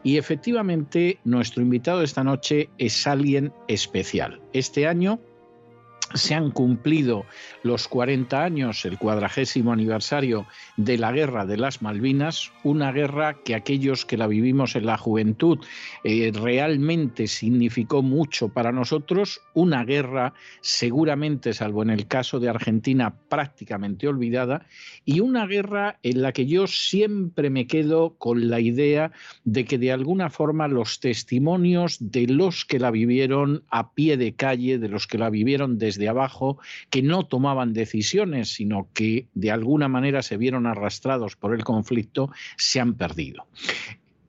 Y 0.02 0.18
efectivamente, 0.18 1.18
nuestro 1.24 1.62
invitado 1.62 2.02
esta 2.02 2.24
noche 2.24 2.68
es 2.78 3.06
alguien 3.06 3.52
especial. 3.68 4.40
Este 4.52 4.86
año 4.86 5.20
se 6.12 6.34
han 6.34 6.50
cumplido 6.50 7.24
los 7.62 7.88
40 7.88 8.44
años, 8.44 8.84
el 8.84 8.98
cuadragésimo 8.98 9.72
aniversario 9.72 10.46
de 10.76 10.98
la 10.98 11.10
Guerra 11.12 11.46
de 11.46 11.56
las 11.56 11.82
Malvinas, 11.82 12.52
una 12.62 12.92
guerra 12.92 13.42
que 13.42 13.54
aquellos 13.54 14.04
que 14.04 14.16
la 14.16 14.26
vivimos 14.26 14.76
en 14.76 14.86
la 14.86 14.98
juventud 14.98 15.58
eh, 16.04 16.30
realmente 16.32 17.26
significó 17.26 18.02
mucho 18.02 18.48
para 18.50 18.70
nosotros, 18.70 19.40
una 19.54 19.84
guerra 19.84 20.34
seguramente, 20.60 21.54
salvo 21.54 21.82
en 21.82 21.90
el 21.90 22.06
caso 22.06 22.38
de 22.38 22.48
Argentina, 22.48 23.14
prácticamente 23.28 24.06
olvidada, 24.06 24.66
y 25.04 25.20
una 25.20 25.46
guerra 25.46 25.98
en 26.02 26.22
la 26.22 26.32
que 26.32 26.46
yo 26.46 26.66
siempre 26.66 27.50
me 27.50 27.66
quedo 27.66 28.14
con 28.18 28.48
la 28.48 28.60
idea 28.60 29.10
de 29.44 29.64
que 29.64 29.78
de 29.78 29.90
alguna 29.90 30.30
forma 30.30 30.68
los 30.68 31.00
testimonios 31.00 31.96
de 32.00 32.26
los 32.26 32.64
que 32.64 32.78
la 32.78 32.90
vivieron 32.90 33.64
a 33.70 33.94
pie 33.94 34.16
de 34.16 34.34
calle, 34.34 34.78
de 34.78 34.88
los 34.88 35.06
que 35.06 35.18
la 35.18 35.30
vivieron 35.30 35.78
desde 35.78 35.93
desde 35.94 36.08
abajo, 36.08 36.58
que 36.90 37.02
no 37.02 37.26
tomaban 37.26 37.72
decisiones, 37.72 38.52
sino 38.52 38.88
que 38.92 39.28
de 39.34 39.50
alguna 39.50 39.88
manera 39.88 40.22
se 40.22 40.36
vieron 40.36 40.66
arrastrados 40.66 41.36
por 41.36 41.54
el 41.54 41.64
conflicto, 41.64 42.30
se 42.56 42.80
han 42.80 42.94
perdido. 42.94 43.46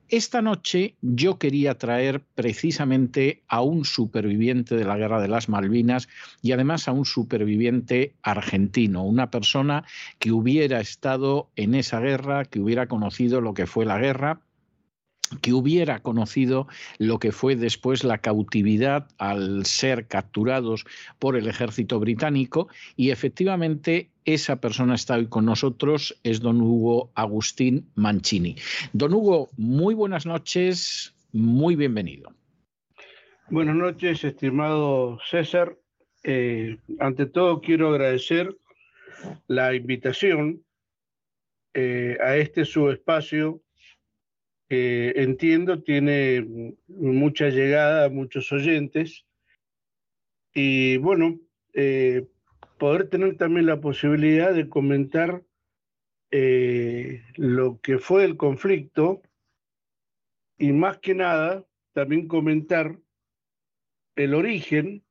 Esta 0.08 0.40
noche 0.40 0.94
yo 1.02 1.36
quería 1.36 1.78
traer 1.78 2.22
precisamente 2.36 3.42
a 3.48 3.62
un 3.62 3.84
superviviente 3.84 4.76
de 4.76 4.84
la 4.84 4.96
Guerra 4.96 5.20
de 5.20 5.26
las 5.26 5.48
Malvinas 5.48 6.08
y 6.42 6.52
además 6.52 6.86
a 6.86 6.92
un 6.92 7.04
superviviente 7.04 8.14
argentino, 8.22 9.02
una 9.02 9.32
persona 9.32 9.82
que 10.20 10.30
hubiera 10.30 10.78
estado 10.78 11.50
en 11.56 11.74
esa 11.74 11.98
guerra, 11.98 12.44
que 12.44 12.60
hubiera 12.60 12.86
conocido 12.86 13.40
lo 13.40 13.52
que 13.52 13.66
fue 13.66 13.84
la 13.84 13.98
guerra 13.98 14.40
que 15.40 15.52
hubiera 15.52 16.00
conocido 16.00 16.68
lo 16.98 17.18
que 17.18 17.32
fue 17.32 17.56
después 17.56 18.04
la 18.04 18.18
cautividad 18.18 19.08
al 19.18 19.66
ser 19.66 20.06
capturados 20.06 20.84
por 21.18 21.36
el 21.36 21.48
ejército 21.48 21.98
británico 21.98 22.68
y 22.96 23.10
efectivamente 23.10 24.10
esa 24.24 24.60
persona 24.60 24.94
está 24.94 25.14
hoy 25.14 25.26
con 25.26 25.44
nosotros, 25.44 26.18
es 26.22 26.40
don 26.40 26.60
Hugo 26.60 27.10
Agustín 27.14 27.90
Mancini. 27.94 28.56
Don 28.92 29.14
Hugo, 29.14 29.50
muy 29.56 29.94
buenas 29.94 30.26
noches, 30.26 31.14
muy 31.32 31.76
bienvenido. 31.76 32.32
Buenas 33.48 33.76
noches, 33.76 34.24
estimado 34.24 35.18
César. 35.30 35.76
Eh, 36.24 36.78
ante 36.98 37.26
todo 37.26 37.60
quiero 37.60 37.90
agradecer 37.90 38.56
la 39.46 39.74
invitación 39.74 40.64
eh, 41.74 42.16
a 42.20 42.36
este 42.36 42.64
su 42.64 42.90
espacio 44.68 45.22
entiendo 45.22 45.82
tiene 45.82 46.74
mucha 46.88 47.48
llegada, 47.48 48.08
muchos 48.08 48.50
oyentes. 48.52 49.24
Y 50.54 50.96
bueno, 50.96 51.38
eh, 51.74 52.26
poder 52.78 53.08
tener 53.08 53.36
también 53.36 53.66
la 53.66 53.80
posibilidad 53.80 54.54
de 54.54 54.68
comentar 54.68 55.42
eh, 56.30 57.22
lo 57.36 57.80
que 57.80 57.98
fue 57.98 58.24
el 58.24 58.36
conflicto 58.36 59.22
y 60.58 60.72
más 60.72 60.98
que 60.98 61.14
nada 61.14 61.64
también 61.92 62.26
comentar 62.26 62.98
el 64.16 64.34
origen 64.34 65.04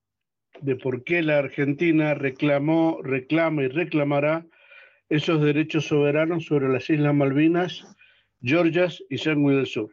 de 0.62 0.76
por 0.76 1.04
qué 1.04 1.22
la 1.22 1.38
Argentina 1.38 2.14
reclamó, 2.14 3.02
reclama 3.04 3.64
y 3.64 3.68
reclamará 3.68 4.46
esos 5.10 5.42
derechos 5.42 5.86
soberanos 5.86 6.46
sobre 6.46 6.70
las 6.70 6.90
Islas 6.90 7.14
Malvinas 7.14 7.96
Georgias 8.46 9.04
y 9.10 9.18
Sandwich 9.18 9.56
del 9.56 9.66
Sur. 9.66 9.90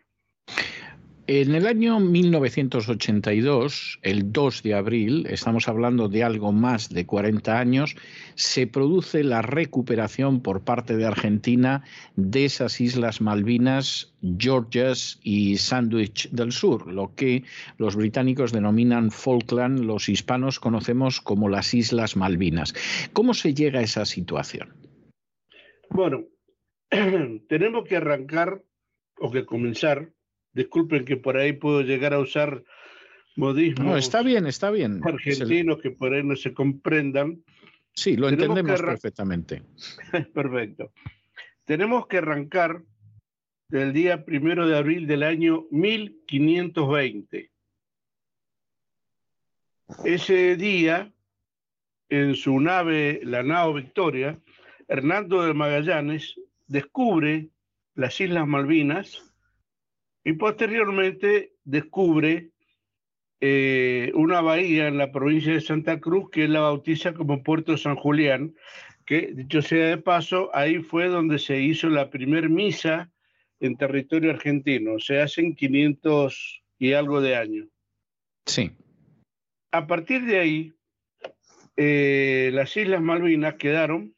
En 1.26 1.54
el 1.54 1.66
año 1.66 1.98
1982, 2.00 3.98
el 4.02 4.30
2 4.30 4.62
de 4.62 4.74
abril, 4.74 5.26
estamos 5.30 5.68
hablando 5.68 6.10
de 6.10 6.22
algo 6.22 6.52
más 6.52 6.90
de 6.90 7.06
40 7.06 7.58
años, 7.58 7.96
se 8.34 8.66
produce 8.66 9.24
la 9.24 9.40
recuperación 9.40 10.42
por 10.42 10.60
parte 10.60 10.98
de 10.98 11.06
Argentina 11.06 11.82
de 12.16 12.44
esas 12.44 12.78
islas 12.82 13.22
Malvinas, 13.22 14.12
Georgias 14.36 15.18
y 15.22 15.56
Sandwich 15.56 16.28
del 16.30 16.52
Sur, 16.52 16.92
lo 16.92 17.14
que 17.14 17.44
los 17.78 17.96
británicos 17.96 18.52
denominan 18.52 19.10
Falkland, 19.10 19.80
los 19.80 20.10
hispanos 20.10 20.60
conocemos 20.60 21.22
como 21.22 21.48
las 21.48 21.72
Islas 21.72 22.16
Malvinas. 22.16 22.74
¿Cómo 23.14 23.32
se 23.32 23.54
llega 23.54 23.80
a 23.80 23.84
esa 23.84 24.04
situación? 24.04 24.74
Bueno, 25.88 26.24
tenemos 27.48 27.88
que 27.88 27.96
arrancar 27.96 28.62
o 29.16 29.30
que 29.30 29.44
comenzar. 29.46 30.12
Disculpen 30.52 31.04
que 31.04 31.16
por 31.16 31.36
ahí 31.36 31.52
puedo 31.54 31.82
llegar 31.82 32.12
a 32.12 32.18
usar 32.18 32.62
modismos. 33.36 33.86
No, 33.86 33.96
está 33.96 34.22
bien, 34.22 34.46
está 34.46 34.70
bien. 34.70 35.00
Argentinos 35.02 35.80
que 35.80 35.90
por 35.90 36.12
ahí 36.12 36.22
no 36.22 36.36
se 36.36 36.52
comprendan. 36.52 37.42
Sí, 37.94 38.16
lo 38.16 38.28
entendemos 38.28 38.80
perfectamente. 38.80 39.62
Perfecto. 40.34 40.92
Tenemos 41.64 42.06
que 42.06 42.18
arrancar 42.18 42.82
del 43.68 43.92
día 43.92 44.24
primero 44.24 44.66
de 44.66 44.76
abril 44.76 45.06
del 45.06 45.22
año 45.22 45.66
1520. 45.70 47.50
Ese 50.04 50.56
día, 50.56 51.12
en 52.08 52.34
su 52.34 52.58
nave, 52.60 53.20
la 53.24 53.42
nao 53.42 53.74
Victoria, 53.74 54.38
Hernando 54.88 55.42
de 55.42 55.54
Magallanes 55.54 56.34
descubre 56.72 57.50
las 57.94 58.18
Islas 58.18 58.48
Malvinas 58.48 59.22
y 60.24 60.32
posteriormente 60.32 61.52
descubre 61.64 62.50
eh, 63.40 64.10
una 64.14 64.40
bahía 64.40 64.88
en 64.88 64.96
la 64.96 65.12
provincia 65.12 65.52
de 65.52 65.60
Santa 65.60 66.00
Cruz 66.00 66.30
que 66.30 66.44
él 66.44 66.54
la 66.54 66.60
bautiza 66.60 67.12
como 67.12 67.42
Puerto 67.42 67.76
San 67.76 67.96
Julián, 67.96 68.54
que 69.04 69.32
dicho 69.34 69.60
sea 69.60 69.88
de 69.88 69.98
paso, 69.98 70.50
ahí 70.54 70.78
fue 70.78 71.08
donde 71.08 71.38
se 71.38 71.60
hizo 71.60 71.90
la 71.90 72.08
primer 72.08 72.48
misa 72.48 73.12
en 73.60 73.76
territorio 73.76 74.30
argentino, 74.30 74.98
se 74.98 75.20
hacen 75.20 75.54
500 75.54 76.62
y 76.78 76.94
algo 76.94 77.20
de 77.20 77.36
años. 77.36 77.68
Sí. 78.46 78.70
A 79.72 79.86
partir 79.86 80.24
de 80.24 80.38
ahí, 80.38 80.72
eh, 81.76 82.50
las 82.54 82.74
Islas 82.76 83.02
Malvinas 83.02 83.54
quedaron 83.54 84.14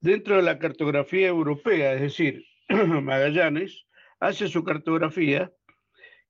dentro 0.00 0.36
de 0.36 0.42
la 0.42 0.58
cartografía 0.58 1.28
europea, 1.28 1.94
es 1.94 2.00
decir, 2.00 2.44
Magallanes 2.68 3.86
hace 4.20 4.48
su 4.48 4.64
cartografía 4.64 5.52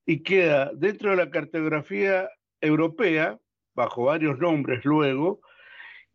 y 0.05 0.23
queda 0.23 0.71
dentro 0.73 1.11
de 1.11 1.17
la 1.17 1.29
cartografía 1.29 2.29
europea, 2.61 3.39
bajo 3.75 4.05
varios 4.05 4.39
nombres 4.39 4.83
luego, 4.83 5.41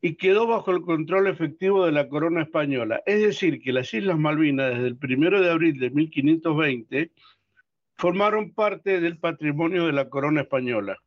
y 0.00 0.16
quedó 0.16 0.46
bajo 0.46 0.70
el 0.70 0.82
control 0.82 1.28
efectivo 1.28 1.86
de 1.86 1.92
la 1.92 2.08
corona 2.08 2.42
española. 2.42 3.02
Es 3.06 3.22
decir, 3.22 3.62
que 3.62 3.72
las 3.72 3.94
Islas 3.94 4.18
Malvinas, 4.18 4.74
desde 4.74 4.88
el 4.88 4.98
primero 4.98 5.40
de 5.40 5.50
abril 5.50 5.78
de 5.78 5.90
1520, 5.90 7.10
formaron 7.96 8.52
parte 8.52 9.00
del 9.00 9.18
patrimonio 9.18 9.86
de 9.86 9.92
la 9.92 10.10
corona 10.10 10.42
española. 10.42 10.98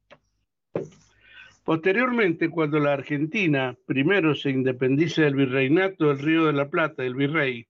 Posteriormente, 1.68 2.50
cuando 2.50 2.80
la 2.80 2.94
Argentina 2.94 3.78
primero 3.86 4.34
se 4.34 4.52
independiza 4.52 5.24
del 5.24 5.36
virreinato 5.36 6.08
del 6.08 6.20
Río 6.20 6.46
de 6.46 6.54
la 6.54 6.70
Plata, 6.70 7.04
el 7.04 7.14
virrey, 7.14 7.68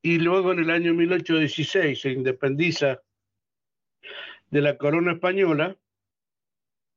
y 0.00 0.18
luego 0.20 0.52
en 0.52 0.60
el 0.60 0.70
año 0.70 0.94
1816 0.94 2.00
se 2.00 2.12
independiza 2.12 3.02
de 4.50 4.60
la 4.60 4.78
corona 4.78 5.14
española, 5.14 5.76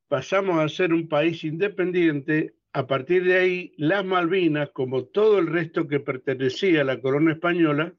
pasamos 0.08 0.60
a 0.60 0.70
ser 0.70 0.94
un 0.94 1.08
país 1.08 1.44
independiente. 1.44 2.54
A 2.74 2.86
partir 2.86 3.24
de 3.24 3.40
ahí, 3.40 3.74
las 3.76 4.06
Malvinas, 4.06 4.70
como 4.70 5.06
todo 5.06 5.40
el 5.40 5.48
resto 5.48 5.88
que 5.88 6.00
pertenecía 6.00 6.82
a 6.82 6.84
la 6.86 7.02
corona 7.02 7.32
española, 7.32 7.96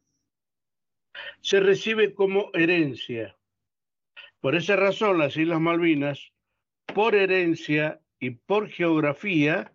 se 1.40 1.58
recibe 1.58 2.14
como 2.14 2.52
herencia. 2.54 3.36
Por 4.40 4.54
esa 4.54 4.76
razón, 4.76 5.18
las 5.18 5.36
Islas 5.36 5.60
Malvinas 5.60 6.32
por 6.86 7.14
herencia 7.14 8.00
y 8.18 8.30
por 8.30 8.68
geografía 8.68 9.72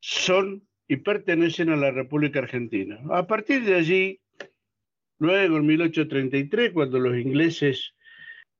son 0.00 0.66
y 0.86 0.96
pertenecen 0.96 1.70
a 1.70 1.76
la 1.76 1.90
República 1.90 2.40
Argentina. 2.40 3.00
A 3.10 3.26
partir 3.26 3.64
de 3.64 3.74
allí, 3.74 4.20
luego 5.18 5.56
en 5.56 5.66
1833, 5.66 6.72
cuando 6.72 6.98
los 6.98 7.16
ingleses, 7.16 7.94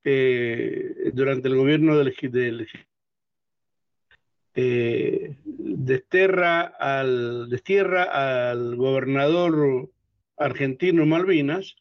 eh, 0.04 1.10
durante 1.12 1.48
el 1.48 1.56
gobierno 1.56 1.98
del, 1.98 2.14
eh, 4.54 5.36
destierra 5.44 6.62
al 6.62 7.48
gobernador 8.76 9.90
argentino 10.36 11.04
Malvinas, 11.04 11.76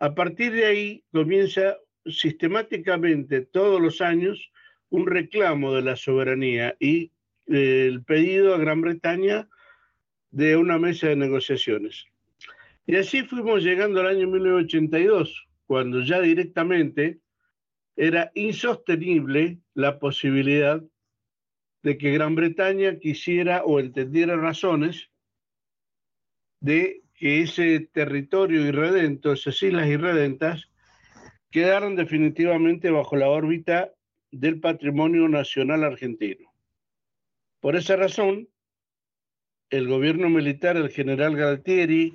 a 0.00 0.14
partir 0.14 0.52
de 0.52 0.66
ahí 0.66 1.04
comienza 1.12 1.78
sistemáticamente 2.06 3.40
todos 3.40 3.80
los 3.80 4.00
años 4.00 4.52
un 4.90 5.06
reclamo 5.06 5.74
de 5.74 5.82
la 5.82 5.96
soberanía 5.96 6.76
y 6.78 7.12
el 7.46 8.04
pedido 8.04 8.54
a 8.54 8.58
Gran 8.58 8.80
Bretaña 8.80 9.48
de 10.30 10.56
una 10.56 10.78
mesa 10.78 11.08
de 11.08 11.16
negociaciones. 11.16 12.06
Y 12.86 12.96
así 12.96 13.22
fuimos 13.22 13.62
llegando 13.62 14.00
al 14.00 14.08
año 14.08 14.28
1982, 14.28 15.46
cuando 15.66 16.02
ya 16.02 16.20
directamente 16.20 17.20
era 17.96 18.30
insostenible 18.34 19.58
la 19.74 19.98
posibilidad 19.98 20.82
de 21.82 21.98
que 21.98 22.12
Gran 22.12 22.34
Bretaña 22.34 22.98
quisiera 22.98 23.64
o 23.64 23.80
entendiera 23.80 24.36
razones 24.36 25.10
de 26.60 27.02
que 27.14 27.42
ese 27.42 27.80
territorio 27.92 28.66
irredento, 28.66 29.32
esas 29.32 29.62
islas 29.62 29.88
irredentas, 29.88 30.70
quedaron 31.50 31.96
definitivamente 31.96 32.90
bajo 32.90 33.16
la 33.16 33.28
órbita 33.28 33.92
del 34.30 34.60
patrimonio 34.60 35.28
nacional 35.28 35.84
argentino. 35.84 36.52
Por 37.60 37.76
esa 37.76 37.96
razón, 37.96 38.48
el 39.70 39.88
gobierno 39.88 40.28
militar, 40.28 40.76
el 40.76 40.90
general 40.90 41.36
Galtieri, 41.36 42.14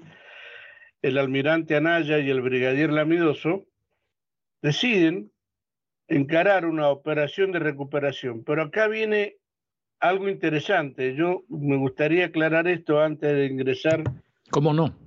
el 1.02 1.18
almirante 1.18 1.76
Anaya 1.76 2.20
y 2.20 2.30
el 2.30 2.42
brigadier 2.42 2.92
Lamidoso 2.92 3.66
deciden 4.62 5.32
encarar 6.08 6.66
una 6.66 6.90
operación 6.90 7.52
de 7.52 7.60
recuperación. 7.60 8.44
Pero 8.44 8.64
acá 8.64 8.88
viene 8.88 9.36
algo 10.00 10.30
interesante. 10.30 11.16
Yo 11.16 11.44
me 11.50 11.76
gustaría 11.76 12.26
aclarar 12.26 12.68
esto 12.68 13.02
antes 13.02 13.34
de 13.34 13.46
ingresar. 13.46 14.04
¿Cómo 14.50 14.74
no? 14.74 14.98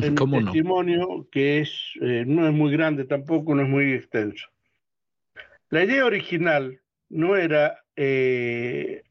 En 0.00 0.14
mi 0.14 0.44
testimonio, 0.44 1.26
que 1.30 1.60
es, 1.60 1.72
eh, 2.02 2.24
no 2.26 2.46
es 2.46 2.52
muy 2.52 2.70
grande 2.70 3.04
tampoco, 3.04 3.54
no 3.54 3.62
es 3.62 3.68
muy 3.68 3.92
extenso. 3.92 4.49
La 5.70 5.84
idea 5.84 6.04
original 6.04 6.80
no 7.08 7.36
era, 7.36 7.84
eh, 7.96 9.02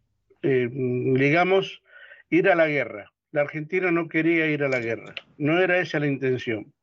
eh, 0.41 0.69
digamos, 0.72 1.81
ir 2.30 2.49
a 2.49 2.56
la 2.56 2.68
guerra. 2.68 3.11
La 3.31 3.41
Argentina 3.41 3.91
no 3.91 4.10
quería 4.10 4.48
ir 4.48 4.64
a 4.64 4.69
la 4.69 4.80
guerra. 4.80 5.15
No 5.38 5.60
era 5.60 5.80
esa 5.80 5.99
la 5.99 6.07
intención. 6.07 6.73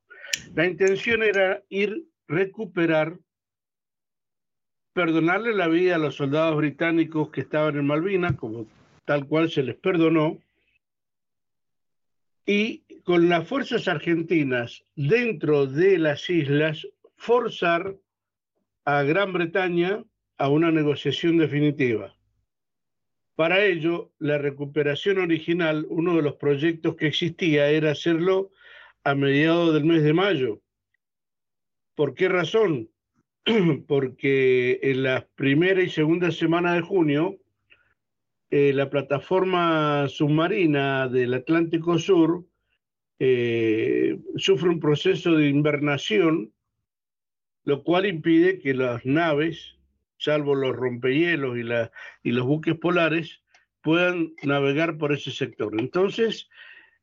La 0.55 0.67
intención 0.67 1.23
era 1.23 1.63
ir, 1.69 2.07
recuperar 2.27 3.19
perdonarle 4.97 5.53
la 5.53 5.69
vida 5.69 5.97
a 5.97 5.99
los 5.99 6.17
soldados 6.17 6.57
británicos 6.57 7.31
que 7.31 7.43
estaban 7.43 7.77
en 7.77 7.87
Malvinas, 7.87 8.35
como 8.35 8.67
tal 9.05 9.27
cual 9.29 9.51
se 9.51 9.63
les 9.63 9.77
perdonó, 9.77 10.39
y 12.47 12.83
con 13.05 13.29
las 13.29 13.47
fuerzas 13.47 13.89
argentinas 13.89 14.85
dentro 14.95 15.67
de 15.67 15.99
las 15.99 16.31
islas 16.31 16.89
forzar 17.17 17.95
a 18.87 19.03
Gran 19.03 19.33
Bretaña 19.33 20.05
a 20.39 20.49
una 20.49 20.71
negociación 20.71 21.39
definitiva. 21.39 22.17
Para 23.35 23.65
ello, 23.65 24.13
la 24.19 24.39
recuperación 24.39 25.19
original, 25.19 25.87
uno 25.91 26.17
de 26.17 26.23
los 26.23 26.37
proyectos 26.37 26.97
que 26.97 27.09
existía 27.09 27.69
era 27.69 27.91
hacerlo 27.91 28.51
a 29.05 29.15
mediados 29.15 29.75
del 29.75 29.85
mes 29.85 30.03
de 30.03 30.15
mayo. 30.15 30.63
¿Por 31.95 32.15
qué 32.15 32.29
razón? 32.29 32.89
porque 33.87 34.79
en 34.83 35.03
las 35.03 35.25
primera 35.35 35.83
y 35.83 35.91
segunda 35.91 36.31
semanas 36.31 36.77
de 36.77 36.81
junio, 36.81 37.39
eh, 38.51 38.73
la 38.73 38.89
plataforma 38.89 40.07
submarina 40.09 41.09
del 41.09 41.35
Atlántico 41.35 41.99
Sur 41.99 42.47
eh, 43.19 44.19
sufre 44.37 44.69
un 44.69 44.79
proceso 44.79 45.33
de 45.33 45.49
invernación, 45.49 46.53
lo 47.67 47.83
cual 47.83 48.07
impide 48.07 48.61
que 48.61 48.73
las 48.73 49.05
naves, 49.05 49.77
salvo 50.17 50.55
los 50.55 50.75
rompehielos 50.75 51.59
y, 51.59 51.63
y 52.29 52.33
los 52.33 52.47
buques 52.47 52.77
polares, 52.77 53.43
puedan 53.83 54.33
navegar 54.43 54.97
por 54.99 55.13
ese 55.13 55.33
sector. 55.33 55.75
Entonces, 55.79 56.49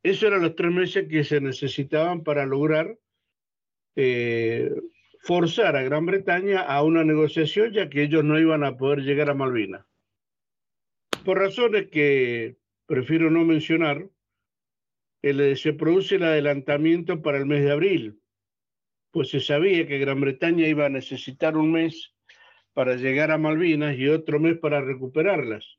esos 0.03 0.23
eran 0.23 0.41
los 0.41 0.56
tres 0.56 0.72
meses 0.72 1.07
que 1.10 1.23
se 1.26 1.41
necesitaban 1.41 2.23
para 2.23 2.45
lograr 2.45 2.98
eh, 3.95 4.72
forzar 5.19 5.76
a 5.76 5.84
Gran 5.84 6.06
Bretaña 6.06 6.61
a 6.61 6.81
una 6.81 7.03
negociación 7.03 7.73
ya 7.73 7.90
que 7.90 8.03
ellos 8.03 8.23
no 8.23 8.40
iban 8.40 8.64
a 8.64 8.77
poder 8.77 8.99
llegar 8.99 9.30
a 9.30 9.34
Malvinas. 9.34 9.85
Por 11.26 11.40
razones 11.40 11.90
que 11.90 12.56
prefiero 12.85 13.30
no 13.30 13.44
mencionar, 13.44 14.10
se 15.22 15.73
produce 15.73 16.15
el 16.15 16.23
adelantamiento 16.23 17.22
para 17.22 17.38
el 17.38 17.45
mes 17.45 17.64
de 17.64 17.72
abril, 17.72 18.23
pues 19.14 19.30
se 19.30 19.40
sabía 19.40 19.85
que 19.85 19.99
Gran 19.99 20.19
Bretaña 20.19 20.68
iba 20.68 20.88
a 20.88 20.90
necesitar 20.90 21.56
un 21.56 21.72
mes 21.72 22.14
para 22.73 22.95
llegar 22.95 23.30
a 23.30 23.38
Malvinas 23.38 23.95
y 23.95 24.10
otro 24.10 24.40
mes 24.40 24.57
para 24.57 24.81
recuperarlas. 24.81 25.77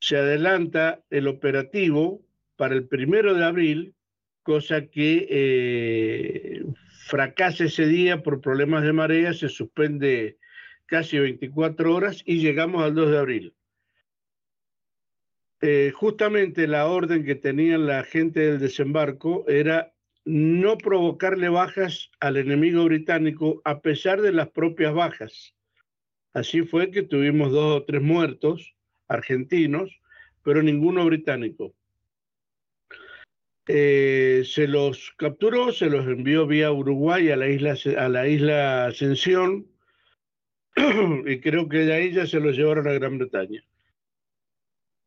Se 0.00 0.16
adelanta 0.16 1.04
el 1.08 1.28
operativo 1.28 2.20
para 2.56 2.74
el 2.74 2.88
primero 2.88 3.32
de 3.34 3.44
abril, 3.44 3.94
cosa 4.42 4.86
que 4.86 5.28
eh, 5.30 6.64
fracasa 7.06 7.64
ese 7.64 7.86
día 7.86 8.24
por 8.24 8.40
problemas 8.40 8.82
de 8.82 8.92
marea, 8.92 9.32
se 9.32 9.48
suspende 9.48 10.36
casi 10.86 11.20
24 11.20 11.94
horas 11.94 12.22
y 12.26 12.40
llegamos 12.40 12.82
al 12.82 12.96
2 12.96 13.10
de 13.12 13.18
abril. 13.18 13.54
Eh, 15.60 15.92
justamente 15.94 16.66
la 16.66 16.88
orden 16.88 17.24
que 17.24 17.36
tenían 17.36 17.86
la 17.86 18.02
gente 18.02 18.40
del 18.40 18.58
desembarco 18.58 19.44
era 19.46 19.92
no 20.28 20.76
provocarle 20.76 21.48
bajas 21.48 22.10
al 22.20 22.36
enemigo 22.36 22.84
británico 22.84 23.62
a 23.64 23.80
pesar 23.80 24.20
de 24.20 24.30
las 24.30 24.50
propias 24.50 24.92
bajas. 24.92 25.54
Así 26.34 26.64
fue 26.64 26.90
que 26.90 27.02
tuvimos 27.02 27.50
dos 27.50 27.80
o 27.80 27.84
tres 27.84 28.02
muertos 28.02 28.74
argentinos, 29.08 29.90
pero 30.42 30.62
ninguno 30.62 31.06
británico. 31.06 31.74
Eh, 33.66 34.42
se 34.44 34.68
los 34.68 35.14
capturó, 35.16 35.72
se 35.72 35.88
los 35.88 36.06
envió 36.06 36.46
vía 36.46 36.72
Uruguay 36.72 37.30
a 37.30 37.36
la 37.36 37.48
isla, 37.48 37.74
a 37.96 38.08
la 38.10 38.28
isla 38.28 38.84
Ascensión 38.84 39.66
y 41.26 41.40
creo 41.40 41.70
que 41.70 41.78
de 41.78 41.94
ahí 41.94 42.12
ya 42.12 42.26
se 42.26 42.38
los 42.38 42.54
llevaron 42.54 42.86
a 42.86 42.92
Gran 42.92 43.16
Bretaña. 43.16 43.64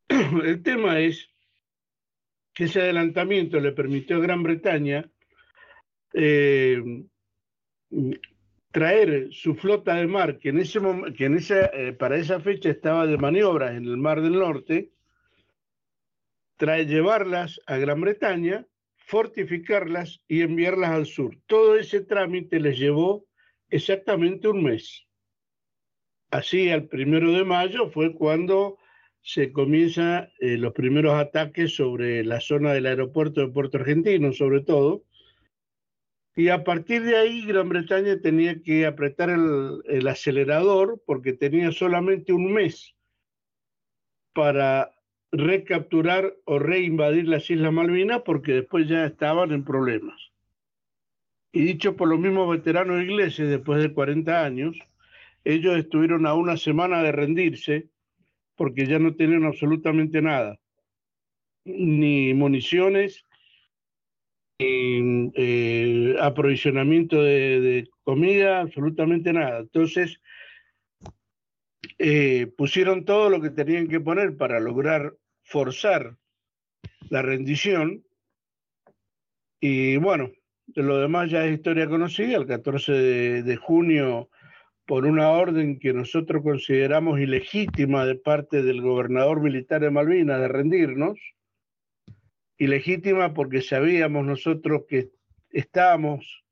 El 0.43 0.63
tema 0.63 0.99
es 0.99 1.30
que 2.53 2.65
ese 2.65 2.81
adelantamiento 2.81 3.59
le 3.59 3.71
permitió 3.71 4.17
a 4.17 4.21
Gran 4.21 4.43
Bretaña 4.43 5.09
eh, 6.13 6.81
traer 8.71 9.27
su 9.31 9.55
flota 9.55 9.95
de 9.95 10.07
mar, 10.07 10.37
que, 10.39 10.49
en 10.49 10.59
ese 10.59 11.69
eh, 11.73 11.93
para 11.93 12.17
esa 12.17 12.39
fecha 12.39 12.69
estaba 12.69 13.05
de 13.05 13.17
maniobras 13.17 13.71
en 13.71 13.85
el 13.85 13.97
Mar 13.97 14.21
del 14.21 14.33
Norte, 14.33 14.91
trae, 16.57 16.85
llevarlas 16.85 17.59
a 17.65 17.77
Gran 17.77 18.01
Bretaña, 18.01 18.65
fortificarlas 18.95 20.21
y 20.27 20.41
enviarlas 20.41 20.91
al 20.91 21.05
sur. 21.05 21.37
Todo 21.47 21.75
ese 21.75 22.01
trámite 22.01 22.59
les 22.59 22.77
llevó 22.77 23.25
exactamente 23.69 24.47
un 24.47 24.63
mes. 24.63 25.07
Así, 26.29 26.69
al 26.69 26.87
primero 26.87 27.31
de 27.33 27.43
mayo 27.43 27.89
fue 27.89 28.13
cuando 28.13 28.77
se 29.21 29.51
comienzan 29.51 30.29
eh, 30.39 30.57
los 30.57 30.73
primeros 30.73 31.13
ataques 31.13 31.75
sobre 31.75 32.23
la 32.23 32.41
zona 32.41 32.73
del 32.73 32.87
aeropuerto 32.87 33.41
de 33.41 33.47
Puerto 33.49 33.77
Argentino, 33.77 34.33
sobre 34.33 34.61
todo. 34.61 35.03
Y 36.35 36.49
a 36.49 36.63
partir 36.63 37.03
de 37.03 37.17
ahí, 37.17 37.45
Gran 37.45 37.69
Bretaña 37.69 38.19
tenía 38.19 38.61
que 38.61 38.85
apretar 38.85 39.29
el, 39.29 39.81
el 39.85 40.07
acelerador 40.07 41.01
porque 41.05 41.33
tenía 41.33 41.71
solamente 41.71 42.33
un 42.33 42.53
mes 42.53 42.95
para 44.33 44.91
recapturar 45.31 46.33
o 46.45 46.59
reinvadir 46.59 47.27
las 47.27 47.49
Islas 47.49 47.71
Malvinas 47.71 48.21
porque 48.25 48.53
después 48.53 48.87
ya 48.87 49.05
estaban 49.05 49.51
en 49.51 49.63
problemas. 49.63 50.31
Y 51.53 51.63
dicho 51.63 51.95
por 51.95 52.07
los 52.07 52.19
mismos 52.19 52.49
veteranos 52.49 53.01
ingleses, 53.03 53.49
después 53.49 53.81
de 53.81 53.93
40 53.93 54.43
años, 54.43 54.77
ellos 55.43 55.77
estuvieron 55.77 56.25
a 56.25 56.33
una 56.33 56.55
semana 56.55 57.03
de 57.03 57.11
rendirse 57.11 57.90
porque 58.55 58.85
ya 58.85 58.99
no 58.99 59.15
tenían 59.15 59.45
absolutamente 59.45 60.21
nada, 60.21 60.59
ni 61.65 62.33
municiones, 62.33 63.25
ni 64.59 65.31
eh, 65.35 66.15
aprovisionamiento 66.19 67.21
de 67.21 67.89
comida, 68.03 68.61
absolutamente 68.61 69.33
nada. 69.33 69.59
Entonces, 69.59 70.19
eh, 72.03 72.47
pusieron 72.57 73.05
todo 73.05 73.29
lo 73.29 73.39
que 73.41 73.51
tenían 73.51 73.87
que 73.87 73.99
poner 73.99 74.35
para 74.35 74.59
lograr 74.59 75.15
forzar 75.43 76.17
la 77.09 77.21
rendición. 77.21 78.03
Y 79.59 79.97
bueno, 79.97 80.31
lo 80.73 80.97
demás 80.97 81.29
ya 81.29 81.45
es 81.45 81.53
historia 81.53 81.87
conocida. 81.87 82.37
El 82.37 82.47
14 82.47 82.91
de, 83.43 83.55
junio, 83.55 84.29
por 84.91 85.05
una 85.05 85.29
orden 85.31 85.79
que 85.79 85.93
nosotros 85.93 86.43
consideramos 86.43 87.17
ilegítima 87.17 88.05
de 88.05 88.15
parte 88.15 88.61
del 88.61 88.81
gobernador 88.81 89.39
militar 89.39 89.79
de 89.79 89.89
Malvinas 89.89 90.41
de 90.41 90.49
rendirnos, 90.49 91.17
ilegítima 92.57 93.33
porque 93.33 93.61
sabíamos 93.61 94.25
nosotros 94.25 94.81
que 94.89 95.11
estábamos 95.49 96.43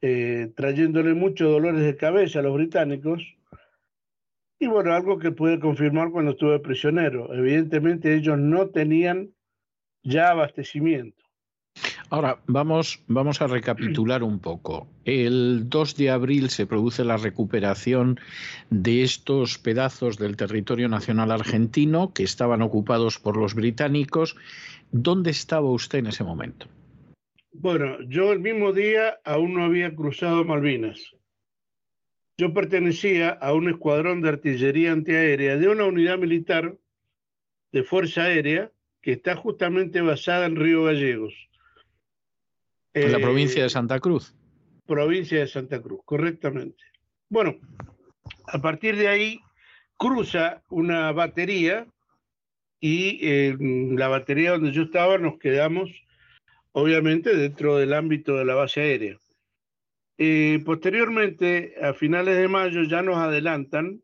eh, 0.00 0.50
trayéndole 0.56 1.14
muchos 1.14 1.52
dolores 1.52 1.82
de 1.82 1.96
cabeza 1.96 2.40
a 2.40 2.42
los 2.42 2.54
británicos, 2.54 3.22
y 4.58 4.66
bueno, 4.66 4.92
algo 4.92 5.20
que 5.20 5.30
pude 5.30 5.60
confirmar 5.60 6.10
cuando 6.10 6.32
estuve 6.32 6.58
prisionero. 6.58 7.32
Evidentemente 7.32 8.12
ellos 8.12 8.40
no 8.40 8.70
tenían 8.70 9.30
ya 10.02 10.30
abastecimiento. 10.30 11.21
Ahora, 12.12 12.40
vamos, 12.46 13.02
vamos 13.06 13.40
a 13.40 13.46
recapitular 13.46 14.22
un 14.22 14.38
poco. 14.38 14.86
El 15.06 15.70
2 15.70 15.96
de 15.96 16.10
abril 16.10 16.50
se 16.50 16.66
produce 16.66 17.04
la 17.04 17.16
recuperación 17.16 18.20
de 18.68 19.02
estos 19.02 19.56
pedazos 19.56 20.18
del 20.18 20.36
territorio 20.36 20.90
nacional 20.90 21.30
argentino 21.30 22.12
que 22.12 22.22
estaban 22.22 22.60
ocupados 22.60 23.18
por 23.18 23.38
los 23.38 23.54
británicos. 23.54 24.36
¿Dónde 24.90 25.30
estaba 25.30 25.70
usted 25.70 26.00
en 26.00 26.08
ese 26.08 26.22
momento? 26.22 26.66
Bueno, 27.50 27.96
yo 28.06 28.30
el 28.32 28.40
mismo 28.40 28.74
día 28.74 29.18
aún 29.24 29.54
no 29.54 29.64
había 29.64 29.94
cruzado 29.94 30.44
Malvinas. 30.44 31.16
Yo 32.36 32.52
pertenecía 32.52 33.30
a 33.30 33.54
un 33.54 33.70
escuadrón 33.70 34.20
de 34.20 34.28
artillería 34.28 34.92
antiaérea 34.92 35.56
de 35.56 35.66
una 35.66 35.86
unidad 35.86 36.18
militar 36.18 36.76
de 37.72 37.84
Fuerza 37.84 38.24
Aérea 38.24 38.70
que 39.00 39.12
está 39.12 39.34
justamente 39.34 40.02
basada 40.02 40.44
en 40.44 40.56
Río 40.56 40.84
Gallegos. 40.84 41.48
En 42.94 43.12
la 43.12 43.18
provincia 43.18 43.62
de 43.62 43.68
eh, 43.68 43.70
Santa 43.70 43.98
Cruz. 44.00 44.34
Provincia 44.86 45.38
de 45.38 45.46
Santa 45.46 45.80
Cruz, 45.80 46.00
correctamente. 46.04 46.84
Bueno, 47.28 47.56
a 48.46 48.60
partir 48.60 48.96
de 48.96 49.08
ahí 49.08 49.40
cruza 49.96 50.62
una 50.68 51.12
batería 51.12 51.86
y 52.80 53.18
en 53.26 53.96
la 53.96 54.08
batería 54.08 54.50
donde 54.50 54.72
yo 54.72 54.82
estaba 54.82 55.16
nos 55.16 55.38
quedamos, 55.38 55.90
obviamente, 56.72 57.36
dentro 57.36 57.76
del 57.76 57.94
ámbito 57.94 58.36
de 58.36 58.44
la 58.44 58.54
base 58.54 58.80
aérea. 58.80 59.16
Eh, 60.18 60.60
posteriormente, 60.64 61.74
a 61.80 61.94
finales 61.94 62.36
de 62.36 62.48
mayo, 62.48 62.82
ya 62.82 63.02
nos 63.02 63.16
adelantan, 63.16 64.02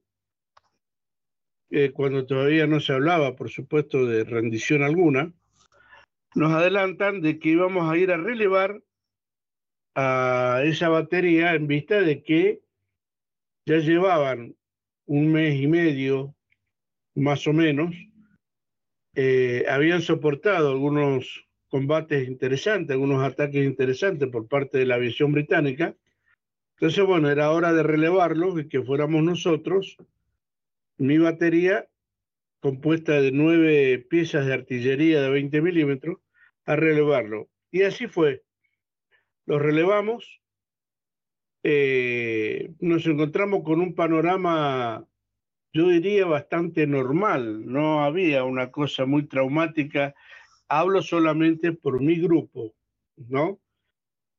eh, 1.71 1.91
cuando 1.93 2.25
todavía 2.25 2.67
no 2.67 2.81
se 2.81 2.95
hablaba, 2.95 3.37
por 3.37 3.51
supuesto, 3.51 4.07
de 4.07 4.25
rendición 4.25 4.83
alguna, 4.83 5.33
nos 6.35 6.53
adelantan 6.53 7.21
de 7.21 7.39
que 7.39 7.51
íbamos 7.51 7.91
a 7.91 7.97
ir 7.97 8.11
a 8.11 8.17
relevar 8.17 8.83
a 9.95 10.63
esa 10.65 10.89
batería 10.89 11.55
en 11.55 11.67
vista 11.67 12.01
de 12.01 12.23
que 12.23 12.61
ya 13.67 13.79
llevaban 13.79 14.55
un 15.07 15.33
mes 15.33 15.61
y 15.61 15.67
medio, 15.67 16.35
más 17.15 17.47
o 17.47 17.53
menos, 17.53 17.95
eh, 19.15 19.65
habían 19.69 20.03
soportado 20.03 20.71
algunos 20.71 21.49
combates 21.69 22.29
interesantes, 22.29 22.95
algunos 22.95 23.25
ataques 23.25 23.65
interesantes 23.65 24.29
por 24.29 24.47
parte 24.49 24.79
de 24.79 24.87
la 24.87 24.95
aviación 24.95 25.33
británica. 25.33 25.97
Entonces, 26.77 27.05
bueno, 27.05 27.29
era 27.29 27.51
hora 27.51 27.73
de 27.73 27.83
relevarlos 27.83 28.61
y 28.61 28.69
que 28.69 28.83
fuéramos 28.83 29.23
nosotros, 29.23 29.97
mi 30.97 31.19
batería, 31.19 31.89
compuesta 32.61 33.21
de 33.21 33.33
nueve 33.33 33.99
piezas 33.99 34.47
de 34.47 34.55
artillería 34.55 35.23
de 35.23 35.31
20 35.31 35.61
milímetros, 35.63 36.19
a 36.67 36.77
relevarlo. 36.77 37.49
Y 37.71 37.83
así 37.83 38.07
fue. 38.07 38.45
Los 39.47 39.63
relevamos, 39.63 40.41
eh, 41.63 42.73
nos 42.81 43.07
encontramos 43.07 43.63
con 43.65 43.81
un 43.81 43.95
panorama, 43.95 45.07
yo 45.73 45.89
diría, 45.89 46.27
bastante 46.27 46.87
normal. 46.87 47.65
No 47.67 48.05
había 48.05 48.45
una 48.45 48.71
cosa 48.71 49.07
muy 49.07 49.27
traumática. 49.27 50.15
Hablo 50.69 51.03
solamente 51.03 51.73
por 51.73 52.01
mi 52.03 52.21
grupo, 52.21 52.75
¿no? 53.17 53.61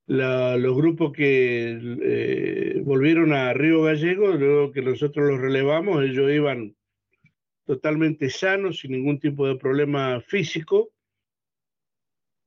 los 0.10 0.76
grupos 0.76 1.12
que 1.12 1.80
eh, 2.02 2.82
volvieron 2.84 3.32
a 3.32 3.54
Río 3.54 3.84
Gallego, 3.84 4.30
luego 4.30 4.72
que 4.72 4.82
nosotros 4.82 5.30
los 5.30 5.40
relevamos, 5.40 6.04
ellos 6.04 6.32
iban 6.32 6.76
totalmente 7.70 8.32
sanos, 8.32 8.80
sin 8.80 8.94
ningún 8.94 9.20
tipo 9.20 9.48
de 9.48 9.56
problema 9.56 10.20
físico. 10.22 10.90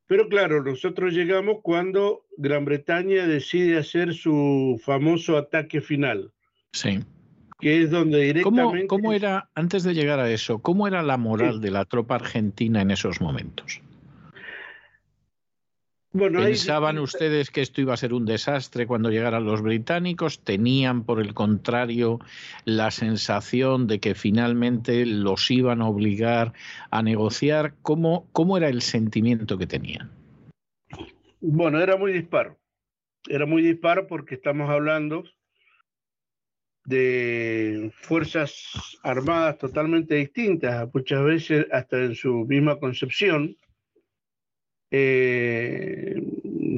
Pero 0.09 0.29
claro, 0.29 0.65
nosotros 0.65 1.15
llegamos 1.15 1.59
cuando 1.63 2.27
Gran 2.37 2.65
Bretaña 2.65 3.29
decide 3.29 3.79
hacer 3.79 4.15
su 4.15 4.83
famoso 4.85 5.39
ataque 5.39 5.81
final. 5.81 6.33
Sí. 6.73 6.99
Que 7.61 7.83
es 7.83 7.93
donde 7.93 8.19
directamente... 8.19 8.89
¿Cómo, 8.89 9.13
era, 9.13 9.49
antes 9.55 9.85
de 9.85 9.95
llegar 9.95 10.19
a 10.19 10.29
eso, 10.29 10.59
cómo 10.59 10.89
era 10.89 11.05
la 11.05 11.19
moral 11.19 11.61
de 11.61 11.71
la 11.71 11.85
tropa 11.85 12.17
argentina 12.17 12.83
en 12.83 12.91
esos 12.91 13.21
momentos? 13.21 13.81
¿Pensaban 16.13 16.99
ustedes 16.99 17.51
que 17.51 17.63
esto 17.63 17.81
iba 17.81 17.95
a 17.95 17.97
ser 17.97 18.13
un 18.13 18.27
desastre 18.27 18.87
cuando 18.87 19.11
llegaran 19.11 19.47
los 19.47 19.63
británicos? 19.63 20.45
¿Tenían, 20.45 21.05
por 21.05 21.21
el 21.21 21.33
contrario, 21.33 22.19
la 22.67 22.91
sensación 22.91 23.87
de 23.87 23.99
que 23.99 24.15
finalmente 24.15 25.07
los 25.07 25.51
iban 25.51 25.81
a 25.81 25.89
obligar 25.89 26.53
a 26.91 27.03
negociar? 27.03 27.75
¿Cómo, 27.81 28.29
cómo 28.33 28.59
era 28.59 28.69
el 28.69 28.83
sentimiento 28.83 29.57
que 29.57 29.67
tenían? 29.67 30.11
Bueno, 31.41 31.81
era 31.81 31.97
muy 31.97 32.13
disparo. 32.13 32.59
Era 33.27 33.47
muy 33.47 33.63
disparo 33.63 34.07
porque 34.07 34.35
estamos 34.35 34.69
hablando 34.69 35.25
de 36.85 37.91
fuerzas 37.95 38.99
armadas 39.03 39.57
totalmente 39.57 40.17
distintas, 40.17 40.93
muchas 40.93 41.25
veces 41.25 41.67
hasta 41.71 41.99
en 41.99 42.15
su 42.15 42.45
misma 42.45 42.79
concepción 42.79 43.57
eh, 44.95 46.23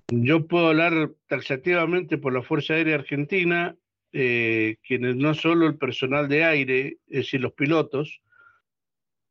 yo 0.09 0.47
puedo 0.47 0.69
hablar 0.69 1.11
taxativamente 1.27 2.16
por 2.16 2.32
la 2.32 2.43
Fuerza 2.43 2.74
Aérea 2.74 2.95
Argentina, 2.95 3.77
eh, 4.12 4.77
quienes 4.86 5.16
no 5.16 5.35
solo 5.35 5.66
el 5.66 5.77
personal 5.77 6.28
de 6.28 6.45
aire, 6.45 6.99
es 7.09 7.24
decir, 7.24 7.41
los 7.41 7.55
pilotos, 7.55 8.23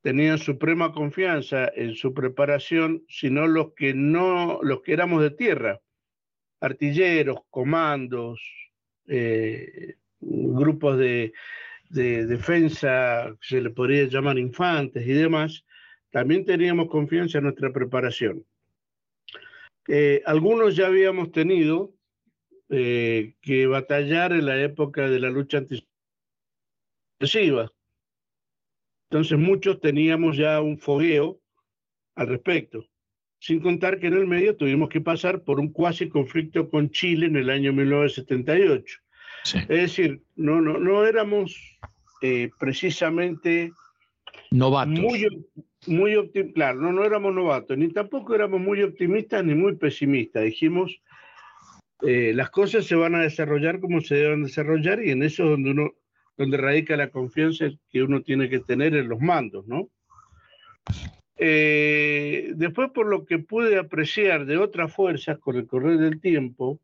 tenían 0.02 0.38
suprema 0.38 0.92
confianza 0.92 1.72
en 1.74 1.96
su 1.96 2.14
preparación, 2.14 3.06
sino 3.08 3.48
los 3.48 3.72
que 3.74 3.94
no, 3.94 4.60
los 4.62 4.82
que 4.82 4.92
éramos 4.92 5.24
de 5.24 5.32
tierra, 5.32 5.80
artilleros, 6.60 7.40
comandos, 7.50 8.42
eh, 9.08 9.96
grupos 10.20 10.98
de, 10.98 11.32
de 11.90 12.26
defensa, 12.26 13.34
se 13.40 13.62
le 13.62 13.70
podría 13.70 14.10
llamar 14.10 14.38
infantes 14.38 15.08
y 15.08 15.14
demás, 15.14 15.64
también 16.12 16.44
teníamos 16.44 16.90
confianza 16.90 17.38
en 17.38 17.46
nuestra 17.46 17.72
preparación. 17.72 18.46
Eh, 19.88 20.22
algunos 20.26 20.76
ya 20.76 20.88
habíamos 20.88 21.32
tenido 21.32 21.94
eh, 22.70 23.36
que 23.42 23.68
batallar 23.68 24.32
en 24.32 24.46
la 24.46 24.62
época 24.62 25.10
de 25.10 25.20
la 25.20 25.30
lucha 25.30 25.60
antisubversiva. 25.60 27.72
Entonces 29.10 29.38
muchos 29.38 29.80
teníamos 29.80 30.38
ya 30.38 30.62
un 30.62 30.80
fogueo 30.80 31.40
al 32.16 32.28
respecto, 32.28 32.88
sin 33.40 33.60
contar 33.60 34.00
que 34.00 34.08
en 34.08 34.14
el 34.14 34.26
medio 34.26 34.56
tuvimos 34.56 34.90
que 34.90 35.02
pasar 35.02 35.44
por 35.44 35.60
un 35.60 35.72
cuasi 35.72 36.10
conflicto 36.10 36.70
con 36.70 36.90
Chile 36.90 37.28
en 37.28 37.36
el 37.36 37.50
año 37.50 37.74
1978. 37.74 39.00
Es 39.44 39.68
decir, 39.68 40.24
no, 40.36 40.62
no, 40.62 40.80
no 40.80 41.06
éramos 41.06 41.78
eh, 42.22 42.50
precisamente 42.58 43.74
novatos. 44.52 44.98
Muy, 44.98 45.28
muy 45.88 46.16
optimistas, 46.16 46.54
claro, 46.54 46.82
no, 46.82 46.92
no 46.92 47.04
éramos 47.04 47.34
novatos, 47.34 47.78
ni 47.78 47.90
tampoco 47.90 48.36
éramos 48.36 48.62
muy 48.62 48.82
optimistas 48.84 49.44
ni 49.44 49.56
muy 49.56 49.76
pesimistas. 49.76 50.44
Dijimos, 50.44 51.02
eh, 52.06 52.34
las 52.36 52.50
cosas 52.50 52.86
se 52.86 52.96
van 52.96 53.16
a 53.16 53.22
desarrollar 53.22 53.80
como 53.80 54.02
se 54.02 54.16
deben 54.16 54.44
desarrollar 54.44 55.04
y 55.04 55.12
en 55.12 55.24
eso 55.24 55.44
es 55.44 55.50
donde 55.52 55.72
uno, 55.72 55.94
donde 56.38 56.58
radica 56.58 56.98
la 56.98 57.10
confianza 57.10 57.70
que 57.90 58.04
uno 58.04 58.22
tiene 58.22 58.50
que 58.50 58.60
tener 58.60 58.96
en 58.96 59.08
los 59.08 59.20
mandos, 59.20 59.68
¿no? 59.68 59.90
Eh, 61.38 62.52
después, 62.56 62.92
por 62.92 63.08
lo 63.08 63.26
que 63.26 63.40
pude 63.40 63.78
apreciar 63.78 64.46
de 64.46 64.58
otras 64.58 64.94
fuerzas 64.94 65.40
con 65.40 65.56
el 65.56 65.66
correr 65.68 65.98
del 65.98 66.20
tiempo, 66.20 66.80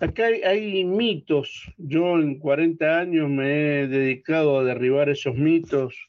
acá 0.00 0.26
hay, 0.26 0.42
hay, 0.42 0.84
mitos. 0.84 1.72
Yo 1.78 2.18
en 2.18 2.38
40 2.38 2.98
años 2.98 3.28
me 3.28 3.80
he 3.80 3.88
dedicado 3.88 4.58
a 4.58 4.64
derribar 4.64 5.08
esos 5.08 5.34
mitos 5.34 6.08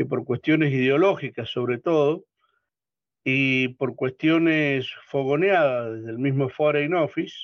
que 0.00 0.06
por 0.06 0.24
cuestiones 0.24 0.72
ideológicas 0.72 1.50
sobre 1.50 1.76
todo, 1.76 2.24
y 3.22 3.68
por 3.74 3.96
cuestiones 3.96 4.90
fogoneadas 5.08 5.92
desde 5.92 6.12
el 6.12 6.18
mismo 6.18 6.48
Foreign 6.48 6.94
Office, 6.94 7.34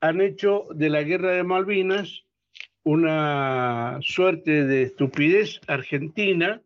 han 0.00 0.20
hecho 0.22 0.66
de 0.74 0.90
la 0.90 1.04
guerra 1.04 1.30
de 1.30 1.44
Malvinas 1.44 2.24
una 2.82 4.00
suerte 4.02 4.64
de 4.64 4.82
estupidez 4.82 5.60
argentina, 5.68 6.62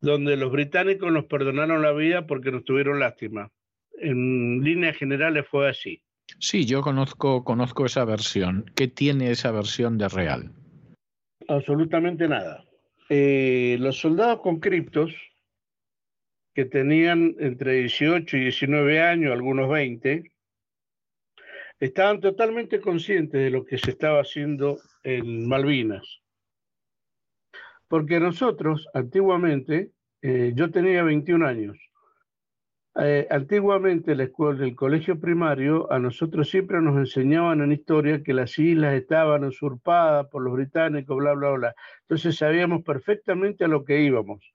donde 0.00 0.36
los 0.36 0.52
británicos 0.52 1.10
nos 1.10 1.24
perdonaron 1.24 1.82
la 1.82 1.90
vida 1.90 2.28
porque 2.28 2.52
nos 2.52 2.62
tuvieron 2.62 3.00
lástima. 3.00 3.50
En 3.98 4.62
líneas 4.62 4.96
generales 4.96 5.44
fue 5.50 5.68
así. 5.68 6.04
Sí, 6.38 6.66
yo 6.66 6.82
conozco, 6.82 7.42
conozco 7.42 7.84
esa 7.84 8.04
versión. 8.04 8.70
¿Qué 8.76 8.86
tiene 8.86 9.32
esa 9.32 9.50
versión 9.50 9.98
de 9.98 10.08
real? 10.08 10.52
Absolutamente 11.48 12.28
nada. 12.28 12.64
Eh, 13.16 13.76
los 13.78 14.00
soldados 14.00 14.40
con 14.40 14.58
criptos, 14.58 15.14
que 16.52 16.64
tenían 16.64 17.36
entre 17.38 17.74
18 17.74 18.36
y 18.36 18.40
19 18.40 19.00
años, 19.00 19.30
algunos 19.30 19.70
20, 19.70 20.32
estaban 21.78 22.20
totalmente 22.20 22.80
conscientes 22.80 23.40
de 23.40 23.50
lo 23.50 23.64
que 23.64 23.78
se 23.78 23.92
estaba 23.92 24.20
haciendo 24.20 24.80
en 25.04 25.46
Malvinas. 25.46 26.22
Porque 27.86 28.18
nosotros, 28.18 28.88
antiguamente, 28.94 29.92
eh, 30.20 30.50
yo 30.56 30.72
tenía 30.72 31.04
21 31.04 31.46
años, 31.46 31.78
eh, 32.96 33.26
antiguamente 33.28 34.14
la 34.14 34.24
escuela 34.24 34.60
del 34.60 34.76
colegio 34.76 35.18
primario 35.18 35.90
a 35.92 35.98
nosotros 35.98 36.48
siempre 36.48 36.80
nos 36.80 36.96
enseñaban 36.96 37.60
en 37.60 37.72
historia 37.72 38.22
que 38.22 38.32
las 38.32 38.56
islas 38.56 38.94
estaban 38.94 39.42
usurpadas 39.44 40.28
por 40.28 40.42
los 40.42 40.54
británicos, 40.54 41.16
bla, 41.16 41.32
bla, 41.32 41.50
bla. 41.50 41.74
Entonces 42.02 42.36
sabíamos 42.36 42.84
perfectamente 42.84 43.64
a 43.64 43.68
lo 43.68 43.84
que 43.84 44.00
íbamos. 44.00 44.52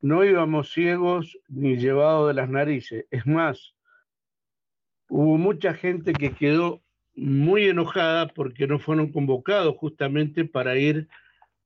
No 0.00 0.24
íbamos 0.24 0.72
ciegos 0.72 1.38
ni 1.48 1.76
llevados 1.76 2.28
de 2.28 2.34
las 2.34 2.48
narices. 2.48 3.04
Es 3.10 3.26
más, 3.26 3.74
hubo 5.10 5.36
mucha 5.36 5.74
gente 5.74 6.14
que 6.14 6.32
quedó 6.32 6.80
muy 7.14 7.68
enojada 7.68 8.28
porque 8.28 8.66
no 8.66 8.78
fueron 8.78 9.12
convocados 9.12 9.76
justamente 9.76 10.46
para 10.46 10.78
ir 10.78 11.08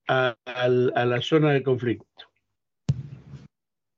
a 0.07 0.35
la 0.45 1.21
zona 1.21 1.51
de 1.53 1.63
conflicto. 1.63 2.32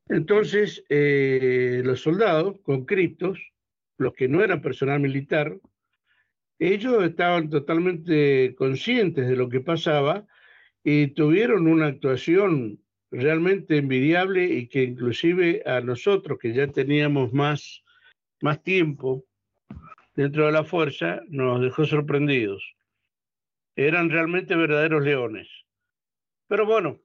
Entonces, 0.08 0.84
eh, 0.90 1.82
los 1.84 2.02
soldados 2.02 2.60
con 2.62 2.86
criptos, 2.86 3.40
los 3.98 4.14
que 4.14 4.28
no 4.28 4.44
eran 4.44 4.62
personal 4.62 5.00
militar, 5.00 5.58
ellos 6.60 7.04
estaban 7.04 7.50
totalmente 7.50 8.56
conscientes 8.56 9.28
de 9.28 9.36
lo 9.36 9.50
que 9.50 9.62
pasaba 9.62 10.26
y 10.84 11.08
tuvieron 11.08 11.68
una 11.68 11.88
actuación 11.88 12.80
realmente 13.12 13.78
envidiable 13.78 14.46
y 14.46 14.68
que 14.68 14.84
inclusive 14.84 15.64
a 15.66 15.82
nosotros 15.82 16.38
que 16.40 16.54
ya 16.54 16.68
teníamos 16.68 17.34
más, 17.34 17.84
más 18.42 18.62
tiempo 18.62 19.26
dentro 20.16 20.46
de 20.46 20.52
la 20.52 20.64
fuerza 20.64 21.22
nos 21.28 21.62
dejó 21.62 21.86
sorprendidos. 21.86 22.76
Eran 23.76 24.10
realmente 24.10 24.56
verdaderos 24.56 25.04
leones. 25.04 25.50
Pero 26.48 26.66
bueno, 26.66 27.02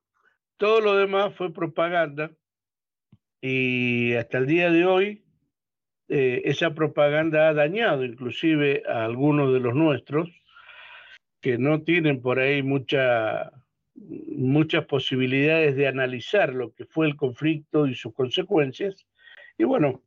todo 0.59 0.81
lo 0.81 0.95
demás 0.97 1.35
fue 1.35 1.53
propaganda 1.53 2.31
y 3.41 4.15
hasta 4.15 4.39
el 4.39 4.47
día 4.47 4.71
de 4.71 4.85
hoy 4.85 5.23
eh, 6.09 6.43
esa 6.45 6.75
propaganda 6.75 7.49
ha 7.49 7.55
dañado 7.55 8.05
inclusive 8.05 8.83
a 8.89 9.05
algunos 9.05 9.53
de 9.53 9.61
los 9.61 9.75
nuestros 9.75 10.29
que 11.41 11.57
no 11.57 11.83
tienen 11.83 12.21
por 12.21 12.39
ahí 12.39 12.63
mucha, 12.63 13.53
muchas 13.95 14.85
posibilidades 14.87 15.77
de 15.77 15.87
analizar 15.87 16.55
lo 16.55 16.75
que 16.75 16.85
fue 16.85 17.07
el 17.07 17.17
conflicto 17.17 17.87
y 17.87 17.95
sus 17.95 18.13
consecuencias. 18.13 19.07
Y 19.57 19.65
bueno, 19.65 20.03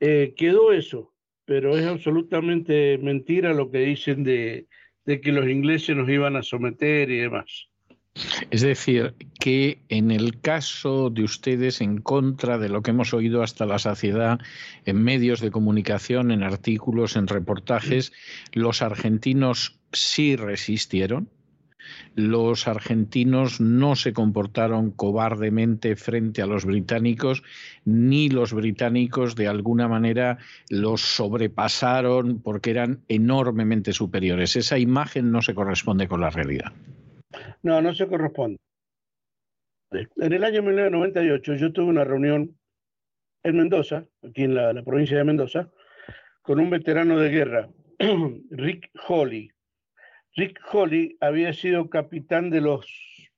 eh, 0.00 0.34
quedó 0.36 0.72
eso, 0.72 1.12
pero 1.44 1.76
es 1.76 1.84
absolutamente 1.84 2.96
mentira 2.98 3.52
lo 3.52 3.70
que 3.70 3.80
dicen 3.80 4.24
de, 4.24 4.68
de 5.04 5.20
que 5.20 5.32
los 5.32 5.48
ingleses 5.48 5.96
nos 5.96 6.08
iban 6.08 6.36
a 6.36 6.42
someter 6.42 7.10
y 7.10 7.18
demás. 7.18 7.68
Es 8.50 8.62
decir, 8.62 9.14
que 9.38 9.80
en 9.88 10.10
el 10.10 10.40
caso 10.40 11.10
de 11.10 11.22
ustedes, 11.22 11.80
en 11.80 11.98
contra 11.98 12.58
de 12.58 12.68
lo 12.68 12.82
que 12.82 12.90
hemos 12.90 13.14
oído 13.14 13.42
hasta 13.42 13.66
la 13.66 13.78
saciedad 13.78 14.38
en 14.84 15.02
medios 15.02 15.40
de 15.40 15.50
comunicación, 15.50 16.30
en 16.30 16.42
artículos, 16.42 17.16
en 17.16 17.26
reportajes, 17.26 18.12
los 18.52 18.82
argentinos 18.82 19.78
sí 19.92 20.36
resistieron. 20.36 21.28
Los 22.14 22.68
argentinos 22.68 23.60
no 23.60 23.96
se 23.96 24.12
comportaron 24.12 24.90
cobardemente 24.90 25.96
frente 25.96 26.42
a 26.42 26.46
los 26.46 26.66
británicos, 26.66 27.42
ni 27.86 28.28
los 28.28 28.52
británicos 28.52 29.36
de 29.36 29.48
alguna 29.48 29.88
manera 29.88 30.36
los 30.68 31.00
sobrepasaron 31.00 32.40
porque 32.42 32.70
eran 32.72 33.00
enormemente 33.08 33.92
superiores. 33.94 34.56
Esa 34.56 34.78
imagen 34.78 35.30
no 35.30 35.40
se 35.40 35.54
corresponde 35.54 36.08
con 36.08 36.20
la 36.20 36.30
realidad. 36.30 36.72
No, 37.62 37.80
no 37.82 37.94
se 37.94 38.06
corresponde. 38.06 38.58
En 39.90 40.32
el 40.32 40.44
año 40.44 40.62
1998 40.62 41.54
yo 41.54 41.72
tuve 41.72 41.86
una 41.86 42.04
reunión 42.04 42.58
en 43.42 43.56
Mendoza, 43.56 44.06
aquí 44.22 44.44
en 44.44 44.54
la, 44.54 44.82
provincia 44.82 45.16
de 45.16 45.24
Mendoza, 45.24 45.70
con 46.42 46.60
un 46.60 46.70
veterano 46.70 47.18
de 47.18 47.30
guerra, 47.30 47.70
Rick 48.50 48.90
Holly. 49.06 49.50
Rick 50.36 50.60
Holly 50.72 51.16
había 51.20 51.52
sido 51.52 51.88
capitán 51.88 52.50
de 52.50 52.60
los 52.60 52.86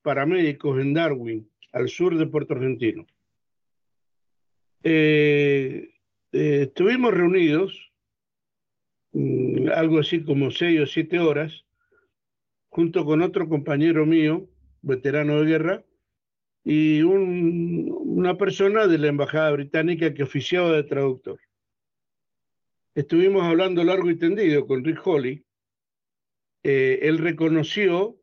paramédicos 0.02 0.80
en 0.80 0.94
Darwin, 0.94 1.50
al 1.72 1.88
sur 1.88 2.16
de 2.16 2.26
Puerto 2.26 2.54
Argentino. 2.54 3.06
Eh, 4.82 5.90
eh, 6.32 6.62
estuvimos 6.62 7.14
reunidos, 7.14 7.92
mm, 9.12 9.68
algo 9.74 10.00
así 10.00 10.24
como 10.24 10.50
seis 10.50 10.80
o 10.80 10.86
siete 10.86 11.18
horas, 11.18 11.64
junto 12.70 13.04
con 13.04 13.20
otro 13.20 13.48
compañero 13.48 14.06
mío, 14.06 14.48
veterano 14.80 15.40
de 15.40 15.46
guerra, 15.46 15.84
y 16.64 17.02
una 17.02 18.36
persona 18.36 18.86
de 18.86 18.98
la 18.98 19.08
Embajada 19.08 19.50
Británica 19.50 20.14
que 20.14 20.22
oficiaba 20.22 20.72
de 20.72 20.84
traductor. 20.84 21.38
Estuvimos 22.94 23.42
hablando 23.42 23.82
largo 23.82 24.10
y 24.10 24.18
tendido 24.18 24.66
con 24.66 24.84
Rick 24.84 25.06
Holly. 25.06 25.44
Eh, 26.62 27.00
él 27.02 27.18
reconoció 27.18 28.16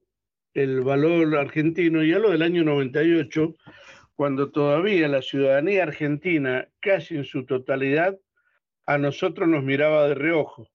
el 0.53 0.82
valor 0.82 1.36
argentino 1.38 2.03
y 2.03 2.14
a 2.14 2.19
lo 2.19 2.32
del 2.32 2.41
año 2.41 2.64
98, 2.64 3.56
cuando 4.15 4.52
todavía 4.52 5.07
la 5.07 5.22
ciudadanía 5.22 5.84
argentina, 5.84 6.68
casi 6.80 7.15
en 7.15 7.26
su 7.26 7.45
totalidad, 7.45 8.18
a 8.86 8.98
nosotros 8.98 9.48
nos 9.48 9.64
miraba 9.64 10.07
de 10.07 10.15
reojo. 10.15 10.68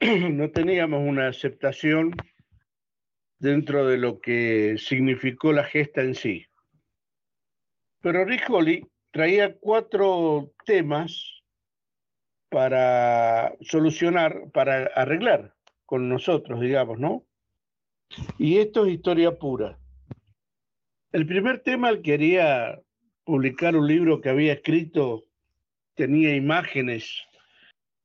no 0.30 0.50
teníamos 0.50 1.00
una 1.00 1.28
aceptación 1.28 2.14
dentro 3.38 3.86
de 3.86 3.98
lo 3.98 4.20
que 4.20 4.76
significó 4.78 5.52
la 5.52 5.64
gesta 5.64 6.02
en 6.02 6.14
sí. 6.14 6.46
Pero 8.02 8.26
Holly 8.48 8.86
traía 9.10 9.56
cuatro 9.56 10.52
temas 10.64 11.42
para 12.50 13.54
solucionar, 13.60 14.50
para 14.52 14.86
arreglar 14.94 15.54
con 15.86 16.08
nosotros, 16.08 16.60
digamos, 16.60 16.98
¿no? 16.98 17.24
Y 18.38 18.58
esto 18.58 18.86
es 18.86 18.94
historia 18.94 19.38
pura. 19.38 19.78
El 21.12 21.26
primer 21.26 21.60
tema, 21.60 21.88
él 21.88 22.02
quería 22.02 22.80
publicar 23.24 23.74
un 23.74 23.88
libro 23.88 24.20
que 24.20 24.28
había 24.28 24.52
escrito, 24.52 25.24
tenía 25.94 26.36
imágenes 26.36 27.25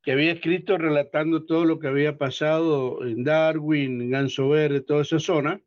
que 0.02 0.12
había 0.12 0.32
escrito 0.32 0.78
relatando 0.78 1.46
todo 1.46 1.66
lo 1.66 1.80
que 1.80 1.88
había 1.88 2.18
pasado 2.18 3.06
en 3.06 3.24
Darwin, 3.24 4.02
en 4.02 4.10
Ganso 4.10 4.50
Verde, 4.50 4.82
toda 4.82 5.04
esa 5.04 5.20
zona, 5.20 5.62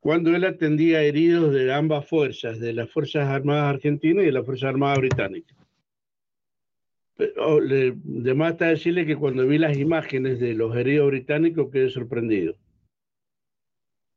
cuando 0.00 0.34
él 0.34 0.44
atendía 0.44 1.02
heridos 1.02 1.52
de 1.52 1.72
ambas 1.72 2.08
fuerzas, 2.08 2.58
de 2.58 2.72
las 2.72 2.90
Fuerzas 2.90 3.28
Armadas 3.28 3.74
Argentinas 3.74 4.22
y 4.22 4.26
de 4.26 4.32
las 4.32 4.46
Fuerzas 4.46 4.70
Armadas 4.70 4.98
Británicas. 4.98 5.56
De 7.18 8.34
más 8.34 8.52
está 8.52 8.68
decirle 8.68 9.04
que 9.04 9.16
cuando 9.16 9.46
vi 9.46 9.58
las 9.58 9.76
imágenes 9.76 10.40
de 10.40 10.54
los 10.54 10.74
heridos 10.74 11.08
británicos 11.08 11.70
quedé 11.70 11.90
sorprendido. 11.90 12.56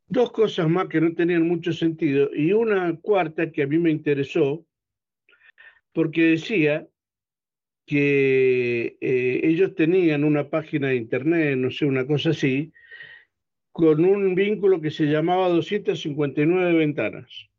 Dos 0.07 0.31
cosas 0.31 0.69
más 0.69 0.88
que 0.88 1.01
no 1.01 1.13
tenían 1.13 1.45
mucho 1.45 1.73
sentido 1.73 2.30
y 2.34 2.53
una 2.53 2.95
cuarta 3.01 3.51
que 3.51 3.63
a 3.63 3.67
mí 3.67 3.77
me 3.77 3.91
interesó 3.91 4.65
porque 5.91 6.27
decía 6.27 6.88
que 7.85 8.97
eh, 9.01 9.41
ellos 9.43 9.76
tenían 9.76 10.23
una 10.23 10.49
página 10.49 10.89
de 10.89 10.95
internet, 10.95 11.57
no 11.57 11.69
sé, 11.72 11.85
una 11.85 12.07
cosa 12.07 12.30
así, 12.30 12.72
con 13.72 14.05
un 14.05 14.35
vínculo 14.35 14.81
que 14.81 14.91
se 14.91 15.05
llamaba 15.05 15.49
259 15.49 16.73
ventanas. 16.73 17.49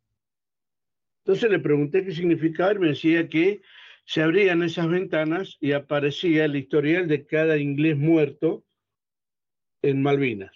Entonces 1.25 1.51
le 1.51 1.59
pregunté 1.59 2.05
qué 2.05 2.13
significaba 2.13 2.73
y 2.73 2.79
me 2.79 2.89
decía 2.89 3.29
que 3.29 3.63
se 4.05 4.23
abrían 4.23 4.63
esas 4.63 4.89
ventanas 4.89 5.57
y 5.61 5.73
aparecía 5.73 6.45
el 6.45 6.57
historial 6.57 7.09
de 7.09 7.27
cada 7.27 7.57
inglés 7.57 7.97
muerto 7.97 8.65
en 9.83 10.03
Malvinas. 10.03 10.55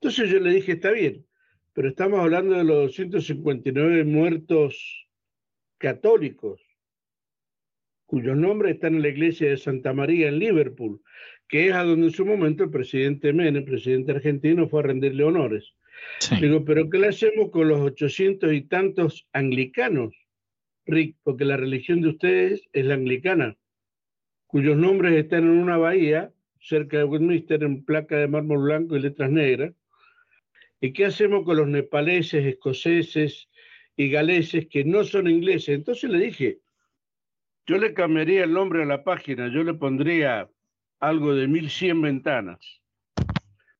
Entonces 0.00 0.30
yo 0.30 0.38
le 0.38 0.52
dije, 0.52 0.72
está 0.72 0.92
bien, 0.92 1.26
pero 1.72 1.88
estamos 1.88 2.20
hablando 2.20 2.54
de 2.54 2.64
los 2.64 2.86
259 2.86 4.04
muertos 4.04 5.08
católicos 5.78 6.67
cuyos 8.08 8.38
nombres 8.38 8.76
están 8.76 8.94
en 8.94 9.02
la 9.02 9.08
iglesia 9.08 9.50
de 9.50 9.58
Santa 9.58 9.92
María 9.92 10.28
en 10.28 10.38
Liverpool, 10.38 11.02
que 11.46 11.68
es 11.68 11.74
a 11.74 11.84
donde 11.84 12.06
en 12.06 12.12
su 12.12 12.24
momento 12.24 12.64
el 12.64 12.70
presidente 12.70 13.34
Menem, 13.34 13.66
presidente 13.66 14.12
argentino, 14.12 14.66
fue 14.66 14.80
a 14.80 14.84
rendirle 14.84 15.24
honores. 15.24 15.74
Digo, 16.40 16.64
pero 16.64 16.88
¿qué 16.88 16.98
le 16.98 17.08
hacemos 17.08 17.50
con 17.50 17.68
los 17.68 17.80
ochocientos 17.80 18.50
y 18.54 18.62
tantos 18.62 19.28
anglicanos, 19.34 20.14
Rick? 20.86 21.16
Porque 21.22 21.44
la 21.44 21.58
religión 21.58 22.00
de 22.00 22.08
ustedes 22.08 22.62
es 22.72 22.86
la 22.86 22.94
anglicana, 22.94 23.58
cuyos 24.46 24.78
nombres 24.78 25.12
están 25.12 25.44
en 25.44 25.58
una 25.58 25.76
bahía 25.76 26.32
cerca 26.60 26.96
de 26.96 27.04
Westminster 27.04 27.62
en 27.62 27.84
placa 27.84 28.16
de 28.16 28.28
mármol 28.28 28.62
blanco 28.62 28.96
y 28.96 29.00
letras 29.00 29.30
negras. 29.30 29.74
¿Y 30.80 30.94
qué 30.94 31.04
hacemos 31.04 31.44
con 31.44 31.58
los 31.58 31.68
nepaleses, 31.68 32.46
escoceses 32.46 33.50
y 33.96 34.08
galeses 34.08 34.66
que 34.66 34.82
no 34.84 35.04
son 35.04 35.28
ingleses? 35.28 35.74
Entonces 35.74 36.08
le 36.08 36.20
dije, 36.20 36.60
yo 37.68 37.76
le 37.76 37.92
cambiaría 37.92 38.44
el 38.44 38.54
nombre 38.54 38.82
a 38.82 38.86
la 38.86 39.04
página, 39.04 39.48
yo 39.48 39.62
le 39.62 39.74
pondría 39.74 40.48
algo 41.00 41.34
de 41.34 41.46
1100 41.46 42.00
ventanas. 42.00 42.80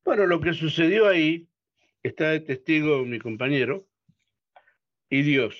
Bueno, 0.04 0.26
lo 0.26 0.42
que 0.42 0.52
sucedió 0.52 1.08
ahí, 1.08 1.48
está 2.02 2.28
de 2.30 2.40
testigo 2.40 3.06
mi 3.06 3.18
compañero, 3.18 3.86
y 5.08 5.22
Dios. 5.22 5.58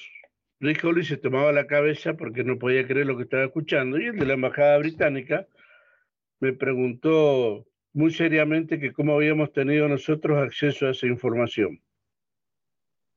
Holly 0.61 1.05
se 1.05 1.17
tomaba 1.17 1.53
la 1.53 1.67
cabeza 1.67 2.19
porque 2.19 2.45
no 2.45 2.59
podía 2.59 2.87
creer 2.87 3.07
lo 3.07 3.17
que 3.17 3.23
estaba 3.23 3.45
escuchando, 3.45 3.99
y 3.99 4.07
el 4.07 4.19
de 4.19 4.27
la 4.27 4.35
Embajada 4.35 4.77
Británica 4.77 5.47
me 6.39 6.53
preguntó 6.53 7.67
muy 7.95 8.11
seriamente 8.13 8.79
que 8.79 8.93
cómo 8.93 9.15
habíamos 9.15 9.55
tenido 9.55 9.89
nosotros 9.89 10.37
acceso 10.37 10.87
a 10.87 10.91
esa 10.91 11.07
información. 11.07 11.81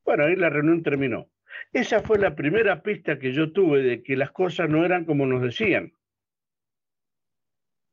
Bueno, 0.06 0.24
ahí 0.24 0.36
la 0.36 0.48
reunión 0.48 0.82
terminó. 0.82 1.28
Esa 1.72 2.00
fue 2.00 2.18
la 2.18 2.34
primera 2.34 2.82
pista 2.82 3.18
que 3.18 3.32
yo 3.32 3.52
tuve 3.52 3.82
de 3.82 4.02
que 4.02 4.16
las 4.16 4.30
cosas 4.30 4.68
no 4.68 4.84
eran 4.84 5.04
como 5.04 5.26
nos 5.26 5.42
decían. 5.42 5.92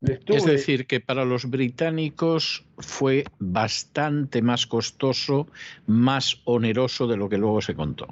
Es 0.01 0.45
decir, 0.45 0.87
que 0.87 1.01
para 1.01 1.25
los 1.25 1.49
británicos 1.49 2.65
fue 2.77 3.25
bastante 3.37 4.41
más 4.41 4.65
costoso, 4.65 5.47
más 5.87 6.41
oneroso 6.45 7.05
de 7.05 7.17
lo 7.17 7.27
que 7.27 7.37
luego 7.37 7.61
se 7.61 7.75
contó. 7.75 8.07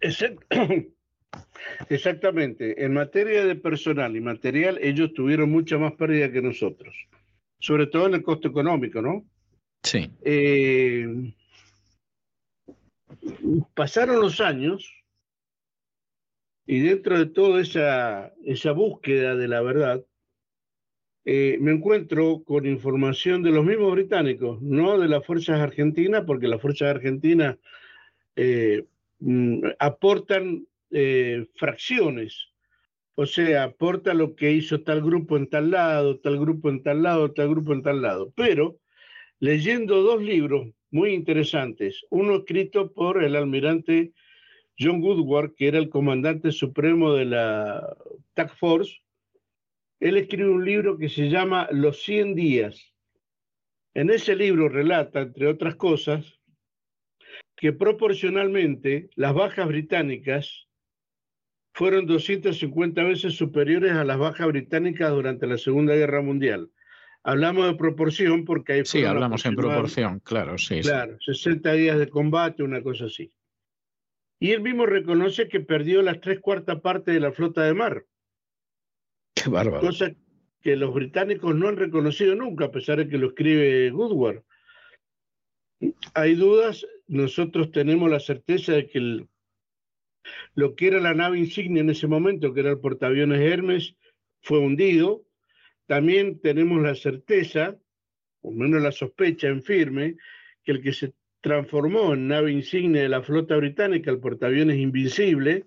Exactamente. 1.90 2.84
En 2.84 2.94
materia 2.94 3.44
de 3.44 3.56
personal 3.56 4.16
y 4.16 4.20
material, 4.20 4.78
ellos 4.80 5.12
tuvieron 5.12 5.50
mucha 5.50 5.76
más 5.76 5.94
pérdida 5.94 6.30
que 6.30 6.40
nosotros, 6.40 6.94
sobre 7.58 7.88
todo 7.88 8.06
en 8.06 8.14
el 8.14 8.22
costo 8.22 8.46
económico, 8.48 9.02
¿no? 9.02 9.24
Sí. 9.82 10.08
Eh, 10.22 11.34
pasaron 13.74 14.20
los 14.20 14.40
años 14.40 14.92
y 16.66 16.80
dentro 16.80 17.18
de 17.18 17.26
toda 17.26 17.60
esa, 17.60 18.72
búsqueda 18.72 19.36
de 19.36 19.48
la 19.48 19.62
verdad, 19.62 20.04
eh, 21.24 21.58
me 21.60 21.72
encuentro 21.72 22.42
con 22.44 22.66
información 22.66 23.42
de 23.42 23.50
los 23.50 23.64
mismos 23.64 23.92
británicos, 23.92 24.60
no 24.62 24.98
de 24.98 25.08
las 25.08 25.24
fuerzas 25.24 25.60
argentinas, 25.60 26.24
porque 26.26 26.48
las 26.48 26.60
fuerzas 26.60 26.88
argentinas 26.88 27.56
eh, 28.34 28.84
mm, 29.20 29.60
aportan 29.78 30.66
eh, 30.90 31.46
fracciones, 31.54 32.48
o 33.14 33.26
sea, 33.26 33.64
aporta 33.64 34.12
lo 34.12 34.34
que 34.34 34.52
hizo 34.52 34.82
tal 34.82 35.02
grupo 35.02 35.36
en 35.36 35.48
tal 35.48 35.70
lado, 35.70 36.18
tal 36.18 36.38
grupo 36.38 36.68
en 36.68 36.82
tal 36.82 37.02
lado, 37.02 37.32
tal 37.32 37.48
grupo 37.48 37.72
en 37.72 37.82
tal 37.82 38.02
lado. 38.02 38.32
Pero 38.36 38.78
leyendo 39.38 40.02
dos 40.02 40.22
libros 40.22 40.68
muy 40.96 41.12
interesantes, 41.12 42.06
uno 42.08 42.36
escrito 42.36 42.90
por 42.94 43.22
el 43.22 43.36
almirante 43.36 44.14
John 44.78 45.02
Woodward, 45.02 45.54
que 45.54 45.68
era 45.68 45.76
el 45.78 45.90
comandante 45.90 46.50
supremo 46.52 47.12
de 47.12 47.26
la 47.26 47.96
Task 48.32 48.56
Force, 48.56 49.02
él 50.00 50.16
escribe 50.16 50.48
un 50.48 50.64
libro 50.64 50.96
que 50.96 51.10
se 51.10 51.28
llama 51.28 51.68
Los 51.70 52.02
100 52.02 52.34
días. 52.34 52.94
En 53.92 54.08
ese 54.08 54.34
libro 54.34 54.70
relata, 54.70 55.20
entre 55.20 55.46
otras 55.48 55.76
cosas, 55.76 56.40
que 57.56 57.74
proporcionalmente 57.74 59.10
las 59.16 59.34
bajas 59.34 59.68
británicas 59.68 60.66
fueron 61.74 62.06
250 62.06 63.02
veces 63.02 63.34
superiores 63.34 63.92
a 63.92 64.04
las 64.04 64.16
bajas 64.18 64.46
británicas 64.46 65.10
durante 65.10 65.46
la 65.46 65.58
Segunda 65.58 65.94
Guerra 65.94 66.22
Mundial. 66.22 66.70
Hablamos 67.28 67.66
de 67.66 67.74
proporción 67.74 68.44
porque 68.44 68.72
hay... 68.74 68.84
Sí, 68.84 69.02
hablamos 69.02 69.44
en 69.46 69.56
proporción, 69.56 70.20
claro, 70.20 70.56
sí. 70.58 70.80
Claro, 70.80 71.18
60 71.20 71.72
días 71.72 71.98
de 71.98 72.08
combate, 72.08 72.62
una 72.62 72.80
cosa 72.84 73.06
así. 73.06 73.32
Y 74.38 74.52
él 74.52 74.60
mismo 74.60 74.86
reconoce 74.86 75.48
que 75.48 75.58
perdió 75.58 76.02
las 76.02 76.20
tres 76.20 76.38
cuartas 76.38 76.80
partes 76.80 77.12
de 77.12 77.18
la 77.18 77.32
flota 77.32 77.64
de 77.64 77.74
mar. 77.74 78.06
Qué 79.34 79.50
bárbaro. 79.50 79.80
Cosa 79.80 80.14
que 80.62 80.76
los 80.76 80.94
británicos 80.94 81.52
no 81.52 81.66
han 81.66 81.76
reconocido 81.76 82.36
nunca, 82.36 82.66
a 82.66 82.70
pesar 82.70 82.98
de 82.98 83.08
que 83.08 83.18
lo 83.18 83.26
escribe 83.26 83.90
Goodward. 83.90 84.44
Hay 86.14 86.36
dudas, 86.36 86.86
nosotros 87.08 87.72
tenemos 87.72 88.08
la 88.08 88.20
certeza 88.20 88.74
de 88.74 88.86
que 88.86 89.26
lo 90.54 90.76
que 90.76 90.86
era 90.86 91.00
la 91.00 91.14
nave 91.14 91.40
insignia 91.40 91.80
en 91.80 91.90
ese 91.90 92.06
momento, 92.06 92.54
que 92.54 92.60
era 92.60 92.70
el 92.70 92.78
portaaviones 92.78 93.40
Hermes, 93.40 93.96
fue 94.42 94.60
hundido. 94.60 95.25
También 95.86 96.40
tenemos 96.40 96.82
la 96.82 96.94
certeza, 96.94 97.76
o 98.42 98.50
menos 98.50 98.82
la 98.82 98.92
sospecha 98.92 99.48
en 99.48 99.62
firme, 99.62 100.16
que 100.64 100.72
el 100.72 100.82
que 100.82 100.92
se 100.92 101.14
transformó 101.40 102.14
en 102.14 102.28
nave 102.28 102.52
insignia 102.52 103.02
de 103.02 103.08
la 103.08 103.22
flota 103.22 103.56
británica, 103.56 104.10
el 104.10 104.18
portaaviones 104.18 104.78
Invincible, 104.78 105.64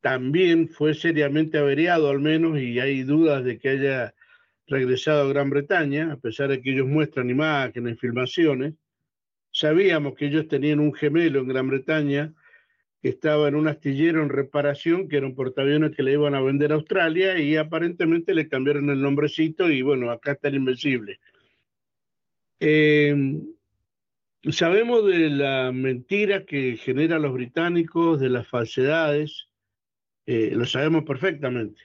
también 0.00 0.68
fue 0.68 0.94
seriamente 0.94 1.58
averiado 1.58 2.08
al 2.08 2.20
menos 2.20 2.58
y 2.58 2.78
hay 2.80 3.02
dudas 3.02 3.44
de 3.44 3.58
que 3.58 3.70
haya 3.70 4.14
regresado 4.66 5.22
a 5.22 5.28
Gran 5.28 5.50
Bretaña, 5.50 6.12
a 6.12 6.16
pesar 6.16 6.48
de 6.48 6.60
que 6.60 6.72
ellos 6.72 6.86
muestran 6.86 7.28
imágenes, 7.28 7.98
filmaciones. 8.00 8.74
Sabíamos 9.50 10.14
que 10.14 10.26
ellos 10.26 10.48
tenían 10.48 10.80
un 10.80 10.94
gemelo 10.94 11.40
en 11.40 11.48
Gran 11.48 11.68
Bretaña 11.68 12.32
que 13.02 13.08
estaba 13.08 13.48
en 13.48 13.54
un 13.54 13.68
astillero 13.68 14.22
en 14.22 14.28
reparación, 14.28 15.08
que 15.08 15.18
era 15.18 15.26
un 15.26 15.34
portaaviones 15.34 15.94
que 15.94 16.02
le 16.02 16.12
iban 16.12 16.34
a 16.34 16.40
vender 16.40 16.72
a 16.72 16.76
Australia 16.76 17.38
y 17.38 17.56
aparentemente 17.56 18.34
le 18.34 18.48
cambiaron 18.48 18.90
el 18.90 19.00
nombrecito 19.00 19.70
y 19.70 19.82
bueno, 19.82 20.10
acá 20.10 20.32
está 20.32 20.48
el 20.48 20.56
Invencible. 20.56 21.20
Eh, 22.60 23.14
Sabemos 24.52 25.04
de 25.04 25.28
la 25.28 25.72
mentira 25.72 26.44
que 26.44 26.76
generan 26.76 27.22
los 27.22 27.32
británicos, 27.32 28.20
de 28.20 28.28
las 28.28 28.46
falsedades, 28.46 29.48
eh, 30.24 30.52
lo 30.54 30.66
sabemos 30.66 31.04
perfectamente. 31.04 31.80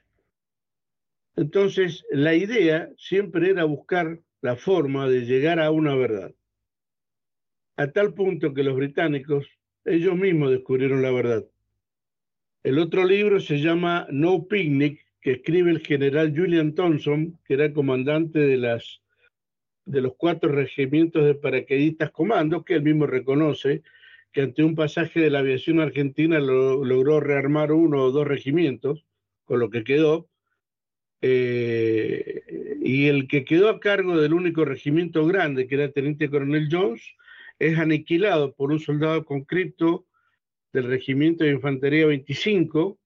Entonces, 1.35 2.05
la 2.11 2.35
idea 2.35 2.91
siempre 2.97 3.49
era 3.49 3.63
buscar 3.63 4.19
la 4.41 4.55
forma 4.57 5.09
de 5.09 5.21
llegar 5.21 5.59
a 5.59 5.71
una 5.71 5.95
verdad. 5.95 6.35
A 7.77 7.87
tal 7.87 8.13
punto 8.13 8.53
que 8.53 8.63
los 8.63 8.75
británicos, 8.75 9.47
ellos 9.85 10.15
mismos 10.15 10.51
descubrieron 10.51 11.01
la 11.01 11.11
verdad. 11.11 11.45
El 12.63 12.79
otro 12.79 13.05
libro 13.05 13.39
se 13.39 13.59
llama 13.59 14.07
No 14.11 14.47
Picnic, 14.47 15.05
que 15.19 15.33
escribe 15.33 15.71
el 15.71 15.79
general 15.79 16.33
Julian 16.35 16.73
Thompson, 16.75 17.39
que 17.45 17.55
era 17.55 17.73
comandante 17.73 18.39
de 18.39 18.57
las 18.57 19.01
de 19.85 20.01
los 20.01 20.13
cuatro 20.15 20.51
regimientos 20.51 21.25
de 21.25 21.35
paracaidistas 21.35 22.11
comandos, 22.11 22.63
que 22.63 22.75
él 22.75 22.83
mismo 22.83 23.07
reconoce 23.07 23.81
que 24.31 24.41
ante 24.41 24.63
un 24.63 24.75
pasaje 24.75 25.19
de 25.19 25.29
la 25.29 25.39
aviación 25.39 25.79
argentina 25.79 26.39
logró 26.39 27.19
rearmar 27.19 27.71
uno 27.71 28.03
o 28.03 28.11
dos 28.11 28.27
regimientos, 28.27 29.05
con 29.43 29.59
lo 29.59 29.69
que 29.69 29.83
quedó, 29.83 30.29
eh, 31.21 32.41
y 32.81 33.07
el 33.07 33.27
que 33.27 33.43
quedó 33.43 33.69
a 33.69 33.79
cargo 33.79 34.19
del 34.19 34.33
único 34.33 34.63
regimiento 34.63 35.25
grande, 35.25 35.67
que 35.67 35.75
era 35.75 35.91
teniente 35.91 36.29
coronel 36.29 36.69
Jones, 36.71 37.01
es 37.61 37.77
aniquilado 37.77 38.55
por 38.55 38.71
un 38.71 38.79
soldado 38.79 39.23
conscripto 39.23 40.07
del 40.73 40.85
regimiento 40.85 41.43
de 41.43 41.51
infantería 41.51 42.07
25, 42.07 42.99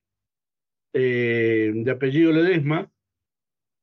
eh, 0.93 1.73
de 1.75 1.91
apellido 1.91 2.31
Ledesma, 2.31 2.89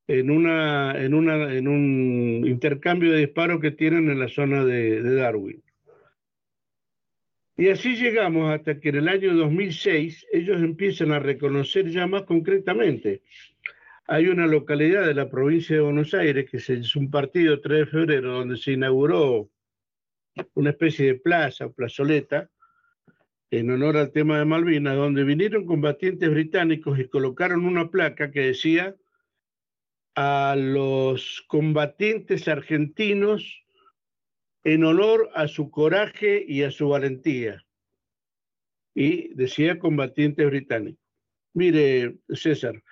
en, 0.07 0.31
una, 0.31 0.93
en, 0.97 1.13
una, 1.13 1.53
en 1.53 1.69
un 1.69 2.47
intercambio 2.47 3.13
de 3.13 3.19
disparos 3.19 3.61
que 3.61 3.73
tienen 3.73 4.09
en 4.11 4.19
la 4.19 4.29
zona 4.29 4.65
de, 4.65 5.03
de 5.03 5.15
Darwin. 5.15 5.63
Y 7.59 7.69
así 7.69 7.95
llegamos 7.97 8.51
hasta 8.51 8.81
que 8.81 8.89
en 8.89 8.97
el 8.97 9.09
año 9.09 9.35
2006 9.35 10.27
ellos 10.33 10.63
empiezan 10.63 11.13
a 11.13 11.19
reconocer 11.19 11.91
ya 11.91 12.07
más 12.07 12.23
concretamente. 12.23 13.21
Hay 14.07 14.29
una 14.29 14.47
localidad 14.47 15.07
de 15.07 15.15
la 15.15 15.29
provincia 15.29 15.77
de 15.77 15.83
Buenos 15.83 16.15
Aires 16.15 16.51
que 16.51 16.57
es 16.57 16.97
un 16.97 17.11
partido 17.11 17.61
3 17.61 17.81
de 17.81 17.87
febrero 17.87 18.33
donde 18.33 18.57
se 18.57 18.73
inauguró 18.73 19.51
una 20.55 20.71
especie 20.71 21.07
de 21.07 21.15
plaza 21.19 21.67
o 21.67 21.73
plazoleta 21.73 22.51
en 23.51 23.71
honor 23.71 23.99
al 23.99 24.13
tema 24.13 24.39
de 24.39 24.47
Malvinas, 24.47 24.97
donde 24.97 25.25
vinieron 25.25 25.67
combatientes 25.67 26.31
británicos 26.31 26.99
y 26.99 27.09
colocaron 27.09 27.67
una 27.67 27.91
placa 27.91 28.31
que 28.31 28.41
decía 28.41 28.97
a 30.15 30.57
los 30.57 31.45
combatientes 31.49 32.49
argentinos 32.49 33.63
en 34.65 34.85
honor 34.85 35.31
a 35.35 35.49
su 35.49 35.71
coraje 35.71 36.45
y 36.47 36.63
a 36.63 36.71
su 36.71 36.89
valentía. 36.89 37.65
Y 38.95 39.35
decía 39.35 39.79
combatientes 39.79 40.47
británicos. 40.47 41.03
Mire, 41.55 42.17
César, 42.31 42.83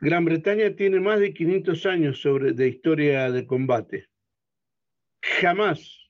Gran 0.00 0.24
Bretaña 0.24 0.76
tiene 0.76 1.00
más 1.00 1.20
de 1.20 1.32
500 1.32 1.86
años 1.86 2.20
sobre, 2.20 2.52
de 2.52 2.68
historia 2.68 3.30
de 3.30 3.46
combate. 3.46 4.08
Jamás, 5.22 6.07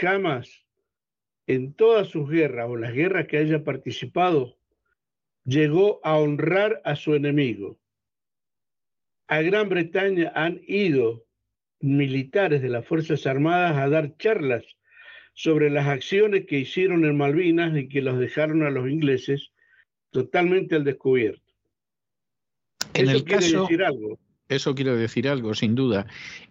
jamás, 0.00 0.66
en 1.46 1.74
todas 1.74 2.08
sus 2.08 2.28
guerras 2.28 2.68
o 2.68 2.76
las 2.76 2.92
guerras 2.92 3.26
que 3.26 3.38
haya 3.38 3.62
participado, 3.62 4.58
llegó 5.44 6.00
a 6.02 6.16
honrar 6.16 6.80
a 6.84 6.96
su 6.96 7.14
enemigo 7.14 7.78
a 9.28 9.40
Gran 9.42 9.68
Bretaña 9.68 10.32
han 10.34 10.60
ido 10.66 11.26
militares 11.80 12.62
de 12.62 12.68
las 12.68 12.86
Fuerzas 12.86 13.26
Armadas 13.26 13.76
a 13.76 13.88
dar 13.88 14.16
charlas 14.16 14.64
sobre 15.34 15.70
las 15.70 15.86
acciones 15.86 16.46
que 16.46 16.58
hicieron 16.58 17.04
en 17.04 17.16
Malvinas 17.16 17.76
y 17.76 17.88
que 17.88 18.02
los 18.02 18.18
dejaron 18.18 18.62
a 18.62 18.70
los 18.70 18.88
ingleses 18.88 19.52
totalmente 20.10 20.76
al 20.76 20.84
descubierto. 20.84 21.42
En 22.94 23.08
Eso 23.08 23.16
el 23.16 23.24
quiere 23.24 23.42
caso, 23.42 23.62
decir 23.62 23.82
algo. 23.82 24.18
Eso 24.50 24.74
quiero 24.74 24.94
decir 24.94 25.26
algo, 25.26 25.54
sin 25.54 25.74
duda. 25.74 26.06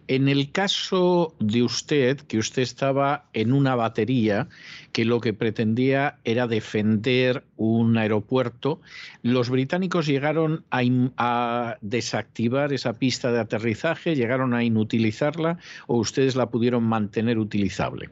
En 0.08 0.28
el 0.28 0.50
caso 0.50 1.36
de 1.38 1.62
usted, 1.62 2.18
que 2.18 2.38
usted 2.38 2.62
estaba 2.62 3.28
en 3.32 3.52
una 3.52 3.76
batería 3.76 4.48
que 4.92 5.04
lo 5.04 5.20
que 5.20 5.32
pretendía 5.32 6.18
era 6.24 6.48
defender 6.48 7.44
un 7.56 7.96
aeropuerto, 7.96 8.80
los 9.22 9.48
británicos 9.48 10.06
llegaron 10.06 10.64
a, 10.70 10.82
a 11.16 11.78
desactivar 11.82 12.72
esa 12.72 12.94
pista 12.94 13.30
de 13.30 13.38
aterrizaje, 13.38 14.16
llegaron 14.16 14.54
a 14.54 14.64
inutilizarla 14.64 15.58
o 15.86 15.98
ustedes 15.98 16.34
la 16.34 16.50
pudieron 16.50 16.82
mantener 16.82 17.38
utilizable. 17.38 18.10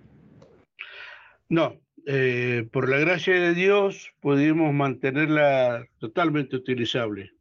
No, 1.49 1.81
eh, 2.07 2.69
por 2.71 2.89
la 2.89 2.99
gracia 2.99 3.35
de 3.35 3.53
Dios 3.53 4.13
pudimos 4.21 4.73
mantenerla 4.73 5.87
totalmente 5.99 6.55
utilizable 6.55 7.33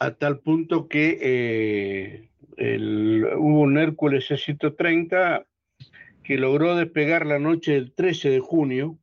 a 0.00 0.14
tal 0.14 0.40
punto 0.40 0.88
que 0.88 1.18
eh, 1.20 2.28
hubo 3.36 3.60
un 3.60 3.78
Hércules 3.78 4.26
C-130 4.26 5.46
que 6.24 6.38
logró 6.38 6.74
despegar 6.74 7.26
la 7.26 7.38
noche 7.38 7.72
del 7.72 7.92
13 7.92 8.30
de 8.30 8.40
junio 8.40 8.98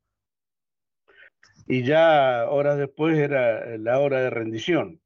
y 1.68 1.84
ya 1.84 2.50
horas 2.50 2.80
después 2.80 3.16
era 3.18 3.78
la 3.78 4.00
hora 4.00 4.22
de 4.22 4.32
rendición. 4.32 5.00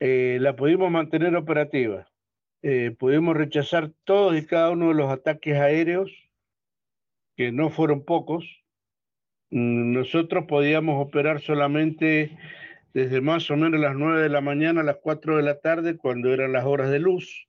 Eh, 0.00 0.38
la 0.40 0.56
pudimos 0.56 0.90
mantener 0.90 1.36
operativa. 1.36 2.08
Eh, 2.62 2.94
pudimos 2.98 3.36
rechazar 3.36 3.92
todos 4.04 4.36
y 4.36 4.46
cada 4.46 4.70
uno 4.70 4.88
de 4.88 4.94
los 4.94 5.10
ataques 5.10 5.58
aéreos 5.58 6.10
que 7.36 7.52
no 7.52 7.68
fueron 7.68 8.04
pocos, 8.04 8.44
nosotros 9.50 10.44
podíamos 10.46 11.04
operar 11.04 11.40
solamente 11.40 12.36
desde 12.92 13.20
más 13.20 13.50
o 13.50 13.56
menos 13.56 13.80
las 13.80 13.94
9 13.94 14.22
de 14.22 14.28
la 14.28 14.40
mañana 14.40 14.80
a 14.80 14.84
las 14.84 14.96
4 14.96 15.36
de 15.36 15.42
la 15.42 15.60
tarde, 15.60 15.96
cuando 15.96 16.32
eran 16.32 16.52
las 16.52 16.64
horas 16.64 16.90
de 16.90 16.98
luz. 16.98 17.48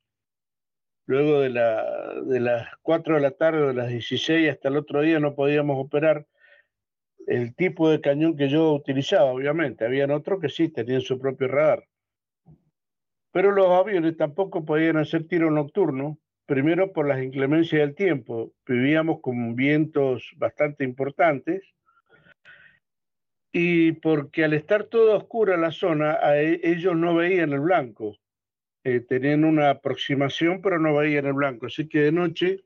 Luego 1.07 1.39
de, 1.39 1.49
la, 1.49 2.13
de 2.25 2.39
las 2.39 2.69
4 2.83 3.15
de 3.15 3.21
la 3.21 3.31
tarde, 3.31 3.67
de 3.67 3.73
las 3.73 3.89
16 3.89 4.49
hasta 4.49 4.69
el 4.69 4.77
otro 4.77 5.01
día, 5.01 5.19
no 5.19 5.35
podíamos 5.35 5.83
operar 5.83 6.27
el 7.27 7.55
tipo 7.55 7.89
de 7.89 8.01
cañón 8.01 8.35
que 8.35 8.49
yo 8.49 8.73
utilizaba, 8.73 9.31
obviamente. 9.31 9.85
Habían 9.85 10.11
otros 10.11 10.39
que 10.39 10.49
sí 10.49 10.69
tenían 10.69 11.01
su 11.01 11.19
propio 11.19 11.47
radar. 11.47 11.87
Pero 13.31 13.51
los 13.51 13.69
aviones 13.69 14.17
tampoco 14.17 14.65
podían 14.65 14.97
hacer 14.97 15.27
tiro 15.27 15.49
nocturno, 15.49 16.19
primero 16.45 16.91
por 16.91 17.07
las 17.07 17.23
inclemencias 17.23 17.81
del 17.81 17.95
tiempo. 17.95 18.53
Vivíamos 18.67 19.21
con 19.21 19.55
vientos 19.55 20.31
bastante 20.37 20.83
importantes 20.83 21.63
y 23.51 23.93
porque 23.93 24.43
al 24.45 24.53
estar 24.53 24.85
toda 24.85 25.15
oscura 25.15 25.57
la 25.57 25.71
zona, 25.71 26.19
e, 26.35 26.61
ellos 26.63 26.95
no 26.95 27.15
veían 27.15 27.51
el 27.53 27.59
blanco. 27.59 28.17
Eh, 28.83 29.01
tenían 29.01 29.43
una 29.43 29.69
aproximación, 29.69 30.61
pero 30.61 30.79
no 30.79 30.95
veían 30.95 31.25
el 31.25 31.33
blanco. 31.33 31.67
Así 31.67 31.87
que 31.87 31.99
de 31.99 32.11
noche 32.11 32.63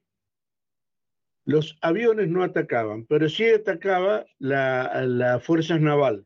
los 1.43 1.77
aviones 1.81 2.29
no 2.29 2.43
atacaban, 2.43 3.05
pero 3.05 3.29
sí 3.29 3.45
atacaba 3.45 4.25
la, 4.39 5.39
fuerzas 5.43 5.81
naval. 5.81 6.25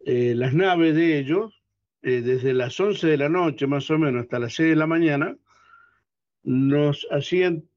Eh, 0.00 0.34
las 0.34 0.54
naves 0.54 0.94
de 0.94 1.18
ellos, 1.18 1.62
eh, 2.02 2.22
desde 2.22 2.54
las 2.54 2.78
11 2.78 3.06
de 3.06 3.16
la 3.18 3.28
noche 3.28 3.66
más 3.66 3.90
o 3.90 3.98
menos 3.98 4.22
hasta 4.22 4.38
las 4.38 4.54
6 4.54 4.70
de 4.70 4.76
la 4.76 4.86
mañana, 4.86 5.36
nos 6.42 7.06
hacían 7.10 7.68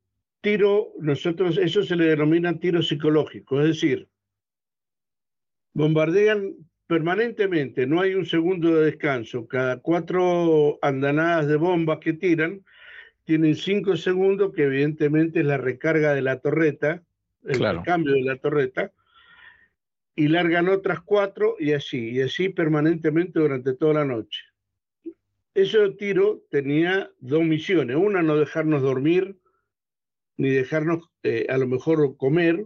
tiro, 0.41 0.94
nosotros, 0.99 1.58
eso 1.58 1.84
se 1.84 1.95
le 1.95 2.06
denomina 2.06 2.58
tiro 2.58 2.82
psicológico, 2.82 3.60
es 3.60 3.68
decir, 3.68 4.08
bombardean 5.73 6.56
permanentemente, 6.88 7.88
no 7.88 8.02
hay 8.02 8.15
un 8.15 8.26
segundo 8.26 8.76
de 8.76 8.85
descanso, 8.85 9.48
cada 9.48 9.77
cuatro 9.77 10.77
andanadas 10.81 11.48
de 11.48 11.56
bombas 11.56 11.99
que 11.99 12.14
tiran, 12.14 12.65
tienen 13.23 13.56
cinco 13.56 13.95
segundos, 13.95 14.52
que 14.53 14.64
evidentemente 14.64 15.39
es 15.39 15.45
la 15.45 15.57
recarga 15.57 16.14
de 16.14 16.22
la 16.22 16.39
torreta, 16.39 17.02
el 17.45 17.81
cambio 17.84 18.14
de 18.15 18.23
la 18.23 18.35
torreta, 18.35 18.91
y 20.15 20.27
largan 20.27 20.68
otras 20.68 21.02
cuatro 21.02 21.56
y 21.57 21.72
así, 21.72 22.10
y 22.10 22.22
así 22.22 22.49
permanentemente 22.49 23.39
durante 23.39 23.73
toda 23.73 23.93
la 23.93 24.06
noche. 24.06 24.41
Ese 25.53 25.89
tiro 25.91 26.43
tenía 26.49 27.10
dos 27.19 27.43
misiones. 27.43 27.98
Una, 27.98 28.22
no 28.22 28.38
dejarnos 28.38 28.81
dormir, 28.81 29.38
ni 30.38 30.49
dejarnos 30.49 31.10
eh, 31.23 31.45
a 31.49 31.57
lo 31.57 31.68
mejor 31.68 32.18
comer, 32.18 32.65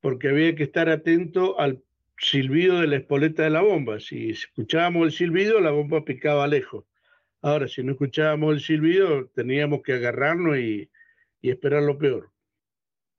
porque 0.00 0.28
había 0.28 0.54
que 0.54 0.64
estar 0.64 0.88
atento 0.88 1.58
al 1.58 1.82
silbido 2.22 2.80
de 2.80 2.86
la 2.86 2.96
espoleta 2.96 3.42
de 3.42 3.50
la 3.50 3.60
bomba. 3.60 4.00
Si 4.00 4.30
escuchábamos 4.30 5.06
el 5.06 5.12
silbido, 5.12 5.60
la 5.60 5.72
bomba 5.72 6.04
picaba 6.04 6.46
lejos. 6.46 6.84
Ahora, 7.42 7.66
si 7.68 7.82
no 7.82 7.92
escuchábamos 7.92 8.54
el 8.54 8.60
silbido, 8.60 9.26
teníamos 9.34 9.82
que 9.82 9.94
agarrarnos 9.94 10.56
y, 10.58 10.88
y 11.40 11.50
esperar 11.50 11.82
lo 11.82 11.98
peor. 11.98 12.30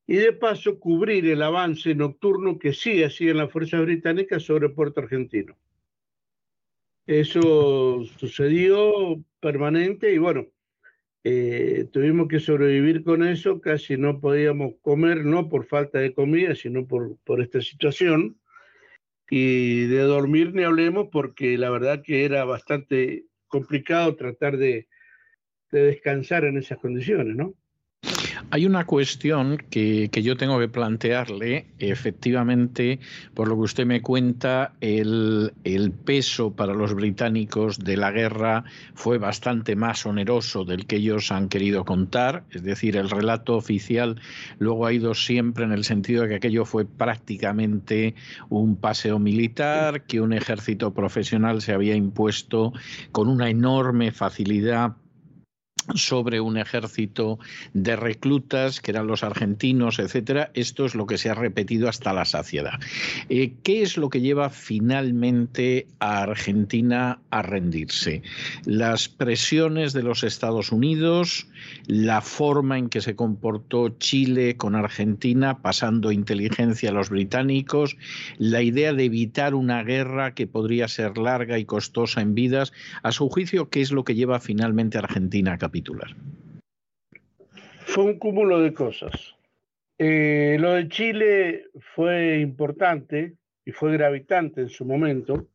Y 0.07 0.15
de 0.15 0.34
paso, 0.34 0.80
cubrir 0.80 1.27
el 1.27 1.41
avance 1.41 1.93
nocturno 1.93 2.57
que 2.57 2.73
sí 2.73 3.03
hacían 3.03 3.38
las 3.38 3.51
fuerzas 3.51 3.81
británicas 3.81 4.43
sobre 4.43 4.69
Puerto 4.69 5.01
Argentino. 5.01 5.57
Eso 7.05 8.05
sucedió 8.17 9.21
permanente 9.41 10.13
y 10.13 10.17
bueno, 10.17 10.47
eh, 11.25 11.88
tuvimos 11.91 12.30
que 12.30 12.39
sobrevivir 12.39 13.03
con 13.03 13.27
eso, 13.27 13.59
casi 13.59 13.97
no 13.97 14.21
podíamos 14.21 14.75
comer, 14.81 15.25
no 15.25 15.49
por 15.49 15.65
falta 15.65 15.99
de 15.99 16.13
comida, 16.13 16.55
sino 16.55 16.88
por, 16.88 17.17
por 17.25 17.41
esta 17.41 17.61
situación. 17.61 18.38
Y 19.29 19.85
de 19.87 20.01
dormir 20.01 20.53
ni 20.53 20.63
hablemos 20.63 21.07
porque 21.11 21.57
la 21.57 21.69
verdad 21.69 22.01
que 22.03 22.25
era 22.25 22.43
bastante 22.43 23.25
complicado 23.47 24.15
tratar 24.15 24.57
de, 24.57 24.87
de 25.71 25.83
descansar 25.83 26.45
en 26.45 26.57
esas 26.57 26.77
condiciones, 26.79 27.35
¿no? 27.35 27.53
Hay 28.53 28.67
una 28.67 28.85
cuestión 28.85 29.57
que, 29.71 30.09
yo 30.11 30.38
tengo 30.38 30.59
que 30.59 30.67
plantearle. 30.67 31.65
Efectivamente, 31.80 32.99
por 33.34 33.47
lo 33.47 33.55
que 33.55 33.61
usted 33.61 33.85
me 33.88 34.01
cuenta, 34.01 34.73
el, 34.80 35.53
el, 35.63 35.91
peso 35.91 36.51
para 36.51 36.75
los 36.75 36.93
británicos 36.93 37.80
de 37.80 37.97
la 37.97 38.11
guerra 38.11 38.63
fue 38.93 39.17
bastante 39.17 39.75
más 39.75 40.05
oneroso 40.05 40.65
del 40.65 40.85
que 40.85 40.97
ellos 40.97 41.31
han 41.31 41.49
querido 41.49 41.84
contar. 41.84 42.43
Es 42.51 42.61
decir, 42.61 42.95
el 42.95 43.09
relato 43.09 43.55
oficial 43.55 44.21
luego 44.59 44.85
ha 44.85 44.93
ido 44.93 45.15
siempre 45.15 45.65
en 45.65 45.71
el 45.71 45.84
sentido 45.84 46.21
de 46.21 46.30
que 46.30 46.35
aquello 46.35 46.65
fue 46.65 46.85
prácticamente 46.85 48.13
un 48.49 48.75
paseo 48.75 49.17
militar, 49.17 50.03
que 50.03 50.21
un 50.21 50.31
ejército 50.31 50.93
profesional 50.93 51.61
se 51.63 51.73
había 51.73 51.95
impuesto 51.95 52.71
con 53.11 53.30
una 53.30 53.49
enorme 53.49 54.11
facilidad 54.11 54.93
sobre 55.95 56.41
un 56.41 56.57
ejército 56.57 57.39
de 57.73 57.95
reclutas 57.95 58.81
que 58.81 58.91
eran 58.91 59.07
los 59.07 59.23
argentinos, 59.23 59.99
etcétera. 59.99 60.51
Esto 60.53 60.85
es 60.85 60.95
lo 60.95 61.05
que 61.05 61.18
se 61.18 61.30
ha 61.30 61.35
repetido 61.35 61.89
hasta 61.89 62.14
la 62.14 62.26
saciedad. 62.26 62.80
Eh, 63.30 63.53
¿Qué 63.64 63.81
es 63.81 63.97
lo 63.97 64.10
que 64.10 64.22
lleva 64.22 64.49
finalmente 64.49 65.88
a 65.99 66.23
Argentina 66.23 67.19
a 67.30 67.41
rendirse? 67.41 68.22
Las 68.65 69.10
presiones 69.10 69.93
de 69.93 70.03
los 70.03 70.23
Estados 70.23 70.72
Unidos, 70.72 71.47
la 71.88 72.22
forma 72.22 72.77
en 72.77 72.89
que 72.89 73.01
se 73.01 73.15
comportó 73.15 73.89
Chile 73.99 74.57
con 74.57 74.76
Argentina, 74.76 75.60
pasando 75.60 76.11
inteligencia 76.11 76.89
a 76.89 76.93
los 76.93 77.10
británicos, 77.10 77.97
la 78.38 78.61
idea 78.61 78.93
de 78.93 79.05
evitar 79.05 79.55
una 79.55 79.84
guerra 79.84 80.34
que 80.34 80.47
podría 80.47 80.88
ser 80.88 81.18
larga 81.18 81.60
y 81.60 81.65
costosa 81.65 82.22
en 82.22 82.35
vidas. 82.35 82.73
A 83.01 83.11
su 83.11 83.30
juicio, 83.30 83.69
¿qué 83.69 83.81
es 83.81 83.91
lo 83.91 84.03
que 84.03 84.15
lleva 84.15 84.39
finalmente 84.39 84.97
a 84.97 85.01
Argentina 85.01 85.53
a 85.53 85.57
fue 87.85 88.05
un 88.05 88.17
cúmulo 88.17 88.59
de 88.59 88.73
cosas. 88.73 89.35
Eh, 89.99 90.57
lo 90.59 90.73
de 90.73 90.87
Chile 90.87 91.67
fue 91.93 92.39
importante 92.39 93.35
y 93.65 93.71
fue 93.71 93.93
gravitante 93.93 94.61
en 94.61 94.69
su 94.69 94.83
momento, 94.83 95.47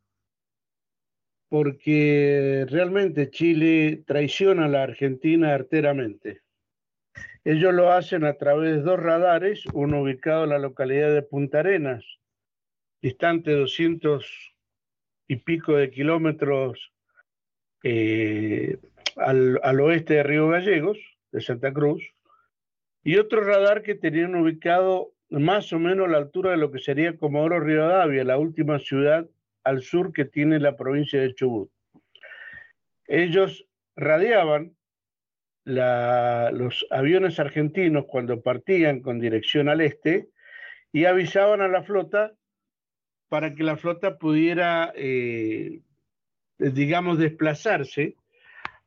porque 1.49 2.65
realmente 2.69 3.31
Chile 3.31 4.05
traiciona 4.07 4.66
a 4.66 4.69
la 4.69 4.85
Argentina 4.85 5.53
arteramente. 5.53 6.43
Ellos 7.45 7.74
lo 7.74 7.90
hacen 7.90 8.24
a 8.24 8.35
través 8.35 8.77
de 8.77 8.82
dos 8.82 9.01
radares, 9.01 9.65
uno 9.73 10.03
ubicado 10.03 10.45
en 10.45 10.51
la 10.51 10.59
localidad 10.59 11.12
de 11.12 11.23
Punta 11.23 11.61
Arenas, 11.61 12.05
distante 13.03 13.53
200 13.53 14.55
y 15.27 15.36
pico 15.36 15.74
de 15.74 15.90
kilómetros 15.90 16.93
eh, 17.82 18.78
al, 19.19 19.81
oeste 19.81 20.15
de 20.15 20.23
Río 20.23 20.49
Gallegos, 20.49 20.99
de 21.32 21.40
Santa 21.40 21.73
Cruz, 21.73 22.03
y 23.03 23.16
otro 23.16 23.43
radar 23.43 23.82
que 23.82 23.95
tenían 23.95 24.35
ubicado 24.35 25.12
más 25.31 25.73
o 25.73 25.78
menos 25.78 26.07
a 26.07 26.11
la 26.11 26.19
altura 26.19 26.53
de 26.53 26.57
lo 26.57 26.70
que 26.70 26.78
sería 26.78 27.16
Comodoro 27.16 27.61
Rivadavia, 27.61 28.24
la 28.24 28.39
última 28.39 28.78
ciudad 28.78 29.28
al 29.65 29.82
sur 29.82 30.12
que 30.12 30.24
tiene 30.24 30.59
la 30.59 30.77
provincia 30.77 31.20
de 31.20 31.35
Chubut. 31.35 31.70
Ellos 33.07 33.66
radiaban 33.97 34.74
los 35.65 36.86
aviones 36.90 37.39
argentinos 37.39 38.07
cuando 38.07 38.40
partían 38.40 39.01
con 39.01 39.20
dirección 39.20 39.69
al 39.69 39.82
este 39.82 40.28
y 40.93 41.05
avisaban 41.05 41.61
a 41.61 41.69
la 41.69 41.82
flota 41.82 42.32
para 43.28 43.55
que 43.55 43.62
la 43.62 43.77
flota 43.77 44.16
pudiera, 44.16 44.93
eh, 44.97 45.81
digamos, 46.59 47.19
desplazarse 47.19 48.16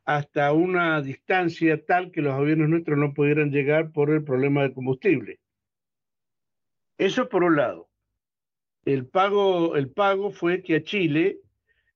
hasta 0.04 0.52
una 0.52 1.00
distancia 1.00 1.84
tal 1.84 2.10
que 2.10 2.22
los 2.22 2.34
aviones 2.34 2.68
nuestros 2.68 2.98
no 2.98 3.14
pudieran 3.14 3.50
llegar 3.50 3.92
por 3.92 4.10
el 4.10 4.24
problema 4.24 4.62
de 4.62 4.72
combustible. 4.72 5.40
Eso 6.98 7.28
por 7.28 7.44
un 7.44 7.56
lado. 7.56 7.88
El 8.84 9.06
pago, 9.06 9.76
el 9.76 9.90
pago 9.90 10.30
fue 10.32 10.62
que 10.62 10.76
a 10.76 10.82
Chile 10.82 11.38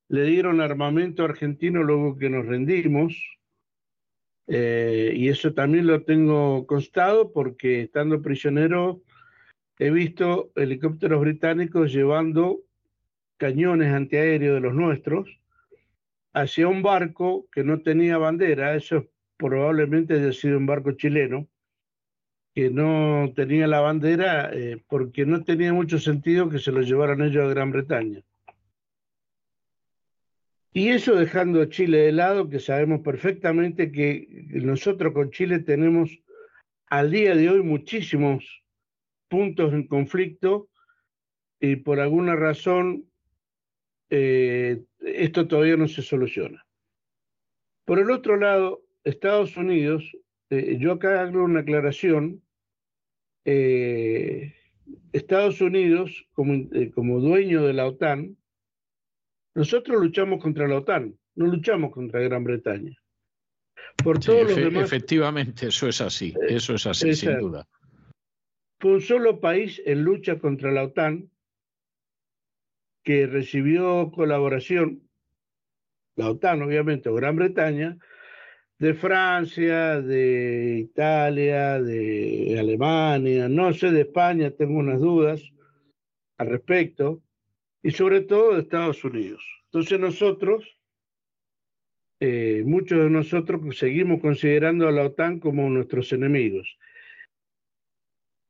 le 0.08 0.22
dieron 0.24 0.60
armamento 0.60 1.24
argentino 1.24 1.82
luego 1.82 2.16
que 2.16 2.30
nos 2.30 2.46
rendimos, 2.46 3.36
eh, 4.48 5.12
y 5.16 5.28
eso 5.28 5.54
también 5.54 5.88
lo 5.88 6.04
tengo 6.04 6.66
constado 6.66 7.32
porque 7.32 7.82
estando 7.82 8.22
prisionero 8.22 9.02
he 9.78 9.90
visto 9.90 10.52
helicópteros 10.54 11.20
británicos 11.20 11.92
llevando 11.92 12.60
cañones 13.38 13.92
antiaéreos 13.92 14.54
de 14.54 14.60
los 14.60 14.74
nuestros 14.74 15.28
hacia 16.36 16.68
un 16.68 16.82
barco 16.82 17.48
que 17.50 17.64
no 17.64 17.80
tenía 17.80 18.18
bandera, 18.18 18.76
eso 18.76 19.06
probablemente 19.38 20.14
haya 20.14 20.32
sido 20.32 20.58
un 20.58 20.66
barco 20.66 20.92
chileno, 20.92 21.48
que 22.54 22.68
no 22.68 23.32
tenía 23.34 23.66
la 23.66 23.80
bandera 23.80 24.50
eh, 24.52 24.82
porque 24.86 25.24
no 25.24 25.44
tenía 25.44 25.72
mucho 25.72 25.98
sentido 25.98 26.50
que 26.50 26.58
se 26.58 26.72
lo 26.72 26.82
llevaran 26.82 27.22
ellos 27.22 27.44
a 27.44 27.48
Gran 27.48 27.70
Bretaña. 27.72 28.22
Y 30.74 30.90
eso 30.90 31.14
dejando 31.14 31.62
a 31.62 31.70
Chile 31.70 32.00
de 32.00 32.12
lado, 32.12 32.50
que 32.50 32.60
sabemos 32.60 33.00
perfectamente 33.00 33.90
que 33.90 34.28
nosotros 34.50 35.14
con 35.14 35.30
Chile 35.30 35.60
tenemos 35.60 36.20
al 36.88 37.10
día 37.12 37.34
de 37.34 37.48
hoy 37.48 37.62
muchísimos 37.62 38.62
puntos 39.28 39.72
en 39.72 39.86
conflicto 39.86 40.68
y 41.60 41.76
por 41.76 41.98
alguna 41.98 42.36
razón 42.36 43.06
eh, 44.10 44.84
esto 45.06 45.46
todavía 45.46 45.76
no 45.76 45.88
se 45.88 46.02
soluciona. 46.02 46.66
Por 47.84 47.98
el 47.98 48.10
otro 48.10 48.36
lado, 48.36 48.82
Estados 49.04 49.56
Unidos, 49.56 50.04
eh, 50.50 50.76
yo 50.78 50.92
acá 50.92 51.22
hago 51.22 51.44
una 51.44 51.60
aclaración, 51.60 52.42
eh, 53.44 54.54
Estados 55.12 55.60
Unidos, 55.60 56.26
como, 56.32 56.68
como 56.94 57.20
dueño 57.20 57.62
de 57.64 57.72
la 57.72 57.86
OTAN, 57.86 58.36
nosotros 59.54 60.00
luchamos 60.00 60.42
contra 60.42 60.68
la 60.68 60.78
OTAN, 60.78 61.16
no 61.36 61.46
luchamos 61.46 61.92
contra 61.92 62.20
Gran 62.20 62.44
Bretaña. 62.44 62.96
Por 64.02 64.18
todos 64.18 64.42
los 64.42 64.56
demás, 64.56 64.84
efectivamente, 64.84 65.68
eso 65.68 65.88
es 65.88 66.00
así, 66.00 66.34
eso 66.48 66.74
es 66.74 66.86
así, 66.86 67.14
sin 67.14 67.38
duda. 67.38 67.66
Fue 68.78 68.92
un 68.92 69.00
solo 69.00 69.40
país 69.40 69.80
en 69.86 70.02
lucha 70.02 70.38
contra 70.38 70.70
la 70.70 70.84
OTAN 70.84 71.30
que 73.06 73.28
recibió 73.28 74.10
colaboración, 74.10 75.08
la 76.16 76.28
OTAN 76.28 76.60
obviamente, 76.62 77.08
o 77.08 77.14
Gran 77.14 77.36
Bretaña, 77.36 77.96
de 78.80 78.94
Francia, 78.94 80.02
de 80.02 80.78
Italia, 80.80 81.80
de 81.80 82.56
Alemania, 82.58 83.48
no 83.48 83.72
sé 83.72 83.92
de 83.92 84.00
España, 84.00 84.50
tengo 84.50 84.80
unas 84.80 84.98
dudas 84.98 85.40
al 86.36 86.48
respecto, 86.48 87.22
y 87.80 87.92
sobre 87.92 88.22
todo 88.22 88.54
de 88.54 88.62
Estados 88.62 89.04
Unidos. 89.04 89.46
Entonces 89.66 90.00
nosotros, 90.00 90.76
eh, 92.18 92.64
muchos 92.66 92.98
de 92.98 93.08
nosotros 93.08 93.78
seguimos 93.78 94.20
considerando 94.20 94.88
a 94.88 94.90
la 94.90 95.04
OTAN 95.04 95.38
como 95.38 95.70
nuestros 95.70 96.12
enemigos. 96.12 96.76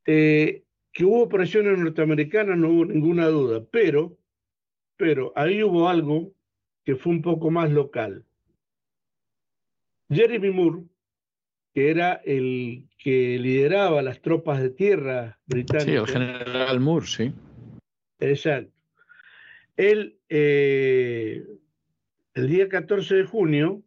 Eh, 0.06 0.62
que 0.92 1.04
hubo 1.04 1.28
presiones 1.28 1.78
norteamericanas, 1.78 2.56
no 2.56 2.70
hubo 2.70 2.86
ninguna 2.86 3.26
duda, 3.26 3.62
pero 3.70 4.16
pero 4.96 5.32
ahí 5.36 5.62
hubo 5.62 5.88
algo 5.88 6.32
que 6.84 6.96
fue 6.96 7.12
un 7.12 7.22
poco 7.22 7.50
más 7.50 7.70
local. 7.70 8.24
Jeremy 10.08 10.50
Moore, 10.50 10.84
que 11.74 11.90
era 11.90 12.14
el 12.24 12.88
que 12.98 13.38
lideraba 13.38 14.02
las 14.02 14.20
tropas 14.20 14.60
de 14.62 14.70
tierra 14.70 15.38
británicas. 15.46 15.84
Sí, 15.84 15.94
el 15.94 16.06
general 16.06 16.80
Moore, 16.80 17.06
sí. 17.06 17.32
Exacto. 18.20 18.72
Él, 19.76 20.18
eh, 20.28 21.44
el 22.34 22.48
día 22.48 22.68
14 22.68 23.16
de 23.16 23.24
junio, 23.24 23.82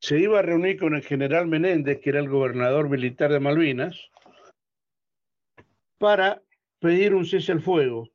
se 0.00 0.18
iba 0.18 0.40
a 0.40 0.42
reunir 0.42 0.78
con 0.78 0.94
el 0.94 1.02
general 1.02 1.46
Menéndez, 1.46 2.00
que 2.00 2.10
era 2.10 2.20
el 2.20 2.28
gobernador 2.28 2.88
militar 2.88 3.32
de 3.32 3.40
Malvinas, 3.40 4.10
para 5.96 6.42
pedir 6.80 7.14
un 7.14 7.24
cese 7.24 7.52
al 7.52 7.62
fuego 7.62 8.10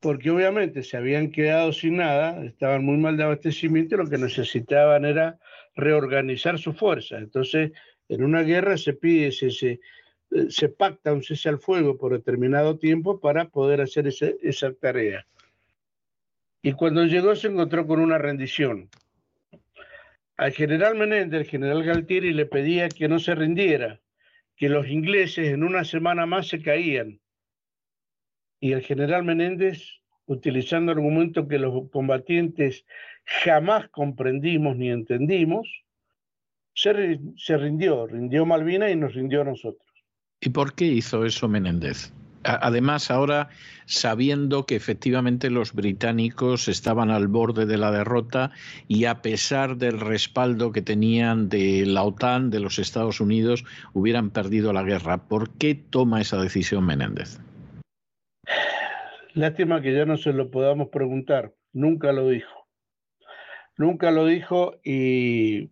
porque 0.00 0.30
obviamente 0.30 0.82
se 0.82 0.96
habían 0.96 1.30
quedado 1.30 1.72
sin 1.72 1.96
nada, 1.96 2.44
estaban 2.44 2.84
muy 2.84 2.96
mal 2.98 3.16
de 3.16 3.24
abastecimiento 3.24 3.94
y 3.94 3.98
lo 3.98 4.08
que 4.08 4.18
necesitaban 4.18 5.04
era 5.04 5.38
reorganizar 5.74 6.58
su 6.58 6.72
fuerza. 6.72 7.18
Entonces, 7.18 7.72
en 8.08 8.22
una 8.22 8.42
guerra 8.42 8.76
se 8.76 8.92
pide, 8.92 9.32
se, 9.32 9.50
se, 9.50 9.80
se 10.48 10.68
pacta 10.68 11.12
un 11.12 11.22
cese 11.22 11.48
al 11.48 11.58
fuego 11.58 11.98
por 11.98 12.12
determinado 12.12 12.78
tiempo 12.78 13.20
para 13.20 13.48
poder 13.48 13.80
hacer 13.80 14.06
esa 14.06 14.72
tarea. 14.74 15.26
Y 16.62 16.72
cuando 16.72 17.04
llegó 17.04 17.34
se 17.34 17.48
encontró 17.48 17.86
con 17.86 18.00
una 18.00 18.18
rendición. 18.18 18.88
Al 20.36 20.52
general 20.52 20.94
Menéndez, 20.94 21.40
el 21.40 21.46
general 21.46 21.82
Galtieri, 21.82 22.32
le 22.32 22.46
pedía 22.46 22.88
que 22.88 23.08
no 23.08 23.18
se 23.18 23.34
rindiera, 23.34 24.00
que 24.56 24.68
los 24.68 24.88
ingleses 24.88 25.48
en 25.48 25.64
una 25.64 25.84
semana 25.84 26.26
más 26.26 26.46
se 26.46 26.62
caían 26.62 27.20
y 28.60 28.72
el 28.72 28.82
general 28.82 29.24
Menéndez, 29.24 29.82
utilizando 30.26 30.92
argumentos 30.92 31.46
que 31.48 31.58
los 31.58 31.90
combatientes 31.90 32.84
jamás 33.24 33.88
comprendimos 33.88 34.76
ni 34.76 34.90
entendimos, 34.90 35.84
se, 36.74 36.92
rindió, 37.56 38.06
rindió 38.06 38.46
Malvina 38.46 38.90
y 38.90 38.96
nos 38.96 39.14
rindió 39.14 39.40
a 39.40 39.44
nosotros. 39.44 39.88
¿Y 40.40 40.50
por 40.50 40.74
qué 40.74 40.84
hizo 40.84 41.24
eso 41.24 41.48
Menéndez? 41.48 42.12
Además, 42.44 43.10
ahora 43.10 43.48
sabiendo 43.86 44.64
que 44.64 44.76
efectivamente 44.76 45.50
los 45.50 45.72
británicos 45.72 46.68
estaban 46.68 47.10
al 47.10 47.26
borde 47.26 47.66
de 47.66 47.76
la 47.76 47.90
derrota 47.90 48.52
y 48.86 49.06
a 49.06 49.22
pesar 49.22 49.76
del 49.76 49.98
respaldo 49.98 50.70
que 50.70 50.80
tenían 50.80 51.48
de 51.48 51.84
la 51.84 52.04
OTAN, 52.04 52.50
de 52.50 52.60
los 52.60 52.78
Estados 52.78 53.20
Unidos, 53.20 53.64
hubieran 53.92 54.30
perdido 54.30 54.72
la 54.72 54.84
guerra. 54.84 55.18
¿Por 55.26 55.50
qué 55.50 55.74
toma 55.74 56.20
esa 56.20 56.40
decisión 56.40 56.86
Menéndez? 56.86 57.40
Lástima 59.38 59.80
que 59.80 59.94
ya 59.94 60.04
no 60.04 60.16
se 60.16 60.32
lo 60.32 60.50
podamos 60.50 60.88
preguntar. 60.88 61.54
Nunca 61.72 62.10
lo 62.10 62.28
dijo. 62.28 62.66
Nunca 63.76 64.10
lo 64.10 64.26
dijo 64.26 64.80
y 64.82 65.70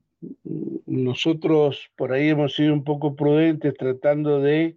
nosotros 0.86 1.90
por 1.96 2.12
ahí 2.12 2.28
hemos 2.28 2.54
sido 2.54 2.72
un 2.72 2.84
poco 2.84 3.16
prudentes 3.16 3.74
tratando 3.74 4.40
de 4.40 4.76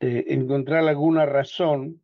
encontrar 0.00 0.88
alguna 0.88 1.24
razón, 1.24 2.02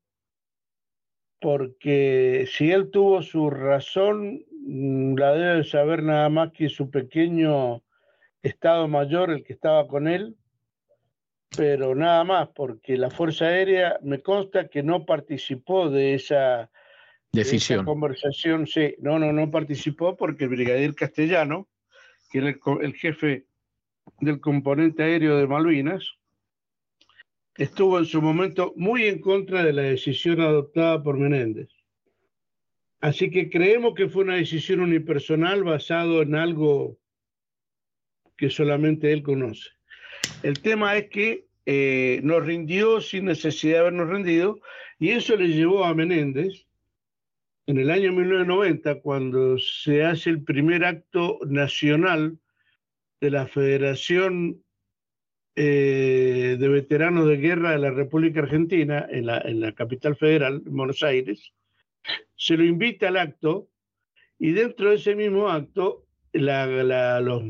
porque 1.40 2.46
si 2.52 2.70
él 2.70 2.92
tuvo 2.92 3.22
su 3.22 3.50
razón, 3.50 4.44
mm, 4.64 5.16
la 5.16 5.32
debe 5.32 5.64
saber 5.64 6.04
nada 6.04 6.28
más 6.28 6.52
que 6.52 6.68
su 6.68 6.88
pequeño 6.88 7.82
Estado 8.44 8.86
Mayor, 8.86 9.32
el 9.32 9.42
que 9.42 9.54
estaba 9.54 9.88
con 9.88 10.06
él, 10.06 10.36
pero 11.54 11.94
nada 11.94 12.24
más, 12.24 12.48
porque 12.48 12.96
la 12.96 13.10
Fuerza 13.10 13.46
Aérea 13.46 13.98
me 14.02 14.20
consta 14.20 14.68
que 14.68 14.82
no 14.82 15.04
participó 15.04 15.88
de 15.90 16.14
esa 16.14 16.70
decisión. 17.32 17.84
conversación, 17.84 18.66
sí, 18.66 18.94
no, 18.98 19.18
no, 19.18 19.32
no 19.32 19.50
participó 19.50 20.16
porque 20.16 20.44
el 20.44 20.50
brigadier 20.50 20.94
castellano, 20.94 21.68
que 22.30 22.38
era 22.38 22.54
el, 22.80 22.94
jefe 22.94 23.46
del 24.20 24.40
componente 24.40 25.02
aéreo 25.02 25.36
de 25.36 25.46
Malvinas, 25.46 26.14
estuvo 27.56 27.98
en 27.98 28.06
su 28.06 28.20
momento 28.20 28.72
muy 28.76 29.04
en 29.04 29.20
contra 29.20 29.62
de 29.62 29.72
la 29.72 29.82
decisión 29.82 30.40
adoptada 30.40 31.02
por 31.02 31.18
Menéndez. 31.18 31.68
Así 33.00 33.30
que 33.30 33.50
creemos 33.50 33.94
que 33.94 34.08
fue 34.08 34.24
una 34.24 34.36
decisión 34.36 34.80
unipersonal 34.80 35.62
basado 35.64 36.22
en 36.22 36.34
algo 36.34 36.98
que 38.36 38.50
solamente 38.50 39.12
él 39.12 39.22
conoce. 39.22 39.70
El 40.42 40.60
tema 40.60 40.96
es 40.96 41.08
que 41.08 41.46
eh, 41.66 42.20
nos 42.22 42.44
rindió 42.44 43.00
sin 43.00 43.24
necesidad 43.24 43.74
de 43.74 43.80
habernos 43.80 44.08
rendido 44.08 44.60
y 44.98 45.10
eso 45.10 45.36
le 45.36 45.48
llevó 45.48 45.84
a 45.84 45.94
Menéndez 45.94 46.66
en 47.66 47.78
el 47.78 47.90
año 47.90 48.12
1990, 48.12 49.00
cuando 49.00 49.58
se 49.58 50.04
hace 50.04 50.30
el 50.30 50.44
primer 50.44 50.84
acto 50.84 51.40
nacional 51.46 52.38
de 53.20 53.30
la 53.30 53.48
Federación 53.48 54.62
eh, 55.56 56.56
de 56.60 56.68
Veteranos 56.68 57.26
de 57.26 57.38
Guerra 57.38 57.72
de 57.72 57.78
la 57.78 57.90
República 57.90 58.40
Argentina, 58.40 59.04
en 59.10 59.26
la, 59.26 59.72
capital 59.72 60.14
federal, 60.14 60.62
en 60.64 60.76
Buenos 60.76 61.02
Aires, 61.02 61.52
se 62.36 62.56
lo 62.56 62.64
invita 62.64 63.08
al 63.08 63.16
acto 63.16 63.68
y 64.38 64.52
dentro 64.52 64.90
de 64.90 64.96
ese 64.96 65.16
mismo 65.16 65.48
acto 65.48 66.06
los 66.32 67.42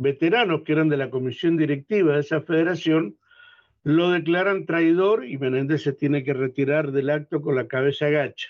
veteranos 0.00 0.62
que 0.62 0.72
eran 0.72 0.88
de 0.88 0.96
la 0.96 1.10
comisión 1.10 1.58
directiva 1.58 2.14
de 2.14 2.20
esa 2.20 2.40
federación 2.40 3.18
lo 3.82 4.10
declaran 4.10 4.64
traidor 4.64 5.26
y 5.26 5.36
Menéndez 5.36 5.82
se 5.82 5.92
tiene 5.92 6.24
que 6.24 6.32
retirar 6.32 6.90
del 6.90 7.10
acto 7.10 7.42
con 7.42 7.54
la 7.54 7.68
cabeza 7.68 8.08
gacha. 8.08 8.48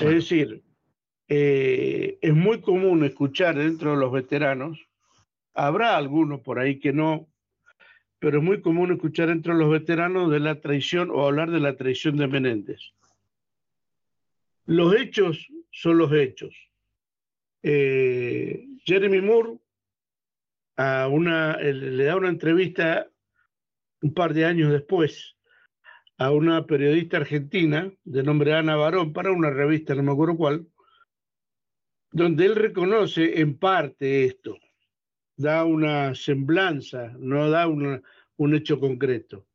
Es 0.00 0.08
decir, 0.08 0.62
eh, 1.28 2.18
es 2.20 2.34
muy 2.34 2.60
común 2.60 3.04
escuchar 3.04 3.56
dentro 3.56 3.92
de 3.92 3.96
los 3.96 4.12
veteranos, 4.12 4.78
habrá 5.52 5.96
algunos 5.96 6.40
por 6.40 6.60
ahí 6.60 6.78
que 6.78 6.92
no, 6.92 7.28
pero 8.20 8.38
es 8.38 8.44
muy 8.44 8.60
común 8.60 8.92
escuchar 8.92 9.30
entre 9.30 9.54
los 9.54 9.68
veteranos 9.70 10.30
de 10.30 10.38
la 10.38 10.60
traición 10.60 11.10
o 11.10 11.26
hablar 11.26 11.50
de 11.50 11.60
la 11.60 11.76
traición 11.76 12.16
de 12.16 12.28
Menéndez. 12.28 12.80
Los 14.64 14.94
hechos 14.94 15.48
son 15.72 15.98
los 15.98 16.12
hechos. 16.12 16.54
Eh, 17.64 18.64
Jeremy 18.84 19.20
Moore 19.20 19.61
a 20.82 21.06
una, 21.06 21.58
le 21.58 22.04
da 22.04 22.16
una 22.16 22.28
entrevista 22.28 23.08
un 24.00 24.12
par 24.14 24.34
de 24.34 24.44
años 24.44 24.72
después 24.72 25.36
a 26.18 26.32
una 26.32 26.66
periodista 26.66 27.18
argentina 27.18 27.92
de 28.02 28.22
nombre 28.24 28.52
Ana 28.52 28.74
Barón 28.74 29.12
para 29.12 29.30
una 29.30 29.50
revista, 29.50 29.94
no 29.94 30.02
me 30.02 30.10
acuerdo 30.10 30.36
cuál, 30.36 30.66
donde 32.10 32.46
él 32.46 32.56
reconoce 32.56 33.40
en 33.40 33.58
parte 33.58 34.24
esto, 34.24 34.58
da 35.36 35.64
una 35.64 36.16
semblanza, 36.16 37.14
no 37.16 37.48
da 37.48 37.68
un 37.68 38.54
hecho 38.54 38.80
concreto. 38.80 39.46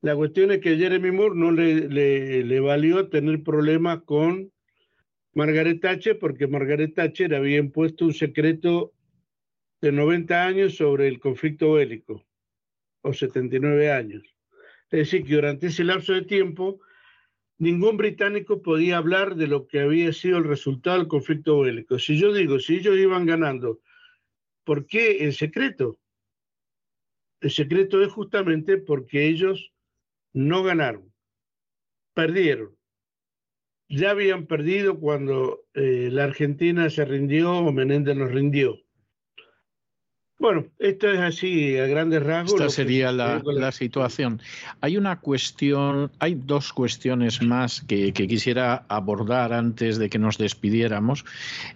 La 0.00 0.16
cuestión 0.16 0.52
es 0.52 0.60
que 0.60 0.78
Jeremy 0.78 1.10
Moore 1.10 1.36
no 1.36 1.52
le, 1.52 1.86
le, 1.88 2.44
le 2.44 2.60
valió 2.60 3.10
tener 3.10 3.42
problemas 3.42 4.04
con 4.04 4.50
Margaret 5.34 5.82
Thatcher 5.82 6.18
porque 6.18 6.46
Margaret 6.46 6.94
Thatcher 6.94 7.34
había 7.34 7.58
impuesto 7.58 8.06
un 8.06 8.14
secreto 8.14 8.94
de 9.80 9.92
90 9.92 10.46
años 10.46 10.76
sobre 10.76 11.08
el 11.08 11.18
conflicto 11.18 11.72
bélico 11.74 12.24
o 13.02 13.12
79 13.12 13.90
años. 13.90 14.22
Es 14.90 15.00
decir, 15.00 15.24
que 15.24 15.34
durante 15.34 15.68
ese 15.68 15.84
lapso 15.84 16.12
de 16.12 16.22
tiempo 16.22 16.80
ningún 17.58 17.96
británico 17.96 18.62
podía 18.62 18.96
hablar 18.96 19.36
de 19.36 19.46
lo 19.46 19.66
que 19.66 19.80
había 19.80 20.12
sido 20.12 20.38
el 20.38 20.44
resultado 20.44 20.98
del 20.98 21.08
conflicto 21.08 21.60
bélico. 21.60 21.98
Si 21.98 22.18
yo 22.18 22.32
digo, 22.32 22.58
si 22.58 22.76
ellos 22.76 22.96
iban 22.96 23.26
ganando, 23.26 23.80
¿por 24.64 24.86
qué 24.86 25.24
el 25.24 25.34
secreto? 25.34 25.98
El 27.40 27.50
secreto 27.50 28.02
es 28.02 28.10
justamente 28.12 28.78
porque 28.78 29.26
ellos 29.26 29.72
no 30.32 30.62
ganaron, 30.62 31.12
perdieron. 32.14 32.76
Ya 33.88 34.10
habían 34.10 34.46
perdido 34.46 34.98
cuando 34.98 35.64
eh, 35.74 36.08
la 36.12 36.24
Argentina 36.24 36.88
se 36.90 37.04
rindió 37.04 37.52
o 37.52 37.72
Menéndez 37.72 38.16
nos 38.16 38.30
rindió. 38.30 38.78
Bueno, 40.40 40.64
esto 40.78 41.06
es 41.10 41.20
así, 41.20 41.76
a 41.76 41.84
grandes 41.84 42.22
rasgos. 42.22 42.58
Esta 42.58 42.70
sería 42.70 43.12
la, 43.12 43.72
situación. 43.72 44.40
Hay 44.80 44.96
una 44.96 45.20
cuestión, 45.20 46.10
hay 46.18 46.34
dos 46.34 46.72
cuestiones 46.72 47.42
más 47.42 47.82
que, 47.82 48.10
quisiera 48.14 48.86
abordar 48.88 49.52
antes 49.52 49.98
de 49.98 50.08
que 50.08 50.18
nos 50.18 50.38
despidiéramos. 50.38 51.26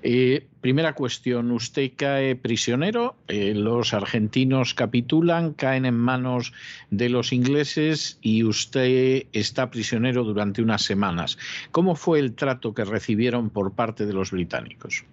Eh, 0.02 0.46
primera 0.62 0.94
cuestión, 0.94 1.50
usted 1.50 1.92
cae 1.94 2.36
prisionero, 2.36 3.16
eh, 3.28 3.52
los 3.54 3.92
argentinos 3.92 4.72
capitulan, 4.72 5.52
caen 5.52 5.84
en 5.84 5.98
manos 5.98 6.54
de 6.88 7.10
los 7.10 7.34
ingleses 7.34 8.18
y 8.22 8.44
usted 8.44 9.26
está 9.34 9.70
prisionero 9.70 10.24
durante 10.24 10.62
unas 10.62 10.80
semanas. 10.80 11.36
¿Cómo 11.70 11.96
fue 11.96 12.18
el 12.18 12.34
trato 12.34 12.72
que 12.72 12.86
recibieron 12.86 13.50
por 13.50 13.74
parte 13.74 14.06
de 14.06 14.14
los 14.14 14.30
británicos? 14.30 15.04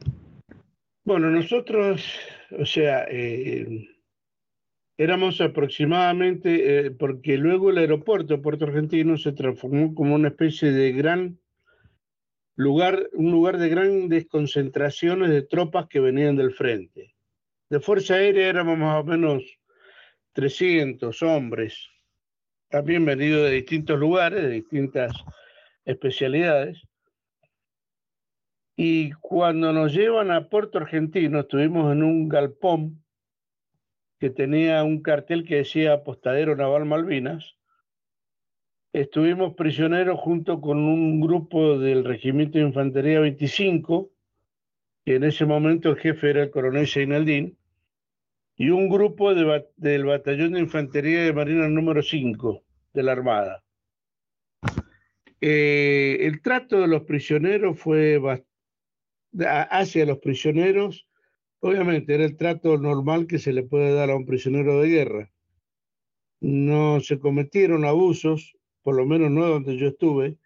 Bueno, 1.03 1.29
nosotros 1.29 2.01
o 2.57 2.65
sea, 2.65 3.05
eh, 3.09 3.87
éramos 4.97 5.41
aproximadamente, 5.41 6.85
eh, 6.85 6.91
porque 6.91 7.37
luego 7.37 7.69
el 7.69 7.77
aeropuerto 7.77 8.41
Puerto 8.41 8.65
Argentino 8.65 9.17
se 9.17 9.31
transformó 9.31 9.95
como 9.95 10.15
una 10.15 10.29
especie 10.29 10.71
de 10.71 10.91
gran 10.91 11.39
lugar, 12.55 13.09
un 13.13 13.31
lugar 13.31 13.57
de 13.57 13.69
grandes 13.69 14.27
concentraciones 14.27 15.29
de 15.29 15.41
tropas 15.41 15.87
que 15.87 15.99
venían 15.99 16.35
del 16.35 16.51
frente. 16.51 17.15
De 17.69 17.79
Fuerza 17.79 18.15
Aérea 18.15 18.47
éramos 18.47 18.77
más 18.77 19.01
o 19.01 19.03
menos 19.03 19.43
300 20.33 21.21
hombres, 21.23 21.89
también 22.69 23.05
venidos 23.05 23.49
de 23.49 23.55
distintos 23.55 23.99
lugares, 23.99 24.43
de 24.43 24.49
distintas 24.49 25.13
especialidades. 25.85 26.81
Y 28.83 29.11
cuando 29.11 29.71
nos 29.73 29.93
llevan 29.93 30.31
a 30.31 30.49
Puerto 30.49 30.79
Argentino, 30.79 31.41
estuvimos 31.41 31.91
en 31.91 32.01
un 32.01 32.27
galpón 32.27 33.03
que 34.19 34.31
tenía 34.31 34.83
un 34.83 35.03
cartel 35.03 35.45
que 35.45 35.57
decía 35.57 35.93
Apostadero 35.93 36.55
Naval 36.55 36.85
Malvinas. 36.85 37.57
Estuvimos 38.91 39.53
prisioneros 39.53 40.19
junto 40.19 40.61
con 40.61 40.79
un 40.79 41.21
grupo 41.21 41.77
del 41.77 42.03
Regimiento 42.03 42.57
de 42.57 42.63
Infantería 42.63 43.19
25, 43.19 44.09
que 45.05 45.13
en 45.13 45.25
ese 45.25 45.45
momento 45.45 45.89
el 45.89 45.97
jefe 45.97 46.31
era 46.31 46.41
el 46.41 46.49
coronel 46.49 46.87
Seinaldín, 46.87 47.59
y 48.55 48.71
un 48.71 48.89
grupo 48.89 49.35
del 49.35 50.05
Batallón 50.05 50.53
de 50.53 50.59
Infantería 50.59 51.21
de 51.21 51.33
Marina 51.33 51.69
número 51.69 52.01
5 52.01 52.63
de 52.95 53.03
la 53.03 53.11
Armada. 53.11 53.63
Eh, 55.39 56.17
el 56.21 56.41
trato 56.41 56.81
de 56.81 56.87
los 56.87 57.03
prisioneros 57.03 57.79
fue 57.79 58.17
hacia 59.39 60.05
los 60.05 60.19
prisioneros, 60.19 61.07
obviamente 61.59 62.13
era 62.13 62.25
el 62.25 62.37
trato 62.37 62.77
normal 62.77 63.27
que 63.27 63.39
se 63.39 63.53
le 63.53 63.63
puede 63.63 63.93
dar 63.93 64.09
a 64.09 64.15
un 64.15 64.25
prisionero 64.25 64.81
de 64.81 64.89
guerra. 64.89 65.31
No 66.41 66.99
se 66.99 67.19
cometieron 67.19 67.85
abusos, 67.85 68.57
por 68.81 68.95
lo 68.95 69.05
menos 69.05 69.31
no 69.31 69.47
donde 69.47 69.77
yo 69.77 69.87
estuve. 69.87 70.37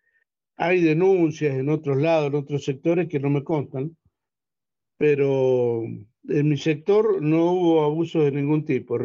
Hay 0.57 0.81
denuncias 0.81 1.55
en 1.55 1.69
otros 1.69 1.97
lados, 1.97 2.27
en 2.27 2.35
otros 2.35 2.63
sectores 2.63 3.07
que 3.07 3.19
no 3.19 3.29
me 3.29 3.43
contan, 3.43 3.97
pero 4.97 5.83
en 5.83 6.49
mi 6.49 6.57
sector 6.57 7.21
no 7.21 7.51
hubo 7.51 7.83
abusos 7.83 8.23
de 8.25 8.31
ningún 8.31 8.65
tipo. 8.65 8.97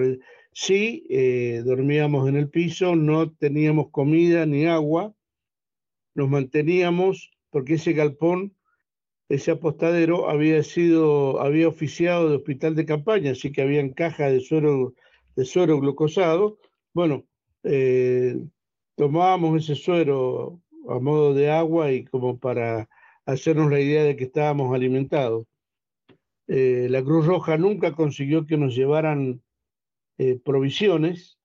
Sí, 0.53 1.07
eh, 1.09 1.63
dormíamos 1.65 2.29
en 2.29 2.37
el 2.37 2.49
piso, 2.51 2.97
no 2.97 3.33
teníamos 3.33 3.91
comida 3.91 4.47
ni 4.47 4.67
agua, 4.67 5.15
nos 6.15 6.29
manteníamos 6.29 7.31
porque 7.51 7.75
ese 7.75 7.93
galpón 7.93 8.55
ese 9.31 9.53
apostadero 9.53 10.29
había 10.29 10.61
sido, 10.65 11.41
había 11.41 11.69
oficiado 11.69 12.29
de 12.29 12.37
hospital 12.37 12.75
de 12.75 12.85
campaña, 12.85 13.31
así 13.31 13.53
que 13.53 13.63
habían 13.63 13.91
cajas 13.91 14.33
de 14.33 14.41
suero, 14.41 14.95
de 15.37 15.45
suero 15.45 15.79
glucosado. 15.79 16.59
Bueno, 16.93 17.25
eh, 17.63 18.37
tomábamos 18.97 19.63
ese 19.63 19.77
suero 19.77 20.61
a 20.89 20.99
modo 20.99 21.33
de 21.33 21.49
agua 21.49 21.93
y 21.93 22.05
como 22.05 22.39
para 22.41 22.89
hacernos 23.25 23.71
la 23.71 23.79
idea 23.79 24.03
de 24.03 24.17
que 24.17 24.25
estábamos 24.25 24.75
alimentados. 24.75 25.47
Eh, 26.49 26.89
la 26.91 27.01
Cruz 27.05 27.25
Roja 27.25 27.57
nunca 27.57 27.93
consiguió 27.93 28.47
que 28.47 28.57
nos 28.57 28.75
llevaran 28.75 29.41
eh, 30.19 30.41
provisiones. 30.45 31.39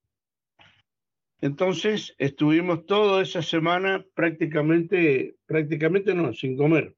Entonces 1.39 2.15
estuvimos 2.17 2.87
toda 2.87 3.21
esa 3.21 3.43
semana 3.43 4.03
prácticamente, 4.15 5.35
prácticamente 5.45 6.15
no, 6.15 6.33
sin 6.33 6.57
comer. 6.57 6.95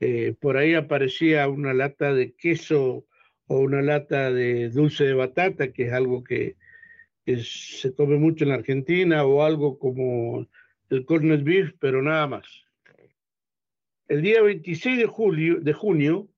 Eh, 0.00 0.34
por 0.40 0.56
ahí 0.56 0.74
aparecía 0.74 1.48
una 1.48 1.72
lata 1.72 2.12
de 2.12 2.34
queso 2.34 3.06
o 3.46 3.58
una 3.60 3.80
lata 3.80 4.32
de 4.32 4.68
dulce 4.68 5.04
de 5.04 5.14
batata, 5.14 5.72
que 5.72 5.86
es 5.86 5.92
algo 5.92 6.22
que, 6.22 6.56
se 7.42 7.92
come 7.94 8.18
mucho 8.18 8.44
en 8.44 8.52
Argentina, 8.52 9.24
o 9.24 9.42
algo 9.42 9.78
como 9.78 10.46
el 10.90 11.04
corned 11.04 11.42
beef, 11.42 11.72
pero 11.80 12.00
nada 12.00 12.26
más. 12.28 12.46
El 14.06 14.22
día 14.22 14.42
26 14.42 14.98
de, 14.98 15.06
julio, 15.06 15.60
de 15.60 15.72
junio 15.72 16.28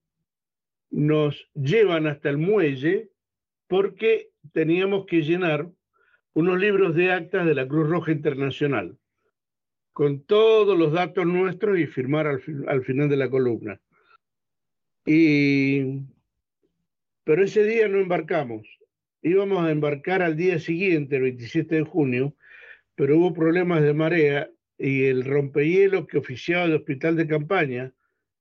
nos 0.90 1.50
llevan 1.54 2.06
hasta 2.06 2.30
el 2.30 2.38
muelle 2.38 3.10
porque 3.66 4.30
teníamos 4.54 5.04
que 5.04 5.20
llenar 5.20 5.70
unos 6.32 6.58
libros 6.58 6.94
de 6.94 7.12
actas 7.12 7.44
de 7.44 7.54
la 7.54 7.68
Cruz 7.68 7.90
Roja 7.90 8.12
Internacional 8.12 8.96
con 9.98 10.22
todos 10.22 10.78
los 10.78 10.92
datos 10.92 11.26
nuestros 11.26 11.76
y 11.76 11.88
firmar 11.88 12.28
al, 12.28 12.84
final 12.84 13.08
de 13.08 13.16
la 13.16 13.28
columna. 13.28 13.80
Y, 15.04 16.04
pero 17.24 17.42
ese 17.42 17.64
día 17.64 17.88
no 17.88 17.98
embarcamos. 17.98 18.64
Íbamos 19.22 19.64
a 19.64 19.72
embarcar 19.72 20.22
al 20.22 20.36
día 20.36 20.60
siguiente, 20.60 21.16
el 21.16 21.22
27 21.22 21.74
de 21.74 21.82
junio, 21.82 22.36
pero 22.94 23.18
hubo 23.18 23.34
problemas 23.34 23.82
de 23.82 23.92
marea 23.92 24.48
y 24.78 25.06
el 25.06 25.24
rompehielo 25.24 26.06
que 26.06 26.18
oficiaba 26.18 26.66
el 26.66 26.76
hospital 26.76 27.16
de 27.16 27.26
campaña, 27.26 27.92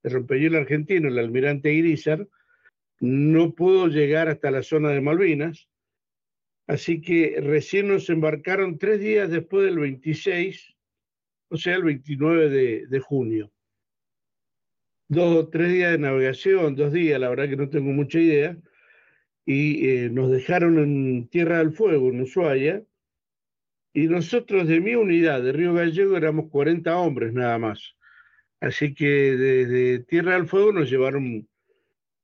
el 0.03 0.11
rompehielo 0.11 0.59
argentino, 0.59 1.07
el 1.07 1.17
almirante 1.17 1.73
Irizar, 1.73 2.27
no 2.99 3.55
pudo 3.55 3.87
llegar 3.87 4.27
hasta 4.27 4.51
la 4.51 4.61
zona 4.61 4.89
de 4.89 5.01
Malvinas. 5.01 5.67
Así 6.67 7.01
que 7.01 7.41
recién 7.41 7.87
nos 7.87 8.11
embarcaron 8.11 8.77
tres 8.77 8.99
días 8.99 9.31
después 9.31 9.65
del 9.65 9.79
26 9.79 10.76
o 11.49 11.57
sea, 11.57 11.75
el 11.75 11.83
29 11.83 12.87
de, 12.87 12.99
junio. 12.99 13.51
Dos 15.09 15.35
o 15.35 15.47
tres 15.49 15.71
días 15.71 15.91
de 15.93 15.99
navegación, 15.99 16.75
dos 16.75 16.91
días, 16.91 17.19
la 17.19 17.29
verdad 17.29 17.47
que 17.47 17.55
no 17.55 17.69
tengo 17.69 17.91
mucha 17.91 18.19
idea, 18.19 18.57
y 19.45 19.87
eh, 19.89 20.09
nos 20.09 20.29
dejaron 20.29 20.77
en 20.79 21.27
Tierra 21.29 21.59
del 21.59 21.71
Fuego, 21.71 22.09
en 22.09 22.21
Ushuaia, 22.21 22.83
y 23.93 24.07
nosotros 24.07 24.67
de 24.67 24.81
mi 24.81 24.95
unidad, 24.95 25.41
de 25.41 25.53
Río 25.53 25.73
Gallego, 25.73 26.17
éramos 26.17 26.49
40 26.51 26.97
hombres 26.97 27.33
nada 27.33 27.57
más. 27.57 27.95
Así 28.59 28.93
que 28.93 29.05
desde 29.05 29.99
Tierra 29.99 30.33
del 30.33 30.47
Fuego 30.47 30.71
nos 30.71 30.89
llevaron 30.89 31.47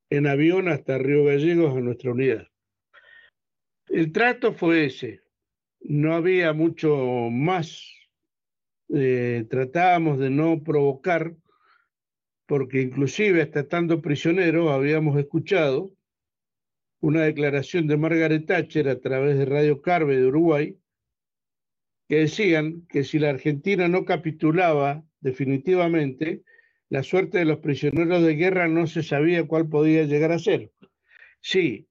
en 0.10 0.28
avión 0.28 0.68
hasta 0.68 0.98
Río 0.98 1.24
Gallegos 1.26 1.76
a 1.76 1.80
nuestra 1.80 2.12
unidad. 2.12 2.48
El 3.88 4.12
trato 4.12 4.54
fue 4.54 4.86
ese. 4.86 5.22
No 5.82 6.14
había 6.14 6.54
mucho 6.54 7.30
más 7.32 8.03
eh, 8.90 9.46
tratábamos 9.50 10.20
de 10.20 10.30
no 10.30 10.64
provocar, 10.64 11.36
porque 12.46 12.82
inclusive 12.82 13.42
hasta 13.42 13.62
estando 13.62 14.02
prisioneros 14.02 14.72
habíamos 14.72 15.18
escuchado 15.18 15.94
una 17.00 17.24
declaración 17.24 17.88
de 17.88 17.98
Margaret 17.98 18.46
Thatcher 18.46 18.88
a 18.88 19.00
través 19.00 19.38
de 19.38 19.46
Radio 19.46 19.82
Carve 19.82 20.18
de 20.18 20.28
Uruguay, 20.28 20.78
que 22.08 22.20
decían 22.20 22.86
que 22.88 23.04
si 23.04 23.20
la 23.20 23.30
Argentina 23.30 23.88
no 23.88 24.06
capitulaba 24.06 25.04
definitivamente, 25.20 26.44
la 26.90 27.04
suerte 27.04 27.40
de 27.40 27.46
los 27.46 27.60
prisioneros 27.60 28.24
de 28.24 28.36
guerra 28.36 28.68
no 28.68 28.88
se 28.88 29.04
sabía 29.04 29.48
cuál 29.48 29.68
podía 29.68 30.04
llegar 30.04 30.32
a 30.32 30.40
ser. 30.40 30.72
Sí, 31.42 31.88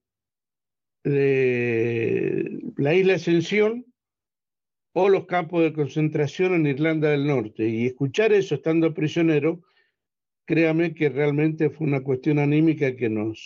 la 1.03 2.93
isla 2.93 3.15
Ascensión 3.15 3.92
o 4.93 5.09
los 5.09 5.25
campos 5.25 5.63
de 5.63 5.73
concentración 5.73 6.53
en 6.53 6.67
Irlanda 6.67 7.09
del 7.09 7.27
Norte. 7.27 7.67
Y 7.67 7.87
escuchar 7.87 8.31
eso 8.31 8.55
estando 8.55 8.93
prisionero, 8.93 9.61
créame 10.45 10.93
que 10.93 11.09
realmente 11.09 11.69
fue 11.69 11.87
una 11.87 12.01
cuestión 12.01 12.39
anímica 12.39 12.95
que 12.95 13.09
nos, 13.09 13.39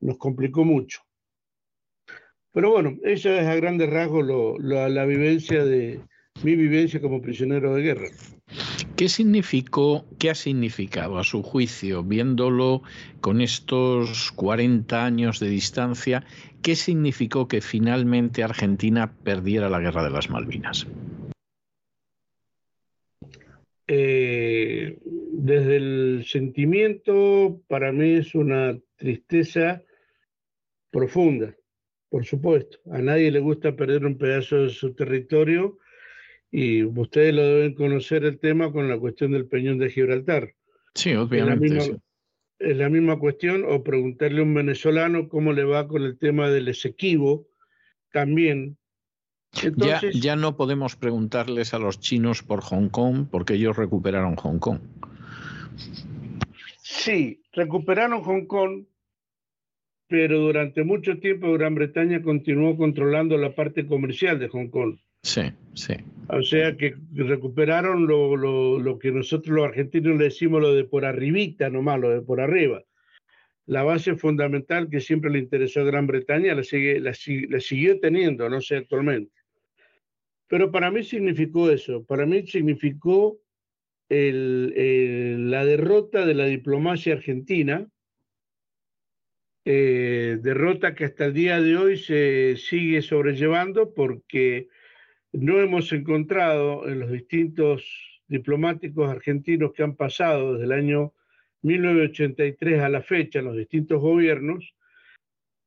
nos 0.00 0.18
complicó 0.18 0.64
mucho. 0.64 1.00
Pero 2.52 2.70
bueno, 2.70 2.96
esa 3.04 3.40
es 3.40 3.46
a 3.46 3.54
grandes 3.54 3.88
rasgos 3.90 4.58
la 4.60 5.04
vivencia 5.04 5.64
de 5.64 6.00
mi 6.42 6.56
vivencia 6.56 7.00
como 7.00 7.20
prisionero 7.20 7.74
de 7.74 7.82
guerra. 7.82 8.08
¿Qué 8.96 9.08
significó, 9.08 10.04
qué 10.18 10.30
ha 10.30 10.34
significado 10.34 11.18
a 11.18 11.24
su 11.24 11.42
juicio, 11.42 12.02
viéndolo 12.02 12.82
con 13.20 13.40
estos 13.40 14.30
40 14.32 15.04
años 15.04 15.40
de 15.40 15.48
distancia, 15.48 16.24
qué 16.62 16.76
significó 16.76 17.48
que 17.48 17.60
finalmente 17.60 18.42
Argentina 18.42 19.12
perdiera 19.24 19.68
la 19.68 19.80
guerra 19.80 20.04
de 20.04 20.10
las 20.10 20.30
Malvinas? 20.30 20.86
Eh, 23.88 24.98
desde 25.32 25.76
el 25.76 26.24
sentimiento, 26.26 27.60
para 27.66 27.92
mí 27.92 28.14
es 28.14 28.34
una 28.34 28.78
tristeza 28.96 29.82
profunda, 30.90 31.56
por 32.08 32.24
supuesto. 32.24 32.78
A 32.92 32.98
nadie 32.98 33.30
le 33.30 33.40
gusta 33.40 33.74
perder 33.74 34.04
un 34.04 34.16
pedazo 34.16 34.62
de 34.62 34.70
su 34.70 34.94
territorio 34.94 35.78
y 36.52 36.84
ustedes 36.84 37.34
lo 37.34 37.42
deben 37.42 37.74
conocer 37.74 38.24
el 38.24 38.38
tema 38.38 38.70
con 38.70 38.88
la 38.88 38.98
cuestión 38.98 39.32
del 39.32 39.46
peñón 39.46 39.78
de 39.78 39.90
Gibraltar. 39.90 40.54
Sí, 40.94 41.14
obviamente. 41.14 41.96
Es 42.60 42.76
la 42.76 42.90
misma, 42.90 43.18
cuestión, 43.18 43.64
o 43.66 43.82
preguntarle 43.82 44.40
a 44.40 44.44
un 44.44 44.54
venezolano 44.54 45.28
cómo 45.28 45.52
le 45.52 45.64
va 45.64 45.88
con 45.88 46.02
el 46.02 46.18
tema 46.18 46.50
del 46.50 46.68
Esequibo, 46.68 47.48
también. 48.12 48.76
ya, 49.76 50.00
ya 50.12 50.36
no 50.36 50.56
podemos 50.56 50.94
preguntarles 50.94 51.72
a 51.72 51.78
los 51.78 52.00
chinos 52.00 52.42
por 52.42 52.60
Hong 52.60 52.90
Kong, 52.90 53.26
porque 53.30 53.54
ellos 53.54 53.76
recuperaron 53.76 54.36
Hong 54.36 54.58
Kong. 54.58 54.80
Sí, 56.82 57.42
recuperaron 57.52 58.22
Hong 58.22 58.44
Kong, 58.44 58.84
pero 60.06 60.40
durante 60.40 60.84
mucho 60.84 61.18
tiempo 61.18 61.52
Gran 61.54 61.74
Bretaña 61.74 62.22
continuó 62.22 62.76
controlando 62.76 63.38
la 63.38 63.54
parte 63.54 63.86
comercial 63.86 64.38
de 64.38 64.48
Hong 64.48 64.68
Kong. 64.68 64.98
Sí, 65.22 65.42
sí. 65.74 65.94
O 66.28 66.42
sea 66.42 66.76
que 66.76 66.94
recuperaron 67.12 68.06
lo, 68.06 68.36
lo, 68.36 68.78
lo, 68.78 68.98
que 68.98 69.10
nosotros 69.10 69.54
los 69.54 69.66
argentinos 69.66 70.16
le 70.16 70.24
decimos 70.24 70.60
lo 70.60 70.74
de 70.74 70.84
por 70.84 71.04
arribita 71.04 71.68
nomás, 71.68 72.00
lo 72.00 72.10
de 72.10 72.22
por 72.22 72.40
arriba. 72.40 72.84
La 73.66 73.82
base 73.82 74.16
fundamental 74.16 74.88
que 74.88 75.00
siempre 75.00 75.30
le 75.30 75.40
interesó 75.40 75.80
a 75.80 75.84
Gran 75.84 76.06
Bretaña 76.06 76.54
la, 76.54 76.64
sigue, 76.64 77.00
la, 77.00 77.12
la 77.48 77.60
siguió 77.60 78.00
teniendo, 78.00 78.48
no 78.48 78.60
sé 78.60 78.76
actualmente. 78.76 79.32
Pero 80.46 80.72
para 80.72 80.90
mí 80.90 81.04
significó 81.04 81.70
eso, 81.70 82.04
para 82.04 82.26
mí 82.26 82.46
significó 82.46 83.40
el, 84.08 84.72
el, 84.76 85.50
la 85.50 85.64
derrota 85.64 86.26
de 86.26 86.34
la 86.34 86.46
diplomacia 86.46 87.14
argentina, 87.14 87.88
eh, 89.64 90.38
derrota 90.42 90.94
que 90.94 91.04
hasta 91.04 91.26
el 91.26 91.34
día 91.34 91.60
de 91.60 91.76
hoy 91.76 91.96
se 91.96 92.56
sigue 92.56 93.02
sobrellevando 93.02 93.94
porque 93.94 94.68
no 95.32 95.60
hemos 95.60 95.92
encontrado 95.92 96.88
en 96.88 97.00
los 97.00 97.10
distintos 97.10 98.20
diplomáticos 98.26 99.08
argentinos 99.08 99.72
que 99.72 99.82
han 99.82 99.96
pasado 99.96 100.54
desde 100.54 100.64
el 100.64 100.72
año 100.72 101.14
1983 101.62 102.80
a 102.80 102.88
la 102.88 103.02
fecha, 103.02 103.40
en 103.40 103.46
los 103.46 103.56
distintos 103.56 104.00
gobiernos, 104.00 104.74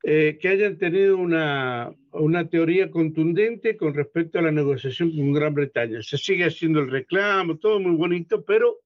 eh, 0.03 0.37
que 0.41 0.49
hayan 0.49 0.77
tenido 0.77 1.17
una, 1.17 1.93
una, 2.11 2.49
teoría 2.49 2.91
contundente 2.91 3.77
con 3.77 3.93
respecto 3.93 4.39
a 4.39 4.41
la 4.41 4.51
negociación 4.51 5.15
con 5.15 5.31
Gran 5.31 5.53
Bretaña. 5.53 6.01
Se 6.01 6.17
sigue 6.17 6.45
haciendo 6.45 6.81
el 6.81 6.91
reclamo, 6.91 7.57
todo 7.57 7.79
muy 7.79 7.95
bonito, 7.95 8.43
pero 8.43 8.81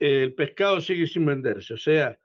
el 0.00 0.34
pescado 0.34 0.80
sigue 0.80 1.06
sin 1.06 1.26
venderse. 1.26 1.74
O 1.74 1.78
sea, 1.78 2.18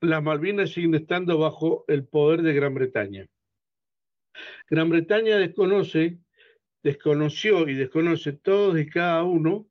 las 0.00 0.22
Malvinas 0.22 0.70
siguen 0.70 0.96
estando 0.96 1.38
bajo 1.38 1.84
el 1.86 2.04
poder 2.04 2.42
de 2.42 2.52
Gran 2.52 2.74
Bretaña. 2.74 3.28
Gran 4.68 4.90
Bretaña 4.90 5.36
desconoce 5.36 6.18
desconoció 6.82 7.68
y 7.68 7.74
desconoce 7.74 8.32
todos 8.32 8.78
y 8.78 8.88
cada 8.88 9.22
uno 9.22 9.68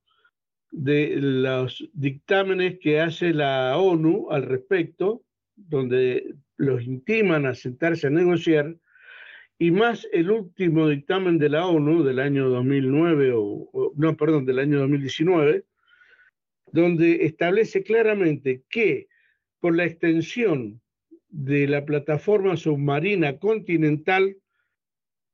de 0.71 1.17
los 1.17 1.89
dictámenes 1.93 2.79
que 2.79 3.01
hace 3.01 3.33
la 3.33 3.77
ONU 3.77 4.31
al 4.31 4.43
respecto, 4.43 5.23
donde 5.55 6.33
los 6.57 6.83
intiman 6.83 7.45
a 7.45 7.55
sentarse 7.55 8.07
a 8.07 8.11
negociar, 8.11 8.75
y 9.59 9.69
más 9.69 10.07
el 10.11 10.31
último 10.31 10.88
dictamen 10.88 11.38
de 11.38 11.49
la 11.49 11.67
ONU 11.67 12.03
del 12.03 12.19
año 12.19 12.49
2009, 12.49 13.33
o, 13.35 13.93
no, 13.95 14.17
perdón, 14.17 14.45
del 14.45 14.59
año 14.59 14.79
2019, 14.79 15.65
donde 16.71 17.25
establece 17.25 17.83
claramente 17.83 18.63
que 18.69 19.07
por 19.59 19.75
la 19.75 19.85
extensión 19.85 20.81
de 21.29 21.67
la 21.67 21.85
plataforma 21.85 22.57
submarina 22.57 23.38
continental 23.38 24.38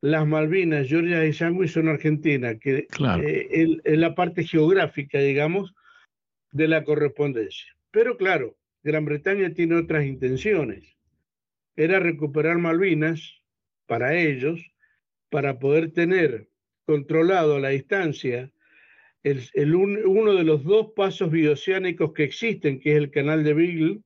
las 0.02 0.28
Malvinas, 0.28 0.88
Georgia 0.88 1.26
y 1.26 1.34
Sandwich 1.34 1.72
son 1.72 1.88
Argentina, 1.88 2.58
que 2.60 2.88
eh, 3.24 3.78
es 3.84 3.98
la 3.98 4.16
parte 4.16 4.44
geográfica, 4.44 5.20
digamos, 5.20 5.74
de 6.52 6.68
la 6.68 6.84
correspondencia. 6.84 7.76
Pero 7.92 8.18
claro, 8.18 8.58
Gran 8.84 9.06
Bretaña 9.06 9.54
tiene 9.54 9.76
otras 9.76 10.06
intenciones. 10.06 10.98
Era 11.76 12.00
recuperar 12.00 12.58
Malvinas 12.58 13.42
para 13.86 14.16
ellos, 14.16 14.62
para 15.30 15.60
poder 15.60 15.92
tener 15.92 16.50
controlado 16.86 17.56
a 17.56 17.60
la 17.60 17.70
distancia 17.70 18.52
el, 19.24 19.76
uno 19.76 20.36
de 20.36 20.44
los 20.44 20.64
dos 20.64 20.94
pasos 20.96 21.32
bioceánicos 21.32 22.14
que 22.14 22.24
existen, 22.24 22.80
que 22.80 22.92
es 22.92 22.98
el 22.98 23.12
canal 23.12 23.44
de 23.44 23.54
Beagle 23.54 24.00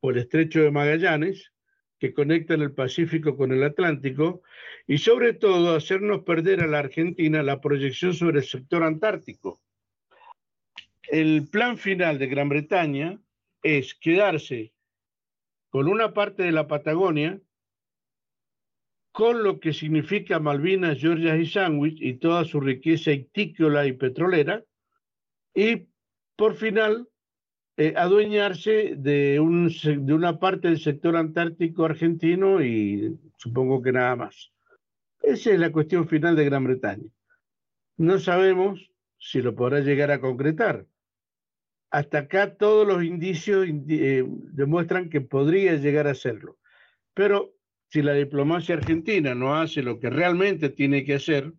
o 0.00 0.10
el 0.10 0.18
estrecho 0.18 0.62
de 0.62 0.70
Magallanes, 0.70 1.52
que 1.98 2.12
conectan 2.12 2.60
el 2.60 2.72
Pacífico 2.72 3.36
con 3.36 3.52
el 3.52 3.62
Atlántico, 3.62 4.42
y 4.86 4.98
sobre 4.98 5.32
todo 5.32 5.74
hacernos 5.74 6.22
perder 6.22 6.62
a 6.62 6.66
la 6.66 6.80
Argentina 6.80 7.42
la 7.42 7.60
proyección 7.60 8.14
sobre 8.14 8.38
el 8.38 8.44
sector 8.44 8.82
antártico. 8.82 9.60
El 11.08 11.48
plan 11.48 11.78
final 11.78 12.18
de 12.18 12.26
Gran 12.26 12.48
Bretaña 12.48 13.20
es 13.62 13.94
quedarse 13.94 14.72
con 15.70 15.88
una 15.88 16.12
parte 16.12 16.42
de 16.42 16.52
la 16.52 16.66
Patagonia, 16.68 17.40
con 19.12 19.42
lo 19.42 19.60
que 19.60 19.72
significa 19.72 20.38
Malvinas, 20.38 20.98
Georgia 20.98 21.36
y 21.36 21.46
Sandwich 21.46 21.98
y 22.00 22.14
toda 22.14 22.44
su 22.44 22.60
riqueza 22.60 23.12
ictícola 23.12 23.86
y 23.86 23.92
petrolera, 23.92 24.64
y 25.54 25.86
por 26.36 26.54
final 26.54 27.08
eh, 27.76 27.92
adueñarse 27.96 28.94
de, 28.96 29.38
un, 29.38 29.68
de 29.68 30.14
una 30.14 30.38
parte 30.38 30.68
del 30.68 30.80
sector 30.80 31.16
antártico 31.16 31.84
argentino 31.84 32.62
y 32.62 33.18
supongo 33.36 33.82
que 33.82 33.92
nada 33.92 34.16
más. 34.16 34.52
Esa 35.22 35.50
es 35.50 35.58
la 35.58 35.72
cuestión 35.72 36.08
final 36.08 36.36
de 36.36 36.44
Gran 36.44 36.64
Bretaña. 36.64 37.10
No 37.98 38.18
sabemos 38.18 38.90
si 39.18 39.42
lo 39.42 39.54
podrá 39.54 39.80
llegar 39.80 40.10
a 40.10 40.20
concretar. 40.20 40.86
Hasta 41.90 42.18
acá 42.18 42.56
todos 42.56 42.86
los 42.86 43.04
indicios 43.04 43.66
eh, 43.88 44.24
demuestran 44.26 45.10
que 45.10 45.20
podría 45.20 45.74
llegar 45.76 46.06
a 46.06 46.12
hacerlo. 46.12 46.58
Pero 47.14 47.54
si 47.88 48.02
la 48.02 48.14
diplomacia 48.14 48.74
argentina 48.74 49.34
no 49.34 49.56
hace 49.56 49.82
lo 49.82 49.98
que 50.00 50.10
realmente 50.10 50.68
tiene 50.68 51.04
que 51.04 51.14
hacer 51.14 51.52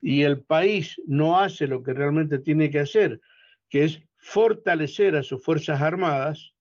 y 0.00 0.22
el 0.22 0.42
país 0.42 1.00
no 1.06 1.40
hace 1.40 1.66
lo 1.66 1.82
que 1.82 1.94
realmente 1.94 2.38
tiene 2.38 2.70
que 2.70 2.80
hacer, 2.80 3.20
que 3.68 3.84
es 3.84 4.05
fortalecer 4.26 5.14
a 5.14 5.22
sus 5.22 5.40
Fuerzas 5.40 5.80
Armadas, 5.80 6.52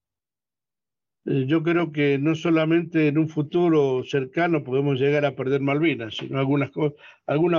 eh, 1.25 1.45
yo 1.47 1.63
creo 1.63 1.91
que 1.91 2.19
no 2.19 2.35
solamente 2.35 3.07
en 3.07 3.17
un 3.17 3.27
futuro 3.27 4.03
cercano 4.03 4.63
podemos 4.63 4.99
llegar 4.99 5.25
a 5.25 5.35
perder 5.35 5.61
Malvinas, 5.61 6.17
sino 6.17 6.37
algunas, 6.37 6.69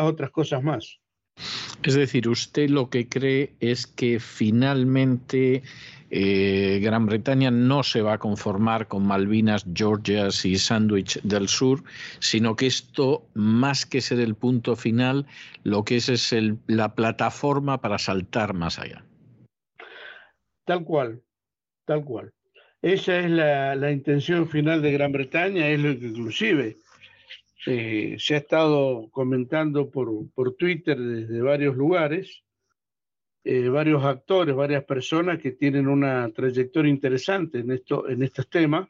otras 0.05 0.31
cosas 0.31 0.63
más. 0.63 1.01
Es 1.83 1.95
decir, 1.95 2.29
usted 2.29 2.71
lo 2.71 2.89
que 2.89 3.09
cree 3.09 3.57
es 3.59 3.89
que 3.89 4.21
finalmente 4.21 5.65
eh, 6.11 6.79
Gran 6.81 7.07
Bretaña 7.07 7.51
no 7.51 7.83
se 7.83 8.01
va 8.01 8.15
a 8.15 8.19
conformar 8.19 8.87
con 8.87 9.05
Malvinas, 9.05 9.67
Georgias 9.75 10.45
y 10.45 10.57
Sandwich 10.57 11.21
del 11.23 11.49
Sur, 11.49 11.83
sino 12.21 12.55
que 12.55 12.69
esto, 12.69 13.27
más 13.35 13.85
que 13.85 14.01
ser 14.01 14.21
el 14.21 14.37
punto 14.37 14.77
final, 14.77 15.27
lo 15.65 15.85
que 15.85 15.97
es 15.97 16.09
es 16.09 16.33
la 16.69 16.95
plataforma 16.95 17.81
para 17.81 17.99
saltar 17.99 18.55
más 18.55 18.79
allá. 18.79 19.05
Tal 20.67 20.85
cual, 20.85 21.23
tal 21.85 22.05
cual. 22.05 22.33
Esa 22.83 23.21
es 23.21 23.31
la, 23.31 23.91
intención 23.93 24.49
final 24.49 24.83
de 24.83 24.93
Gran 24.93 25.13
Bretaña, 25.13 25.69
es 25.69 25.81
lo 25.81 25.99
que 25.99 26.07
inclusive 26.07 26.77
eh, 27.67 28.17
se 28.19 28.35
ha 28.35 28.39
estado 28.39 29.09
comentando 29.13 29.89
por, 29.91 30.11
por 30.35 30.57
Twitter 30.57 30.99
desde 30.99 31.41
varios 31.41 31.77
lugares, 31.77 32.43
eh, 33.45 33.69
varios 33.69 34.05
actores, 34.05 34.57
varias 34.57 34.83
personas 34.85 35.39
que 35.39 35.53
tienen 35.53 35.87
una 35.87 36.29
trayectoria 36.31 36.91
interesante 36.91 37.61
en, 37.61 37.71
esto, 37.71 38.09
en 38.09 38.25
estos 38.25 38.51
temas, 38.51 38.89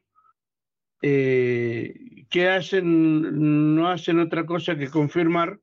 eh, 1.02 2.24
que 2.30 2.48
hacen, 2.48 3.74
no 3.74 3.90
hacen 3.90 4.18
otra 4.18 4.46
cosa 4.46 4.78
que 4.78 4.88
confirmar 4.88 5.60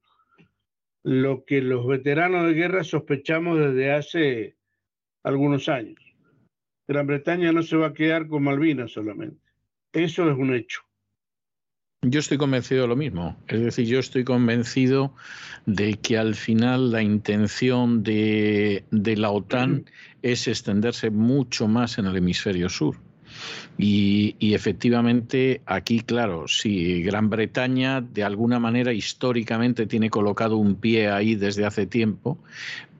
lo 1.01 1.43
que 1.43 1.61
los 1.61 1.87
veteranos 1.87 2.45
de 2.45 2.53
guerra 2.53 2.83
sospechamos 2.83 3.57
desde 3.57 3.91
hace 3.91 4.57
algunos 5.23 5.69
años. 5.69 6.02
Gran 6.87 7.07
Bretaña 7.07 7.51
no 7.51 7.63
se 7.63 7.77
va 7.77 7.87
a 7.87 7.93
quedar 7.93 8.27
con 8.27 8.43
Malvinas 8.43 8.91
solamente. 8.91 9.37
Eso 9.91 10.29
es 10.29 10.37
un 10.37 10.53
hecho. 10.53 10.81
Yo 12.01 12.19
estoy 12.19 12.37
convencido 12.37 12.81
de 12.81 12.87
lo 12.89 12.95
mismo. 12.97 13.37
Es 13.47 13.61
decir, 13.61 13.85
yo 13.85 13.99
estoy 13.99 14.25
convencido 14.25 15.15
de 15.65 15.93
que 15.93 16.17
al 16.17 16.35
final 16.35 16.91
la 16.91 17.01
intención 17.01 18.03
de, 18.03 18.83
de 18.91 19.15
la 19.15 19.31
OTAN 19.31 19.85
es 20.21 20.47
extenderse 20.49 21.09
mucho 21.11 21.69
más 21.69 21.97
en 21.97 22.05
el 22.07 22.17
hemisferio 22.17 22.67
sur. 22.67 22.97
Y, 23.77 24.53
efectivamente 24.53 25.61
aquí, 25.65 26.01
claro, 26.01 26.47
si 26.47 27.01
Gran 27.01 27.29
Bretaña 27.29 28.01
de 28.01 28.23
alguna 28.23 28.59
manera 28.59 28.93
históricamente 28.93 29.87
tiene 29.87 30.09
colocado 30.09 30.57
un 30.57 30.75
pie 30.75 31.09
ahí 31.09 31.35
desde 31.35 31.65
hace 31.65 31.87
tiempo, 31.87 32.37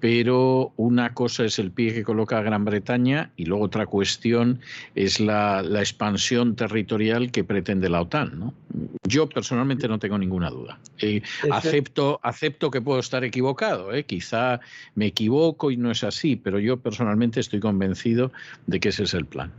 pero 0.04 0.74
una 0.76 1.14
cosa 1.14 1.46
es 1.46 1.60
el 1.60 1.72
pie 1.72 1.94
que 1.94 2.04
coloca 2.04 2.42
Gran 2.42 2.66
Bretaña 2.66 3.32
y 3.38 3.46
luego 3.46 3.64
otra 3.64 3.86
cuestión 3.86 4.60
es 4.96 5.22
la, 5.22 5.62
expansión 5.80 6.58
territorial 6.58 7.32
que 7.32 7.46
pretende 7.46 7.88
la 7.88 8.02
OTAN. 8.02 8.38
¿no? 8.38 8.54
Yo 9.08 9.30
personalmente 9.30 9.88
no 9.88 10.00
tengo 10.00 10.18
ninguna 10.18 10.50
duda. 10.50 10.78
Eh, 11.00 11.22
acepto, 11.50 12.20
acepto 12.22 12.70
que 12.70 12.82
puedo 12.82 13.00
estar 13.00 13.24
equivocado, 13.24 13.94
¿eh? 13.94 14.04
quizá 14.04 14.60
me 14.96 15.06
equivoco 15.06 15.72
y 15.72 15.78
no 15.78 15.90
es 15.90 16.04
así, 16.04 16.36
pero 16.36 16.60
yo 16.60 16.76
personalmente 16.76 17.40
estoy 17.40 17.62
convencido 17.62 18.34
de 18.68 18.82
que 18.82 18.90
ese 18.90 19.04
es 19.04 19.14
el 19.14 19.26
plan. 19.26 19.54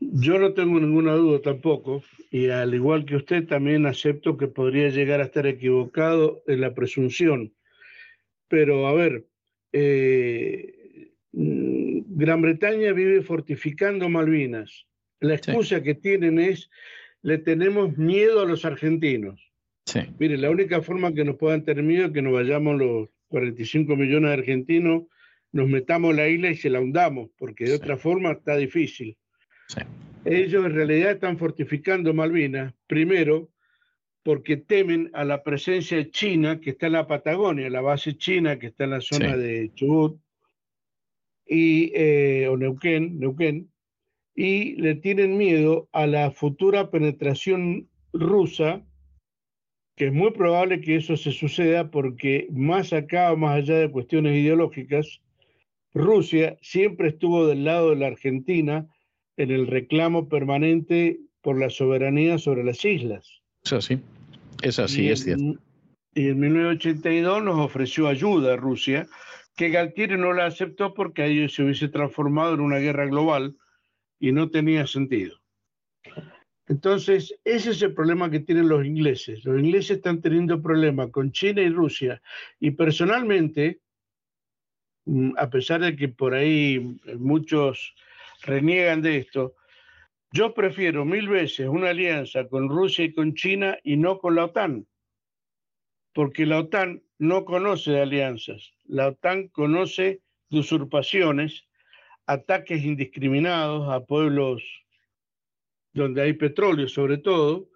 Yo 0.00 0.40
no 0.40 0.54
tengo 0.54 0.80
ninguna 0.80 1.12
duda 1.12 1.40
tampoco, 1.40 2.02
y 2.32 2.48
al 2.48 2.74
igual 2.74 3.04
que 3.04 3.14
usted 3.14 3.46
también 3.46 3.86
acepto 3.86 4.36
que 4.36 4.48
podría 4.48 4.88
llegar 4.88 5.20
a 5.20 5.24
estar 5.24 5.46
equivocado 5.46 6.42
en 6.48 6.62
la 6.62 6.74
presunción. 6.74 7.52
Pero 8.48 8.88
a 8.88 8.94
ver, 8.94 9.26
eh, 9.72 11.12
mm, 11.32 12.00
Gran 12.16 12.42
Bretaña 12.42 12.92
vive 12.92 13.22
fortificando 13.22 14.08
Malvinas. 14.08 14.86
La 15.20 15.34
excusa 15.34 15.82
que 15.82 15.94
tienen 15.94 16.38
es, 16.38 16.70
le 17.22 17.38
tenemos 17.38 17.96
miedo 17.96 18.40
a 18.40 18.46
los 18.46 18.64
argentinos. 18.64 19.52
Sí. 19.86 20.00
Mire, 20.18 20.36
la 20.36 20.50
única 20.50 20.82
forma 20.82 21.14
que 21.14 21.24
nos 21.24 21.36
puedan 21.36 21.64
tener 21.64 21.82
miedo 21.82 22.06
es 22.06 22.12
que 22.12 22.22
nos 22.22 22.32
vayamos 22.32 22.78
los 22.78 23.08
45 23.28 23.96
millones 23.96 24.28
de 24.28 24.34
argentinos, 24.34 25.04
nos 25.52 25.68
metamos 25.68 26.14
la 26.14 26.28
isla 26.28 26.50
y 26.50 26.56
se 26.56 26.70
la 26.70 26.80
hundamos, 26.80 27.30
porque 27.38 27.64
de 27.64 27.74
otra 27.74 27.96
forma 27.96 28.32
está 28.32 28.56
difícil. 28.56 29.16
Ellos 30.24 30.64
en 30.66 30.74
realidad 30.74 31.12
están 31.12 31.38
fortificando 31.38 32.12
Malvinas, 32.12 32.74
primero 32.86 33.50
porque 34.28 34.58
temen 34.58 35.10
a 35.14 35.24
la 35.24 35.42
presencia 35.42 36.10
china 36.10 36.60
que 36.60 36.68
está 36.68 36.88
en 36.88 36.92
la 36.92 37.06
Patagonia, 37.06 37.70
la 37.70 37.80
base 37.80 38.18
china 38.18 38.58
que 38.58 38.66
está 38.66 38.84
en 38.84 38.90
la 38.90 39.00
zona 39.00 39.38
de 39.38 39.72
Chubut 39.74 40.20
y, 41.46 41.90
eh, 41.94 42.46
o 42.46 42.58
Neuquén, 42.58 43.18
Neuquén, 43.18 43.72
y 44.34 44.74
le 44.74 44.96
tienen 44.96 45.38
miedo 45.38 45.88
a 45.92 46.06
la 46.06 46.30
futura 46.30 46.90
penetración 46.90 47.88
rusa, 48.12 48.84
que 49.96 50.08
es 50.08 50.12
muy 50.12 50.32
probable 50.32 50.82
que 50.82 50.96
eso 50.96 51.16
se 51.16 51.32
suceda 51.32 51.90
porque 51.90 52.48
más 52.50 52.92
acá 52.92 53.32
o 53.32 53.36
más 53.38 53.56
allá 53.56 53.78
de 53.78 53.90
cuestiones 53.90 54.36
ideológicas, 54.36 55.22
Rusia 55.94 56.58
siempre 56.60 57.08
estuvo 57.08 57.46
del 57.46 57.64
lado 57.64 57.88
de 57.88 57.96
la 57.96 58.08
Argentina 58.08 58.86
en 59.38 59.50
el 59.50 59.66
reclamo 59.66 60.28
permanente 60.28 61.18
por 61.40 61.58
la 61.58 61.70
soberanía 61.70 62.36
sobre 62.36 62.62
las 62.62 62.84
islas. 62.84 63.40
Es 63.64 63.72
así, 63.72 63.98
es 64.62 64.78
así, 64.78 65.08
es 65.08 65.24
cierto. 65.24 65.60
Y 66.14 66.28
en 66.28 66.40
1982 66.40 67.42
nos 67.42 67.58
ofreció 67.58 68.08
ayuda 68.08 68.54
a 68.54 68.56
Rusia, 68.56 69.06
que 69.56 69.70
Galtieri 69.70 70.16
no 70.16 70.32
la 70.32 70.46
aceptó 70.46 70.94
porque 70.94 71.22
ahí 71.22 71.48
se 71.48 71.62
hubiese 71.62 71.88
transformado 71.88 72.54
en 72.54 72.60
una 72.60 72.78
guerra 72.78 73.06
global 73.06 73.56
y 74.18 74.32
no 74.32 74.50
tenía 74.50 74.86
sentido. 74.86 75.38
Entonces, 76.66 77.34
ese 77.44 77.70
es 77.70 77.82
el 77.82 77.94
problema 77.94 78.30
que 78.30 78.40
tienen 78.40 78.68
los 78.68 78.84
ingleses. 78.84 79.44
Los 79.44 79.58
ingleses 79.58 79.98
están 79.98 80.20
teniendo 80.20 80.60
problemas 80.60 81.10
con 81.10 81.32
China 81.32 81.62
y 81.62 81.70
Rusia. 81.70 82.20
Y 82.60 82.72
personalmente, 82.72 83.80
mm, 85.06 85.32
a 85.38 85.48
pesar 85.48 85.80
de 85.80 85.96
que 85.96 86.08
por 86.08 86.34
ahí 86.34 86.98
muchos 87.16 87.94
reniegan 88.42 89.02
de 89.02 89.18
esto. 89.18 89.54
Yo 90.32 90.52
prefiero 90.52 91.04
mil 91.06 91.28
veces 91.28 91.68
una 91.68 91.90
alianza 91.90 92.46
con 92.48 92.68
Rusia 92.68 93.06
y 93.06 93.14
con 93.14 93.34
China 93.34 93.78
y 93.82 93.96
no 93.96 94.18
con 94.18 94.34
la 94.34 94.44
OTAN, 94.44 94.86
porque 96.12 96.44
la 96.44 96.58
OTAN 96.58 97.02
no 97.18 97.46
conoce 97.46 97.92
de 97.92 98.02
alianzas, 98.02 98.74
la 98.84 99.08
OTAN 99.08 99.48
conoce 99.48 100.20
de 100.50 100.58
usurpaciones, 100.58 101.66
ataques 102.26 102.84
indiscriminados 102.84 103.88
a 103.88 104.04
pueblos 104.04 104.62
donde 105.94 106.22
hay 106.22 106.34
petróleo 106.34 106.88
sobre 106.88 107.16
todo. 107.16 107.70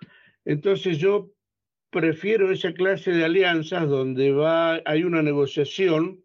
Entonces 0.44 0.98
yo 0.98 1.32
prefiero 1.90 2.50
esa 2.50 2.74
clase 2.74 3.12
de 3.12 3.24
alianzas 3.24 3.88
donde 3.88 4.34
hay 4.84 5.04
una 5.04 5.22
negociación, 5.22 6.22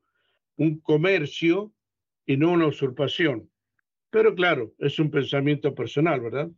un 0.57 0.79
comercio 0.81 1.71
y 2.25 2.35
no 2.35 2.51
una 2.51 2.67
usurpación. 2.67 3.49
Pero 4.09 4.35
claro, 4.35 4.73
es 4.79 4.99
un 4.99 5.11
pensamiento 5.11 5.75
personal, 5.75 6.21
¿verdad? 6.21 6.49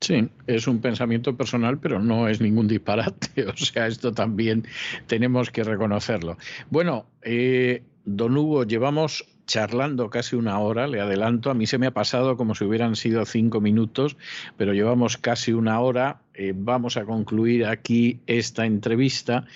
Sí, 0.00 0.28
es 0.46 0.66
un 0.66 0.80
pensamiento 0.80 1.36
personal, 1.36 1.78
pero 1.78 1.98
no 1.98 2.28
es 2.28 2.40
ningún 2.40 2.68
disparate. 2.68 3.46
O 3.48 3.56
sea, 3.56 3.86
esto 3.86 4.12
también 4.12 4.66
tenemos 5.06 5.50
que 5.50 5.64
reconocerlo. 5.64 6.36
Bueno, 6.70 7.06
eh, 7.22 7.82
don 8.04 8.36
Hugo, 8.36 8.64
llevamos 8.64 9.24
charlando 9.46 10.10
casi 10.10 10.36
una 10.36 10.58
hora, 10.58 10.88
le 10.88 11.00
adelanto, 11.00 11.50
a 11.50 11.54
mí 11.54 11.66
se 11.66 11.78
me 11.78 11.86
ha 11.86 11.92
pasado 11.92 12.36
como 12.36 12.54
si 12.54 12.64
hubieran 12.64 12.96
sido 12.96 13.24
cinco 13.24 13.60
minutos, 13.60 14.16
pero 14.56 14.74
llevamos 14.74 15.16
casi 15.16 15.52
una 15.52 15.80
hora. 15.80 16.20
Eh, 16.34 16.52
vamos 16.54 16.96
a 16.96 17.04
concluir 17.04 17.64
aquí 17.64 18.20
esta 18.26 18.66
entrevista 18.66 19.46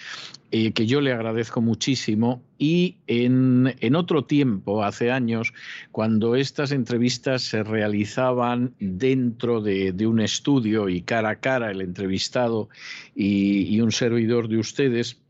eh, 0.52 0.72
que 0.72 0.86
yo 0.86 1.00
le 1.00 1.12
agradezco 1.12 1.60
muchísimo. 1.60 2.42
Y 2.58 2.96
en, 3.06 3.74
en, 3.80 3.94
otro 3.94 4.24
tiempo, 4.24 4.82
hace 4.84 5.10
años, 5.10 5.52
cuando 5.92 6.36
estas 6.36 6.72
entrevistas 6.72 7.42
se 7.42 7.62
realizaban 7.62 8.74
dentro 8.78 9.60
de, 9.60 9.94
un 10.06 10.20
estudio 10.20 10.88
y 10.88 11.02
cara 11.02 11.30
a 11.30 11.36
cara, 11.36 11.70
el 11.70 11.80
entrevistado 11.80 12.68
y 13.14 13.80
un 13.80 13.92
servidor 13.92 14.48
de 14.48 14.58
ustedes, 14.58 15.20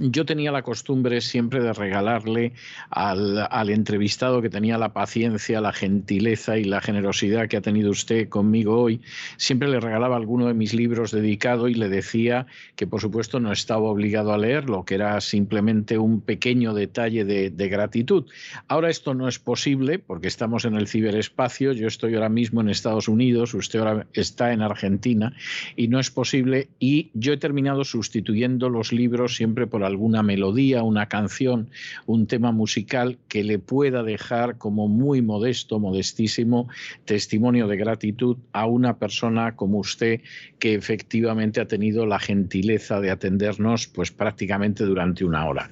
yo 0.00 0.24
tenía 0.24 0.52
la 0.52 0.62
costumbre 0.62 1.20
siempre 1.20 1.62
de 1.62 1.72
regalarle 1.72 2.52
al, 2.90 3.70
entrevistado 3.70 4.42
que 4.42 4.50
tenía 4.50 4.78
la 4.78 4.92
paciencia, 4.92 5.60
la 5.60 5.72
gentileza 5.72 6.58
y 6.58 6.64
la 6.64 6.80
generosidad 6.80 7.48
que 7.48 7.56
ha 7.56 7.60
tenido 7.60 7.90
usted 7.90 8.28
conmigo 8.28 8.80
hoy, 8.80 9.00
siempre 9.36 9.68
le 9.68 9.80
regalaba 9.80 10.16
alguno 10.16 10.46
de 10.46 10.54
mis 10.54 10.74
libros 10.74 11.10
dedicado 11.10 11.68
y 11.68 11.74
le 11.74 11.88
decía 11.88 12.46
que 12.76 12.86
por 12.86 13.00
supuesto 13.00 13.40
no 13.40 13.52
estaba 13.52 13.88
obligado 13.88 14.32
a 14.32 14.38
leerlo, 14.38 14.84
que 14.84 14.94
era 14.94 15.20
simplemente 15.20 15.98
un 15.98 16.20
pequeño 16.20 16.74
detalle 16.74 17.24
de, 17.24 17.50
de 17.50 17.68
gratitud. 17.68 18.26
Ahora 18.68 18.90
esto 18.90 19.14
no 19.14 19.28
es 19.28 19.38
posible 19.38 19.98
porque 19.98 20.28
estamos 20.28 20.64
en 20.64 20.74
el 20.74 20.88
ciberespacio, 20.88 21.72
yo 21.72 21.86
estoy 21.86 22.14
ahora 22.14 22.28
mismo 22.28 22.60
en 22.60 22.68
Estados 22.68 23.08
Unidos, 23.08 23.54
usted 23.54 23.80
ahora 23.80 24.06
está 24.12 24.52
en 24.52 24.62
Argentina 24.62 25.34
y 25.76 25.88
no 25.88 25.98
es 25.98 26.10
posible 26.10 26.68
y 26.78 27.10
yo 27.14 27.32
he 27.32 27.36
terminado 27.36 27.84
sustituyendo 27.84 28.68
los 28.68 28.92
libros 28.92 29.36
siempre 29.36 29.66
por 29.66 29.84
alguna 29.88 30.22
melodía, 30.22 30.82
una 30.82 31.06
canción, 31.06 31.68
un 32.06 32.26
tema 32.26 32.52
musical 32.52 33.18
que 33.28 33.42
le 33.42 33.58
pueda 33.58 34.02
dejar 34.02 34.56
como 34.56 34.86
muy 34.88 35.22
modesto, 35.22 35.80
modestísimo 35.80 36.68
testimonio 37.04 37.66
de 37.66 37.76
gratitud 37.76 38.36
a 38.52 38.66
una 38.66 38.98
persona 38.98 39.56
como 39.56 39.78
usted 39.78 40.20
que 40.58 40.74
efectivamente 40.74 41.60
ha 41.60 41.66
tenido 41.66 42.06
la 42.06 42.18
gentileza 42.18 43.00
de 43.00 43.10
atendernos 43.10 43.86
pues 43.88 44.10
prácticamente 44.10 44.84
durante 44.84 45.24
una 45.24 45.46
hora. 45.46 45.70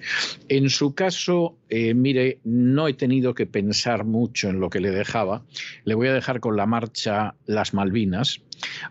En 0.48 0.70
su 0.70 0.94
caso, 0.94 1.56
eh, 1.68 1.94
mire, 1.94 2.38
no 2.44 2.88
he 2.88 2.94
tenido 2.94 3.34
que 3.34 3.47
pensar 3.47 4.05
mucho 4.05 4.48
en 4.48 4.60
lo 4.60 4.70
que 4.70 4.80
le 4.80 4.90
dejaba. 4.90 5.44
Le 5.84 5.94
voy 5.94 6.09
a 6.09 6.14
dejar 6.14 6.40
con 6.40 6.56
la 6.56 6.66
marcha 6.66 7.34
Las 7.47 7.74
Malvinas, 7.74 8.43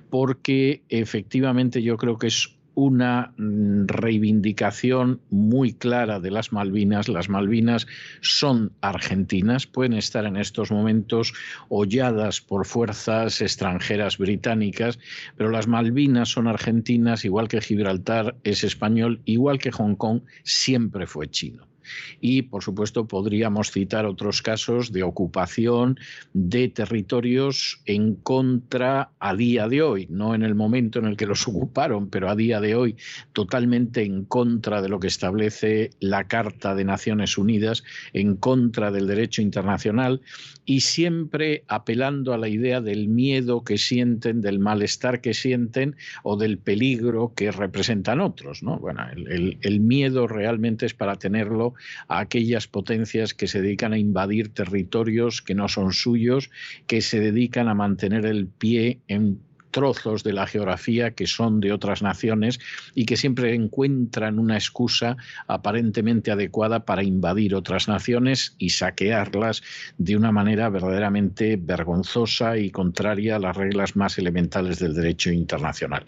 porque 0.09 0.81
efectivamente 0.89 1.81
yo 1.81 1.97
creo 1.97 2.17
que 2.17 2.27
es 2.27 2.54
una 2.75 3.33
mm, 3.37 3.87
reivindicación 3.87 5.21
muy 5.29 5.73
clara 5.73 6.19
de 6.19 6.31
las 6.31 6.51
Malvinas. 6.51 7.07
Las 7.07 7.29
Malvinas 7.29 7.87
son 8.21 8.71
argentinas, 8.81 9.65
pueden 9.65 9.93
estar 9.93 10.25
en 10.25 10.37
estos 10.37 10.71
momentos 10.71 11.33
holladas 11.69 12.41
por 12.41 12.65
fuerzas 12.65 13.41
extranjeras 13.41 14.17
británicas, 14.17 14.99
pero 15.37 15.49
las 15.49 15.67
Malvinas 15.67 16.29
son 16.29 16.47
argentinas, 16.47 17.25
igual 17.25 17.47
que 17.47 17.61
Gibraltar 17.61 18.35
es 18.43 18.63
español, 18.63 19.21
igual 19.25 19.57
que 19.57 19.71
Hong 19.71 19.95
Kong 19.95 20.21
siempre 20.43 21.07
fue 21.07 21.29
chino. 21.29 21.74
Y, 22.21 22.43
por 22.43 22.63
supuesto, 22.63 23.07
podríamos 23.07 23.71
citar 23.71 24.05
otros 24.05 24.41
casos 24.41 24.91
de 24.91 25.03
ocupación 25.03 25.99
de 26.33 26.69
territorios 26.69 27.81
en 27.85 28.15
contra 28.15 29.11
a 29.19 29.35
día 29.35 29.67
de 29.67 29.81
hoy, 29.81 30.07
no 30.09 30.35
en 30.35 30.43
el 30.43 30.55
momento 30.55 30.99
en 30.99 31.05
el 31.05 31.17
que 31.17 31.25
los 31.25 31.47
ocuparon, 31.47 32.09
pero 32.09 32.29
a 32.29 32.35
día 32.35 32.59
de 32.59 32.75
hoy 32.75 32.95
totalmente 33.33 34.03
en 34.03 34.25
contra 34.25 34.81
de 34.81 34.89
lo 34.89 34.99
que 34.99 35.07
establece 35.07 35.91
la 35.99 36.27
Carta 36.27 36.75
de 36.75 36.85
Naciones 36.85 37.37
Unidas, 37.37 37.83
en 38.13 38.35
contra 38.35 38.91
del 38.91 39.07
derecho 39.07 39.41
internacional 39.41 40.21
y 40.65 40.81
siempre 40.81 41.63
apelando 41.67 42.33
a 42.33 42.37
la 42.37 42.47
idea 42.47 42.81
del 42.81 43.07
miedo 43.07 43.63
que 43.63 43.77
sienten, 43.77 44.41
del 44.41 44.59
malestar 44.59 45.21
que 45.21 45.33
sienten 45.33 45.95
o 46.23 46.37
del 46.37 46.57
peligro 46.57 47.33
que 47.35 47.51
representan 47.51 48.19
otros. 48.19 48.63
¿no? 48.63 48.77
Bueno, 48.77 49.05
el, 49.11 49.57
el 49.61 49.79
miedo 49.79 50.27
realmente 50.27 50.85
es 50.85 50.93
para 50.93 51.15
tenerlo 51.15 51.74
a 52.07 52.19
aquellas 52.19 52.67
potencias 52.67 53.33
que 53.33 53.47
se 53.47 53.61
dedican 53.61 53.93
a 53.93 53.97
invadir 53.97 54.49
territorios 54.49 55.41
que 55.41 55.55
no 55.55 55.67
son 55.67 55.93
suyos, 55.93 56.49
que 56.87 57.01
se 57.01 57.19
dedican 57.19 57.67
a 57.67 57.73
mantener 57.73 58.25
el 58.25 58.47
pie 58.47 58.99
en 59.07 59.39
trozos 59.75 60.23
de 60.23 60.31
la 60.31 60.47
geografía 60.47 61.11
que 61.11 61.27
son 61.27 61.59
de 61.59 61.73
otras 61.73 62.01
naciones 62.01 62.61
y 62.93 63.05
que 63.05 63.17
siempre 63.17 63.53
encuentran 63.53 64.39
una 64.39 64.55
excusa 64.55 65.17
aparentemente 65.47 66.31
adecuada 66.31 66.85
para 66.85 67.03
invadir 67.03 67.53
otras 67.55 67.89
naciones 67.89 68.55
y 68.57 68.69
saquearlas 68.69 69.63
de 69.97 70.15
una 70.15 70.31
manera 70.31 70.69
verdaderamente 70.69 71.57
vergonzosa 71.61 72.57
y 72.57 72.71
contraria 72.71 73.35
a 73.35 73.39
las 73.39 73.57
reglas 73.57 73.97
más 73.97 74.17
elementales 74.17 74.79
del 74.79 74.93
derecho 74.93 75.29
internacional. 75.29 76.05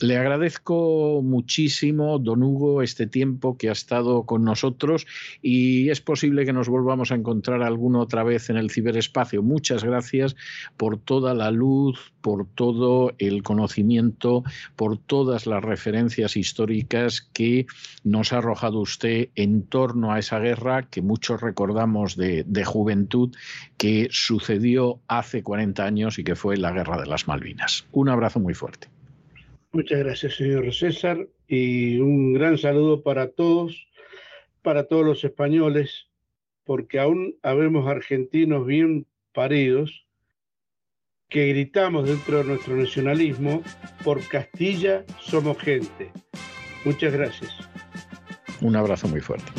Le 0.00 0.16
agradezco 0.16 1.20
muchísimo, 1.22 2.18
don 2.18 2.42
Hugo, 2.42 2.80
este 2.80 3.06
tiempo 3.06 3.58
que 3.58 3.68
ha 3.68 3.72
estado 3.72 4.24
con 4.24 4.42
nosotros 4.42 5.06
y 5.42 5.90
es 5.90 6.00
posible 6.00 6.46
que 6.46 6.54
nos 6.54 6.70
volvamos 6.70 7.12
a 7.12 7.16
encontrar 7.16 7.62
alguna 7.62 7.98
otra 7.98 8.24
vez 8.24 8.48
en 8.48 8.56
el 8.56 8.70
ciberespacio. 8.70 9.42
Muchas 9.42 9.84
gracias 9.84 10.34
por 10.78 10.96
toda 10.96 11.34
la 11.34 11.50
luz, 11.50 12.11
por 12.22 12.46
todo 12.46 13.12
el 13.18 13.42
conocimiento, 13.42 14.44
por 14.76 14.96
todas 14.96 15.46
las 15.46 15.62
referencias 15.62 16.36
históricas 16.36 17.20
que 17.20 17.66
nos 18.04 18.32
ha 18.32 18.38
arrojado 18.38 18.80
usted 18.80 19.28
en 19.34 19.64
torno 19.64 20.12
a 20.12 20.18
esa 20.18 20.38
guerra 20.38 20.88
que 20.88 21.02
muchos 21.02 21.40
recordamos 21.40 22.16
de, 22.16 22.44
juventud 22.64 23.34
que 23.76 24.08
sucedió 24.10 25.00
hace 25.08 25.42
40 25.42 25.84
años 25.84 26.18
y 26.18 26.24
que 26.24 26.36
fue 26.36 26.56
la 26.56 26.70
guerra 26.70 27.00
de 27.00 27.06
las 27.06 27.26
Malvinas. 27.26 27.84
Un 27.90 28.08
abrazo 28.08 28.38
muy 28.38 28.54
fuerte. 28.54 28.86
Muchas 29.72 29.98
gracias, 29.98 30.36
señor 30.36 30.72
César, 30.72 31.26
y 31.48 31.98
un 31.98 32.34
gran 32.34 32.56
saludo 32.56 33.02
para 33.02 33.30
todos, 33.30 33.88
para 34.62 34.84
todos 34.84 35.04
los 35.04 35.24
españoles, 35.24 36.06
porque 36.64 37.00
aún 37.00 37.34
habemos 37.42 37.88
argentinos 37.88 38.64
bien 38.64 39.06
paridos 39.32 40.01
que 41.32 41.48
gritamos 41.48 42.06
dentro 42.06 42.38
de 42.38 42.44
nuestro 42.44 42.76
nacionalismo, 42.76 43.62
por 44.04 44.26
Castilla 44.28 45.04
somos 45.20 45.58
gente. 45.58 46.12
Muchas 46.84 47.12
gracias. 47.12 47.50
Un 48.60 48.76
abrazo 48.76 49.08
muy 49.08 49.20
fuerte. 49.20 49.50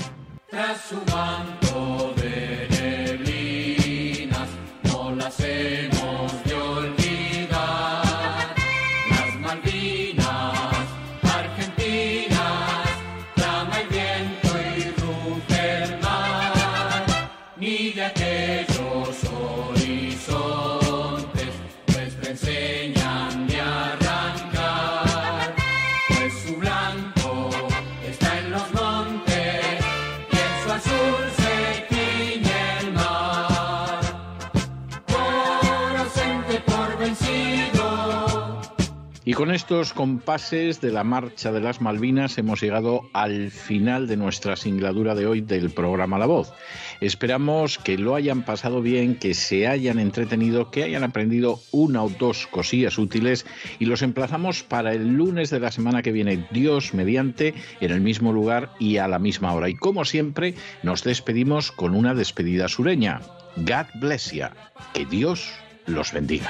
Con 39.43 39.51
estos 39.51 39.91
compases 39.91 40.79
de 40.79 40.89
la 40.89 41.03
marcha 41.03 41.51
de 41.51 41.59
las 41.59 41.81
Malvinas 41.81 42.37
hemos 42.37 42.61
llegado 42.61 43.09
al 43.11 43.51
final 43.51 44.07
de 44.07 44.15
nuestra 44.15 44.55
singladura 44.55 45.15
de 45.15 45.27
hoy 45.27 45.41
del 45.41 45.69
programa 45.69 46.17
La 46.17 46.27
Voz. 46.27 46.53
Esperamos 47.01 47.77
que 47.77 47.97
lo 47.97 48.15
hayan 48.15 48.45
pasado 48.45 48.81
bien, 48.81 49.15
que 49.15 49.33
se 49.33 49.67
hayan 49.67 49.99
entretenido, 49.99 50.71
que 50.71 50.85
hayan 50.85 51.03
aprendido 51.03 51.59
una 51.71 52.03
o 52.03 52.09
dos 52.09 52.47
cosillas 52.47 52.97
útiles 52.97 53.45
y 53.79 53.85
los 53.85 54.01
emplazamos 54.01 54.63
para 54.63 54.93
el 54.93 55.09
lunes 55.09 55.49
de 55.49 55.59
la 55.59 55.73
semana 55.73 56.03
que 56.03 56.13
viene, 56.13 56.47
Dios 56.51 56.93
mediante, 56.93 57.53
en 57.81 57.91
el 57.91 57.99
mismo 57.99 58.31
lugar 58.31 58.69
y 58.79 58.95
a 58.95 59.09
la 59.09 59.19
misma 59.19 59.51
hora. 59.51 59.67
Y 59.67 59.75
como 59.75 60.05
siempre, 60.05 60.53
nos 60.83 61.03
despedimos 61.03 61.73
con 61.73 61.95
una 61.95 62.13
despedida 62.13 62.69
sureña. 62.69 63.19
God 63.57 63.87
bless 63.95 64.31
you. 64.31 64.45
Que 64.93 65.05
Dios 65.05 65.51
los 65.85 66.13
bendiga. 66.13 66.49